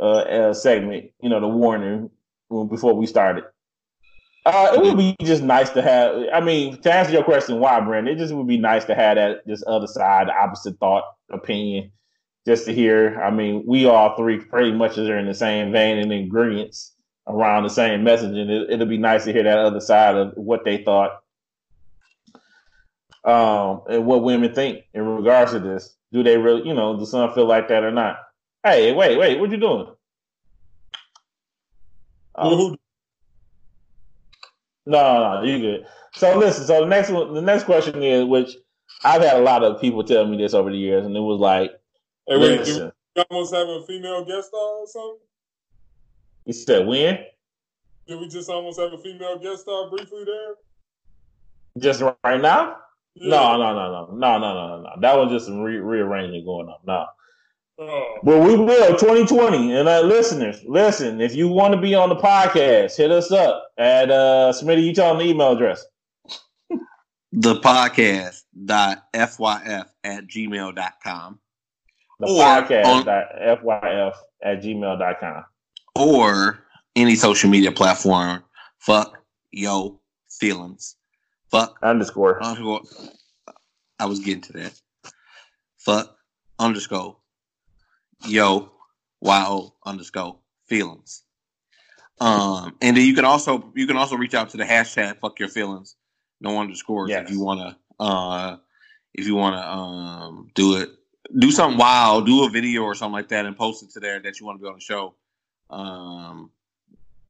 uh, 0.00 0.02
uh 0.02 0.54
segment, 0.54 1.10
you 1.20 1.28
know, 1.28 1.40
the 1.40 1.48
warning 1.48 2.10
before 2.48 2.94
we 2.94 3.06
started. 3.06 3.44
Uh, 4.46 4.72
it 4.74 4.82
would 4.82 4.96
be 4.98 5.16
just 5.22 5.42
nice 5.42 5.70
to 5.70 5.82
have. 5.82 6.16
I 6.32 6.40
mean, 6.40 6.80
to 6.82 6.92
answer 6.92 7.12
your 7.12 7.24
question, 7.24 7.60
why, 7.60 7.80
Brandon? 7.80 8.14
It 8.14 8.18
just 8.18 8.34
would 8.34 8.46
be 8.46 8.58
nice 8.58 8.84
to 8.86 8.94
have 8.94 9.16
that 9.16 9.46
this 9.46 9.62
other 9.66 9.86
side, 9.86 10.28
the 10.28 10.34
opposite 10.34 10.78
thought, 10.78 11.04
opinion 11.30 11.92
just 12.46 12.66
to 12.66 12.74
hear. 12.74 13.20
I 13.20 13.30
mean, 13.30 13.64
we 13.66 13.86
all 13.86 14.16
three 14.16 14.38
pretty 14.38 14.72
much 14.72 14.98
are 14.98 15.18
in 15.18 15.26
the 15.26 15.34
same 15.34 15.72
vein 15.72 15.98
and 15.98 16.12
ingredients 16.12 16.92
around 17.26 17.62
the 17.62 17.70
same 17.70 18.04
message, 18.04 18.36
and 18.36 18.50
it, 18.50 18.78
will 18.78 18.86
be 18.86 18.98
nice 18.98 19.24
to 19.24 19.32
hear 19.32 19.44
that 19.44 19.58
other 19.58 19.80
side 19.80 20.16
of 20.16 20.32
what 20.36 20.64
they 20.64 20.78
thought 20.84 21.22
um, 23.24 23.82
and 23.88 24.04
what 24.06 24.22
women 24.22 24.54
think 24.54 24.84
in 24.92 25.06
regards 25.06 25.52
to 25.52 25.58
this. 25.58 25.96
Do 26.12 26.22
they 26.22 26.36
really, 26.36 26.66
you 26.66 26.74
know, 26.74 26.96
does 26.98 27.10
some 27.10 27.32
feel 27.34 27.46
like 27.46 27.68
that 27.68 27.82
or 27.82 27.90
not? 27.90 28.18
Hey, 28.62 28.92
wait, 28.92 29.18
wait, 29.18 29.40
what 29.40 29.50
you 29.50 29.56
doing? 29.56 29.88
Um, 32.36 32.76
no, 34.86 35.02
no, 35.02 35.40
no, 35.40 35.42
you 35.42 35.58
good. 35.58 35.86
So 36.14 36.38
listen, 36.38 36.66
so 36.66 36.80
the 36.80 36.86
next 36.86 37.10
one, 37.10 37.34
the 37.34 37.42
next 37.42 37.64
question 37.64 38.02
is, 38.02 38.24
which 38.24 38.56
I've 39.02 39.22
had 39.22 39.36
a 39.36 39.42
lot 39.42 39.64
of 39.64 39.80
people 39.80 40.04
tell 40.04 40.26
me 40.26 40.36
this 40.36 40.54
over 40.54 40.70
the 40.70 40.76
years, 40.76 41.04
and 41.04 41.16
it 41.16 41.20
was 41.20 41.40
like, 41.40 41.72
Hey, 42.26 42.38
wait, 42.38 42.64
do 42.64 42.90
we 43.16 43.22
almost 43.30 43.54
have 43.54 43.68
a 43.68 43.82
female 43.86 44.24
guest 44.24 44.48
star 44.48 44.60
or 44.60 44.86
something? 44.86 45.18
You 46.46 46.52
said 46.52 46.86
when? 46.86 47.18
Did 48.06 48.20
we 48.20 48.28
just 48.28 48.48
almost 48.48 48.78
have 48.80 48.92
a 48.92 48.98
female 48.98 49.38
guest 49.38 49.62
star 49.62 49.90
briefly 49.90 50.24
there? 50.24 50.54
Just 51.78 52.02
right 52.22 52.40
now? 52.40 52.76
Yeah. 53.14 53.30
No, 53.30 53.56
no, 53.56 53.74
no, 53.74 53.90
no, 53.90 54.16
no, 54.16 54.38
no, 54.38 54.54
no, 54.54 54.82
no. 54.82 54.90
That 55.00 55.16
was 55.16 55.30
just 55.30 55.46
some 55.46 55.60
re- 55.60 55.78
rearranging 55.78 56.44
going 56.44 56.68
on. 56.68 56.78
No. 56.86 57.06
Oh. 57.78 58.18
But 58.22 58.40
we 58.40 58.56
will 58.56 58.96
2020. 58.96 59.74
And 59.74 59.88
uh, 59.88 60.00
listeners, 60.02 60.62
listen, 60.66 61.20
if 61.20 61.34
you 61.34 61.48
want 61.48 61.74
to 61.74 61.80
be 61.80 61.94
on 61.94 62.08
the 62.08 62.16
podcast, 62.16 62.96
hit 62.96 63.10
us 63.10 63.32
up 63.32 63.68
at 63.78 64.10
uh 64.10 64.52
Smitty, 64.54 64.84
you 64.84 64.94
tell 64.94 65.16
them 65.16 65.24
the 65.26 65.30
email 65.30 65.52
address. 65.52 65.84
the 67.32 67.54
podcast.fyf 67.60 68.44
dot 68.64 69.02
at 70.04 70.26
gmail.com 70.26 71.40
the 72.20 72.26
or 72.28 72.40
podcast 72.40 72.84
on, 72.84 73.04
fyf 73.04 74.14
at 74.42 74.62
gmail.com. 74.62 75.44
Or 75.96 76.64
any 76.96 77.14
social 77.14 77.50
media 77.50 77.72
platform. 77.72 78.42
Fuck 78.78 79.18
yo 79.50 80.00
feelings. 80.30 80.96
Fuck 81.50 81.78
underscore. 81.82 82.42
underscore. 82.42 82.82
I 83.98 84.06
was 84.06 84.20
getting 84.20 84.42
to 84.42 84.52
that. 84.54 84.80
Fuck 85.78 86.16
underscore 86.58 87.16
yo 88.26 88.70
yo 89.22 89.74
underscore 89.84 90.38
feelings. 90.66 91.22
Um, 92.20 92.76
and 92.80 92.96
then 92.96 93.04
you 93.04 93.14
can 93.14 93.24
also 93.24 93.72
you 93.74 93.86
can 93.86 93.96
also 93.96 94.16
reach 94.16 94.34
out 94.34 94.50
to 94.50 94.56
the 94.56 94.64
hashtag 94.64 95.18
fuck 95.20 95.38
your 95.38 95.48
feelings, 95.48 95.96
no 96.40 96.60
underscores 96.60 97.10
yes. 97.10 97.24
if 97.24 97.30
you 97.32 97.40
wanna 97.40 97.76
uh 97.98 98.56
if 99.14 99.26
you 99.26 99.34
wanna 99.34 99.60
um 99.60 100.48
do 100.54 100.76
it 100.76 100.90
do 101.38 101.50
something 101.50 101.78
wild, 101.78 102.26
do 102.26 102.44
a 102.44 102.50
video 102.50 102.82
or 102.82 102.94
something 102.94 103.12
like 103.12 103.28
that, 103.28 103.46
and 103.46 103.56
post 103.56 103.82
it 103.82 103.90
to 103.90 104.00
there 104.00 104.20
that 104.20 104.38
you 104.38 104.46
want 104.46 104.58
to 104.58 104.62
be 104.62 104.68
on 104.68 104.74
the 104.74 104.80
show. 104.80 105.14
Um, 105.70 106.50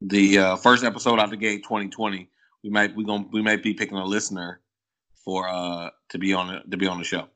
the 0.00 0.38
uh, 0.38 0.56
first 0.56 0.84
episode 0.84 1.18
out 1.18 1.30
the 1.30 1.36
gate, 1.36 1.62
2020, 1.62 2.28
we 2.62 2.70
might 2.70 2.94
we 2.94 3.04
gonna 3.04 3.26
we 3.32 3.42
might 3.42 3.62
be 3.62 3.74
picking 3.74 3.96
a 3.96 4.04
listener 4.04 4.60
for 5.24 5.48
uh 5.48 5.90
to 6.10 6.18
be 6.18 6.32
on 6.32 6.62
to 6.70 6.76
be 6.76 6.86
on 6.86 6.98
the 6.98 7.04
show. 7.04 7.28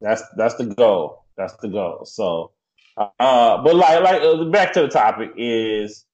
That's 0.00 0.22
that's 0.36 0.54
the 0.54 0.66
goal. 0.66 1.24
That's 1.36 1.54
the 1.56 1.68
goal. 1.68 2.04
So, 2.04 2.52
uh, 2.96 3.62
but 3.62 3.74
like 3.74 4.02
like 4.02 4.22
uh, 4.22 4.44
back 4.44 4.72
to 4.74 4.82
the 4.82 4.88
topic 4.88 5.32
is, 5.36 6.04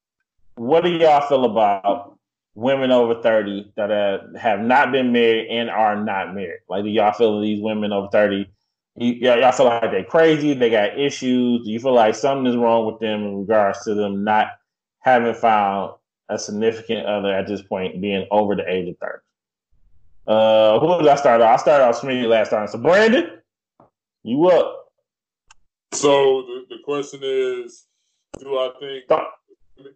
what 0.56 0.84
do 0.84 0.90
y'all 0.90 1.26
feel 1.28 1.44
about 1.44 2.18
women 2.54 2.90
over 2.90 3.20
30 3.20 3.72
that 3.76 3.90
have, 3.90 4.34
have 4.34 4.60
not 4.60 4.90
been 4.90 5.12
married 5.12 5.48
and 5.48 5.68
are 5.68 6.02
not 6.02 6.34
married? 6.34 6.60
Like, 6.68 6.84
do 6.84 6.90
y'all 6.90 7.12
feel 7.12 7.40
these 7.40 7.62
women 7.62 7.92
over 7.92 8.08
30 8.08 8.48
you, 8.96 9.12
y'all 9.12 9.52
feel 9.52 9.66
like 9.66 9.90
they're 9.90 10.04
crazy, 10.04 10.54
they 10.54 10.70
got 10.70 10.98
issues. 10.98 11.64
Do 11.64 11.70
you 11.70 11.78
feel 11.78 11.94
like 11.94 12.14
something 12.14 12.46
is 12.46 12.56
wrong 12.56 12.86
with 12.86 13.00
them 13.00 13.22
in 13.22 13.38
regards 13.40 13.84
to 13.84 13.94
them 13.94 14.24
not 14.24 14.48
having 15.00 15.34
found 15.34 15.94
a 16.28 16.38
significant 16.38 17.06
other 17.06 17.32
at 17.32 17.46
this 17.46 17.62
point, 17.62 18.00
being 18.00 18.26
over 18.30 18.56
the 18.56 18.68
age 18.68 18.88
of 18.88 18.96
30? 18.98 19.12
Uh, 20.26 20.80
who 20.80 20.98
did 20.98 21.08
I 21.08 21.16
start 21.16 21.40
off? 21.40 21.60
I 21.60 21.62
started 21.62 21.84
off 21.84 22.00
Smitty 22.00 22.26
last 22.26 22.50
time. 22.50 22.66
So, 22.66 22.78
Brandon, 22.78 23.38
you 24.24 24.48
up? 24.48 24.92
So, 25.92 26.42
the, 26.42 26.76
the 26.76 26.82
question 26.82 27.20
is 27.22 27.86
do 28.38 28.58
I 28.58 28.70
think. 28.78 29.04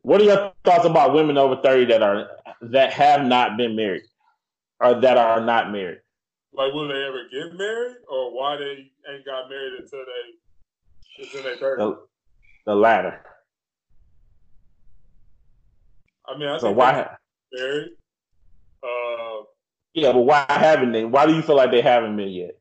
What 0.03 0.21
are 0.21 0.25
your 0.25 0.53
thoughts 0.65 0.85
about 0.85 1.15
women 1.15 1.39
over 1.39 1.57
30 1.57 1.87
that 1.87 2.03
are 2.03 2.29
that 2.61 2.93
have 2.93 3.25
not 3.25 3.57
been 3.57 3.77
married 3.77 4.03
or 4.79 5.01
that 5.01 5.17
are 5.17 5.41
not 5.41 5.73
married? 5.73 6.01
Like, 6.53 6.73
will 6.73 6.89
they 6.89 7.05
ever 7.05 7.25
get 7.31 7.57
married, 7.57 7.97
or 8.09 8.35
why 8.37 8.57
they 8.57 8.91
ain't 9.13 9.25
got 9.25 9.49
married 9.49 9.81
until 9.81 10.01
they 10.05 11.25
until 11.25 11.43
they 11.43 11.57
thirty? 11.61 11.83
The, 11.83 11.99
the 12.67 12.75
latter. 12.75 13.21
I 16.27 16.39
mean, 16.39 16.49
I 16.49 16.59
So 16.59 16.67
think 16.67 16.79
why? 16.79 17.17
married. 17.53 17.89
Uh, 18.83 19.43
Yeah, 19.95 20.13
but 20.13 20.21
why 20.23 20.45
haven't 20.49 20.93
they? 20.93 21.05
Why 21.05 21.27
do 21.27 21.35
you 21.35 21.43
feel 21.43 21.57
like 21.57 21.71
they 21.71 21.83
haven't 21.83 22.17
been 22.17 22.29
yet? 22.31 22.59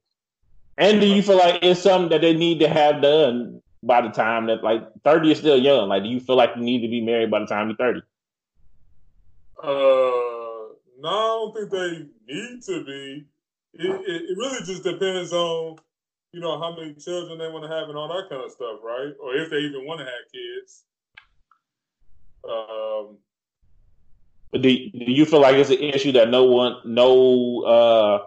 And 0.78 1.02
do 1.02 1.08
you 1.08 1.22
feel 1.22 1.38
like 1.38 1.60
it's 1.64 1.82
something 1.82 2.10
that 2.10 2.22
they 2.22 2.34
need 2.34 2.60
to 2.60 2.70
have 2.70 3.02
done 3.02 3.62
by 3.84 4.02
the 4.02 4.10
time 4.10 4.48
that 4.48 4.64
like 4.64 4.82
thirty 5.04 5.32
is 5.32 5.40
still 5.40 5.60
young? 5.60 5.90
Like, 5.90 6.04
do 6.04 6.10
you 6.10 6.20
feel 6.20 6.36
like 6.36 6.52
you 6.56 6.64
need 6.64 6.82
to 6.82 6.88
be 6.88 7.02
married 7.02 7.32
by 7.32 7.40
the 7.40 7.46
time 7.46 7.68
you're 7.70 7.78
thirty? 7.78 8.02
uh, 9.62 10.74
no, 11.00 11.10
I 11.10 11.52
don't 11.54 11.56
think 11.56 11.72
they 11.72 12.34
need 12.34 12.62
to 12.64 12.86
be. 12.86 13.26
It, 13.74 13.86
it, 13.86 14.22
it 14.32 14.38
really 14.38 14.66
just 14.66 14.84
depends 14.84 15.32
on, 15.32 15.78
you 16.34 16.40
know, 16.40 16.60
how 16.60 16.76
many 16.76 16.94
children 16.96 17.38
they 17.38 17.48
want 17.48 17.64
to 17.64 17.76
have 17.76 17.90
and 17.90 17.98
all 17.98 18.08
that 18.08 18.30
kind 18.30 18.44
of 18.44 18.52
stuff, 18.52 18.80
right? 18.84 19.14
Or 19.22 19.36
if 19.36 19.50
they 19.50 19.58
even 19.58 19.86
want 19.86 20.00
to 20.00 20.06
have 20.06 20.32
kids. 20.32 20.86
Um, 22.44 23.18
But 24.52 24.62
do, 24.64 24.70
do 24.70 25.12
you 25.12 25.26
feel 25.26 25.42
like 25.42 25.56
it's 25.56 25.70
an 25.70 25.78
issue 25.78 26.12
that 26.14 26.30
no 26.30 26.44
one, 26.46 26.78
no 26.84 27.62
uh, 27.62 28.26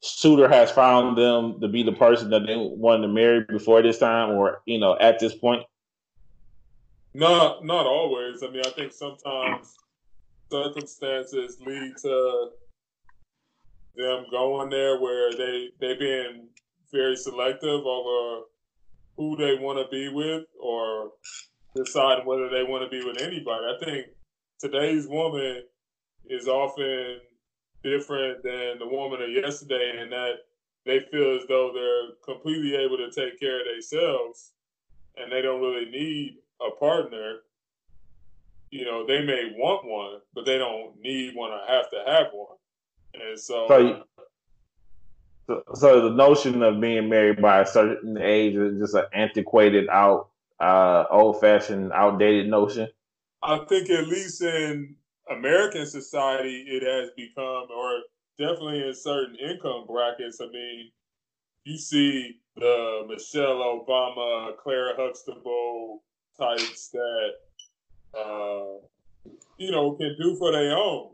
suitor 0.00 0.48
has 0.48 0.70
found 0.70 1.18
them 1.18 1.60
to 1.60 1.68
be 1.68 1.82
the 1.82 1.92
person 1.92 2.30
that 2.30 2.46
they 2.46 2.56
wanted 2.56 3.06
to 3.06 3.12
marry 3.12 3.44
before 3.48 3.82
this 3.82 3.98
time, 3.98 4.30
or 4.30 4.62
you 4.66 4.78
know, 4.78 4.96
at 5.00 5.18
this 5.18 5.34
point? 5.34 5.64
Not 7.14 7.64
not 7.64 7.86
always. 7.86 8.42
I 8.42 8.50
mean, 8.50 8.62
I 8.64 8.70
think 8.70 8.92
sometimes 8.92 9.74
circumstances 10.50 11.58
lead 11.60 11.96
to 12.02 12.50
them 13.96 14.26
going 14.30 14.70
there 14.70 15.00
where 15.00 15.32
they 15.32 15.70
they 15.80 15.94
being 15.94 16.48
very 16.92 17.16
selective 17.16 17.84
over 17.86 18.44
who 19.16 19.36
they 19.36 19.54
want 19.56 19.78
to 19.78 19.88
be 19.90 20.08
with 20.08 20.44
or 20.60 21.12
decide 21.74 22.24
whether 22.26 22.48
they 22.48 22.62
want 22.62 22.84
to 22.84 22.90
be 22.90 23.04
with 23.04 23.20
anybody. 23.20 23.64
I 23.64 23.84
think 23.84 24.06
today's 24.58 25.06
woman 25.06 25.62
is 26.26 26.48
often 26.48 27.20
different 27.82 28.42
than 28.42 28.78
the 28.78 28.88
woman 28.88 29.22
of 29.22 29.30
yesterday 29.30 30.00
in 30.02 30.10
that 30.10 30.34
they 30.86 31.00
feel 31.10 31.36
as 31.36 31.46
though 31.48 31.72
they're 31.72 32.14
completely 32.24 32.74
able 32.76 32.96
to 32.96 33.10
take 33.10 33.38
care 33.38 33.60
of 33.60 33.66
themselves 33.66 34.52
and 35.16 35.30
they 35.30 35.42
don't 35.42 35.60
really 35.60 35.90
need 35.90 36.36
a 36.60 36.70
partner, 36.78 37.38
you 38.70 38.84
know, 38.84 39.06
they 39.06 39.24
may 39.24 39.52
want 39.56 39.84
one, 39.84 40.20
but 40.34 40.44
they 40.44 40.58
don't 40.58 41.00
need 41.00 41.34
one 41.34 41.50
or 41.50 41.60
have 41.68 41.90
to 41.90 42.02
have 42.06 42.26
one. 42.32 42.56
And 43.14 43.38
so, 43.38 43.66
So, 43.68 44.02
so, 45.46 45.62
so 45.74 46.08
the 46.08 46.14
notion 46.14 46.62
of 46.62 46.80
being 46.80 47.08
married 47.08 47.40
by 47.40 47.60
a 47.60 47.66
certain 47.66 48.18
age 48.18 48.54
is 48.54 48.78
just 48.78 48.94
an 48.94 49.04
antiquated, 49.12 49.88
out, 49.88 50.30
uh, 50.60 51.04
old-fashioned, 51.10 51.92
outdated 51.92 52.48
notion. 52.48 52.88
I 53.42 53.58
think 53.68 53.90
at 53.90 54.08
least 54.08 54.40
in 54.42 54.96
American 55.30 55.86
society, 55.86 56.64
it 56.66 56.82
has 56.82 57.10
become, 57.16 57.66
or 57.70 58.00
definitely 58.38 58.86
in 58.86 58.94
certain 58.94 59.36
income 59.36 59.84
brackets. 59.86 60.40
I 60.40 60.46
mean, 60.46 60.90
you 61.64 61.78
see 61.78 62.40
the 62.56 63.04
Michelle 63.08 63.84
Obama, 63.86 64.56
Claire 64.56 64.96
Huxtable 64.96 66.02
types 66.38 66.88
that, 66.88 67.30
uh, 68.18 69.30
you 69.58 69.70
know, 69.70 69.92
can 69.92 70.16
do 70.18 70.36
for 70.36 70.52
their 70.52 70.76
own 70.76 71.10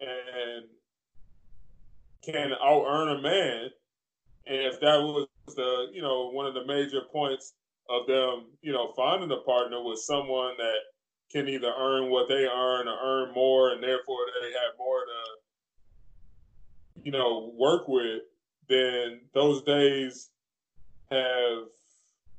and 0.00 0.64
can 2.24 2.52
out 2.52 2.84
earn 2.86 3.18
a 3.18 3.20
man. 3.20 3.70
And 4.46 4.60
if 4.60 4.80
that 4.80 5.00
was 5.00 5.26
the, 5.54 5.86
you 5.92 6.02
know, 6.02 6.30
one 6.30 6.46
of 6.46 6.54
the 6.54 6.66
major 6.66 7.00
points 7.12 7.54
of 7.88 8.06
them, 8.06 8.46
you 8.62 8.72
know, 8.72 8.92
finding 8.96 9.30
a 9.30 9.38
partner 9.38 9.82
with 9.82 9.98
someone 9.98 10.54
that 10.58 10.78
can 11.30 11.48
either 11.48 11.72
earn 11.78 12.10
what 12.10 12.28
they 12.28 12.46
earn 12.46 12.88
or 12.88 12.98
earn 13.02 13.34
more, 13.34 13.72
and 13.72 13.82
therefore 13.82 14.18
they 14.40 14.52
have 14.52 14.78
more 14.78 15.00
to, 15.00 17.02
you 17.04 17.12
know, 17.12 17.52
work 17.56 17.88
with, 17.88 18.22
then 18.68 19.20
those 19.32 19.62
days 19.62 20.30
have, 21.10 21.64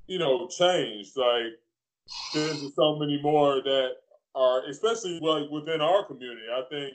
you 0.07 0.17
know, 0.17 0.47
changed. 0.47 1.17
Like 1.17 1.59
there's 2.33 2.73
so 2.75 2.97
many 2.97 3.21
more 3.21 3.61
that 3.63 3.89
are, 4.35 4.65
especially 4.67 5.19
like 5.19 5.49
within 5.49 5.81
our 5.81 6.05
community. 6.05 6.47
I 6.51 6.61
think 6.69 6.93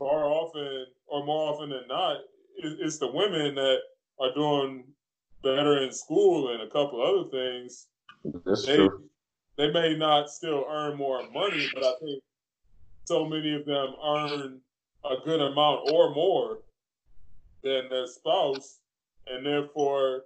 far 0.00 0.24
often, 0.24 0.86
or 1.06 1.24
more 1.24 1.52
often 1.52 1.70
than 1.70 1.86
not, 1.86 2.16
it's 2.56 2.98
the 2.98 3.06
women 3.06 3.54
that 3.54 3.78
are 4.18 4.34
doing 4.34 4.84
better 5.44 5.82
in 5.84 5.92
school 5.92 6.52
and 6.52 6.62
a 6.62 6.66
couple 6.70 7.00
other 7.00 7.30
things 7.30 7.86
That's 8.44 8.66
they 8.66 8.76
true. 8.76 9.04
they 9.56 9.70
may 9.70 9.96
not 9.96 10.28
still 10.28 10.64
earn 10.68 10.96
more 10.96 11.22
money, 11.30 11.70
but 11.72 11.84
I 11.84 11.92
think 12.00 12.22
so 13.04 13.26
many 13.28 13.54
of 13.54 13.64
them 13.64 13.94
earn 14.04 14.60
a 15.04 15.14
good 15.24 15.40
amount 15.40 15.80
or 15.92 16.14
more 16.14 16.58
than 17.62 17.88
their 17.88 18.06
spouse, 18.06 18.80
and 19.26 19.44
therefore 19.46 20.24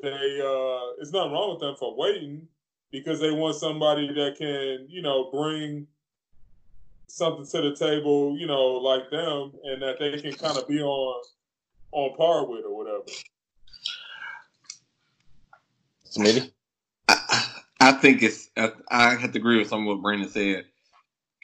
they 0.00 0.08
uh, 0.08 1.00
it's 1.00 1.12
nothing 1.12 1.32
wrong 1.32 1.50
with 1.52 1.60
them 1.60 1.76
for 1.78 1.96
waiting 1.96 2.48
because 2.90 3.20
they 3.20 3.30
want 3.32 3.56
somebody 3.56 4.08
that 4.12 4.36
can 4.38 4.86
you 4.88 5.02
know 5.02 5.30
bring 5.32 5.86
something 7.06 7.46
to 7.46 7.70
the 7.70 7.76
table, 7.76 8.36
you 8.38 8.46
know, 8.46 8.72
like 8.74 9.10
them, 9.10 9.52
and 9.64 9.82
that 9.82 9.98
they 9.98 10.20
can 10.20 10.32
kind 10.34 10.56
of 10.58 10.66
be 10.68 10.82
on 10.82 11.22
on 11.92 12.16
par 12.16 12.46
with 12.46 12.64
or 12.64 12.76
whatever. 12.76 13.04
Smitty? 16.10 16.50
I, 17.08 17.44
I 17.80 17.92
think 17.92 18.22
it's. 18.22 18.50
I, 18.56 18.72
I 18.88 19.14
have 19.14 19.32
to 19.32 19.38
agree 19.38 19.58
with 19.58 19.68
some 19.68 19.80
of 19.82 19.86
what 19.86 20.02
Brandon 20.02 20.28
said. 20.28 20.64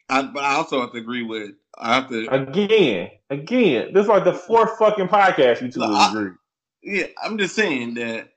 I, 0.09 0.23
but 0.23 0.43
I 0.43 0.55
also 0.55 0.81
have 0.81 0.93
to 0.93 0.99
agree 0.99 1.23
with. 1.23 1.53
I 1.78 1.95
have 1.95 2.09
to. 2.09 2.27
Again, 2.28 3.11
again, 3.31 3.93
this 3.93 4.03
is 4.05 4.09
like 4.09 4.24
the 4.24 4.35
fourth 4.35 4.78
fucking 4.78 5.09
podcast 5.09 5.62
you 5.62 5.70
two 5.70 5.81
No, 5.81 5.93
I- 5.93 6.11
agree. 6.11 6.32
Yeah, 6.82 7.07
I'm 7.23 7.37
just 7.39 7.55
saying 7.55 7.95
that. 7.95 8.31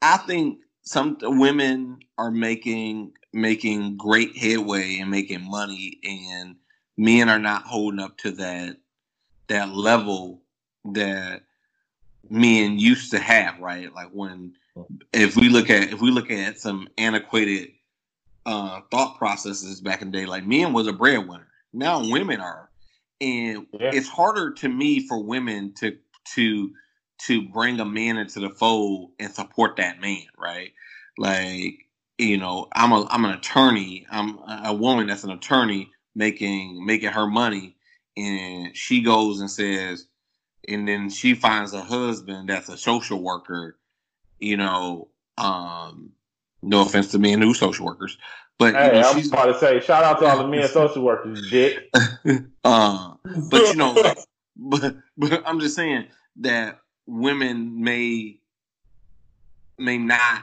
I 0.00 0.16
think 0.18 0.60
some 0.88 1.18
women 1.20 1.98
are 2.16 2.30
making 2.30 3.12
making 3.34 3.98
great 3.98 4.34
headway 4.38 4.98
and 4.98 5.10
making 5.10 5.48
money, 5.48 5.98
and 6.02 6.56
men 6.96 7.28
are 7.28 7.38
not 7.38 7.64
holding 7.64 8.00
up 8.00 8.16
to 8.18 8.30
that 8.32 8.78
that 9.48 9.74
level 9.74 10.42
that 10.86 11.42
men 12.30 12.78
used 12.78 13.10
to 13.10 13.18
have. 13.18 13.60
Right, 13.60 13.92
like 13.94 14.08
when 14.12 14.54
if 15.12 15.36
we 15.36 15.50
look 15.50 15.68
at 15.68 15.92
if 15.92 16.00
we 16.00 16.10
look 16.10 16.30
at 16.30 16.58
some 16.58 16.88
antiquated 16.96 17.72
uh, 18.46 18.80
thought 18.90 19.18
processes 19.18 19.82
back 19.82 20.00
in 20.00 20.10
the 20.10 20.18
day, 20.20 20.24
like 20.24 20.46
men 20.46 20.72
was 20.72 20.86
a 20.86 20.92
breadwinner. 20.92 21.48
Now 21.74 22.00
women 22.00 22.40
are, 22.40 22.70
and 23.20 23.66
Yeah. 23.78 23.90
it's 23.92 24.08
harder 24.08 24.52
to 24.52 24.68
me 24.70 25.06
for 25.06 25.22
women 25.22 25.74
to 25.80 25.98
to 26.34 26.70
to 27.26 27.42
bring 27.42 27.80
a 27.80 27.84
man 27.84 28.16
into 28.16 28.40
the 28.40 28.50
fold 28.50 29.10
and 29.18 29.32
support 29.32 29.76
that 29.76 30.00
man, 30.00 30.26
right? 30.36 30.72
Like 31.16 31.88
you 32.18 32.36
know, 32.36 32.68
I'm 32.72 32.92
a 32.92 33.06
I'm 33.08 33.24
an 33.24 33.32
attorney. 33.32 34.06
I'm 34.10 34.38
a 34.64 34.74
woman 34.74 35.06
that's 35.06 35.24
an 35.24 35.30
attorney 35.30 35.90
making 36.14 36.84
making 36.84 37.10
her 37.10 37.26
money, 37.26 37.76
and 38.16 38.76
she 38.76 39.02
goes 39.02 39.40
and 39.40 39.50
says, 39.50 40.06
and 40.68 40.86
then 40.86 41.10
she 41.10 41.34
finds 41.34 41.72
a 41.72 41.80
husband 41.80 42.48
that's 42.48 42.68
a 42.68 42.76
social 42.76 43.22
worker. 43.22 43.78
You 44.40 44.56
know, 44.56 45.08
um, 45.36 46.10
no 46.62 46.82
offense 46.82 47.12
to 47.12 47.18
men 47.18 47.40
who 47.40 47.54
social 47.54 47.86
workers, 47.86 48.18
but 48.58 48.74
you 48.74 48.92
know, 48.92 49.00
I'm 49.00 49.16
she's 49.16 49.28
about 49.28 49.46
to 49.46 49.58
say, 49.58 49.80
shout 49.80 50.02
out 50.02 50.18
to 50.18 50.26
all 50.26 50.38
the 50.38 50.48
men 50.48 50.68
social 50.72 51.02
workers, 51.02 51.48
dick. 51.50 51.88
uh, 52.64 53.14
but 53.48 53.62
you 53.68 53.76
know, 53.76 53.94
but 54.56 54.96
but 55.16 55.42
I'm 55.46 55.60
just 55.60 55.76
saying 55.76 56.06
that 56.40 56.80
women 57.08 57.82
may 57.82 58.38
may 59.78 59.96
not 59.98 60.42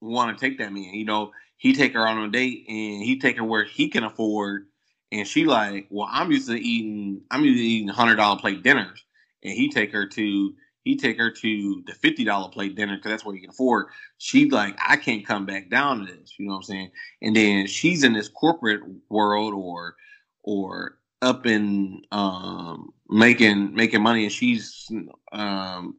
want 0.00 0.36
to 0.36 0.40
take 0.40 0.58
that 0.58 0.72
man. 0.72 0.94
You 0.94 1.04
know, 1.04 1.32
he 1.56 1.74
take 1.74 1.94
her 1.94 2.06
on 2.06 2.18
a 2.18 2.30
date 2.30 2.64
and 2.68 3.02
he 3.02 3.18
take 3.18 3.36
her 3.36 3.44
where 3.44 3.64
he 3.64 3.88
can 3.88 4.04
afford, 4.04 4.66
and 5.12 5.26
she 5.26 5.44
like, 5.44 5.86
well, 5.90 6.08
I'm 6.10 6.32
used 6.32 6.48
to 6.48 6.54
eating, 6.54 7.22
I'm 7.30 7.44
used 7.44 7.58
to 7.58 7.64
eating 7.64 7.88
hundred 7.88 8.16
dollar 8.16 8.40
plate 8.40 8.62
dinners, 8.62 9.04
and 9.42 9.52
he 9.52 9.70
take 9.70 9.92
her 9.92 10.06
to 10.06 10.54
he 10.82 10.96
take 10.96 11.18
her 11.18 11.30
to 11.30 11.82
the 11.86 11.94
fifty 11.94 12.24
dollar 12.24 12.48
plate 12.48 12.74
dinner 12.74 12.96
because 12.96 13.10
that's 13.10 13.24
what 13.24 13.34
he 13.34 13.40
can 13.40 13.50
afford. 13.50 13.86
She 14.18 14.50
like, 14.50 14.76
I 14.86 14.96
can't 14.96 15.26
come 15.26 15.46
back 15.46 15.70
down 15.70 16.06
to 16.06 16.12
this. 16.12 16.34
You 16.38 16.46
know 16.46 16.52
what 16.52 16.58
I'm 16.58 16.62
saying? 16.64 16.90
And 17.22 17.36
then 17.36 17.66
she's 17.66 18.02
in 18.02 18.14
this 18.14 18.28
corporate 18.28 18.82
world 19.08 19.54
or 19.54 19.94
or 20.42 20.96
up 21.22 21.46
in 21.46 22.02
um, 22.12 22.92
making 23.10 23.74
making 23.74 24.02
money, 24.02 24.24
and 24.24 24.32
she's 24.32 24.90
um, 25.32 25.96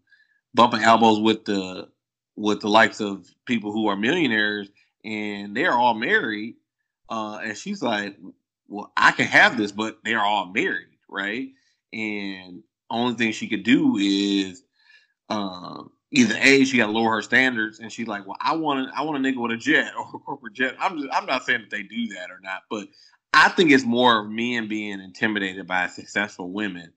bumping 0.53 0.81
elbows 0.81 1.19
with 1.19 1.45
the 1.45 1.89
with 2.35 2.61
the 2.61 2.69
likes 2.69 3.01
of 3.01 3.27
people 3.45 3.71
who 3.71 3.87
are 3.87 3.95
millionaires, 3.95 4.69
and 5.03 5.55
they're 5.55 5.73
all 5.73 5.93
married. 5.93 6.55
Uh, 7.09 7.39
and 7.43 7.57
she's 7.57 7.83
like, 7.83 8.17
"Well, 8.67 8.91
I 8.95 9.11
can 9.11 9.25
have 9.25 9.57
this, 9.57 9.71
but 9.71 9.99
they're 10.03 10.23
all 10.23 10.45
married, 10.47 10.97
right?" 11.09 11.49
And 11.93 12.63
only 12.89 13.15
thing 13.15 13.31
she 13.31 13.47
could 13.47 13.63
do 13.63 13.97
is 13.97 14.63
um, 15.29 15.91
either 16.11 16.35
a 16.37 16.63
she 16.65 16.77
got 16.77 16.87
to 16.87 16.91
lower 16.91 17.15
her 17.15 17.21
standards, 17.21 17.79
and 17.79 17.91
she's 17.91 18.07
like, 18.07 18.27
well, 18.27 18.37
I 18.39 18.55
want 18.55 18.89
I 18.95 19.03
want 19.03 19.25
a 19.25 19.29
nigga 19.29 19.41
with 19.41 19.51
a 19.51 19.57
jet 19.57 19.93
or 19.97 20.07
a 20.13 20.19
corporate 20.19 20.53
jet. 20.53 20.75
I'm 20.79 20.97
just, 20.97 21.13
I'm 21.13 21.25
not 21.25 21.45
saying 21.45 21.61
that 21.61 21.69
they 21.69 21.83
do 21.83 22.07
that 22.15 22.31
or 22.31 22.39
not, 22.41 22.63
but 22.69 22.87
I 23.33 23.49
think 23.49 23.71
it's 23.71 23.85
more 23.85 24.19
of 24.19 24.29
men 24.29 24.67
being 24.67 24.99
intimidated 24.99 25.65
by 25.65 25.87
successful 25.87 26.51
women 26.51 26.91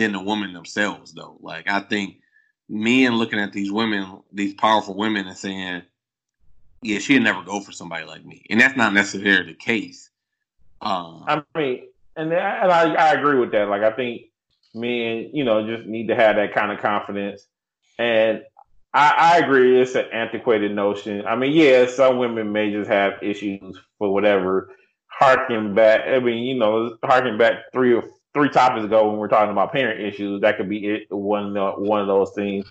than 0.00 0.12
the 0.12 0.22
women 0.22 0.52
themselves, 0.54 1.12
though. 1.12 1.36
Like 1.40 1.68
I 1.68 1.80
think 1.80 2.16
men 2.68 3.16
looking 3.16 3.38
at 3.38 3.52
these 3.52 3.70
women, 3.70 4.22
these 4.32 4.54
powerful 4.54 4.94
women, 4.94 5.26
and 5.26 5.36
saying, 5.36 5.82
"Yeah, 6.82 6.98
she'd 6.98 7.22
never 7.22 7.42
go 7.42 7.60
for 7.60 7.72
somebody 7.72 8.06
like 8.06 8.24
me," 8.24 8.44
and 8.48 8.60
that's 8.60 8.76
not 8.76 8.94
necessarily 8.94 9.52
the 9.52 9.54
case. 9.54 10.10
Um, 10.80 11.24
I 11.26 11.42
mean, 11.54 11.88
and, 12.16 12.32
and 12.32 12.72
I, 12.72 12.94
I 12.94 13.12
agree 13.12 13.38
with 13.38 13.52
that. 13.52 13.68
Like 13.68 13.82
I 13.82 13.92
think 13.92 14.22
men, 14.74 15.30
you 15.34 15.44
know, 15.44 15.66
just 15.66 15.86
need 15.86 16.08
to 16.08 16.16
have 16.16 16.36
that 16.36 16.54
kind 16.54 16.72
of 16.72 16.80
confidence. 16.80 17.46
And 17.98 18.42
I, 18.94 19.34
I 19.34 19.38
agree, 19.38 19.78
it's 19.80 19.94
an 19.94 20.06
antiquated 20.12 20.74
notion. 20.74 21.26
I 21.26 21.36
mean, 21.36 21.52
yeah, 21.52 21.86
some 21.86 22.16
women 22.16 22.52
may 22.52 22.72
just 22.72 22.88
have 22.88 23.22
issues 23.22 23.78
for 23.98 24.12
whatever. 24.12 24.74
Harking 25.08 25.74
back, 25.74 26.08
I 26.08 26.18
mean, 26.20 26.44
you 26.44 26.54
know, 26.54 26.96
harking 27.04 27.36
back 27.36 27.70
three 27.74 27.92
or 27.92 28.04
three 28.34 28.48
topics 28.48 28.84
ago 28.84 29.08
when 29.08 29.18
we 29.18 29.24
are 29.24 29.28
talking 29.28 29.52
about 29.52 29.72
parent 29.72 30.00
issues, 30.00 30.40
that 30.42 30.56
could 30.56 30.68
be 30.68 30.86
it, 30.86 31.06
one 31.10 31.54
one 31.54 32.00
of 32.00 32.06
those 32.06 32.32
things. 32.32 32.66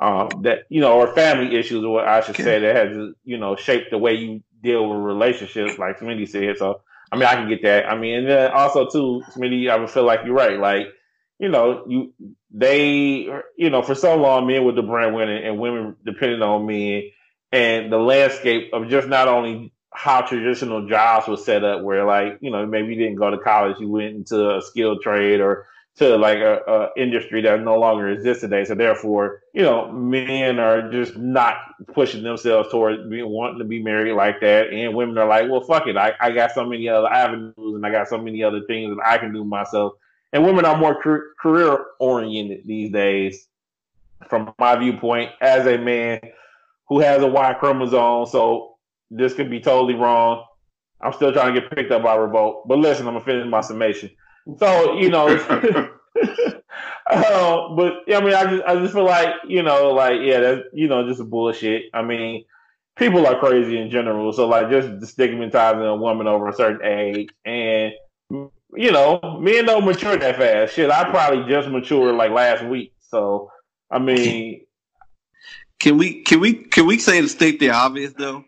Um, 0.00 0.28
that 0.42 0.64
you 0.68 0.80
know, 0.80 0.94
or 0.94 1.14
family 1.14 1.56
issues, 1.56 1.84
or 1.84 1.92
what 1.92 2.08
I 2.08 2.20
should 2.22 2.36
say, 2.36 2.58
that 2.58 2.76
has 2.76 2.96
you 3.24 3.38
know 3.38 3.56
shaped 3.56 3.90
the 3.90 3.98
way 3.98 4.14
you 4.14 4.42
deal 4.62 4.88
with 4.88 4.98
relationships, 4.98 5.78
like 5.78 5.98
Smitty 5.98 6.28
said. 6.28 6.56
So, 6.58 6.80
I 7.10 7.16
mean, 7.16 7.26
I 7.26 7.34
can 7.34 7.48
get 7.48 7.62
that. 7.62 7.86
I 7.86 7.96
mean, 7.96 8.18
and 8.18 8.28
then 8.28 8.50
also 8.50 8.88
too, 8.88 9.22
Smitty, 9.30 9.70
I 9.70 9.76
would 9.76 9.90
feel 9.90 10.04
like 10.04 10.20
you're 10.24 10.34
right. 10.34 10.58
Like 10.58 10.88
you 11.38 11.48
know, 11.48 11.84
you 11.88 12.12
they 12.50 13.28
you 13.56 13.70
know 13.70 13.82
for 13.82 13.94
so 13.94 14.16
long 14.16 14.46
men 14.46 14.64
were 14.64 14.72
the 14.72 14.82
breadwinner 14.82 15.36
and 15.36 15.58
women 15.58 15.96
depended 16.04 16.42
on 16.42 16.66
men, 16.66 17.10
and 17.52 17.92
the 17.92 17.98
landscape 17.98 18.70
of 18.72 18.88
just 18.88 19.08
not 19.08 19.28
only 19.28 19.72
how 19.94 20.22
traditional 20.22 20.88
jobs 20.88 21.28
were 21.28 21.36
set 21.36 21.64
up, 21.64 21.82
where 21.82 22.04
like 22.04 22.38
you 22.40 22.50
know 22.50 22.66
maybe 22.66 22.94
you 22.94 23.00
didn't 23.00 23.16
go 23.16 23.30
to 23.30 23.38
college, 23.38 23.76
you 23.80 23.88
went 23.88 24.14
into 24.14 24.56
a 24.56 24.62
skilled 24.62 25.02
trade 25.02 25.40
or 25.40 25.66
to 25.94 26.16
like 26.16 26.38
a, 26.38 26.62
a, 26.66 27.00
industry 27.00 27.42
that 27.42 27.60
no 27.60 27.78
longer 27.78 28.08
exists 28.08 28.40
today. 28.40 28.64
So 28.64 28.74
therefore, 28.74 29.42
you 29.52 29.60
know, 29.60 29.92
men 29.92 30.58
are 30.58 30.90
just 30.90 31.18
not 31.18 31.58
pushing 31.92 32.22
themselves 32.22 32.70
towards 32.70 33.06
being 33.10 33.28
wanting 33.28 33.58
to 33.58 33.66
be 33.66 33.82
married 33.82 34.14
like 34.14 34.40
that, 34.40 34.70
and 34.70 34.94
women 34.94 35.18
are 35.18 35.28
like, 35.28 35.50
well, 35.50 35.60
fuck 35.60 35.86
it, 35.86 35.96
I, 35.96 36.14
I 36.18 36.30
got 36.30 36.52
so 36.52 36.64
many 36.64 36.88
other 36.88 37.08
avenues 37.08 37.54
and 37.58 37.84
I 37.84 37.90
got 37.90 38.08
so 38.08 38.16
many 38.16 38.42
other 38.42 38.62
things 38.66 38.96
that 38.96 39.06
I 39.06 39.18
can 39.18 39.32
do 39.32 39.44
myself 39.44 39.94
and 40.32 40.44
women 40.44 40.64
are 40.64 40.78
more 40.78 41.00
career 41.38 41.84
oriented 41.98 42.66
these 42.66 42.90
days. 42.90 43.46
From 44.28 44.54
my 44.58 44.76
viewpoint, 44.76 45.30
as 45.40 45.66
a 45.66 45.76
man 45.76 46.20
who 46.88 47.00
has 47.00 47.22
a 47.22 47.26
Y 47.26 47.54
chromosome, 47.54 48.26
so 48.26 48.71
this 49.16 49.34
could 49.34 49.50
be 49.50 49.60
totally 49.60 49.94
wrong. 49.94 50.44
I'm 51.00 51.12
still 51.12 51.32
trying 51.32 51.54
to 51.54 51.60
get 51.60 51.70
picked 51.70 51.90
up 51.90 52.02
by 52.02 52.14
revolt. 52.14 52.68
But 52.68 52.78
listen, 52.78 53.06
I'm 53.06 53.14
gonna 53.14 53.24
finish 53.24 53.46
my 53.48 53.60
summation. 53.60 54.10
So 54.58 54.98
you 54.98 55.10
know, 55.10 55.28
uh, 55.28 55.88
but 57.76 57.94
I 58.08 58.20
mean, 58.20 58.34
I 58.34 58.44
just 58.44 58.64
I 58.64 58.74
just 58.76 58.94
feel 58.94 59.04
like 59.04 59.34
you 59.46 59.62
know, 59.62 59.90
like 59.90 60.20
yeah, 60.22 60.40
that's 60.40 60.62
you 60.72 60.88
know, 60.88 61.06
just 61.06 61.28
bullshit. 61.28 61.84
I 61.92 62.02
mean, 62.02 62.44
people 62.96 63.26
are 63.26 63.38
crazy 63.38 63.78
in 63.78 63.90
general. 63.90 64.32
So 64.32 64.48
like, 64.48 64.70
just 64.70 65.12
stigmatizing 65.12 65.82
a 65.82 65.96
woman 65.96 66.26
over 66.26 66.48
a 66.48 66.54
certain 66.54 66.86
age 66.86 67.28
and 67.44 67.92
you 68.74 68.90
know, 68.90 69.38
men 69.40 69.66
don't 69.66 69.84
mature 69.84 70.16
that 70.16 70.36
fast. 70.36 70.74
Shit, 70.74 70.90
I 70.90 71.10
probably 71.10 71.50
just 71.50 71.68
matured 71.68 72.14
like 72.14 72.30
last 72.30 72.64
week. 72.64 72.94
So, 73.00 73.50
I 73.90 73.98
mean, 73.98 74.64
can 75.78 75.98
we 75.98 76.22
can 76.22 76.40
we 76.40 76.54
can 76.54 76.86
we 76.86 76.98
say 76.98 77.20
to 77.20 77.28
state 77.28 77.60
the 77.60 77.70
obvious 77.70 78.14
though? 78.14 78.44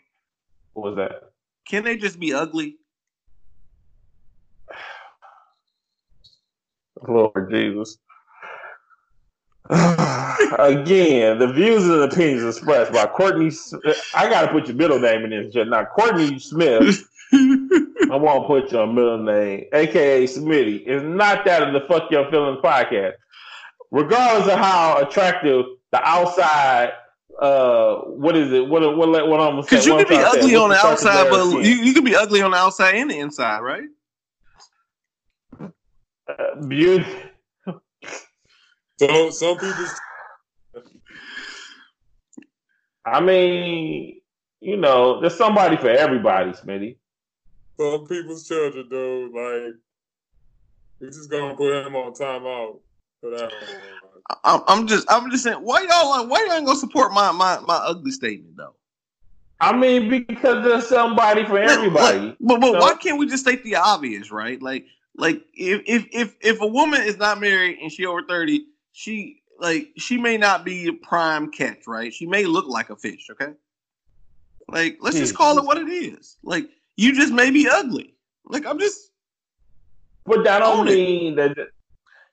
What 0.74 0.90
was 0.90 0.96
that? 0.96 1.30
Can 1.66 1.84
they 1.84 1.96
just 1.96 2.20
be 2.20 2.34
ugly? 2.34 2.76
Lord 7.08 7.50
Jesus. 7.50 7.98
Again, 9.70 11.38
the 11.38 11.50
views 11.54 11.88
and 11.88 12.02
opinions 12.02 12.56
expressed 12.56 12.92
by 12.92 13.06
Courtney. 13.06 13.50
I 14.14 14.28
got 14.28 14.42
to 14.42 14.48
put 14.48 14.66
your 14.66 14.76
middle 14.76 14.98
name 14.98 15.24
in 15.24 15.30
this. 15.30 15.54
Now, 15.66 15.86
Courtney 15.86 16.38
Smith 16.38 17.08
I 17.34 18.16
won't 18.16 18.46
put 18.46 18.70
your 18.70 18.86
middle 18.86 19.22
name, 19.22 19.64
aka 19.72 20.24
Smitty. 20.24 20.86
Is 20.86 21.02
not 21.02 21.44
that 21.46 21.62
of 21.62 21.72
the 21.72 21.80
Fuck 21.88 22.10
Your 22.10 22.30
Feelings 22.30 22.60
podcast. 22.62 23.14
Regardless 23.90 24.52
of 24.52 24.58
how 24.58 24.98
attractive 24.98 25.64
the 25.90 26.02
outside 26.06 26.92
uh 27.40 27.96
what 28.06 28.36
is 28.36 28.52
it? 28.52 28.66
What 28.68 28.82
what 28.96 29.08
what, 29.08 29.28
what 29.28 29.40
I'm 29.40 29.50
gonna 29.52 29.62
say 29.62 29.68
Because 29.70 29.86
you 29.86 29.96
can 29.96 30.08
be 30.08 30.16
ugly 30.16 30.56
on 30.56 30.70
the 30.70 30.76
outside, 30.76 31.30
but 31.30 31.64
you, 31.64 31.74
you 31.74 31.92
can 31.94 32.04
be 32.04 32.16
ugly 32.16 32.42
on 32.42 32.52
the 32.52 32.56
outside 32.56 32.94
and 32.94 33.10
the 33.10 33.18
inside, 33.18 33.60
right? 33.60 33.88
Uh, 35.60 36.66
beauty. 36.66 37.06
So 38.96 39.30
some 39.30 39.58
people. 39.58 39.86
I 43.04 43.20
mean, 43.20 44.20
you 44.60 44.76
know, 44.76 45.20
there's 45.20 45.34
somebody 45.34 45.76
for 45.76 45.88
everybody, 45.88 46.52
Smitty 46.52 46.96
some 47.78 48.06
people's 48.06 48.46
children, 48.46 48.86
though, 48.90 49.28
like 49.32 49.74
we 51.00 51.06
just 51.08 51.30
gonna 51.30 51.54
put 51.54 51.86
him 51.86 51.96
on 51.96 52.12
timeout 52.12 52.18
for 52.18 52.80
that. 52.80 52.83
I'm, 54.44 54.60
I'm 54.66 54.86
just, 54.86 55.10
I'm 55.10 55.30
just 55.30 55.44
saying, 55.44 55.58
why 55.58 55.82
y'all, 55.82 56.26
why 56.26 56.44
y'all 56.46 56.56
ain't 56.56 56.66
gonna 56.66 56.78
support 56.78 57.12
my 57.12 57.30
my 57.32 57.60
my 57.60 57.76
ugly 57.76 58.10
statement 58.10 58.56
though? 58.56 58.74
I 59.60 59.76
mean, 59.76 60.08
because 60.08 60.64
there's 60.64 60.88
somebody 60.88 61.44
for 61.44 61.58
everybody. 61.58 62.18
Like, 62.18 62.36
but 62.40 62.60
but 62.60 62.72
so, 62.72 62.80
why 62.80 62.94
can't 62.96 63.18
we 63.18 63.26
just 63.26 63.44
state 63.44 63.62
the 63.64 63.76
obvious, 63.76 64.30
right? 64.30 64.60
Like 64.60 64.86
like 65.16 65.42
if 65.54 65.82
if 65.86 66.06
if 66.12 66.36
if 66.40 66.60
a 66.60 66.66
woman 66.66 67.02
is 67.02 67.16
not 67.18 67.40
married 67.40 67.78
and 67.80 67.90
she 67.90 68.04
over 68.04 68.22
thirty, 68.22 68.66
she 68.92 69.42
like 69.58 69.88
she 69.96 70.18
may 70.18 70.36
not 70.36 70.64
be 70.64 70.88
a 70.88 70.92
prime 70.92 71.50
catch, 71.50 71.86
right? 71.86 72.12
She 72.12 72.26
may 72.26 72.44
look 72.44 72.66
like 72.66 72.90
a 72.90 72.96
fish, 72.96 73.28
okay? 73.30 73.52
Like 74.68 74.98
let's 75.00 75.16
just 75.16 75.32
hmm. 75.32 75.36
call 75.36 75.58
it 75.58 75.64
what 75.64 75.78
it 75.78 75.88
is. 75.88 76.36
Like 76.42 76.68
you 76.96 77.14
just 77.14 77.32
may 77.32 77.50
be 77.50 77.68
ugly. 77.68 78.14
Like 78.46 78.66
I'm 78.66 78.78
just. 78.78 79.10
But 80.26 80.42
that 80.44 80.60
don't 80.60 80.86
mean 80.86 81.36
that. 81.36 81.68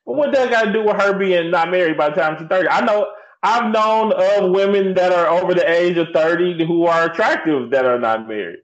But 0.05 0.15
what 0.15 0.33
does 0.33 0.49
that 0.49 0.51
got 0.51 0.63
to 0.65 0.73
do 0.73 0.83
with 0.83 0.99
her 1.01 1.17
being 1.17 1.51
not 1.51 1.69
married 1.69 1.97
by 1.97 2.09
the 2.09 2.15
time 2.15 2.37
she's 2.37 2.47
thirty? 2.47 2.67
I 2.67 2.81
know 2.81 3.07
I've 3.43 3.71
known 3.71 4.13
of 4.13 4.51
women 4.51 4.93
that 4.95 5.11
are 5.11 5.27
over 5.27 5.53
the 5.53 5.69
age 5.69 5.97
of 5.97 6.09
thirty 6.13 6.65
who 6.65 6.85
are 6.85 7.11
attractive 7.11 7.69
that 7.71 7.85
are 7.85 7.99
not 7.99 8.27
married. 8.27 8.59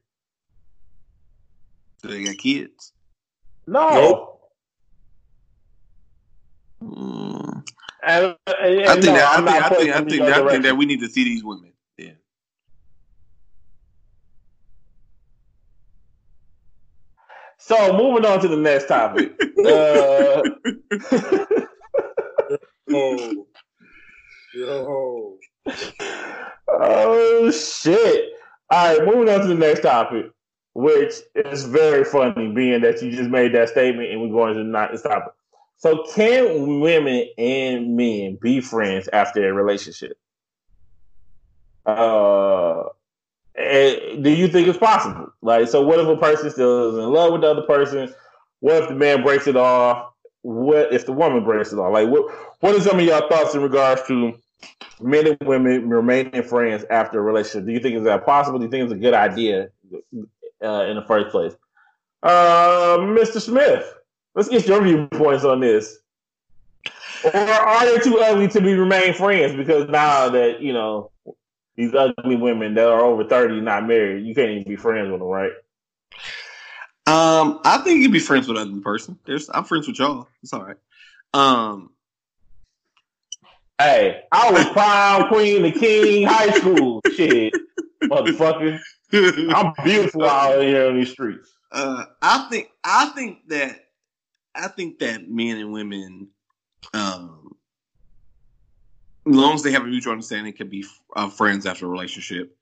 Do 2.01 2.09
they 2.09 2.23
got 2.23 2.37
kids? 2.37 2.93
No. 3.65 3.89
Nope. 3.89 4.33
Mm. 6.83 7.63
And, 8.03 8.25
and, 8.25 8.85
I 8.85 8.93
think 8.93 9.05
no, 9.05 9.13
that 9.13 9.63
I 9.63 9.69
think 9.69 9.69
I 9.69 9.69
think 9.69 9.91
I 9.91 10.01
think, 10.03 10.21
I 10.21 10.49
think 10.51 10.63
that 10.63 10.77
we 10.77 10.85
need 10.85 11.01
to 11.01 11.09
see 11.09 11.23
these 11.23 11.43
women. 11.43 11.71
So 17.67 17.91
moving 17.97 18.25
on 18.25 18.39
to 18.39 18.47
the 18.47 18.55
next 18.55 18.87
topic. 18.87 19.33
uh, 19.41 20.41
oh, 22.89 23.45
yo, 24.55 25.37
oh 26.69 27.51
shit! 27.51 28.29
All 28.69 28.97
right, 28.97 29.05
moving 29.05 29.27
on 29.33 29.41
to 29.41 29.47
the 29.47 29.55
next 29.55 29.81
topic, 29.81 30.27
which 30.75 31.15
is 31.35 31.65
very 31.65 32.05
funny, 32.05 32.53
being 32.53 32.79
that 32.83 33.01
you 33.01 33.11
just 33.11 33.29
made 33.29 33.53
that 33.53 33.67
statement 33.67 34.11
and 34.11 34.21
we're 34.21 34.29
going 34.29 34.53
to 34.53 34.63
not 34.63 34.93
this 34.93 35.01
topic. 35.01 35.33
So, 35.75 36.05
can 36.15 36.79
women 36.79 37.25
and 37.37 37.97
men 37.97 38.37
be 38.41 38.61
friends 38.61 39.09
after 39.11 39.45
a 39.45 39.53
relationship? 39.53 40.17
Uh, 41.85 42.83
do 43.57 44.29
you 44.29 44.47
think 44.47 44.67
it's 44.67 44.77
possible? 44.77 45.33
Like, 45.41 45.67
so 45.67 45.81
what 45.81 45.99
if 45.99 46.07
a 46.07 46.17
person 46.17 46.51
still 46.51 46.89
is 46.89 47.03
in 47.03 47.11
love 47.11 47.33
with 47.33 47.41
the 47.41 47.51
other 47.51 47.63
person? 47.63 48.13
What 48.59 48.83
if 48.83 48.89
the 48.89 48.95
man 48.95 49.23
breaks 49.23 49.47
it 49.47 49.55
off? 49.55 50.13
What 50.43 50.93
if 50.93 51.05
the 51.05 51.13
woman 51.13 51.43
breaks 51.43 51.73
it 51.73 51.79
off? 51.79 51.91
Like, 51.91 52.07
what 52.07 52.31
what 52.59 52.75
are 52.75 52.81
some 52.81 52.99
of 52.99 53.05
your 53.05 53.27
thoughts 53.29 53.55
in 53.55 53.61
regards 53.61 54.03
to 54.07 54.37
men 55.01 55.27
and 55.27 55.37
women 55.41 55.89
remaining 55.89 56.43
friends 56.43 56.85
after 56.89 57.19
a 57.19 57.21
relationship? 57.21 57.65
Do 57.65 57.73
you 57.73 57.79
think 57.79 57.95
is 57.95 58.03
that 58.03 58.25
possible? 58.25 58.59
Do 58.59 58.65
you 58.65 58.71
think 58.71 58.83
it's 58.83 58.93
a 58.93 58.97
good 58.97 59.13
idea 59.13 59.69
uh, 60.63 60.85
in 60.85 60.95
the 60.95 61.05
first 61.07 61.31
place? 61.31 61.53
Uh, 62.23 62.97
Mr. 62.99 63.41
Smith, 63.41 63.93
let's 64.35 64.49
get 64.49 64.67
your 64.67 64.83
viewpoints 64.83 65.43
on 65.43 65.59
this. 65.59 65.99
Or 67.23 67.35
are 67.35 67.85
they 67.85 67.97
too 68.03 68.19
ugly 68.19 68.47
to 68.49 68.61
be 68.61 68.73
remain 68.75 69.13
friends? 69.13 69.55
Because 69.55 69.89
now 69.89 70.29
that 70.29 70.61
you 70.61 70.73
know 70.73 71.11
these 71.77 71.93
ugly 71.93 72.35
women 72.35 72.73
that 72.73 72.87
are 72.87 73.01
over 73.01 73.23
thirty, 73.23 73.61
not 73.61 73.87
married, 73.87 74.25
you 74.25 74.35
can't 74.35 74.51
even 74.51 74.63
be 74.63 74.75
friends 74.75 75.09
with 75.09 75.19
them, 75.19 75.29
right? 75.29 75.51
Um, 77.05 77.61
I 77.63 77.77
think 77.83 77.97
you 77.97 78.03
can 78.03 78.11
be 78.11 78.19
friends 78.19 78.47
with 78.47 78.57
an 78.57 78.67
ugly 78.67 78.81
person. 78.81 79.17
There's, 79.25 79.49
I'm 79.53 79.63
friends 79.63 79.87
with 79.87 79.97
y'all. 79.97 80.27
It's 80.43 80.51
all 80.51 80.65
right. 80.65 80.77
Um, 81.33 81.91
Hey, 83.79 84.23
I 84.31 84.51
was 84.51 84.65
prom 84.69 85.27
queen, 85.27 85.61
the 85.61 85.71
king, 85.71 86.25
high 86.25 86.49
school. 86.49 86.99
Shit, 87.15 87.53
motherfucker. 88.05 88.79
I'm 89.13 89.71
beautiful 89.83 90.25
out 90.25 90.63
here 90.63 90.87
on 90.87 90.97
these 90.97 91.11
streets. 91.11 91.53
Uh, 91.71 92.05
I 92.19 92.47
think 92.49 92.69
I 92.83 93.09
think 93.09 93.47
that 93.49 93.79
I 94.55 94.69
think 94.69 94.97
that 94.99 95.29
men 95.29 95.57
and 95.57 95.71
women, 95.71 96.29
um, 96.95 97.55
as 99.29 99.35
long 99.35 99.53
as 99.53 99.63
they 99.63 99.71
have 99.71 99.83
a 99.83 99.87
mutual 99.87 100.13
understanding, 100.13 100.53
can 100.53 100.69
be 100.69 100.85
uh, 101.15 101.29
friends 101.29 101.65
after 101.65 101.85
a 101.85 101.89
relationship. 101.89 102.55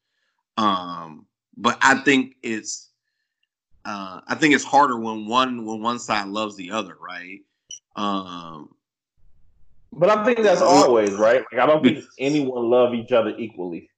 Um, 0.57 1.25
but 1.57 1.77
I 1.81 1.95
think 1.99 2.35
it's 2.41 2.89
uh, 3.85 4.21
I 4.27 4.35
think 4.35 4.55
it's 4.55 4.63
harder 4.63 4.97
when 4.97 5.27
one 5.27 5.65
when 5.65 5.81
one 5.81 5.99
side 5.99 6.27
loves 6.27 6.55
the 6.55 6.71
other, 6.71 6.95
right? 6.99 7.39
Um, 7.95 8.75
but 9.91 10.09
I 10.09 10.25
think 10.25 10.39
that's 10.39 10.61
always 10.61 11.11
right. 11.13 11.43
Like 11.51 11.61
I 11.61 11.65
don't 11.65 11.83
think 11.83 12.03
anyone 12.19 12.69
love 12.69 12.93
each 12.93 13.11
other 13.11 13.33
equally. 13.37 13.89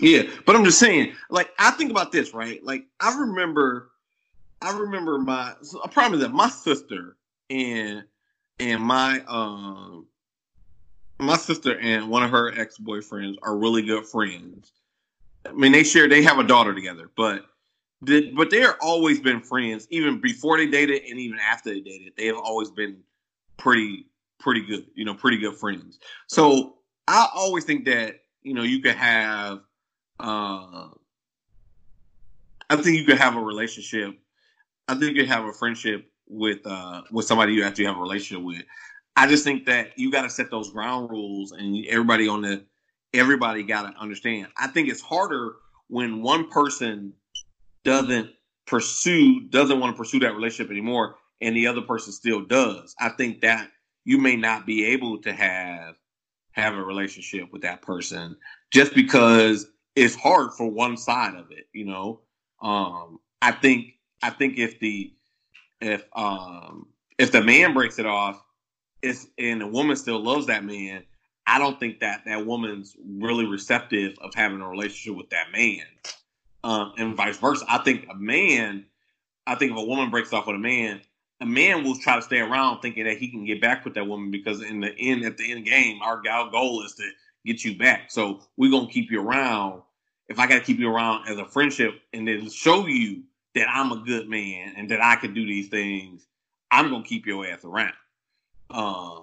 Yeah, 0.00 0.22
but 0.44 0.56
I'm 0.56 0.64
just 0.64 0.78
saying, 0.78 1.14
like 1.30 1.50
I 1.58 1.70
think 1.72 1.90
about 1.90 2.12
this, 2.12 2.34
right? 2.34 2.62
Like 2.64 2.86
I 3.00 3.18
remember, 3.18 3.90
I 4.60 4.76
remember 4.76 5.18
my 5.18 5.54
I 5.84 5.88
promise 5.88 6.20
that 6.20 6.32
my 6.32 6.48
sister 6.48 7.16
and 7.50 8.04
and 8.58 8.82
my 8.82 9.22
um 9.26 10.06
my 11.18 11.36
sister 11.36 11.78
and 11.78 12.08
one 12.08 12.22
of 12.22 12.30
her 12.30 12.52
ex 12.58 12.78
boyfriends 12.78 13.36
are 13.42 13.56
really 13.56 13.82
good 13.82 14.06
friends. 14.06 14.72
I 15.46 15.52
mean, 15.52 15.72
they 15.72 15.84
share 15.84 16.08
they 16.08 16.22
have 16.22 16.38
a 16.38 16.44
daughter 16.44 16.74
together, 16.74 17.10
but 17.16 17.46
did 18.04 18.36
but 18.36 18.50
they 18.50 18.62
are 18.62 18.76
always 18.80 19.20
been 19.20 19.40
friends, 19.40 19.86
even 19.90 20.20
before 20.20 20.58
they 20.58 20.66
dated 20.66 21.02
and 21.08 21.18
even 21.18 21.38
after 21.38 21.70
they 21.70 21.80
dated. 21.80 22.12
They 22.16 22.26
have 22.26 22.36
always 22.36 22.70
been 22.70 22.98
pretty 23.56 24.06
pretty 24.38 24.60
good, 24.60 24.86
you 24.94 25.04
know, 25.04 25.14
pretty 25.14 25.38
good 25.38 25.56
friends. 25.56 25.98
So 26.26 26.76
I 27.08 27.28
always 27.34 27.64
think 27.64 27.84
that 27.86 28.20
you 28.42 28.54
know 28.54 28.62
you 28.62 28.80
could 28.80 28.96
have 28.96 29.60
uh, 30.20 30.88
I 32.68 32.76
think 32.76 32.98
you 32.98 33.04
could 33.04 33.18
have 33.18 33.36
a 33.36 33.40
relationship. 33.40 34.18
I 34.88 34.94
think 34.94 35.14
you 35.16 35.22
could 35.22 35.28
have 35.28 35.44
a 35.44 35.52
friendship 35.52 36.10
with 36.28 36.58
uh, 36.66 37.02
with 37.10 37.26
somebody 37.26 37.52
you 37.52 37.64
actually 37.64 37.86
have 37.86 37.96
a 37.96 38.00
relationship 38.00 38.44
with. 38.44 38.62
I 39.16 39.26
just 39.26 39.44
think 39.44 39.66
that 39.66 39.98
you 39.98 40.10
got 40.10 40.22
to 40.22 40.30
set 40.30 40.50
those 40.50 40.70
ground 40.70 41.10
rules, 41.10 41.52
and 41.52 41.84
everybody 41.86 42.28
on 42.28 42.42
the 42.42 42.64
everybody 43.14 43.62
got 43.62 43.90
to 43.90 43.98
understand. 43.98 44.48
I 44.56 44.66
think 44.68 44.88
it's 44.88 45.00
harder 45.00 45.54
when 45.88 46.22
one 46.22 46.50
person 46.50 47.14
doesn't 47.84 48.30
pursue 48.66 49.48
doesn't 49.48 49.80
want 49.80 49.94
to 49.94 49.98
pursue 49.98 50.18
that 50.20 50.34
relationship 50.34 50.70
anymore, 50.70 51.16
and 51.40 51.56
the 51.56 51.66
other 51.66 51.82
person 51.82 52.12
still 52.12 52.44
does. 52.44 52.94
I 53.00 53.10
think 53.10 53.40
that 53.40 53.70
you 54.04 54.18
may 54.18 54.36
not 54.36 54.66
be 54.66 54.84
able 54.86 55.18
to 55.22 55.32
have 55.32 55.96
have 56.52 56.74
a 56.74 56.82
relationship 56.82 57.52
with 57.52 57.62
that 57.62 57.82
person 57.82 58.36
just 58.70 58.94
because 58.94 59.66
it's 59.94 60.14
hard 60.14 60.52
for 60.52 60.70
one 60.70 60.96
side 60.96 61.34
of 61.34 61.50
it, 61.50 61.68
you 61.72 61.84
know. 61.86 62.20
Um, 62.60 63.20
I 63.40 63.52
think 63.52 63.94
I 64.22 64.30
think 64.30 64.58
if 64.58 64.78
the 64.80 65.12
if 65.80 66.04
um 66.14 66.88
if 67.18 67.32
the 67.32 67.42
man 67.42 67.72
breaks 67.72 67.98
it 67.98 68.06
off, 68.06 68.42
it's 69.06 69.26
and 69.38 69.60
the 69.60 69.66
woman 69.66 69.96
still 69.96 70.22
loves 70.22 70.46
that 70.46 70.64
man, 70.64 71.04
I 71.46 71.58
don't 71.58 71.78
think 71.78 72.00
that 72.00 72.22
that 72.26 72.46
woman's 72.46 72.96
really 73.04 73.46
receptive 73.46 74.16
of 74.20 74.34
having 74.34 74.60
a 74.60 74.68
relationship 74.68 75.16
with 75.16 75.30
that 75.30 75.52
man, 75.52 75.84
um, 76.64 76.92
and 76.98 77.16
vice 77.16 77.38
versa. 77.38 77.64
I 77.68 77.78
think 77.78 78.06
a 78.10 78.14
man, 78.14 78.86
I 79.46 79.54
think 79.54 79.72
if 79.72 79.78
a 79.78 79.84
woman 79.84 80.10
breaks 80.10 80.32
off 80.32 80.46
with 80.46 80.56
a 80.56 80.60
man, 80.60 81.00
a 81.40 81.46
man 81.46 81.84
will 81.84 81.96
try 81.96 82.16
to 82.16 82.22
stay 82.22 82.40
around 82.40 82.80
thinking 82.80 83.04
that 83.04 83.18
he 83.18 83.28
can 83.28 83.44
get 83.44 83.60
back 83.60 83.84
with 83.84 83.94
that 83.94 84.06
woman 84.06 84.30
because 84.30 84.62
in 84.62 84.80
the 84.80 84.94
end, 84.98 85.24
at 85.24 85.36
the 85.36 85.52
end 85.52 85.64
game, 85.64 86.00
our 86.02 86.20
goal 86.22 86.82
is 86.84 86.94
to 86.94 87.08
get 87.44 87.64
you 87.64 87.78
back. 87.78 88.10
So 88.10 88.40
we're 88.56 88.70
gonna 88.70 88.90
keep 88.90 89.10
you 89.10 89.20
around 89.20 89.82
if 90.28 90.38
I 90.38 90.46
got 90.46 90.54
to 90.54 90.64
keep 90.64 90.78
you 90.78 90.90
around 90.90 91.28
as 91.28 91.38
a 91.38 91.44
friendship 91.44 92.00
and 92.12 92.26
then 92.26 92.50
show 92.50 92.86
you 92.86 93.22
that 93.54 93.68
I'm 93.68 93.92
a 93.92 93.96
good 94.04 94.28
man 94.28 94.74
and 94.76 94.90
that 94.90 95.00
I 95.02 95.16
can 95.16 95.34
do 95.34 95.46
these 95.46 95.68
things, 95.68 96.26
I'm 96.70 96.90
gonna 96.90 97.04
keep 97.04 97.26
your 97.26 97.46
ass 97.46 97.64
around. 97.64 97.94
Uh, 98.70 99.20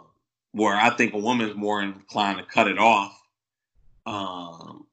where 0.54 0.76
I 0.76 0.92
think 0.92 1.14
a 1.14 1.18
woman's 1.18 1.56
more 1.56 1.82
inclined 1.82 2.38
to 2.38 2.46
cut 2.46 2.68
it 2.68 2.78
off 2.78 3.20
um, 4.06 4.86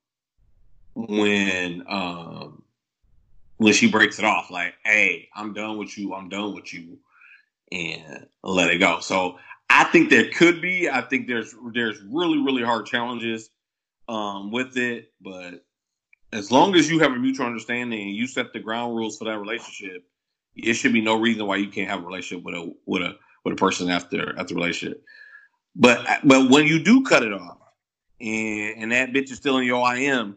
when 0.95 1.85
um, 1.89 2.63
when 3.59 3.73
she 3.73 3.91
breaks 3.91 4.19
it 4.19 4.25
off. 4.25 4.51
Like, 4.51 4.75
hey, 4.85 5.29
I'm 5.35 5.53
done 5.53 5.79
with 5.79 5.97
you. 5.97 6.15
I'm 6.15 6.29
done 6.29 6.55
with 6.55 6.73
you, 6.73 6.99
and 7.71 8.27
let 8.43 8.71
it 8.71 8.79
go. 8.79 9.01
So 9.01 9.39
I 9.69 9.85
think 9.85 10.11
there 10.11 10.31
could 10.31 10.61
be. 10.61 10.89
I 10.89 11.03
think 11.03 11.29
there's 11.29 11.55
there's 11.73 12.01
really 12.03 12.39
really 12.39 12.63
hard 12.63 12.87
challenges 12.87 13.51
um, 14.09 14.51
with 14.51 14.77
it, 14.77 15.13
but 15.21 15.65
as 16.33 16.51
long 16.51 16.75
as 16.75 16.91
you 16.91 17.01
have 17.01 17.13
a 17.13 17.17
mutual 17.17 17.47
understanding 17.47 18.01
and 18.01 18.17
you 18.17 18.27
set 18.27 18.53
the 18.53 18.61
ground 18.61 18.97
rules 18.97 19.19
for 19.19 19.25
that 19.25 19.39
relationship, 19.39 20.05
it 20.57 20.75
should 20.75 20.93
be 20.93 21.01
no 21.01 21.19
reason 21.21 21.47
why 21.47 21.57
you 21.57 21.69
can't 21.69 21.91
have 21.91 22.03
a 22.03 22.07
relationship 22.07 22.45
with 22.45 22.55
a 22.55 22.75
with 22.87 23.03
a 23.03 23.17
with 23.45 23.55
a 23.55 23.57
person 23.57 23.91
after 23.91 24.39
after 24.39 24.55
relationship. 24.55 25.03
But 25.77 26.07
but 26.25 26.51
when 26.51 26.67
you 26.67 26.83
do 26.83 27.03
cut 27.03 27.23
it 27.23 27.33
off, 27.33 27.59
and 28.21 28.83
and 28.83 28.93
that 28.93 29.13
bitch 29.13 29.31
is 29.31 29.37
still 29.37 29.59
in 29.59 29.65
your 29.65 29.95
IM, 29.95 30.37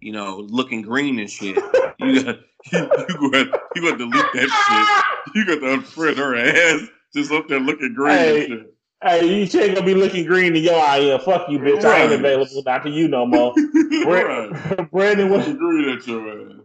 you 0.00 0.12
know, 0.12 0.46
looking 0.48 0.82
green 0.82 1.18
and 1.18 1.30
shit, 1.30 1.56
you 1.98 2.24
got 2.24 2.38
you, 2.72 2.90
you 3.20 3.30
got 3.30 3.60
you 3.74 3.82
got 3.82 3.90
to 3.92 3.98
delete 3.98 4.32
that 4.34 4.48
shit. 4.68 5.34
You 5.34 5.46
got 5.46 5.54
to 5.54 5.78
unfriend 5.78 6.16
her 6.16 6.36
ass 6.36 6.88
just 7.14 7.32
up 7.32 7.48
there 7.48 7.60
looking 7.60 7.94
green 7.94 8.16
hey, 8.16 8.44
and 8.44 8.48
shit. 8.48 8.74
Hey, 9.02 9.26
you 9.26 9.60
ain't 9.60 9.74
gonna 9.74 9.86
be 9.86 9.94
looking 9.94 10.24
green 10.24 10.56
in 10.56 10.62
your 10.62 10.80
eye. 10.80 11.18
Fuck 11.24 11.50
you, 11.50 11.58
bitch. 11.58 11.82
Right. 11.82 11.84
I 11.84 12.02
ain't 12.04 12.12
available 12.12 12.62
not 12.64 12.82
to 12.84 12.90
you 12.90 13.06
no 13.06 13.26
more. 13.26 13.54
right. 14.06 14.90
Brandon, 14.90 15.28
what 15.28 15.46
you 15.46 15.56
green 15.56 15.90
at 15.90 16.06
your 16.06 16.28
ass? 16.30 16.60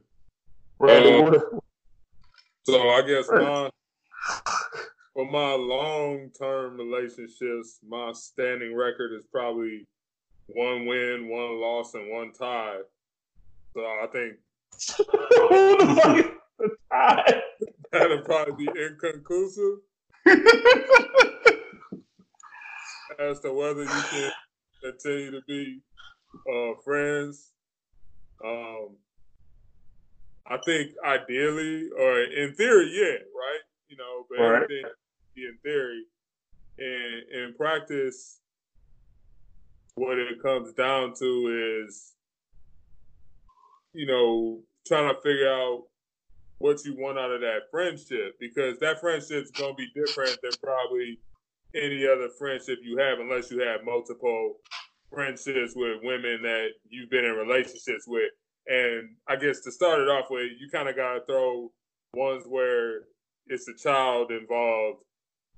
Brandon, 0.79 1.35
uh, 1.35 1.59
so 2.63 2.89
I 2.89 3.01
guess 3.01 3.27
my 3.29 3.69
for 5.19 5.29
my 5.29 5.53
long 5.53 6.29
term 6.29 6.77
relationships, 6.77 7.79
my 7.85 8.13
standing 8.13 8.73
record 8.73 9.11
is 9.11 9.25
probably 9.29 9.85
one 10.45 10.85
win, 10.85 11.27
one 11.27 11.59
loss, 11.59 11.93
and 11.93 12.09
one 12.09 12.31
tie. 12.31 12.77
So 13.73 13.81
I 13.81 14.07
think 14.13 14.35
who 14.97 15.77
the 15.77 16.01
fuck 16.01 16.17
is 16.19 16.25
the 16.57 16.69
tie? 16.89 17.41
That'll 17.91 18.21
probably 18.21 18.65
be 18.65 18.71
inconclusive 18.81 19.79
as 23.19 23.41
to 23.41 23.51
whether 23.51 23.83
you 23.83 23.89
can 23.89 24.31
continue 24.81 25.31
to 25.31 25.41
be 25.45 25.81
uh, 26.49 26.75
friends. 26.81 27.51
Um, 28.41 28.95
I 30.47 30.59
think 30.63 30.93
ideally, 31.05 31.89
or 31.89 32.21
in 32.21 32.53
theory, 32.53 32.89
yeah, 32.93 33.17
right. 33.35 33.59
You 33.89 33.97
know, 33.97 34.25
but 34.29 34.39
right. 34.39 34.63
everything 34.63 34.85
in 35.35 35.57
theory, 35.63 36.03
and 36.77 37.23
in 37.33 37.53
practice, 37.55 38.39
what 39.95 40.17
it 40.17 40.41
comes 40.41 40.73
down 40.73 41.13
to 41.19 41.83
is, 41.85 42.13
you 43.93 44.05
know, 44.05 44.61
trying 44.87 45.13
to 45.13 45.21
figure 45.21 45.51
out 45.51 45.83
what 46.59 46.83
you 46.85 46.95
want 46.97 47.17
out 47.17 47.31
of 47.31 47.41
that 47.41 47.61
friendship 47.71 48.35
because 48.39 48.77
that 48.79 48.99
friendship's 48.99 49.51
gonna 49.51 49.73
be 49.73 49.87
different 49.95 50.37
than 50.41 50.51
probably 50.61 51.19
any 51.75 52.05
other 52.07 52.29
friendship 52.37 52.79
you 52.83 52.97
have 52.97 53.19
unless 53.19 53.51
you 53.51 53.59
have 53.59 53.83
multiple 53.85 54.55
friendships 55.11 55.73
with 55.75 55.99
women 56.03 56.41
that 56.41 56.69
you've 56.89 57.09
been 57.09 57.25
in 57.25 57.33
relationships 57.33 58.05
with. 58.07 58.31
And 58.67 59.15
I 59.27 59.35
guess 59.35 59.61
to 59.61 59.71
start 59.71 60.01
it 60.01 60.09
off 60.09 60.25
with, 60.29 60.51
you 60.59 60.69
kind 60.71 60.89
of 60.89 60.95
got 60.95 61.13
to 61.13 61.21
throw 61.25 61.71
ones 62.13 62.43
where 62.47 63.01
it's 63.47 63.67
a 63.67 63.73
child 63.75 64.31
involved 64.31 65.03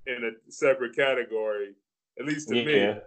in 0.08 0.24
a 0.24 0.52
separate 0.52 0.96
category, 0.96 1.74
at 2.20 2.26
least 2.26 2.50
to 2.50 2.58
yeah. 2.58 2.94
me, 2.94 3.00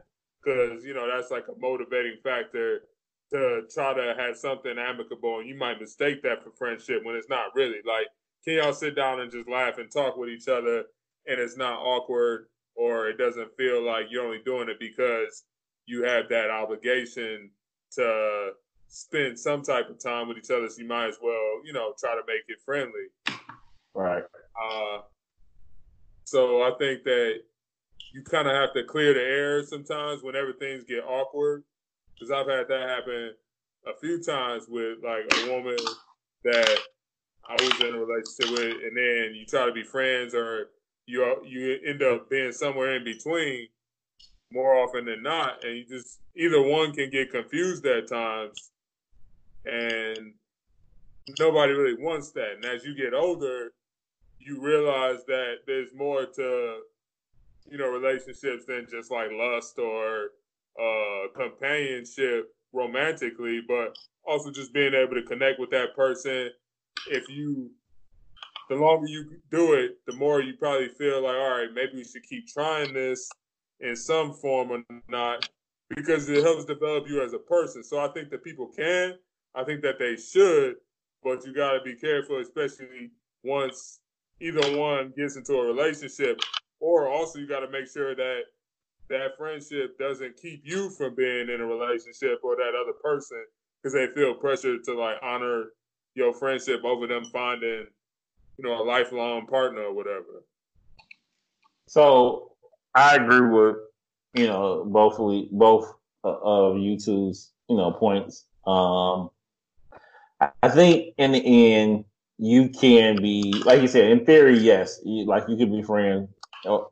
because 0.42 0.84
you 0.84 0.94
know 0.94 1.08
that's 1.12 1.30
like 1.30 1.46
a 1.48 1.58
motivating 1.58 2.16
factor 2.22 2.82
to 3.32 3.62
try 3.72 3.94
to 3.94 4.14
have 4.16 4.36
something 4.36 4.76
amicable, 4.78 5.38
and 5.40 5.48
you 5.48 5.56
might 5.56 5.80
mistake 5.80 6.22
that 6.22 6.42
for 6.44 6.50
friendship 6.50 7.04
when 7.04 7.16
it's 7.16 7.28
not 7.28 7.54
really. 7.54 7.80
Like, 7.86 8.06
can 8.44 8.54
y'all 8.54 8.72
sit 8.72 8.94
down 8.94 9.20
and 9.20 9.30
just 9.30 9.48
laugh 9.48 9.78
and 9.78 9.90
talk 9.90 10.16
with 10.16 10.28
each 10.28 10.48
other, 10.48 10.84
and 11.26 11.40
it's 11.40 11.56
not 11.56 11.78
awkward 11.78 12.46
or 12.76 13.08
it 13.08 13.18
doesn't 13.18 13.56
feel 13.56 13.84
like 13.84 14.06
you're 14.10 14.24
only 14.24 14.42
doing 14.44 14.68
it 14.68 14.78
because 14.80 15.44
you 15.86 16.02
have 16.02 16.28
that 16.28 16.50
obligation 16.50 17.50
to 17.92 18.50
spend 18.88 19.38
some 19.38 19.62
type 19.62 19.88
of 19.88 20.02
time 20.02 20.28
with 20.28 20.38
each 20.38 20.50
other. 20.50 20.68
So 20.68 20.80
you 20.80 20.88
might 20.88 21.08
as 21.08 21.18
well, 21.22 21.60
you 21.64 21.72
know, 21.72 21.94
try 21.98 22.14
to 22.14 22.22
make 22.26 22.42
it 22.48 22.58
friendly. 22.64 23.06
Right. 23.94 24.24
Uh, 24.60 24.98
so 26.34 26.64
I 26.64 26.72
think 26.78 27.04
that 27.04 27.42
you 28.12 28.22
kind 28.22 28.48
of 28.48 28.54
have 28.54 28.74
to 28.74 28.82
clear 28.82 29.14
the 29.14 29.20
air 29.20 29.64
sometimes 29.64 30.22
whenever 30.24 30.52
things 30.52 30.82
get 30.82 31.04
awkward. 31.04 31.62
Because 32.12 32.32
I've 32.32 32.48
had 32.48 32.68
that 32.68 32.88
happen 32.88 33.34
a 33.86 33.96
few 34.00 34.20
times 34.20 34.64
with 34.68 34.98
like 35.04 35.24
a 35.32 35.52
woman 35.52 35.76
that 36.44 36.78
I 37.48 37.52
was 37.52 37.80
in 37.80 37.94
a 37.94 37.98
relationship 37.98 38.50
with, 38.50 38.82
and 38.82 38.96
then 38.96 39.34
you 39.34 39.46
try 39.46 39.66
to 39.66 39.72
be 39.72 39.84
friends 39.84 40.34
or 40.34 40.70
you 41.06 41.36
you 41.44 41.78
end 41.86 42.02
up 42.02 42.30
being 42.30 42.52
somewhere 42.52 42.96
in 42.96 43.04
between. 43.04 43.68
more 44.52 44.74
often 44.76 45.04
than 45.04 45.22
not, 45.22 45.64
and 45.64 45.76
you 45.76 45.84
just 45.84 46.20
either 46.36 46.62
one 46.62 46.92
can 46.92 47.10
get 47.10 47.30
confused 47.32 47.84
at 47.86 48.08
times, 48.08 48.70
and 49.64 50.34
nobody 51.38 51.72
really 51.72 52.00
wants 52.02 52.30
that. 52.32 52.52
And 52.56 52.64
as 52.64 52.84
you 52.84 52.94
get 52.94 53.14
older, 53.14 53.72
you 54.44 54.60
realize 54.60 55.24
that 55.26 55.58
there's 55.66 55.94
more 55.94 56.26
to 56.26 56.80
you 57.70 57.78
know 57.78 57.88
relationships 57.88 58.64
than 58.66 58.86
just 58.90 59.10
like 59.10 59.30
lust 59.32 59.78
or 59.78 60.30
uh, 60.80 61.28
companionship 61.34 62.54
romantically, 62.72 63.62
but 63.66 63.96
also 64.26 64.50
just 64.50 64.72
being 64.72 64.94
able 64.94 65.14
to 65.14 65.22
connect 65.22 65.60
with 65.60 65.70
that 65.70 65.94
person. 65.94 66.50
If 67.08 67.28
you, 67.28 67.70
the 68.68 68.76
longer 68.76 69.06
you 69.06 69.30
do 69.50 69.74
it, 69.74 69.98
the 70.06 70.14
more 70.14 70.40
you 70.40 70.54
probably 70.54 70.88
feel 70.88 71.22
like, 71.22 71.36
all 71.36 71.50
right, 71.50 71.68
maybe 71.72 71.96
we 71.96 72.04
should 72.04 72.24
keep 72.24 72.48
trying 72.48 72.92
this 72.92 73.28
in 73.80 73.94
some 73.94 74.32
form 74.32 74.72
or 74.72 74.82
not, 75.08 75.48
because 75.90 76.28
it 76.28 76.42
helps 76.42 76.64
develop 76.64 77.08
you 77.08 77.22
as 77.22 77.32
a 77.32 77.38
person. 77.38 77.84
So 77.84 77.98
I 77.98 78.08
think 78.08 78.30
that 78.30 78.42
people 78.42 78.66
can, 78.66 79.14
I 79.54 79.64
think 79.64 79.82
that 79.82 79.98
they 79.98 80.16
should, 80.16 80.76
but 81.22 81.44
you 81.46 81.54
got 81.54 81.72
to 81.72 81.80
be 81.82 81.94
careful, 81.94 82.40
especially 82.40 83.10
once 83.42 84.00
either 84.40 84.78
one 84.78 85.12
gets 85.16 85.36
into 85.36 85.54
a 85.54 85.66
relationship, 85.66 86.40
or 86.80 87.08
also 87.08 87.38
you 87.38 87.46
got 87.46 87.60
to 87.60 87.70
make 87.70 87.88
sure 87.88 88.14
that 88.14 88.42
that 89.08 89.36
friendship 89.36 89.98
doesn't 89.98 90.36
keep 90.36 90.62
you 90.64 90.90
from 90.90 91.14
being 91.14 91.48
in 91.48 91.60
a 91.60 91.66
relationship 91.66 92.40
or 92.42 92.56
that 92.56 92.72
other 92.80 92.94
person 93.02 93.44
because 93.82 93.92
they 93.92 94.06
feel 94.14 94.34
pressure 94.34 94.78
to 94.78 94.94
like 94.94 95.16
honor 95.22 95.66
your 96.14 96.32
friendship 96.32 96.84
over 96.84 97.06
them 97.06 97.24
finding, 97.32 97.86
you 98.56 98.64
know, 98.64 98.82
a 98.82 98.84
lifelong 98.84 99.46
partner 99.46 99.82
or 99.82 99.94
whatever. 99.94 100.44
So 101.86 102.52
I 102.94 103.16
agree 103.16 103.48
with 103.48 103.76
you 104.34 104.46
know 104.46 104.84
both 104.84 105.18
both 105.50 105.94
of 106.22 106.78
you 106.78 106.98
two's 106.98 107.50
you 107.68 107.76
know 107.76 107.92
points. 107.92 108.46
Um, 108.66 109.30
I 110.40 110.68
think 110.68 111.14
in 111.18 111.32
the 111.32 111.74
end 111.74 112.04
you 112.38 112.68
can 112.68 113.16
be 113.22 113.52
like 113.64 113.80
you 113.80 113.88
said 113.88 114.10
in 114.10 114.24
theory 114.24 114.58
yes 114.58 115.00
you, 115.04 115.24
like 115.24 115.44
you 115.48 115.56
could 115.56 115.70
be 115.70 115.82
friends 115.82 116.28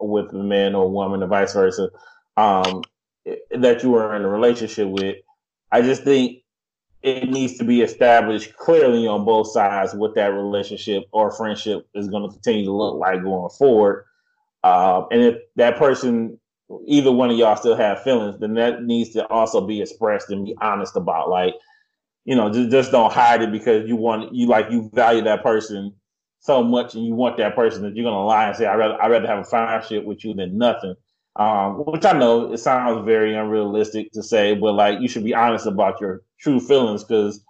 with 0.00 0.32
a 0.32 0.42
man 0.42 0.74
or 0.74 0.90
woman 0.90 1.22
or 1.22 1.26
vice 1.26 1.52
versa 1.52 1.88
um, 2.36 2.82
that 3.50 3.82
you 3.82 3.94
are 3.94 4.14
in 4.16 4.22
a 4.22 4.28
relationship 4.28 4.88
with. 4.88 5.16
I 5.70 5.82
just 5.82 6.04
think 6.04 6.38
it 7.02 7.28
needs 7.28 7.58
to 7.58 7.64
be 7.64 7.82
established 7.82 8.56
clearly 8.56 9.06
on 9.06 9.24
both 9.24 9.50
sides 9.50 9.94
what 9.94 10.14
that 10.14 10.32
relationship 10.32 11.04
or 11.12 11.30
friendship 11.30 11.88
is 11.94 12.08
going 12.08 12.22
to 12.22 12.32
continue 12.32 12.64
to 12.64 12.72
look 12.72 12.96
like 12.96 13.22
going 13.22 13.50
forward. 13.50 14.04
Uh, 14.62 15.04
and 15.10 15.20
if 15.22 15.36
that 15.56 15.76
person, 15.76 16.38
either 16.86 17.10
one 17.10 17.30
of 17.30 17.36
y'all 17.36 17.56
still 17.56 17.74
have 17.76 18.02
feelings, 18.02 18.38
then 18.38 18.54
that 18.54 18.84
needs 18.84 19.10
to 19.10 19.26
also 19.26 19.66
be 19.66 19.82
expressed 19.82 20.30
and 20.30 20.44
be 20.44 20.54
honest 20.60 20.94
about. 20.94 21.28
Like, 21.28 21.54
you 22.24 22.36
know, 22.36 22.50
just, 22.50 22.70
just 22.70 22.92
don't 22.92 23.12
hide 23.12 23.42
it 23.42 23.52
because 23.52 23.88
you 23.88 23.96
want 23.96 24.34
you 24.34 24.46
like 24.46 24.70
you 24.70 24.90
value 24.92 25.22
that 25.22 25.42
person 25.42 25.94
so 26.40 26.62
much 26.62 26.94
and 26.94 27.04
you 27.04 27.14
want 27.14 27.36
that 27.36 27.54
person 27.54 27.82
that 27.82 27.94
you're 27.94 28.04
gonna 28.04 28.24
lie 28.24 28.48
and 28.48 28.56
say, 28.56 28.66
I'd 28.66 28.76
rather 28.76 29.00
I'd 29.02 29.10
rather 29.10 29.26
have 29.26 29.38
a 29.38 29.44
friendship 29.44 30.04
with 30.04 30.24
you 30.24 30.34
than 30.34 30.58
nothing. 30.58 30.94
Um, 31.34 31.84
which 31.86 32.04
I 32.04 32.12
know 32.12 32.52
it 32.52 32.58
sounds 32.58 33.06
very 33.06 33.34
unrealistic 33.34 34.12
to 34.12 34.22
say, 34.22 34.54
but 34.54 34.72
like 34.72 35.00
you 35.00 35.08
should 35.08 35.24
be 35.24 35.34
honest 35.34 35.66
about 35.66 36.00
your 36.00 36.22
true 36.38 36.60
feelings 36.60 37.04
because 37.04 37.42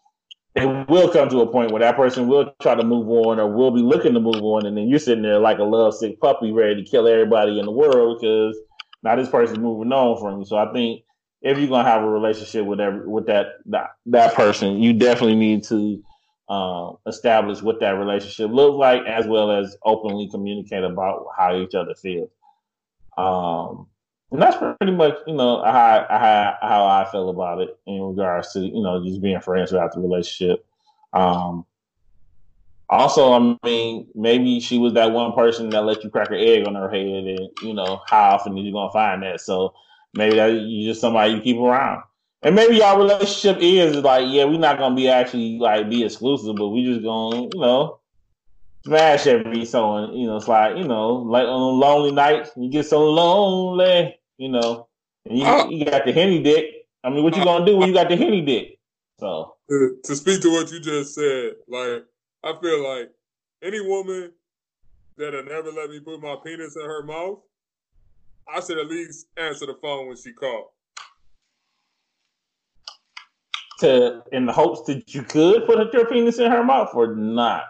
it 0.55 0.67
will 0.89 1.09
come 1.09 1.29
to 1.31 1.41
a 1.41 1.51
point 1.51 1.73
where 1.73 1.81
that 1.81 1.97
person 1.97 2.29
will 2.29 2.55
try 2.61 2.75
to 2.75 2.85
move 2.85 3.09
on 3.09 3.41
or 3.41 3.49
will 3.49 3.71
be 3.71 3.81
looking 3.81 4.13
to 4.15 4.21
move 4.21 4.43
on, 4.43 4.67
and 4.67 4.77
then 4.77 4.89
you're 4.89 4.99
sitting 4.99 5.23
there 5.23 5.39
like 5.39 5.59
a 5.59 5.65
lovesick 5.65 6.21
puppy 6.21 6.53
ready 6.53 6.83
to 6.83 6.91
kill 6.91 7.09
everybody 7.09 7.59
in 7.59 7.65
the 7.65 7.73
world 7.73 8.19
because 8.21 8.57
now 9.03 9.17
this 9.17 9.31
person's 9.31 9.59
moving 9.59 9.93
on 9.93 10.21
from 10.21 10.41
you. 10.41 10.45
So 10.45 10.57
I 10.57 10.71
think 10.73 11.03
if 11.43 11.59
you're 11.59 11.69
gonna 11.69 11.89
have 11.89 12.03
a 12.03 12.09
relationship 12.09 12.65
with 12.65 12.81
every 12.81 13.07
with 13.07 13.27
that 13.27 13.59
that, 13.67 13.97
that 14.07 14.35
person, 14.35 14.79
you 14.79 14.93
definitely 14.93 15.35
need 15.35 15.65
to 15.65 16.03
uh, 16.49 16.93
establish 17.07 17.63
what 17.63 17.81
that 17.81 17.93
relationship 17.99 18.51
looks 18.51 18.79
like, 18.79 19.03
as 19.07 19.27
well 19.27 19.51
as 19.51 19.77
openly 19.85 20.29
communicate 20.31 20.85
about 20.85 21.27
how 21.37 21.57
each 21.57 21.75
other 21.75 21.95
feels. 21.95 22.31
Um, 23.17 23.87
and 24.31 24.41
that's 24.41 24.57
pretty 24.57 24.93
much, 24.93 25.19
you 25.27 25.35
know, 25.35 25.63
how, 25.63 26.07
how, 26.09 26.57
how 26.63 26.87
I 26.87 27.07
feel 27.11 27.29
about 27.29 27.61
it 27.61 27.79
in 27.87 28.01
regards 28.01 28.53
to, 28.55 28.61
you 28.61 28.83
know, 28.83 29.05
just 29.05 29.21
being 29.21 29.41
friends 29.41 29.73
without 29.73 29.93
the 29.93 30.01
relationship. 30.01 30.65
Um, 31.13 31.67
also, 32.89 33.33
I 33.33 33.57
mean, 33.65 34.07
maybe 34.15 34.61
she 34.61 34.79
was 34.79 34.95
that 34.95 35.13
one 35.13 35.33
person 35.33 35.71
that 35.71 35.85
let 35.85 36.03
you 36.03 36.11
crack 36.11 36.29
her 36.29 36.35
egg 36.35 36.67
on 36.67 36.75
her 36.75 36.91
head, 36.91 37.25
and 37.25 37.49
you 37.63 37.75
know, 37.75 38.01
how 38.07 38.31
often 38.35 38.53
are 38.53 38.61
you 38.61 38.73
gonna 38.73 38.93
find 38.93 39.23
that? 39.23 39.41
So 39.41 39.75
maybe 40.15 40.37
that 40.37 40.53
you 40.53 40.89
just 40.89 41.01
somebody 41.01 41.35
you 41.35 41.41
keep 41.41 41.59
around, 41.59 42.03
and 42.43 42.55
maybe 42.55 42.77
y'all 42.77 42.99
relationship 42.99 43.59
is 43.61 43.97
like, 43.97 44.27
yeah, 44.29 44.45
we're 44.45 44.59
not 44.59 44.79
gonna 44.79 44.97
be 44.97 45.09
actually 45.09 45.59
like 45.59 45.89
be 45.89 46.05
exclusive, 46.05 46.57
but 46.57 46.69
we 46.69 46.85
just 46.85 47.03
gonna, 47.03 47.43
you 47.43 47.61
know, 47.61 48.01
smash 48.85 49.27
every 49.27 49.65
so 49.65 49.97
and 49.97 50.19
you 50.19 50.27
know, 50.27 50.37
it's 50.37 50.49
like, 50.49 50.77
you 50.77 50.85
know, 50.85 51.15
like 51.15 51.47
on 51.47 51.79
lonely 51.79 52.11
nights, 52.11 52.51
you 52.57 52.69
get 52.69 52.87
so 52.87 53.09
lonely, 53.09 54.19
you 54.39 54.49
know, 54.49 54.89
and 55.25 55.39
you, 55.39 55.45
oh. 55.47 55.69
you 55.71 55.85
got 55.85 56.05
the 56.05 56.13
henny 56.13 56.43
dick. 56.43 56.87
I 57.05 57.11
mean, 57.11 57.23
what 57.23 57.37
you 57.37 57.45
gonna 57.45 57.65
do 57.65 57.77
when 57.77 57.89
you 57.89 57.95
got 57.95 58.09
the 58.09 58.17
henny 58.17 58.41
dick? 58.41 58.79
So 59.21 59.55
to, 59.69 59.97
to 60.05 60.17
speak 60.17 60.43
to 60.43 60.51
what 60.51 60.71
you 60.71 60.81
just 60.81 61.15
said, 61.15 61.53
like 61.69 62.05
I 62.43 62.55
feel 62.61 62.83
like 62.83 63.11
any 63.63 63.81
woman 63.81 64.33
that'll 65.17 65.45
never 65.45 65.71
let 65.71 65.91
me 65.91 66.01
put 66.01 66.21
my 66.21 66.37
penis 66.45 66.77
in 66.77 66.83
her 66.83 67.05
mouth, 67.05 67.39
I 68.49 68.61
should 68.61 68.79
at 68.79 68.89
least 68.89 69.27
answer 69.37 69.67
the 69.67 69.75
phone 69.81 70.09
when 70.09 70.17
she 70.17 70.33
called. 70.33 70.67
To 73.81 74.23
in 74.33 74.47
the 74.47 74.53
hopes 74.53 74.83
that 74.87 75.15
you 75.15 75.23
could 75.23 75.67
put 75.67 75.93
your 75.93 76.07
penis 76.07 76.39
in 76.39 76.51
her 76.51 76.63
mouth 76.63 76.91
or 76.95 77.15
not. 77.15 77.65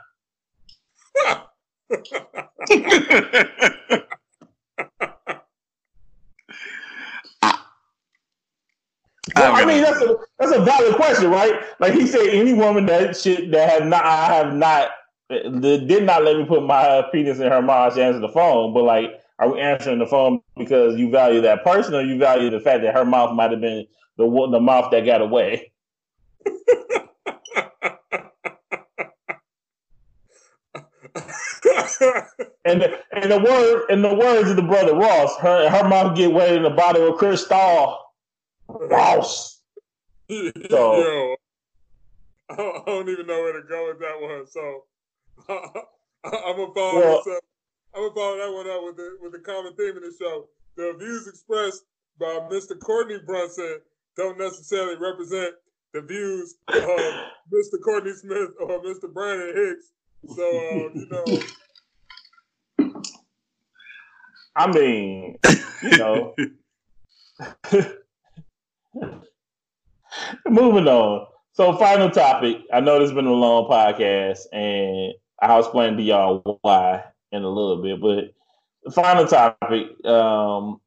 Well, 9.36 9.54
I 9.54 9.64
mean, 9.64 9.82
that's 9.82 10.00
a 10.02 10.16
that's 10.38 10.52
a 10.52 10.60
valid 10.62 10.96
question, 10.96 11.30
right? 11.30 11.62
Like 11.80 11.94
he 11.94 12.06
said, 12.06 12.26
any 12.28 12.52
woman 12.52 12.86
that 12.86 13.16
shit 13.16 13.50
that 13.52 13.70
have 13.70 13.86
not, 13.86 14.04
I 14.04 14.26
have 14.26 14.54
not, 14.54 14.90
that 15.28 15.86
did 15.86 16.04
not 16.04 16.24
let 16.24 16.36
me 16.36 16.44
put 16.44 16.62
my 16.64 17.04
penis 17.12 17.38
in 17.38 17.50
her 17.50 17.62
mouth. 17.62 17.94
She 17.94 18.02
answered 18.02 18.20
the 18.20 18.28
phone, 18.28 18.74
but 18.74 18.82
like, 18.84 19.21
are 19.38 19.52
we 19.52 19.60
answering 19.60 19.98
the 19.98 20.06
phone 20.06 20.40
because 20.56 20.98
you 20.98 21.10
value 21.10 21.42
that 21.42 21.64
person, 21.64 21.94
or 21.94 22.00
you 22.02 22.18
value 22.18 22.48
the 22.50 22.60
fact 22.60 22.82
that 22.82 22.94
her 22.94 23.04
mouth 23.04 23.34
might 23.34 23.50
have 23.50 23.60
been 23.60 23.86
the 24.16 24.48
the 24.50 24.60
mouth 24.60 24.90
that 24.90 25.04
got 25.04 25.20
away? 25.20 25.72
and 32.64 32.80
the, 32.82 32.98
and 33.12 33.30
the 33.30 33.38
word 33.38 33.86
and 33.90 34.02
the 34.04 34.14
words 34.14 34.50
of 34.50 34.56
the 34.56 34.62
brother 34.62 34.94
Ross, 34.94 35.36
her 35.38 35.68
her 35.68 35.88
mouth 35.88 36.16
get 36.16 36.32
wet 36.32 36.54
in 36.54 36.62
the 36.62 36.70
bottle 36.70 37.08
of 37.08 37.18
Cristal. 37.18 37.98
Ross. 38.68 39.58
So, 40.70 40.96
Yo, 40.96 41.36
I 42.48 42.82
don't 42.86 43.06
even 43.06 43.26
know 43.26 43.42
where 43.42 43.60
to 43.60 43.68
go 43.68 43.88
with 43.88 44.00
that 44.00 44.18
one. 44.18 44.46
So 44.46 44.84
I'm 46.24 46.56
gonna 46.56 46.72
follow 46.72 47.00
well, 47.00 47.18
up. 47.18 47.24
I'm 47.94 48.02
gonna 48.02 48.14
follow 48.14 48.38
that 48.38 48.52
one 48.52 48.70
up 48.70 48.84
with 48.84 48.96
the 48.96 49.18
with 49.20 49.32
the 49.32 49.38
common 49.38 49.74
theme 49.74 49.96
in 49.96 50.02
the 50.02 50.14
show. 50.18 50.48
The 50.76 50.94
views 50.98 51.26
expressed 51.28 51.84
by 52.18 52.40
Mr. 52.50 52.78
Courtney 52.78 53.18
Brunson 53.26 53.80
don't 54.16 54.38
necessarily 54.38 54.96
represent 54.96 55.54
the 55.92 56.00
views 56.00 56.56
of 56.68 56.74
Mr. 57.52 57.80
Courtney 57.84 58.12
Smith 58.12 58.50
or 58.60 58.82
Mr. 58.82 59.12
Brandon 59.12 59.54
Hicks. 59.54 59.92
So 60.34 60.44
um, 60.70 60.92
you 60.94 61.08
know. 61.10 61.24
I 64.54 64.70
mean, 64.70 65.38
you 65.82 65.98
know. 65.98 66.34
Moving 70.46 70.86
on. 70.86 71.26
So, 71.54 71.76
final 71.76 72.10
topic. 72.10 72.58
I 72.72 72.80
know 72.80 72.98
this 72.98 73.10
has 73.10 73.14
been 73.14 73.26
a 73.26 73.32
long 73.32 73.68
podcast, 73.68 74.40
and 74.52 75.12
I'll 75.40 75.60
explain 75.60 75.96
to 75.96 76.02
y'all 76.02 76.58
why 76.62 77.04
in 77.32 77.42
a 77.42 77.48
little 77.48 77.82
bit. 77.82 78.00
But 78.00 78.32
the 78.84 78.90
final 78.90 79.26
topic 79.26 80.04
um, 80.04 80.80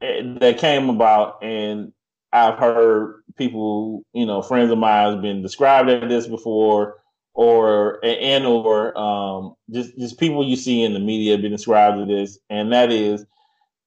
eh, 0.00 0.22
that 0.40 0.58
came 0.58 0.88
about, 0.88 1.42
and 1.42 1.92
I've 2.32 2.58
heard 2.58 3.22
people, 3.36 4.04
you 4.12 4.26
know, 4.26 4.42
friends 4.42 4.70
of 4.70 4.78
mine 4.78 5.12
have 5.12 5.22
been 5.22 5.42
described 5.42 5.88
as 5.88 6.08
this 6.08 6.26
before, 6.26 6.98
or 7.34 8.04
and 8.04 8.46
or 8.46 8.96
um, 8.96 9.56
just 9.70 9.96
just 9.98 10.20
people 10.20 10.44
you 10.44 10.56
see 10.56 10.82
in 10.82 10.94
the 10.94 11.00
media 11.00 11.36
been 11.36 11.52
described 11.52 12.00
as 12.02 12.08
this, 12.08 12.38
and 12.48 12.72
that 12.72 12.92
is 12.92 13.26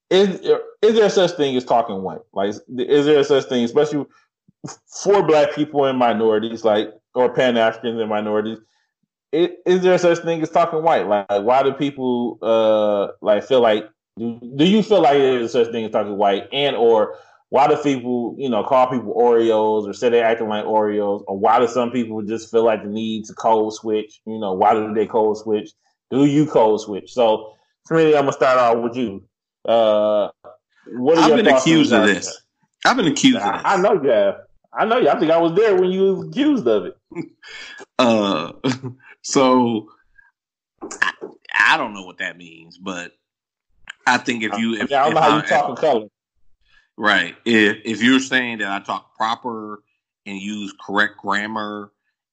is 0.09 0.39
is 0.81 0.95
there 0.95 1.09
such 1.09 1.31
thing 1.31 1.55
as 1.55 1.65
talking 1.65 2.01
white? 2.01 2.21
Like, 2.33 2.55
is 2.77 3.05
there 3.05 3.23
such 3.23 3.45
thing, 3.45 3.63
especially 3.63 4.05
for 4.85 5.23
Black 5.23 5.53
people 5.53 5.85
and 5.85 5.97
minorities, 5.97 6.63
like 6.63 6.93
or 7.13 7.33
Pan 7.33 7.57
Africans 7.57 7.99
and 7.99 8.09
minorities? 8.09 8.59
Is, 9.37 9.49
is 9.65 9.81
there 9.81 9.97
such 9.97 10.19
thing 10.19 10.41
as 10.41 10.49
talking 10.49 10.81
white? 10.81 11.07
Like, 11.07 11.27
why 11.29 11.61
do 11.63 11.71
people 11.73 12.39
uh 12.41 13.09
like 13.21 13.43
feel 13.43 13.61
like 13.61 13.87
Do, 14.17 14.39
do 14.55 14.65
you 14.65 14.81
feel 14.81 15.01
like 15.01 15.17
there's 15.17 15.51
such 15.51 15.71
thing 15.71 15.85
as 15.85 15.91
talking 15.91 16.17
white, 16.17 16.47
and 16.51 16.75
or 16.75 17.15
why 17.49 17.67
do 17.67 17.77
people, 17.77 18.35
you 18.37 18.49
know, 18.49 18.63
call 18.63 18.87
people 18.87 19.13
Oreos 19.13 19.87
or 19.87 19.93
say 19.93 20.09
they're 20.09 20.25
acting 20.25 20.49
like 20.49 20.65
Oreos, 20.65 21.23
or 21.27 21.37
why 21.37 21.59
do 21.59 21.67
some 21.67 21.91
people 21.91 22.21
just 22.23 22.51
feel 22.51 22.65
like 22.65 22.83
the 22.83 22.89
need 22.89 23.25
to 23.25 23.33
code 23.33 23.73
switch? 23.73 24.19
You 24.25 24.39
know, 24.39 24.53
why 24.53 24.73
do 24.73 24.93
they 24.93 25.05
code 25.05 25.37
switch? 25.37 25.69
Do 26.09 26.25
you 26.25 26.45
code 26.47 26.81
switch? 26.81 27.13
So, 27.13 27.53
Smitty, 27.89 28.15
I'm 28.15 28.23
gonna 28.23 28.33
start 28.33 28.57
off 28.57 28.83
with 28.83 28.95
you. 28.97 29.23
Uh, 29.67 30.29
what 30.93 31.17
are 31.17 31.23
I've 31.23 31.35
been 31.35 31.47
accused 31.47 31.93
of 31.93 32.07
this. 32.07 32.41
I've 32.85 32.97
been 32.97 33.07
accused 33.07 33.37
I, 33.37 33.47
of 33.47 33.53
this. 33.53 33.63
I 33.65 33.77
know 33.77 34.01
you 34.01 34.09
have. 34.09 34.35
I 34.73 34.85
know 34.85 34.97
you. 34.97 35.09
I 35.09 35.19
think 35.19 35.31
I 35.31 35.37
was 35.37 35.53
there 35.53 35.75
when 35.75 35.91
you 35.91 36.13
was 36.13 36.27
accused 36.27 36.67
of 36.67 36.85
it. 36.85 36.97
uh, 37.99 38.51
so 39.27 39.89
I, 41.01 41.11
I 41.53 41.75
don't 41.75 41.93
know 41.93 42.03
what 42.03 42.19
that 42.19 42.37
means, 42.37 42.77
but 42.77 43.11
I 44.05 44.17
think 44.17 44.43
if 44.43 44.57
you, 44.57 44.75
if, 44.75 44.83
I 44.83 45.03
don't 45.03 45.15
know 45.15 45.19
how 45.21 45.31
I, 45.31 45.35
you 45.35 45.41
talk 45.41 45.69
in 45.69 45.75
color. 45.75 46.07
Right. 46.95 47.35
If 47.43 47.77
if 47.83 48.01
you're 48.01 48.21
saying 48.21 48.59
that 48.59 48.71
I 48.71 48.83
talk 48.83 49.17
proper 49.17 49.83
and 50.25 50.39
use 50.39 50.73
correct 50.79 51.17
grammar 51.17 51.91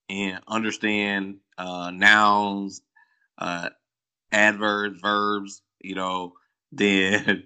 and 0.09 0.39
understand 0.47 1.37
uh, 1.57 1.91
nouns, 1.91 2.81
uh, 3.37 3.71
adverbs, 4.31 5.01
verbs, 5.01 5.61
you 5.81 5.95
know, 5.95 6.33
then 6.71 7.43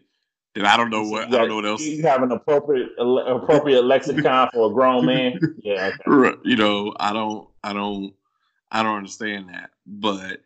then 0.53 0.65
I 0.65 0.77
don't 0.77 0.91
know 0.91 1.07
what 1.07 1.23
I 1.23 1.29
don't 1.31 1.49
know 1.49 1.55
what 1.55 1.65
else. 1.65 1.81
You 1.81 2.03
have 2.03 2.21
an 2.21 2.31
appropriate 2.31 2.89
appropriate 2.99 3.83
lexicon 3.83 4.49
for 4.53 4.69
a 4.69 4.73
grown 4.73 5.07
man. 5.07 5.39
Yeah. 5.63 5.91
Okay. 6.07 6.37
You 6.43 6.55
know, 6.55 6.93
I 6.99 7.13
don't 7.13 7.47
I 7.63 7.73
don't 7.73 8.13
I 8.71 8.83
don't 8.83 8.97
understand 8.97 9.49
that. 9.49 9.71
But 9.85 10.41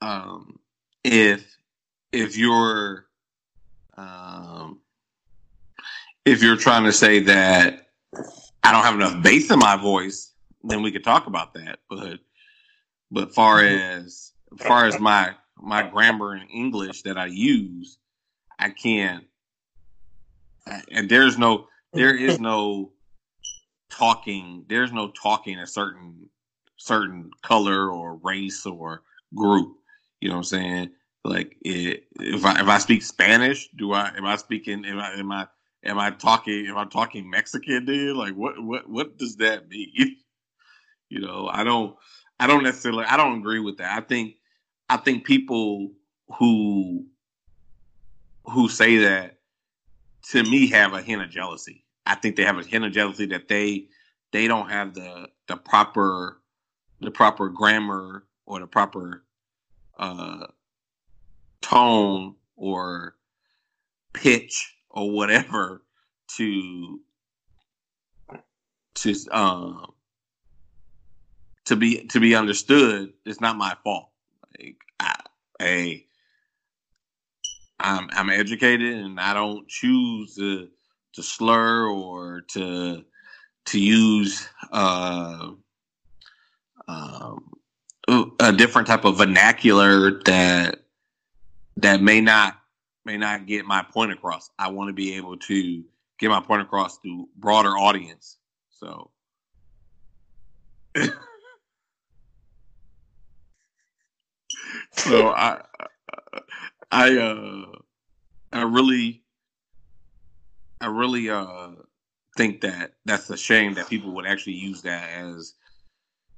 um 0.00 0.58
if 1.04 1.56
if 2.12 2.36
you're 2.36 3.06
um 3.96 4.78
if 6.24 6.42
you're 6.42 6.56
trying 6.56 6.84
to 6.84 6.92
say 6.92 7.20
that 7.20 7.88
I 8.62 8.72
don't 8.72 8.84
have 8.84 8.94
enough 8.94 9.22
bass 9.22 9.50
in 9.50 9.58
my 9.58 9.76
voice, 9.76 10.32
then 10.62 10.82
we 10.82 10.92
could 10.92 11.04
talk 11.04 11.26
about 11.26 11.54
that. 11.54 11.80
But 11.88 12.20
but 13.10 13.34
far 13.34 13.60
mm-hmm. 13.60 14.06
as 14.06 14.32
far 14.58 14.86
as 14.86 14.98
my 15.00 15.34
my 15.56 15.82
grammar 15.82 16.36
in 16.36 16.42
English 16.48 17.02
that 17.02 17.18
I 17.18 17.26
use, 17.26 17.98
I 18.58 18.70
can't. 18.70 19.24
And 20.90 21.08
there's 21.08 21.38
no 21.38 21.68
there 21.92 22.14
is 22.14 22.38
no 22.38 22.92
talking. 23.90 24.64
There's 24.68 24.92
no 24.92 25.10
talking 25.10 25.58
a 25.58 25.66
certain 25.66 26.28
certain 26.82 27.30
color 27.42 27.90
or 27.90 28.16
race 28.16 28.66
or 28.66 29.02
group. 29.34 29.76
You 30.20 30.28
know 30.28 30.34
what 30.34 30.38
I'm 30.38 30.44
saying? 30.44 30.90
Like 31.24 31.56
if 31.62 32.44
I 32.44 32.60
if 32.60 32.68
I 32.68 32.78
speak 32.78 33.02
Spanish, 33.02 33.68
do 33.76 33.92
I 33.92 34.12
am 34.16 34.26
I 34.26 34.36
speaking 34.36 34.84
am 34.84 34.98
I 34.98 35.12
am 35.12 35.30
I 35.30 35.46
am 35.84 35.98
I 35.98 36.10
talking 36.10 36.66
am 36.66 36.76
I 36.76 36.84
talking 36.86 37.30
Mexican 37.30 37.84
dude? 37.84 38.16
Like 38.16 38.34
what 38.34 38.60
what 38.62 38.88
what 38.88 39.16
does 39.18 39.36
that 39.36 39.68
mean? 39.68 39.92
you 41.08 41.20
know, 41.20 41.48
I 41.52 41.62
don't 41.62 41.96
I 42.40 42.46
don't 42.48 42.64
necessarily 42.64 43.04
I 43.04 43.16
don't 43.16 43.38
agree 43.38 43.60
with 43.60 43.78
that. 43.78 43.96
I 43.96 44.00
think 44.00 44.34
I 44.88 44.96
think 44.96 45.24
people 45.24 45.92
who 46.38 47.06
who 48.46 48.68
say 48.68 48.98
that 48.98 49.38
to 50.30 50.42
me 50.42 50.66
have 50.68 50.94
a 50.94 51.02
hint 51.02 51.22
of 51.22 51.30
jealousy. 51.30 51.84
I 52.04 52.16
think 52.16 52.34
they 52.34 52.44
have 52.44 52.58
a 52.58 52.64
hint 52.64 52.84
of 52.84 52.92
jealousy 52.92 53.26
that 53.26 53.46
they 53.46 53.86
they 54.32 54.48
don't 54.48 54.68
have 54.68 54.94
the 54.94 55.28
the 55.46 55.56
proper 55.56 56.41
the 57.02 57.10
proper 57.10 57.48
grammar 57.48 58.24
or 58.46 58.60
the 58.60 58.66
proper 58.66 59.24
uh, 59.98 60.46
tone 61.60 62.34
or 62.56 63.16
pitch 64.14 64.76
or 64.90 65.10
whatever 65.10 65.82
to 66.36 67.00
to 68.94 69.14
um 69.30 69.92
to 71.64 71.76
be 71.76 72.06
to 72.06 72.20
be 72.20 72.34
understood 72.34 73.12
it's 73.24 73.40
not 73.40 73.56
my 73.56 73.74
fault. 73.82 74.10
Like 74.58 74.76
I'm 77.80 78.08
I'm 78.12 78.30
educated 78.30 78.96
and 78.98 79.18
I 79.18 79.34
don't 79.34 79.68
choose 79.68 80.34
to 80.36 80.68
to 81.14 81.22
slur 81.22 81.86
or 81.88 82.42
to 82.52 83.04
to 83.66 83.80
use 83.80 84.48
uh, 84.72 85.50
um, 86.88 87.52
a 88.40 88.52
different 88.52 88.88
type 88.88 89.04
of 89.04 89.18
vernacular 89.18 90.22
that 90.24 90.80
that 91.76 92.02
may 92.02 92.20
not 92.20 92.58
may 93.04 93.16
not 93.16 93.46
get 93.46 93.64
my 93.64 93.82
point 93.82 94.12
across. 94.12 94.50
I 94.58 94.68
want 94.70 94.88
to 94.88 94.92
be 94.92 95.14
able 95.14 95.36
to 95.38 95.84
get 96.18 96.30
my 96.30 96.40
point 96.40 96.62
across 96.62 96.98
to 96.98 97.28
broader 97.36 97.70
audience. 97.70 98.38
So 98.70 99.10
so 104.92 105.28
I 105.28 105.62
I 106.90 107.16
uh 107.16 107.64
I 108.52 108.62
really 108.62 109.22
I 110.80 110.86
really 110.86 111.30
uh 111.30 111.70
think 112.36 112.60
that 112.62 112.94
that's 113.04 113.30
a 113.30 113.36
shame 113.36 113.74
that 113.74 113.88
people 113.88 114.12
would 114.12 114.26
actually 114.26 114.54
use 114.54 114.82
that 114.82 115.10
as 115.10 115.54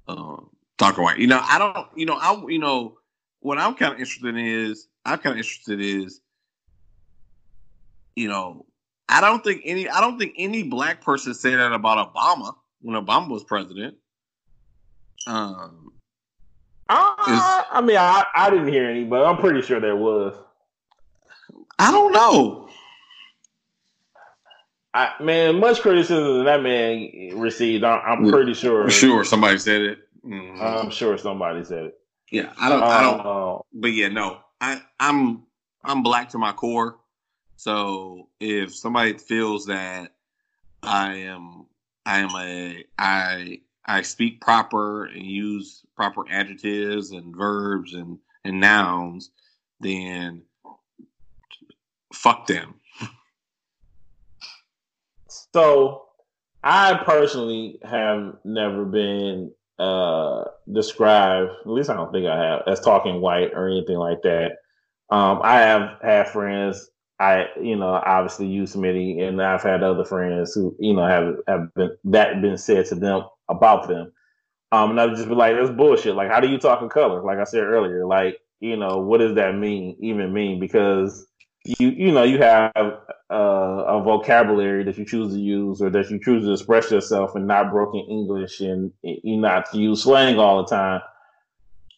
um 0.09 0.51
talking 0.79 1.03
white. 1.03 1.19
You 1.19 1.27
know, 1.27 1.41
I 1.43 1.59
don't 1.59 1.87
you 1.97 2.07
know, 2.07 2.19
I 2.21 2.43
you 2.49 2.59
know 2.59 2.99
what 3.41 3.59
I'm 3.59 3.75
kind 3.75 3.93
of 3.93 4.01
interested 4.01 4.29
in 4.29 4.39
is 4.39 4.89
I'm 5.05 5.19
kind 5.19 5.33
of 5.33 5.39
interested 5.39 5.81
is 5.81 6.21
you 8.17 8.29
know, 8.29 8.67
I 9.09 9.21
don't 9.21 9.43
think 9.43 9.63
any 9.65 9.89
I 9.89 10.01
don't 10.01 10.19
think 10.19 10.35
any 10.39 10.63
black 10.63 11.03
person 11.03 11.35
said 11.35 11.59
that 11.59 11.73
about 11.73 12.15
Obama 12.15 12.55
when 12.81 13.03
Obama 13.03 13.29
was 13.29 13.45
president. 13.45 13.97
Um 15.27 15.93
uh, 16.89 17.63
I 17.71 17.81
mean, 17.83 17.97
I, 17.97 18.25
I 18.35 18.51
didn't 18.51 18.69
hear 18.69 18.89
any, 18.89 19.05
but 19.05 19.25
I'm 19.25 19.39
pretty 19.39 19.63
sure 19.63 19.81
there 19.81 19.97
was. 19.97 20.35
I 21.79 21.91
don't 21.91 22.13
know. 22.13 22.69
I, 24.95 25.13
man, 25.21 25.59
much 25.59 25.81
criticism 25.81 26.45
that 26.45 26.63
man 26.63 27.37
received. 27.37 27.83
I'm, 27.83 28.01
I'm 28.05 28.31
pretty 28.31 28.55
sure. 28.55 28.85
I'm 28.85 28.91
sure 28.91 29.25
somebody 29.25 29.59
said 29.59 29.83
it. 29.83 29.99
Mm-hmm. 30.25 30.63
I'm 30.63 30.91
sure 30.91 31.19
somebody 31.19 31.65
said 31.65 31.87
it. 31.87 31.99
Yeah, 32.31 32.53
I 32.59 32.69
don't. 32.69 32.83
Um, 32.83 32.89
I 32.89 33.01
don't. 33.03 33.21
Uh, 33.21 33.59
but 33.73 33.89
yeah, 33.89 34.09
no. 34.09 34.39
I, 34.61 34.81
I'm 35.01 35.43
I'm 35.85 36.03
black 36.03 36.31
to 36.31 36.39
my 36.39 36.53
core. 36.53 36.97
So 37.57 38.29
if 38.41 38.75
somebody 38.75 39.15
feels 39.15 39.67
that 39.67 40.15
I 40.83 41.15
am 41.15 41.67
I 42.07 42.19
am 42.21 42.31
a 42.37 42.85
I 42.99 43.61
I 43.85 44.03
speak 44.03 44.41
proper 44.41 45.07
and 45.07 45.27
use 45.27 45.83
proper 45.97 46.23
adjectives 46.31 47.11
and 47.11 47.37
verbs 47.37 47.95
and 47.95 48.19
and 48.45 48.61
nouns, 48.61 49.31
then 49.81 50.43
fuck 52.13 52.47
them. 52.47 52.75
So 55.55 56.07
I 56.65 57.01
personally 57.05 57.79
have 57.85 58.35
never 58.45 58.85
been 58.85 59.53
uh 59.79 60.45
described, 60.73 61.51
at 61.65 61.71
least 61.71 61.91
I 61.91 61.95
don't 61.95 62.13
think 62.13 62.27
I 62.27 62.37
have, 62.37 62.63
as 62.67 62.81
talking 62.81 63.21
white 63.21 63.53
or 63.55 63.69
anything 63.69 63.99
like 63.99 64.23
that. 64.23 64.59
Um, 65.11 65.41
I 65.45 65.61
have 65.61 65.99
had 66.03 66.29
friends 66.29 66.91
I, 67.21 67.47
you 67.61 67.77
know, 67.77 67.89
obviously 67.89 68.47
use 68.47 68.75
Smitty, 68.75 69.23
and 69.23 69.41
I've 69.41 69.63
had 69.63 69.83
other 69.83 70.05
friends 70.05 70.53
who, 70.55 70.75
you 70.81 70.95
know, 70.95 71.07
have 71.07 71.37
have 71.47 71.73
been 71.75 71.97
that 72.05 72.43
been 72.43 72.59
said 72.59 72.87
to 72.87 72.97
them 72.97 73.23
about 73.49 73.89
them. 73.89 74.13
Um, 74.73 74.91
and 74.91 75.01
I've 75.01 75.17
just 75.17 75.29
be 75.29 75.35
like, 75.35 75.55
that's 75.55 75.71
bullshit. 75.71 76.17
Like, 76.17 76.31
how 76.31 76.41
do 76.41 76.49
you 76.49 76.59
talk 76.59 76.83
in 76.83 76.89
color? 76.89 77.23
Like 77.23 77.39
I 77.39 77.45
said 77.45 77.63
earlier, 77.63 78.05
like, 78.05 78.39
you 78.59 78.77
know, 78.77 78.99
what 78.99 79.19
does 79.19 79.37
that 79.37 79.55
mean, 79.55 79.97
even 80.01 80.33
mean? 80.33 80.59
Because 80.59 81.27
you, 81.65 81.89
you 81.89 82.13
know, 82.13 82.25
you 82.25 82.39
have 82.39 82.73
uh, 82.77 83.35
a 83.35 84.03
vocabulary 84.03 84.85
that 84.85 84.99
you 84.99 85.05
choose 85.05 85.33
to 85.33 85.41
use 85.41 85.81
or 85.81 85.89
that 85.91 86.11
you 86.11 86.21
choose 86.23 86.45
to 86.45 86.53
express 86.53 86.91
yourself 86.91 87.35
in 87.37 87.47
not 87.47 87.71
broken 87.71 88.01
English 88.01 88.61
and 88.61 88.93
you 89.03 89.39
not 89.39 89.71
to 89.73 89.79
use 89.79 90.03
slang 90.03 90.39
all 90.39 90.63
the 90.63 90.69
time. 90.69 91.01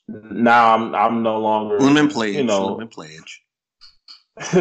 Now 0.09 0.75
I'm, 0.75 0.95
I'm 0.95 1.23
no 1.25 1.41
longer, 1.41 1.81
lemon 1.81 2.09
pledge, 2.09 2.37
you 2.37 2.45
know, 2.45 2.75
lemon 2.75 2.89
pledge. 2.89 3.43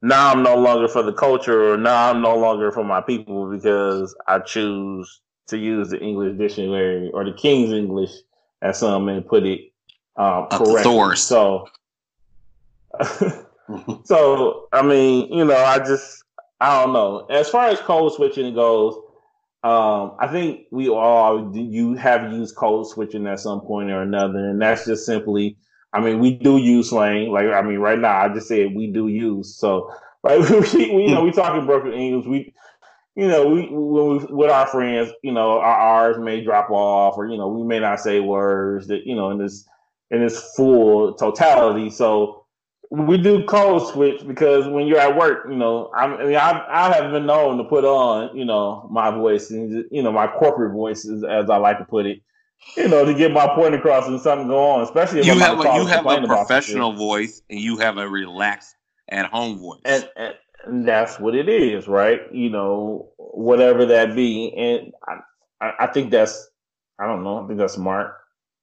now 0.00 0.30
I'm 0.30 0.44
no 0.44 0.56
longer 0.56 0.86
for 0.86 1.02
the 1.02 1.12
culture, 1.12 1.72
or 1.72 1.76
now 1.76 2.10
I'm 2.10 2.22
no 2.22 2.36
longer 2.36 2.70
for 2.70 2.84
my 2.84 3.00
people 3.00 3.50
because 3.50 4.14
I 4.28 4.38
choose 4.38 5.20
to 5.48 5.58
use 5.58 5.90
the 5.90 5.98
English 6.00 6.38
dictionary 6.38 7.10
or 7.12 7.24
the 7.24 7.32
King's 7.32 7.72
English, 7.72 8.12
as 8.62 8.78
some 8.78 9.06
may 9.06 9.20
put 9.20 9.44
it, 9.44 9.72
um, 10.16 10.46
correctly. 10.48 11.16
So, 11.16 11.66
so 14.04 14.68
I 14.72 14.82
mean, 14.82 15.32
you 15.32 15.44
know, 15.44 15.56
I 15.56 15.78
just 15.78 16.24
I 16.60 16.82
don't 16.82 16.92
know. 16.92 17.26
As 17.30 17.48
far 17.48 17.68
as 17.68 17.80
code 17.80 18.12
switching 18.12 18.54
goes, 18.54 18.94
um, 19.62 20.16
I 20.18 20.28
think 20.30 20.66
we 20.70 20.88
all 20.88 21.54
you 21.54 21.94
have 21.94 22.32
used 22.32 22.56
code 22.56 22.86
switching 22.86 23.26
at 23.26 23.40
some 23.40 23.60
point 23.60 23.90
or 23.90 24.02
another, 24.02 24.50
and 24.50 24.60
that's 24.60 24.84
just 24.84 25.06
simply 25.06 25.56
I 25.94 26.00
mean, 26.00 26.18
we 26.18 26.34
do 26.34 26.58
use 26.58 26.90
slang. 26.90 27.30
Like, 27.30 27.46
I 27.46 27.62
mean, 27.62 27.78
right 27.78 27.98
now, 27.98 28.20
I 28.20 28.28
just 28.28 28.48
said 28.48 28.74
we 28.74 28.88
do 28.88 29.06
use. 29.06 29.56
So, 29.56 29.94
like, 30.24 30.40
we, 30.50 30.92
we 30.92 31.06
you 31.06 31.14
know, 31.14 31.22
we 31.22 31.30
talking 31.30 31.66
broken 31.66 31.92
English. 31.92 32.26
We, 32.26 32.52
you 33.14 33.28
know, 33.28 33.46
we, 33.46 33.68
we 33.70 34.26
with 34.34 34.50
our 34.50 34.66
friends, 34.66 35.12
you 35.22 35.30
know, 35.30 35.60
our 35.60 36.08
R's 36.08 36.18
may 36.18 36.42
drop 36.42 36.68
off, 36.70 37.16
or 37.16 37.28
you 37.28 37.38
know, 37.38 37.46
we 37.46 37.62
may 37.62 37.78
not 37.78 38.00
say 38.00 38.18
words 38.18 38.88
that 38.88 39.06
you 39.06 39.14
know 39.14 39.30
in 39.30 39.38
this 39.38 39.64
in 40.10 40.20
this 40.20 40.52
full 40.56 41.14
totality. 41.14 41.90
So 41.90 42.43
we 42.90 43.16
do 43.18 43.44
code 43.44 43.88
switch 43.88 44.26
because 44.26 44.68
when 44.68 44.86
you're 44.86 45.00
at 45.00 45.16
work, 45.16 45.46
you 45.48 45.56
know, 45.56 45.90
I 45.94 46.06
mean, 46.06 46.36
I, 46.36 46.64
I 46.68 46.92
have 46.92 47.10
been 47.10 47.26
known 47.26 47.58
to 47.58 47.64
put 47.64 47.84
on, 47.84 48.36
you 48.36 48.44
know, 48.44 48.88
my 48.90 49.10
voice 49.10 49.50
and 49.50 49.84
you 49.90 50.02
know 50.02 50.12
my 50.12 50.26
corporate 50.26 50.72
voices, 50.72 51.24
as 51.24 51.50
I 51.50 51.56
like 51.56 51.78
to 51.78 51.84
put 51.84 52.06
it, 52.06 52.22
you 52.76 52.88
know, 52.88 53.04
to 53.04 53.14
get 53.14 53.32
my 53.32 53.46
point 53.54 53.74
across 53.74 54.06
and 54.06 54.20
something 54.20 54.48
go 54.48 54.62
on. 54.70 54.82
Especially 54.82 55.20
if 55.20 55.26
you 55.26 55.32
I'm 55.32 55.38
have 55.38 55.60
a 55.60 55.62
you 55.62 55.86
have 55.86 56.06
a 56.06 56.26
professional 56.26 56.92
voice 56.92 57.42
and 57.50 57.58
you 57.58 57.78
have 57.78 57.98
a 57.98 58.08
relaxed 58.08 58.74
at 59.08 59.26
home 59.26 59.58
voice. 59.58 59.80
and, 59.84 60.08
and 60.16 60.34
and 60.66 60.88
that's 60.88 61.18
what 61.18 61.34
it 61.34 61.48
is, 61.48 61.86
right? 61.88 62.20
You 62.32 62.50
know, 62.50 63.10
whatever 63.16 63.86
that 63.86 64.14
be, 64.14 64.52
and 64.56 64.92
I, 65.06 65.18
I 65.60 65.72
I 65.80 65.86
think 65.88 66.10
that's 66.10 66.48
I 66.98 67.06
don't 67.06 67.24
know, 67.24 67.42
I 67.42 67.46
think 67.46 67.58
that's 67.58 67.74
smart, 67.74 68.14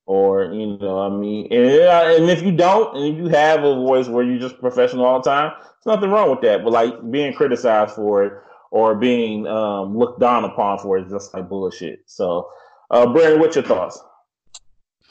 or 0.05 0.45
you 0.53 0.77
know, 0.77 0.99
I 0.99 1.09
mean, 1.09 1.47
and, 1.51 1.65
and 1.65 2.29
if 2.29 2.41
you 2.41 2.51
don't, 2.51 2.95
and 2.97 3.05
if 3.05 3.17
you 3.17 3.27
have 3.29 3.63
a 3.63 3.75
voice 3.75 4.07
where 4.07 4.23
you're 4.23 4.39
just 4.39 4.59
professional 4.59 5.05
all 5.05 5.21
the 5.21 5.29
time, 5.29 5.53
there's 5.59 5.95
nothing 5.95 6.09
wrong 6.09 6.29
with 6.29 6.41
that. 6.41 6.63
But 6.63 6.73
like 6.73 7.11
being 7.11 7.33
criticized 7.33 7.95
for 7.95 8.23
it 8.25 8.33
or 8.71 8.95
being 8.95 9.47
um, 9.47 9.97
looked 9.97 10.19
down 10.19 10.45
upon 10.45 10.79
for 10.79 10.97
it 10.97 11.05
is 11.05 11.11
just 11.11 11.33
like 11.33 11.47
bullshit. 11.49 12.03
So, 12.07 12.49
uh, 12.89 13.11
Brandon, 13.11 13.39
what's 13.39 13.55
your 13.55 13.65
thoughts? 13.65 14.01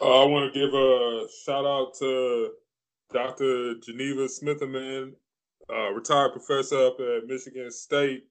Uh, 0.00 0.22
I 0.22 0.26
want 0.26 0.52
to 0.52 0.58
give 0.58 0.72
a 0.72 1.26
shout 1.44 1.66
out 1.66 1.94
to 1.98 2.50
Dr. 3.12 3.74
Geneva 3.84 4.28
Smitherman, 4.28 5.12
uh, 5.70 5.90
retired 5.90 6.32
professor 6.32 6.86
up 6.86 6.98
at 7.00 7.26
Michigan 7.26 7.70
State, 7.70 8.24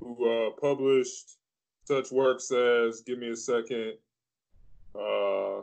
who 0.00 0.16
uh, 0.26 0.50
published 0.60 1.36
such 1.84 2.10
works 2.10 2.50
as, 2.50 3.02
give 3.02 3.18
me 3.18 3.30
a 3.30 3.36
second, 3.36 3.94
uh, 4.94 5.60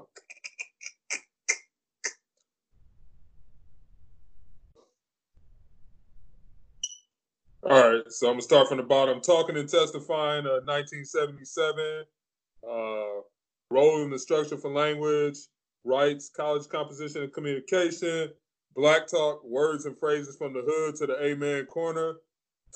all 7.70 7.92
right, 7.92 8.02
so 8.10 8.28
I'm 8.28 8.34
gonna 8.34 8.44
start 8.44 8.70
from 8.70 8.78
the 8.78 8.84
bottom. 8.84 9.20
Talking 9.20 9.58
and 9.58 9.68
testifying, 9.68 10.46
uh, 10.46 10.62
1977. 10.64 12.06
Uh, 12.64 13.22
role 13.70 14.04
in 14.04 14.10
the 14.10 14.18
structure 14.18 14.58
for 14.58 14.72
language, 14.72 15.38
rights, 15.84 16.30
college 16.30 16.70
composition 16.70 17.24
and 17.24 17.34
communication, 17.34 18.30
black 18.74 19.06
talk, 19.08 19.44
words 19.44 19.86
and 19.86 20.00
phrases 20.00 20.38
from 20.38 20.54
the 20.54 20.62
hood 20.66 20.96
to 20.96 21.08
the 21.08 21.22
amen 21.22 21.66
corner, 21.66 22.16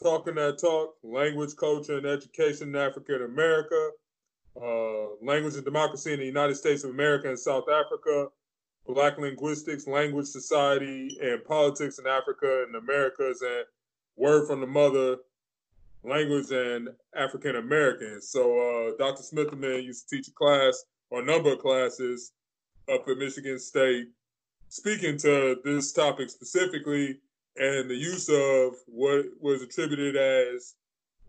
talking 0.03 0.35
that 0.35 0.59
talk, 0.59 0.95
language, 1.03 1.51
culture, 1.57 1.97
and 1.97 2.05
education 2.05 2.69
in 2.69 2.75
Africa 2.75 3.13
and 3.15 3.23
America, 3.23 3.91
uh, 4.61 5.25
language 5.25 5.55
and 5.55 5.63
democracy 5.63 6.11
in 6.11 6.19
the 6.19 6.25
United 6.25 6.55
States 6.55 6.83
of 6.83 6.89
America 6.89 7.29
and 7.29 7.39
South 7.39 7.69
Africa, 7.69 8.27
black 8.85 9.17
linguistics, 9.17 9.87
language, 9.87 10.27
society, 10.27 11.17
and 11.21 11.45
politics 11.45 11.97
in 11.97 12.07
Africa 12.07 12.65
and 12.67 12.75
Americas, 12.75 13.41
and 13.41 13.65
word 14.15 14.47
from 14.47 14.61
the 14.61 14.67
mother, 14.67 15.17
language 16.03 16.51
and 16.51 16.89
African 17.15 17.55
Americans. 17.55 18.29
So 18.29 18.41
uh, 18.59 18.97
Dr. 18.97 19.23
Smitherman 19.23 19.83
used 19.83 20.09
to 20.09 20.15
teach 20.15 20.27
a 20.27 20.31
class 20.31 20.83
or 21.09 21.21
a 21.21 21.25
number 21.25 21.53
of 21.53 21.59
classes 21.59 22.31
up 22.91 23.07
at 23.07 23.17
Michigan 23.17 23.59
State, 23.59 24.07
speaking 24.69 25.17
to 25.17 25.57
this 25.63 25.91
topic 25.91 26.29
specifically 26.29 27.19
and 27.57 27.89
the 27.89 27.95
use 27.95 28.29
of 28.29 28.75
what 28.87 29.25
was 29.39 29.61
attributed 29.61 30.15
as 30.15 30.75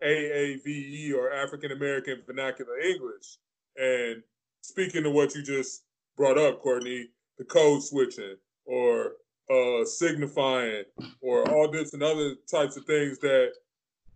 AAVE 0.03 1.13
or 1.13 1.33
African 1.33 1.71
American 1.71 2.21
Vernacular 2.25 2.79
English. 2.79 3.37
And 3.77 4.23
speaking 4.61 5.03
to 5.03 5.09
what 5.09 5.35
you 5.35 5.43
just 5.43 5.83
brought 6.15 6.37
up, 6.37 6.61
Courtney, 6.61 7.09
the 7.37 7.45
code 7.45 7.83
switching 7.83 8.35
or 8.65 9.13
uh, 9.49 9.85
signifying 9.85 10.83
or 11.21 11.49
all 11.49 11.69
this 11.69 11.93
and 11.93 12.03
other 12.03 12.35
types 12.49 12.77
of 12.77 12.85
things 12.85 13.19
that 13.19 13.51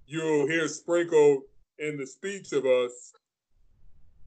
you'll 0.05 0.47
hear 0.47 0.67
sprinkled 0.67 1.43
in 1.79 1.97
the 1.97 2.07
speech 2.07 2.53
of 2.53 2.65
us 2.65 3.13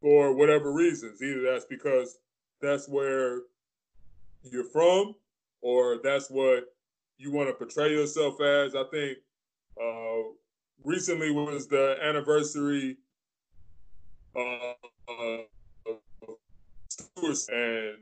for 0.01 0.35
whatever 0.35 0.73
reasons. 0.73 1.23
Either 1.23 1.43
that's 1.43 1.65
because 1.65 2.19
that's 2.61 2.89
where 2.89 3.41
you're 4.43 4.65
from, 4.65 5.15
or 5.63 5.99
that's 6.03 6.31
what 6.31 6.65
you 7.19 7.33
want 7.33 7.49
to 7.49 7.55
portray 7.55 7.93
yourself 7.93 8.41
as. 8.41 8.75
I 8.75 8.85
think 8.91 9.19
uh, 9.81 10.31
recently 10.85 11.31
was 11.31 11.67
the 11.69 11.97
anniversary 12.03 12.97
uh, 14.37 14.73
and 17.49 17.97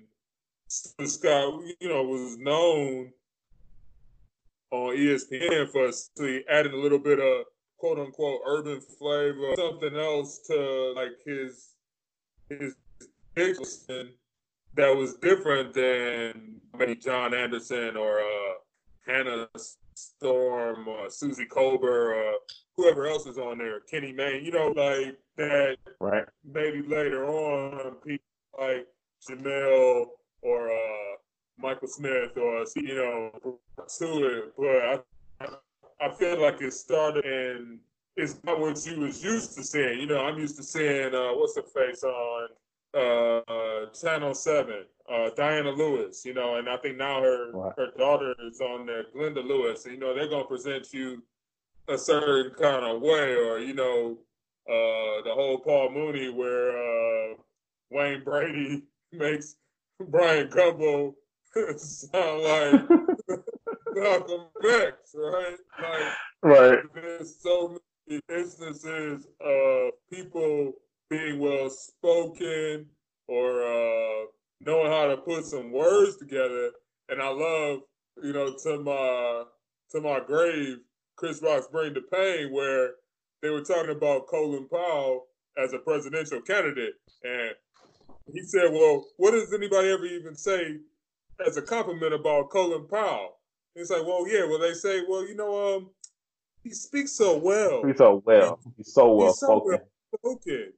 Scott, 0.68 1.62
you 1.80 1.88
know, 1.88 2.02
was 2.02 2.36
known 2.38 3.12
on 4.70 4.96
ESPN 4.96 5.70
for 5.70 5.88
actually 5.88 6.44
adding 6.48 6.72
a 6.72 6.76
little 6.76 6.98
bit 6.98 7.18
of 7.18 7.46
quote 7.78 7.98
unquote 7.98 8.40
urban 8.46 8.80
flavor, 8.80 9.54
something 9.56 9.96
else 9.96 10.40
to 10.46 10.92
like 10.94 11.12
his 11.24 11.70
his 12.50 12.74
Dickinson 13.34 14.10
that 14.74 14.94
was 14.94 15.14
different 15.14 15.72
than 15.72 16.60
maybe 16.76 16.96
John 16.96 17.34
Anderson 17.34 17.96
or 17.96 18.20
uh, 18.20 18.54
Hannah 19.06 19.48
Storm 19.94 20.86
or 20.86 21.10
Suzy 21.10 21.46
Kolber 21.46 22.14
or 22.14 22.32
whoever 22.76 23.06
else 23.06 23.26
is 23.26 23.38
on 23.38 23.58
there, 23.58 23.80
Kenny 23.80 24.12
Mayne, 24.12 24.44
you 24.44 24.52
know, 24.52 24.68
like 24.68 25.18
that 25.36 25.76
Right. 26.00 26.24
maybe 26.44 26.82
later 26.82 27.24
on 27.26 27.94
people 28.06 28.24
like 28.58 28.86
Jemele 29.28 30.06
or 30.42 30.70
uh, 30.70 31.16
Michael 31.58 31.88
Smith 31.88 32.36
or 32.36 32.64
you 32.76 32.94
know 32.94 33.30
to 33.98 34.26
it, 34.26 34.52
but 34.56 34.66
I 35.40 35.48
I 36.00 36.10
feel 36.10 36.40
like 36.40 36.60
it 36.60 36.72
started 36.72 37.24
and 37.24 37.80
it's 38.16 38.38
not 38.44 38.60
what 38.60 38.84
you 38.84 39.00
was 39.00 39.22
used 39.22 39.54
to 39.54 39.62
seeing. 39.62 40.00
You 40.00 40.06
know, 40.06 40.20
I'm 40.20 40.38
used 40.38 40.56
to 40.56 40.62
seeing 40.62 41.14
uh, 41.14 41.30
what's 41.34 41.54
the 41.54 41.62
face 41.62 42.02
on 42.02 42.48
uh, 42.94 43.86
Channel 43.92 44.34
Seven, 44.34 44.84
uh, 45.10 45.30
Diana 45.36 45.70
Lewis. 45.70 46.24
You 46.24 46.34
know, 46.34 46.56
and 46.56 46.68
I 46.68 46.76
think 46.78 46.96
now 46.96 47.22
her 47.22 47.52
her 47.76 47.88
daughter 47.96 48.34
is 48.44 48.60
on 48.60 48.86
there, 48.86 49.04
Glenda 49.14 49.44
Lewis. 49.46 49.84
And, 49.84 49.94
you 49.94 50.00
know, 50.00 50.14
they're 50.14 50.28
gonna 50.28 50.44
present 50.44 50.92
you 50.92 51.22
a 51.88 51.96
certain 51.96 52.52
kind 52.54 52.84
of 52.84 53.00
way, 53.00 53.34
or 53.34 53.60
you 53.60 53.74
know, 53.74 54.18
uh, 54.68 55.22
the 55.22 55.32
whole 55.32 55.58
Paul 55.58 55.90
Mooney 55.90 56.28
where 56.28 56.70
uh, 56.70 57.34
Wayne 57.90 58.24
Brady 58.24 58.82
makes 59.12 59.56
Bryant 60.00 60.50
Gumbel 60.50 61.14
sound 61.76 62.42
like 62.42 62.88
Malcolm 63.94 64.46
X, 64.64 65.14
right? 65.14 65.56
Like 65.82 66.12
Right. 66.42 66.78
there's 66.94 67.36
so 67.42 67.78
many 68.08 68.20
instances 68.30 69.26
of 69.40 69.90
people 70.12 70.72
being 71.10 71.40
well 71.40 71.68
spoken 71.68 72.86
or 73.26 73.62
uh, 73.62 74.26
knowing 74.60 74.92
how 74.92 75.08
to 75.08 75.16
put 75.16 75.44
some 75.44 75.72
words 75.72 76.16
together. 76.16 76.70
And 77.08 77.20
I 77.20 77.28
love, 77.30 77.80
you 78.22 78.32
know, 78.32 78.54
to 78.62 78.78
my 78.78 79.44
to 79.90 80.00
my 80.00 80.20
grave, 80.24 80.78
Chris 81.16 81.42
Rock's 81.42 81.66
Bring 81.68 81.94
the 81.94 82.02
Pain, 82.12 82.52
where 82.52 82.90
they 83.42 83.50
were 83.50 83.62
talking 83.62 83.90
about 83.96 84.26
Colin 84.28 84.68
Powell 84.68 85.26
as 85.56 85.72
a 85.72 85.78
presidential 85.78 86.40
candidate. 86.42 86.94
And 87.24 87.52
he 88.32 88.42
said, 88.42 88.72
Well, 88.72 89.06
what 89.16 89.32
does 89.32 89.52
anybody 89.52 89.88
ever 89.90 90.04
even 90.06 90.34
say 90.36 90.78
as 91.46 91.56
a 91.56 91.62
compliment 91.62 92.14
about 92.14 92.50
Colin 92.50 92.86
Powell? 92.88 93.36
It's 93.74 93.90
like, 93.90 94.04
well, 94.04 94.26
yeah, 94.28 94.44
well, 94.44 94.58
they 94.58 94.74
say, 94.74 95.02
well, 95.08 95.26
you 95.26 95.36
know, 95.36 95.76
um, 95.76 95.90
he 96.64 96.70
speaks 96.70 97.12
so 97.12 97.36
well. 97.38 97.84
He's 97.86 97.98
so 97.98 98.22
well. 98.26 98.58
He's 98.76 98.92
so 98.92 99.12
well 99.12 99.28
He's 99.28 99.38
so 99.38 99.46
spoken. 99.46 99.68
well 99.70 99.88
spoken. 100.36 100.72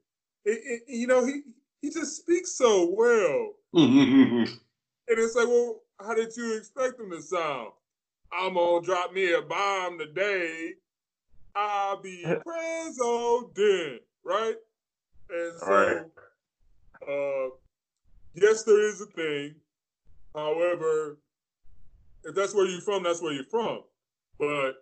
It- 0.44 0.60
it- 0.64 0.82
you 0.89 1.06
know, 1.06 1.24
he 1.24 1.43
he 1.81 1.89
just 1.90 2.16
speaks 2.16 2.52
so 2.52 2.90
well. 2.94 3.55
And 5.09 5.18
it's 5.18 5.35
like, 5.35 5.48
well, 5.48 5.81
how 5.98 6.14
did 6.14 6.36
you 6.36 6.56
expect 6.56 7.01
him 7.01 7.10
to 7.10 7.20
sound? 7.20 7.72
I'm 8.32 8.55
gonna 8.55 8.85
drop 8.85 9.12
me 9.12 9.32
a 9.32 9.43
bomb 9.43 9.98
today. 9.98 10.74
I'll 11.56 12.01
be 12.01 12.22
president, 12.47 14.02
right? 14.24 14.55
And 15.31 15.59
so, 15.59 15.66
Right. 15.66 16.02
Uh, 17.09 17.51
yes, 18.35 18.64
there 18.64 18.89
is 18.89 19.01
a 19.01 19.06
thing. 19.06 19.55
However, 20.35 21.18
if 22.24 22.35
that's 22.35 22.55
where 22.55 22.66
you're 22.66 22.81
from, 22.81 23.02
that's 23.02 23.22
where 23.22 23.32
you're 23.32 23.44
from. 23.44 23.81
But 24.39 24.72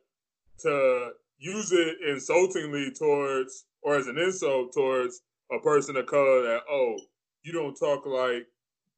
to 0.60 1.10
use 1.38 1.72
it 1.72 1.96
insultingly 2.06 2.92
towards, 2.92 3.64
or 3.82 3.96
as 3.96 4.06
an 4.06 4.18
insult 4.18 4.72
towards 4.72 5.22
a 5.52 5.58
person 5.60 5.96
of 5.96 6.06
color, 6.06 6.42
that 6.42 6.62
oh, 6.70 6.96
you 7.42 7.52
don't 7.52 7.74
talk 7.74 8.06
like 8.06 8.46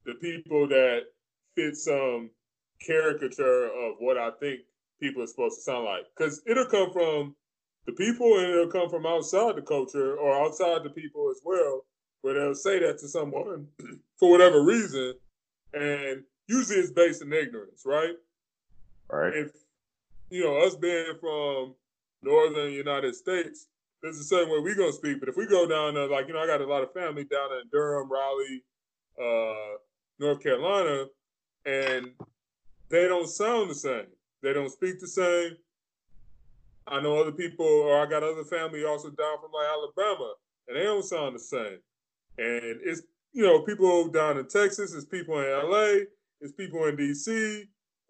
the 0.05 0.15
people 0.15 0.67
that 0.69 1.03
fit 1.55 1.77
some 1.77 2.31
caricature 2.85 3.67
of 3.67 3.97
what 3.99 4.17
I 4.17 4.31
think 4.41 4.61
people 5.01 5.23
are 5.23 5.27
supposed 5.27 5.59
to 5.59 5.63
sound 5.63 5.85
like. 5.85 6.05
Because 6.17 6.43
it'll 6.47 6.67
come 6.67 6.93
from 6.93 7.35
the 7.87 7.93
people 7.93 8.39
and 8.39 8.47
it'll 8.47 8.69
come 8.69 8.89
from 8.89 9.07
outside 9.07 9.57
the 9.57 9.63
culture 9.63 10.17
or 10.17 10.45
outside 10.45 10.83
the 10.85 10.91
people 10.91 11.31
as 11.31 11.41
well, 11.45 11.85
where 12.23 12.35
they'll 12.35 12.55
say 12.55 12.79
that 12.81 12.99
to 12.99 13.09
someone 13.09 13.67
for 14.19 14.31
whatever 14.31 14.63
reason. 14.63 15.15
And 15.73 16.23
usually 16.47 16.81
it's 16.81 16.91
based 16.91 17.23
in 17.23 17.33
ignorance, 17.33 17.83
right? 17.85 18.15
Right. 19.11 19.35
If, 19.35 19.53
you 20.31 20.45
know, 20.45 20.59
us 20.59 20.77
being 20.77 21.15
from 21.21 21.75
northern 22.23 22.73
United 22.73 23.15
States, 23.15 23.67
there's 24.03 24.19
the 24.19 24.25
same 24.25 24.49
way 24.49 24.59
we're 24.59 24.75
going 24.75 24.91
to 24.91 24.97
speak. 24.97 25.21
But 25.21 25.29
if 25.29 25.37
we 25.37 25.47
go 25.47 25.67
down 25.67 25.95
to, 25.95 26.07
like, 26.07 26.27
you 26.29 26.35
know, 26.35 26.41
I 26.41 26.47
got 26.47 26.61
a 26.61 26.67
lot 26.67 26.83
of 26.83 26.93
family 26.93 27.25
down 27.25 27.53
in 27.53 27.69
Durham, 27.73 28.11
Raleigh, 28.11 28.65
uh, 29.21 29.77
North 30.19 30.43
Carolina, 30.43 31.07
and 31.67 32.11
they 32.89 33.07
don't 33.07 33.29
sound 33.29 33.71
the 33.71 33.75
same. 33.75 34.07
They 34.43 34.53
don't 34.53 34.71
speak 34.71 35.01
the 35.01 35.07
same. 35.07 35.57
I 36.87 37.01
know 37.01 37.21
other 37.21 37.33
people, 37.33 37.67
or 37.67 38.01
I 38.03 38.07
got 38.07 38.23
other 38.23 38.45
family 38.45 38.85
also 38.85 39.11
down 39.11 39.39
from 39.41 39.53
like 39.53 39.69
Alabama, 39.69 40.35
and 40.67 40.77
they 40.77 40.85
don't 40.85 41.05
sound 41.05 41.35
the 41.35 41.41
same. 41.41 41.79
And 42.41 42.81
it's 42.83 43.03
you 43.33 43.45
know 43.45 43.61
people 43.61 44.09
down 44.09 44.39
in 44.39 44.49
Texas, 44.49 44.95
it's 44.95 45.05
people 45.05 45.39
in 45.39 45.45
LA, 45.45 46.07
it's 46.41 46.53
people 46.57 46.87
in 46.87 46.97
DC. 46.97 47.63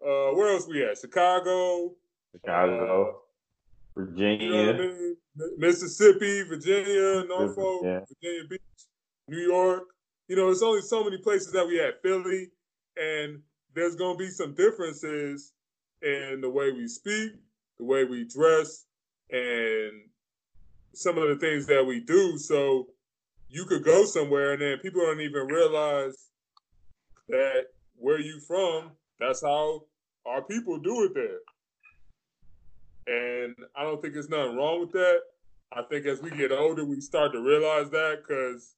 Uh, 0.03 0.35
where 0.35 0.55
else 0.55 0.69
we 0.69 0.85
at? 0.85 0.97
Chicago, 0.99 1.93
Chicago, 2.33 3.11
uh, 3.97 4.01
Virginia, 4.01 4.47
you 4.47 4.53
know 4.53 4.73
I 4.73 4.79
mean? 4.79 5.17
Mississippi, 5.59 6.43
Virginia, 6.45 7.25
Norfolk, 7.29 7.83
yeah. 7.85 8.01
Virginia 8.09 8.49
Beach, 8.49 8.61
New 9.29 9.41
York. 9.41 9.83
You 10.29 10.37
know, 10.37 10.49
it's 10.49 10.63
only 10.63 10.83
so 10.83 11.03
many 11.03 11.19
places 11.19 11.53
that 11.53 11.67
we 11.67 11.77
have. 11.79 11.95
Philly, 12.01 12.51
and 12.97 13.41
there's 13.75 13.97
going 13.97 14.17
to 14.17 14.19
be 14.19 14.31
some 14.31 14.55
differences 14.55 15.53
in 16.03 16.39
the 16.41 16.49
way 16.49 16.71
we 16.71 16.87
speak, 16.87 17.33
the 17.79 17.85
way 17.85 18.05
we 18.05 18.25
dress, 18.25 18.87
and 19.31 19.93
some 20.93 21.19
of 21.19 21.29
the 21.29 21.37
things 21.37 21.67
that 21.67 21.85
we 21.85 21.99
do. 22.01 22.39
So 22.39 22.87
you 23.51 23.65
could 23.65 23.85
go 23.85 24.05
somewhere 24.05 24.53
and 24.53 24.63
then 24.63 24.79
people 24.79 25.01
don't 25.03 25.21
even 25.21 25.47
realize 25.47 26.29
that 27.29 27.67
where 27.97 28.21
you 28.21 28.41
from, 28.47 28.93
that's 29.19 29.43
how 29.43 29.83
our 30.25 30.43
people 30.43 30.79
do 30.79 31.05
it 31.05 31.15
there. 31.15 31.41
And 33.07 33.57
I 33.77 33.83
don't 33.83 34.01
think 34.01 34.15
there's 34.15 34.29
nothing 34.29 34.57
wrong 34.57 34.81
with 34.81 34.93
that. 34.93 35.21
I 35.73 35.83
think 35.83 36.07
as 36.07 36.23
we 36.23 36.31
get 36.31 36.53
older, 36.53 36.85
we 36.85 37.01
start 37.01 37.33
to 37.33 37.41
realize 37.41 37.91
that 37.91 38.23
because 38.27 38.77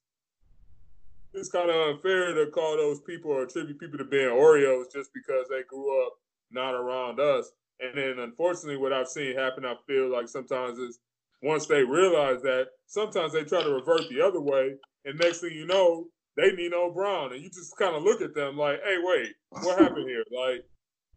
it's 1.33 1.49
kind 1.49 1.69
of 1.69 1.95
unfair 1.95 2.33
to 2.33 2.51
call 2.51 2.77
those 2.77 3.01
people 3.01 3.31
or 3.31 3.43
attribute 3.43 3.79
people 3.79 3.97
to 3.97 4.05
being 4.05 4.29
Oreos 4.29 4.91
just 4.91 5.11
because 5.13 5.47
they 5.49 5.63
grew 5.67 6.05
up 6.05 6.13
not 6.51 6.73
around 6.73 7.19
us. 7.19 7.51
And 7.79 7.97
then 7.97 8.19
unfortunately, 8.19 8.77
what 8.77 8.93
I've 8.93 9.07
seen 9.07 9.35
happen, 9.35 9.65
I 9.65 9.75
feel 9.87 10.11
like 10.11 10.27
sometimes 10.27 10.77
is 10.77 10.99
once 11.43 11.65
they 11.67 11.83
realize 11.83 12.41
that, 12.41 12.67
sometimes 12.87 13.33
they 13.33 13.43
try 13.43 13.61
to 13.61 13.73
revert 13.73 14.07
the 14.09 14.21
other 14.21 14.41
way. 14.41 14.75
And 15.05 15.19
next 15.19 15.41
thing 15.41 15.51
you 15.51 15.67
know, 15.67 16.05
they 16.37 16.51
Nino 16.53 16.91
Brown. 16.91 17.33
And 17.33 17.43
you 17.43 17.49
just 17.49 17.77
kind 17.77 17.95
of 17.95 18.01
look 18.01 18.21
at 18.21 18.33
them 18.33 18.57
like, 18.57 18.79
hey, 18.83 18.97
wait, 19.03 19.33
what 19.49 19.77
happened 19.77 20.07
here? 20.07 20.23
Like, 20.31 20.65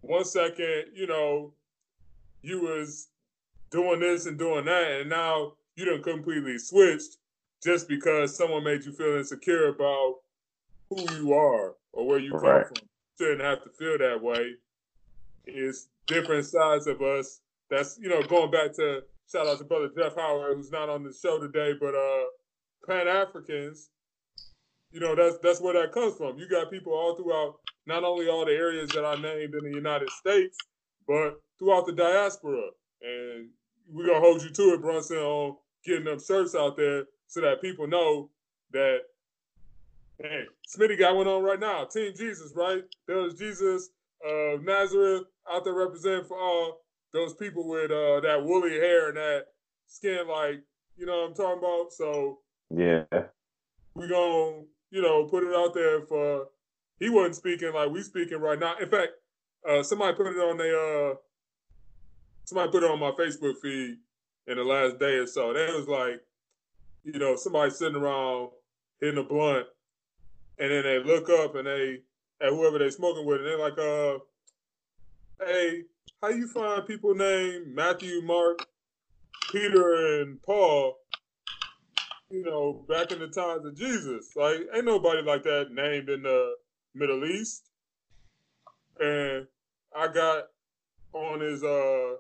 one 0.01 0.24
second, 0.24 0.86
you 0.94 1.07
know, 1.07 1.53
you 2.43 2.61
was 2.61 3.09
doing 3.70 4.01
this 4.01 4.27
and 4.27 4.39
doing 4.39 4.65
that, 4.65 5.01
and 5.01 5.11
now 5.11 5.53
you 5.77 5.85
done 5.85 6.03
completely 6.03 6.59
switched 6.59 7.19
just 7.62 7.89
because 7.89 8.36
someone 8.36 8.65
made 8.65 8.85
you 8.85 8.93
feel 8.93 9.16
insecure 9.16 9.69
about 9.69 10.16
who 10.90 11.01
you 11.15 11.32
are 11.35 11.74
or 11.93 12.07
where 12.07 12.19
you 12.19 12.32
come 12.32 12.40
right. 12.40 12.66
from. 12.66 12.77
You 12.81 13.27
shouldn't 13.27 13.40
have 13.43 13.65
to 13.65 13.70
feel 13.70 13.98
that 13.98 14.23
way. 14.23 14.55
It's 15.44 15.89
different 16.07 16.44
sides 16.47 16.86
of 16.86 17.03
us. 17.03 17.40
That's 17.70 17.98
you 18.01 18.09
know 18.09 18.23
going 18.23 18.51
back 18.51 18.73
to 18.74 19.03
shout 19.31 19.47
out 19.47 19.59
to 19.59 19.65
brother 19.65 19.90
Jeff 19.97 20.16
Howard 20.16 20.57
who's 20.57 20.70
not 20.70 20.89
on 20.89 21.03
the 21.03 21.12
show 21.12 21.39
today, 21.39 21.74
but 21.78 21.94
uh 21.94 22.24
Pan 22.89 23.09
Africans. 23.09 23.90
You 24.93 25.01
know 25.01 25.15
that's 25.15 25.39
that's 25.43 25.61
where 25.61 25.74
that 25.74 25.93
comes 25.93 26.16
from. 26.16 26.39
You 26.39 26.48
got 26.48 26.70
people 26.70 26.93
all 26.93 27.16
throughout 27.16 27.57
not 27.86 28.05
only 28.05 28.28
all 28.28 28.44
the 28.44 28.53
areas 28.53 28.90
that 28.90 29.05
I 29.05 29.15
named 29.16 29.55
in 29.55 29.70
the 29.70 29.77
United 29.77 30.11
States, 30.11 30.59
but 31.07 31.40
throughout 31.59 31.86
the 31.86 31.93
diaspora. 31.93 32.70
And 33.03 33.51
we're 33.89 34.07
gonna 34.07 34.20
hold 34.20 34.43
you 34.43 34.51
to 34.51 34.62
it, 34.74 34.81
Brunson, 34.81 35.19
on 35.19 35.57
getting 35.85 36.05
them 36.05 36.20
shirts 36.20 36.55
out 36.55 36.77
there 36.77 37.05
so 37.27 37.40
that 37.40 37.61
people 37.61 37.86
know 37.86 38.31
that 38.73 39.01
hey, 40.20 40.44
Smitty 40.66 40.98
got 40.98 41.16
one 41.16 41.27
on 41.27 41.43
right 41.43 41.61
now. 41.61 41.85
Team 41.85 42.12
Jesus, 42.16 42.53
right? 42.55 42.82
There's 43.07 43.35
Jesus 43.35 43.90
of 44.24 44.62
Nazareth 44.65 45.24
out 45.51 45.65
there 45.65 45.74
representing 45.74 46.24
for 46.24 46.39
all 46.39 46.81
those 47.16 47.34
people 47.34 47.66
with 47.66 47.90
uh, 47.90 48.20
that 48.20 48.44
woolly 48.44 48.72
hair 48.72 49.09
and 49.09 49.16
that 49.16 49.47
skin, 49.86 50.28
like 50.28 50.62
you 50.97 51.06
know 51.06 51.22
what 51.22 51.28
I'm 51.30 51.34
talking 51.34 51.59
about. 51.59 51.93
So 51.93 52.38
yeah, 52.70 53.05
we 53.94 54.09
gonna 54.09 54.62
you 54.90 55.02
know 55.02 55.24
put 55.24 55.44
it 55.44 55.55
out 55.55 55.74
there 55.74 56.02
for. 56.02 56.48
He 56.98 57.10
wasn't 57.10 57.36
speaking 57.36 57.74
like 57.74 57.90
we 57.90 58.02
speaking 58.02 58.38
right 58.38 58.59
now. 58.59 58.76
In 58.80 58.88
fact, 58.88 59.12
uh, 59.68 59.82
somebody 59.82 60.16
put 60.16 60.28
it 60.28 60.38
on 60.38 60.56
their 60.56 61.10
uh, 61.10 61.14
somebody 62.44 62.70
put 62.70 62.82
it 62.82 62.90
on 62.90 63.01
my 63.01 63.10
Facebook 63.10 63.59
feed 63.60 63.98
in 64.47 64.56
the 64.56 64.64
last 64.64 64.98
day 64.98 65.16
or 65.16 65.26
so. 65.26 65.52
That 65.52 65.74
was 65.74 65.88
like, 65.88 66.22
you 67.05 67.18
know, 67.18 67.36
somebody 67.36 67.70
sitting 67.70 67.97
around 67.97 68.51
hitting 69.01 69.18
a 69.18 69.22
blunt, 69.22 69.66
and 70.59 70.70
then 70.70 70.84
they 70.84 70.98
look 71.02 71.28
up 71.28 71.55
and 71.55 71.66
they 71.66 71.98
at 72.40 72.51
whoever 72.51 72.78
they 72.78 72.90
smoking 72.90 73.26
with, 73.26 73.38
and 73.38 73.47
they're 73.47 73.59
like, 73.59 73.78
uh, 73.78 74.18
hey, 75.44 75.82
how 76.22 76.28
you 76.28 76.48
find 76.48 76.86
people 76.86 77.14
named 77.14 77.74
Matthew, 77.74 78.22
Mark, 78.22 78.66
Peter, 79.52 80.20
and 80.20 80.42
Paul? 80.42 80.96
You 82.30 82.42
know, 82.42 82.84
back 82.88 83.12
in 83.12 83.20
the 83.20 83.28
times 83.28 83.64
of 83.64 83.76
Jesus, 83.76 84.32
like 84.34 84.58
ain't 84.74 84.84
nobody 84.84 85.22
like 85.22 85.44
that 85.44 85.68
named 85.70 86.08
in 86.08 86.22
the 86.22 86.54
Middle 86.94 87.24
East. 87.24 87.70
And 88.98 89.46
I 89.96 90.08
got 90.08 90.44
on 91.12 91.40
his 91.40 91.62
uh 91.62 92.14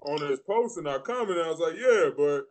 on 0.00 0.28
his 0.28 0.40
post 0.40 0.78
and 0.78 0.88
I 0.88 0.98
commented, 0.98 1.44
I 1.44 1.50
was 1.50 1.60
like, 1.60 1.76
yeah, 1.76 2.10
but 2.16 2.46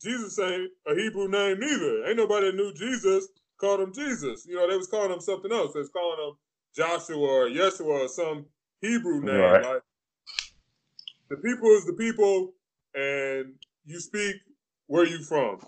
Jesus 0.00 0.38
ain't 0.38 0.70
a 0.86 0.94
Hebrew 0.94 1.28
name 1.28 1.58
neither. 1.58 2.06
Ain't 2.06 2.16
nobody 2.16 2.52
knew 2.52 2.72
Jesus 2.74 3.28
called 3.58 3.80
him 3.80 3.92
Jesus. 3.92 4.46
You 4.46 4.56
know, 4.56 4.70
they 4.70 4.76
was 4.76 4.86
calling 4.86 5.12
him 5.12 5.20
something 5.20 5.52
else. 5.52 5.72
They 5.72 5.80
was 5.80 5.90
calling 5.90 6.28
him 6.28 6.36
Joshua 6.76 7.18
or 7.18 7.48
Yeshua 7.48 8.04
or 8.04 8.08
some 8.08 8.46
Hebrew 8.80 9.22
name. 9.22 9.40
Right. 9.40 9.62
Like 9.62 9.82
the 11.30 11.36
people 11.36 11.68
is 11.70 11.86
the 11.86 11.94
people, 11.94 12.52
and 12.94 13.54
you 13.84 14.00
speak 14.00 14.36
where 14.86 15.06
you 15.06 15.22
from, 15.22 15.58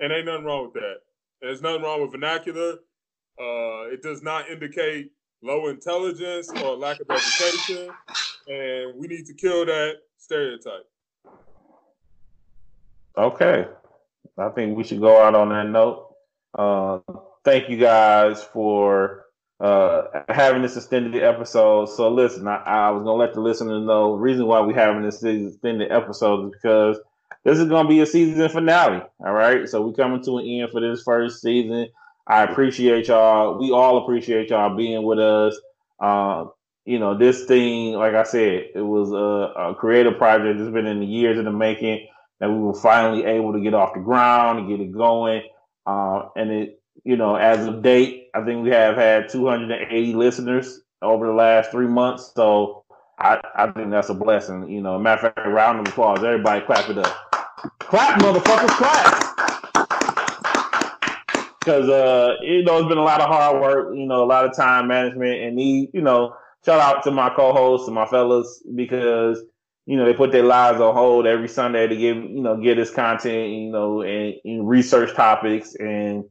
and 0.00 0.12
ain't 0.12 0.26
nothing 0.26 0.44
wrong 0.44 0.64
with 0.64 0.74
that. 0.74 0.96
There's 1.40 1.62
nothing 1.62 1.82
wrong 1.82 2.00
with 2.02 2.12
vernacular. 2.12 2.72
Uh, 3.40 3.92
it 3.92 4.02
does 4.02 4.22
not 4.22 4.48
indicate 4.48 5.12
low 5.42 5.68
intelligence 5.68 6.50
or 6.62 6.76
lack 6.76 6.98
of 7.00 7.06
education, 7.10 7.90
and 8.48 8.94
we 8.96 9.06
need 9.06 9.26
to 9.26 9.34
kill 9.34 9.66
that 9.66 9.96
stereotype. 10.16 10.86
Okay. 13.16 13.66
I 14.36 14.48
think 14.50 14.76
we 14.76 14.84
should 14.84 15.00
go 15.00 15.20
out 15.20 15.34
on 15.34 15.48
that 15.50 15.68
note. 15.68 16.14
Uh, 16.56 17.00
thank 17.44 17.68
you 17.68 17.76
guys 17.76 18.42
for 18.42 19.24
uh, 19.60 20.02
having 20.28 20.62
this 20.62 20.76
extended 20.76 21.22
episode. 21.22 21.86
So 21.86 22.08
listen, 22.10 22.46
I, 22.46 22.56
I 22.56 22.90
was 22.90 23.02
gonna 23.02 23.18
let 23.18 23.34
the 23.34 23.40
listeners 23.40 23.84
know 23.84 24.12
the 24.12 24.18
reason 24.18 24.46
why 24.46 24.60
we 24.60 24.74
having 24.74 25.02
this 25.02 25.22
extended 25.22 25.90
episode 25.90 26.46
is 26.46 26.52
because 26.52 26.98
this 27.44 27.58
is 27.58 27.68
gonna 27.68 27.88
be 27.88 28.00
a 28.00 28.06
season 28.06 28.48
finale. 28.48 29.02
All 29.20 29.32
right, 29.32 29.68
so 29.68 29.82
we 29.82 29.94
coming 29.94 30.22
to 30.24 30.38
an 30.38 30.46
end 30.46 30.70
for 30.70 30.80
this 30.80 31.02
first 31.02 31.42
season. 31.42 31.88
I 32.26 32.44
appreciate 32.44 33.08
y'all. 33.08 33.58
We 33.58 33.70
all 33.72 34.04
appreciate 34.04 34.50
y'all 34.50 34.76
being 34.76 35.02
with 35.02 35.18
us. 35.18 35.58
Uh, 35.98 36.46
you 36.84 36.98
know, 36.98 37.16
this 37.16 37.44
thing, 37.46 37.94
like 37.94 38.14
I 38.14 38.22
said, 38.22 38.68
it 38.74 38.82
was 38.82 39.10
a, 39.12 39.60
a 39.60 39.74
creative 39.74 40.18
project. 40.18 40.58
that's 40.58 40.70
been 40.70 40.86
in 40.86 41.00
the 41.00 41.06
years 41.06 41.38
in 41.38 41.44
the 41.44 41.52
making 41.52 42.06
that 42.40 42.50
we 42.50 42.58
were 42.58 42.74
finally 42.74 43.24
able 43.24 43.52
to 43.52 43.60
get 43.60 43.74
off 43.74 43.94
the 43.94 44.00
ground 44.00 44.58
and 44.58 44.68
get 44.68 44.80
it 44.80 44.92
going. 44.92 45.42
Uh, 45.86 46.28
and 46.36 46.50
it, 46.50 46.82
you 47.04 47.16
know, 47.16 47.34
as 47.34 47.66
of 47.66 47.82
date, 47.82 48.27
I 48.38 48.44
think 48.44 48.62
we 48.62 48.70
have 48.70 48.96
had 48.96 49.28
280 49.28 50.14
listeners 50.14 50.80
over 51.02 51.26
the 51.26 51.32
last 51.32 51.70
three 51.70 51.88
months. 51.88 52.32
So 52.34 52.84
I, 53.18 53.40
I 53.54 53.70
think 53.72 53.90
that's 53.90 54.08
a 54.10 54.14
blessing. 54.14 54.70
You 54.70 54.80
know, 54.80 54.98
matter 54.98 55.26
of 55.26 55.34
fact, 55.34 55.48
round 55.48 55.80
of 55.80 55.88
applause. 55.92 56.22
Everybody 56.22 56.64
clap 56.64 56.88
it 56.88 56.98
up. 56.98 57.16
Clap, 57.80 58.20
motherfuckers, 58.20 58.68
clap. 58.76 59.24
Because, 61.58 61.88
uh, 61.88 62.36
you 62.42 62.62
know, 62.62 62.78
it's 62.78 62.88
been 62.88 62.98
a 62.98 63.02
lot 63.02 63.20
of 63.20 63.28
hard 63.28 63.60
work, 63.60 63.94
you 63.94 64.06
know, 64.06 64.22
a 64.22 64.26
lot 64.26 64.44
of 64.44 64.56
time 64.56 64.86
management. 64.86 65.42
And, 65.42 65.58
he, 65.58 65.90
you 65.92 66.00
know, 66.00 66.34
shout 66.64 66.80
out 66.80 67.02
to 67.04 67.10
my 67.10 67.30
co 67.30 67.52
hosts 67.52 67.88
and 67.88 67.94
my 67.94 68.06
fellas 68.06 68.62
because– 68.74 69.42
you 69.88 69.96
know, 69.96 70.04
they 70.04 70.12
put 70.12 70.32
their 70.32 70.42
lives 70.42 70.82
on 70.82 70.92
hold 70.92 71.26
every 71.26 71.48
Sunday 71.48 71.86
to 71.86 71.96
give, 71.96 72.18
you 72.18 72.42
know, 72.42 72.58
get 72.58 72.74
this 72.74 72.90
content, 72.90 73.52
you 73.54 73.70
know, 73.70 74.02
and, 74.02 74.34
and 74.44 74.68
research 74.68 75.14
topics 75.14 75.74
and, 75.76 76.24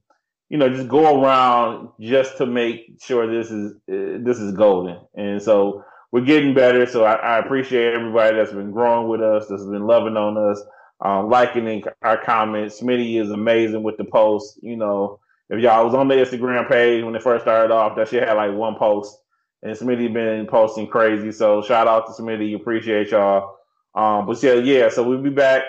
you 0.50 0.58
know, 0.58 0.70
just 0.70 0.88
go 0.88 1.22
around 1.22 1.90
just 2.00 2.38
to 2.38 2.46
make 2.46 3.02
sure 3.02 3.28
this 3.28 3.52
is 3.52 3.74
uh, 3.74 4.24
this 4.24 4.40
is 4.40 4.54
golden. 4.54 5.00
And 5.16 5.42
so 5.42 5.84
we're 6.12 6.22
getting 6.22 6.54
better. 6.54 6.86
So 6.86 7.04
I, 7.04 7.16
I, 7.16 7.40
appreciate 7.40 7.94
everybody 7.94 8.38
that's 8.38 8.54
been 8.54 8.72
growing 8.72 9.10
with 9.10 9.22
us, 9.22 9.48
that's 9.48 9.66
been 9.66 9.86
loving 9.86 10.16
on 10.16 10.38
us, 10.38 10.62
um, 11.02 11.30
liking 11.30 11.84
our 12.02 12.24
comments. 12.24 12.82
Smitty 12.82 13.22
is 13.22 13.30
amazing 13.30 13.84
with 13.84 13.98
the 13.98 14.06
posts. 14.06 14.58
You 14.62 14.78
know, 14.78 15.20
if 15.50 15.62
y'all 15.62 15.86
was 15.86 15.94
on 15.94 16.08
the 16.08 16.16
Instagram 16.16 16.70
page 16.70 17.04
when 17.04 17.16
it 17.16 17.24
first 17.24 17.44
started 17.44 17.74
off, 17.74 17.98
that 17.98 18.08
shit 18.08 18.28
had 18.28 18.36
like 18.36 18.54
one 18.54 18.76
post. 18.76 19.18
And 19.64 19.76
Smitty 19.76 20.14
been 20.14 20.46
posting 20.48 20.88
crazy. 20.88 21.32
So 21.32 21.62
shout 21.62 21.88
out 21.88 22.06
to 22.08 22.22
Smitty. 22.22 22.56
Appreciate 22.56 23.10
y'all. 23.10 23.58
Um, 23.96 24.28
but 24.28 24.42
yeah, 24.42 24.54
yeah. 24.54 24.90
So 24.90 25.04
we'll 25.04 25.22
be 25.22 25.30
back. 25.30 25.64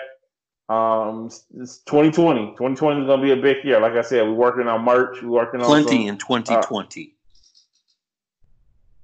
Um, 0.69 1.31
it's 1.59 1.79
2020. 1.79 2.51
2020 2.51 3.01
is 3.01 3.07
gonna 3.07 3.21
be 3.21 3.31
a 3.31 3.35
big 3.35 3.65
year. 3.65 3.79
Like 3.79 3.93
I 3.93 4.01
said, 4.01 4.27
we're 4.27 4.33
working 4.33 4.67
on 4.67 4.85
merch. 4.85 5.21
We're 5.23 5.29
working 5.29 5.61
plenty 5.61 5.79
on 5.79 5.83
plenty 5.85 6.07
in 6.07 6.17
2020. 6.17 7.15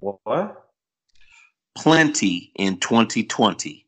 Uh, 0.01 0.11
what? 0.23 0.69
Plenty 1.75 2.51
in 2.55 2.77
2020. 2.77 3.85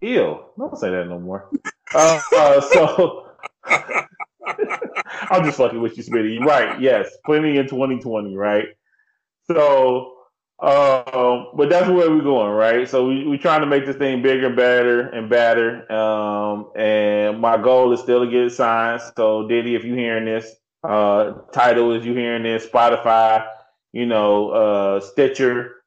Ew! 0.00 0.44
Don't 0.56 0.78
say 0.78 0.90
that 0.90 1.08
no 1.08 1.18
more. 1.18 1.48
uh, 1.94 2.20
uh, 2.36 2.60
so 2.60 3.30
I'm 3.64 5.44
just 5.44 5.58
fucking 5.58 5.80
with 5.80 5.98
you, 5.98 6.04
Smitty. 6.04 6.38
Right? 6.38 6.80
Yes, 6.80 7.10
plenty 7.26 7.56
in 7.56 7.64
2020. 7.68 8.36
Right? 8.36 8.68
So 9.48 10.13
um, 10.64 11.48
but 11.54 11.68
that's 11.68 11.88
where 11.88 12.10
we're 12.10 12.22
going, 12.22 12.52
right? 12.52 12.88
So 12.88 13.06
we 13.06 13.26
we 13.26 13.36
trying 13.36 13.60
to 13.60 13.66
make 13.66 13.84
this 13.84 13.96
thing 13.96 14.22
bigger, 14.22 14.48
better, 14.48 15.10
and 15.10 15.28
better. 15.28 15.90
Um, 15.92 16.70
and 16.74 17.38
my 17.38 17.58
goal 17.58 17.92
is 17.92 18.00
still 18.00 18.24
to 18.24 18.30
get 18.30 18.44
it 18.44 18.52
signed. 18.52 19.02
So 19.14 19.46
Diddy, 19.46 19.74
if 19.74 19.84
you're 19.84 19.96
hearing 19.96 20.24
this, 20.24 20.56
uh, 20.82 21.32
Tidal 21.52 21.92
is 21.92 22.06
you 22.06 22.14
hearing 22.14 22.44
this, 22.44 22.66
Spotify, 22.66 23.46
you 23.92 24.06
know, 24.06 24.50
uh, 24.50 25.00
Stitcher. 25.00 25.82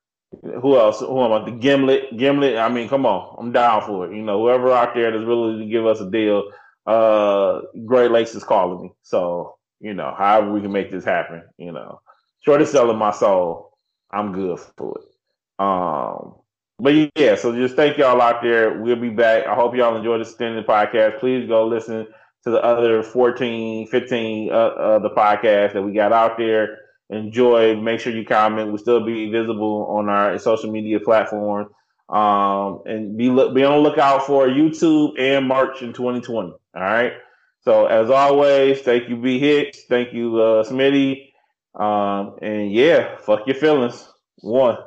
Who 0.61 0.77
else? 0.77 0.99
Who 0.99 1.23
am 1.23 1.31
I? 1.31 1.45
The 1.45 1.57
Gimlet. 1.57 2.15
Gimlet. 2.15 2.57
I 2.57 2.69
mean, 2.69 2.87
come 2.87 3.07
on, 3.07 3.35
I'm 3.39 3.51
down 3.51 3.81
for 3.81 4.05
it. 4.05 4.15
You 4.15 4.21
know, 4.21 4.39
whoever 4.41 4.71
out 4.71 4.93
there 4.93 5.09
that's 5.09 5.25
willing 5.25 5.57
to 5.59 5.65
give 5.65 5.87
us 5.87 6.01
a 6.01 6.11
deal, 6.11 6.51
uh, 6.85 7.61
Great 7.85 8.11
Lakes 8.11 8.35
is 8.35 8.43
calling 8.43 8.83
me. 8.83 8.91
So 9.01 9.55
you 9.79 9.95
know, 9.95 10.13
however 10.15 10.51
we 10.51 10.61
can 10.61 10.71
make 10.71 10.91
this 10.91 11.05
happen. 11.05 11.41
You 11.57 11.71
know, 11.71 12.01
short 12.41 12.61
of 12.61 12.67
selling 12.67 12.97
my 12.97 13.11
soul 13.11 13.66
I'm 14.11 14.31
good 14.33 14.59
for 14.77 14.99
it. 14.99 15.63
Um, 15.63 16.35
but 16.79 17.11
yeah, 17.15 17.35
so 17.35 17.55
just 17.55 17.75
thank 17.75 17.97
y'all 17.97 18.21
out 18.21 18.41
there. 18.41 18.79
We'll 18.79 18.95
be 18.95 19.09
back. 19.09 19.47
I 19.47 19.55
hope 19.55 19.75
y'all 19.75 19.95
enjoy 19.95 20.17
the 20.17 20.23
extended 20.23 20.65
podcast. 20.67 21.19
Please 21.19 21.47
go 21.47 21.65
listen 21.67 22.07
to 22.43 22.51
the 22.51 22.63
other 22.63 23.03
14, 23.03 23.87
15 23.87 24.51
uh, 24.51 24.53
uh, 24.53 24.99
the 24.99 25.09
podcast 25.09 25.73
that 25.73 25.81
we 25.81 25.93
got 25.93 26.13
out 26.13 26.37
there. 26.37 26.77
Enjoy. 27.09 27.75
Make 27.75 27.99
sure 27.99 28.13
you 28.13 28.25
comment. 28.25 28.67
We'll 28.69 28.77
still 28.77 29.05
be 29.05 29.31
visible 29.31 29.87
on 29.89 30.09
our 30.09 30.37
social 30.37 30.71
media 30.71 30.99
platforms. 30.99 31.69
Um, 32.09 32.83
and 32.85 33.17
be 33.17 33.29
look, 33.29 33.53
be 33.53 33.63
on 33.63 33.83
the 33.83 33.89
lookout 33.89 34.25
for 34.25 34.47
YouTube 34.47 35.19
and 35.19 35.47
March 35.47 35.81
in 35.81 35.93
2020. 35.93 36.49
All 36.49 36.59
right. 36.75 37.13
So 37.61 37.85
as 37.85 38.09
always, 38.09 38.81
thank 38.81 39.09
you, 39.09 39.17
B 39.17 39.39
Hicks. 39.39 39.83
Thank 39.89 40.13
you, 40.13 40.39
uh, 40.39 40.63
Smitty. 40.63 41.26
Um, 41.75 42.37
and 42.41 42.71
yeah, 42.71 43.17
fuck 43.17 43.47
your 43.47 43.55
feelings. 43.55 44.07
One. 44.41 44.77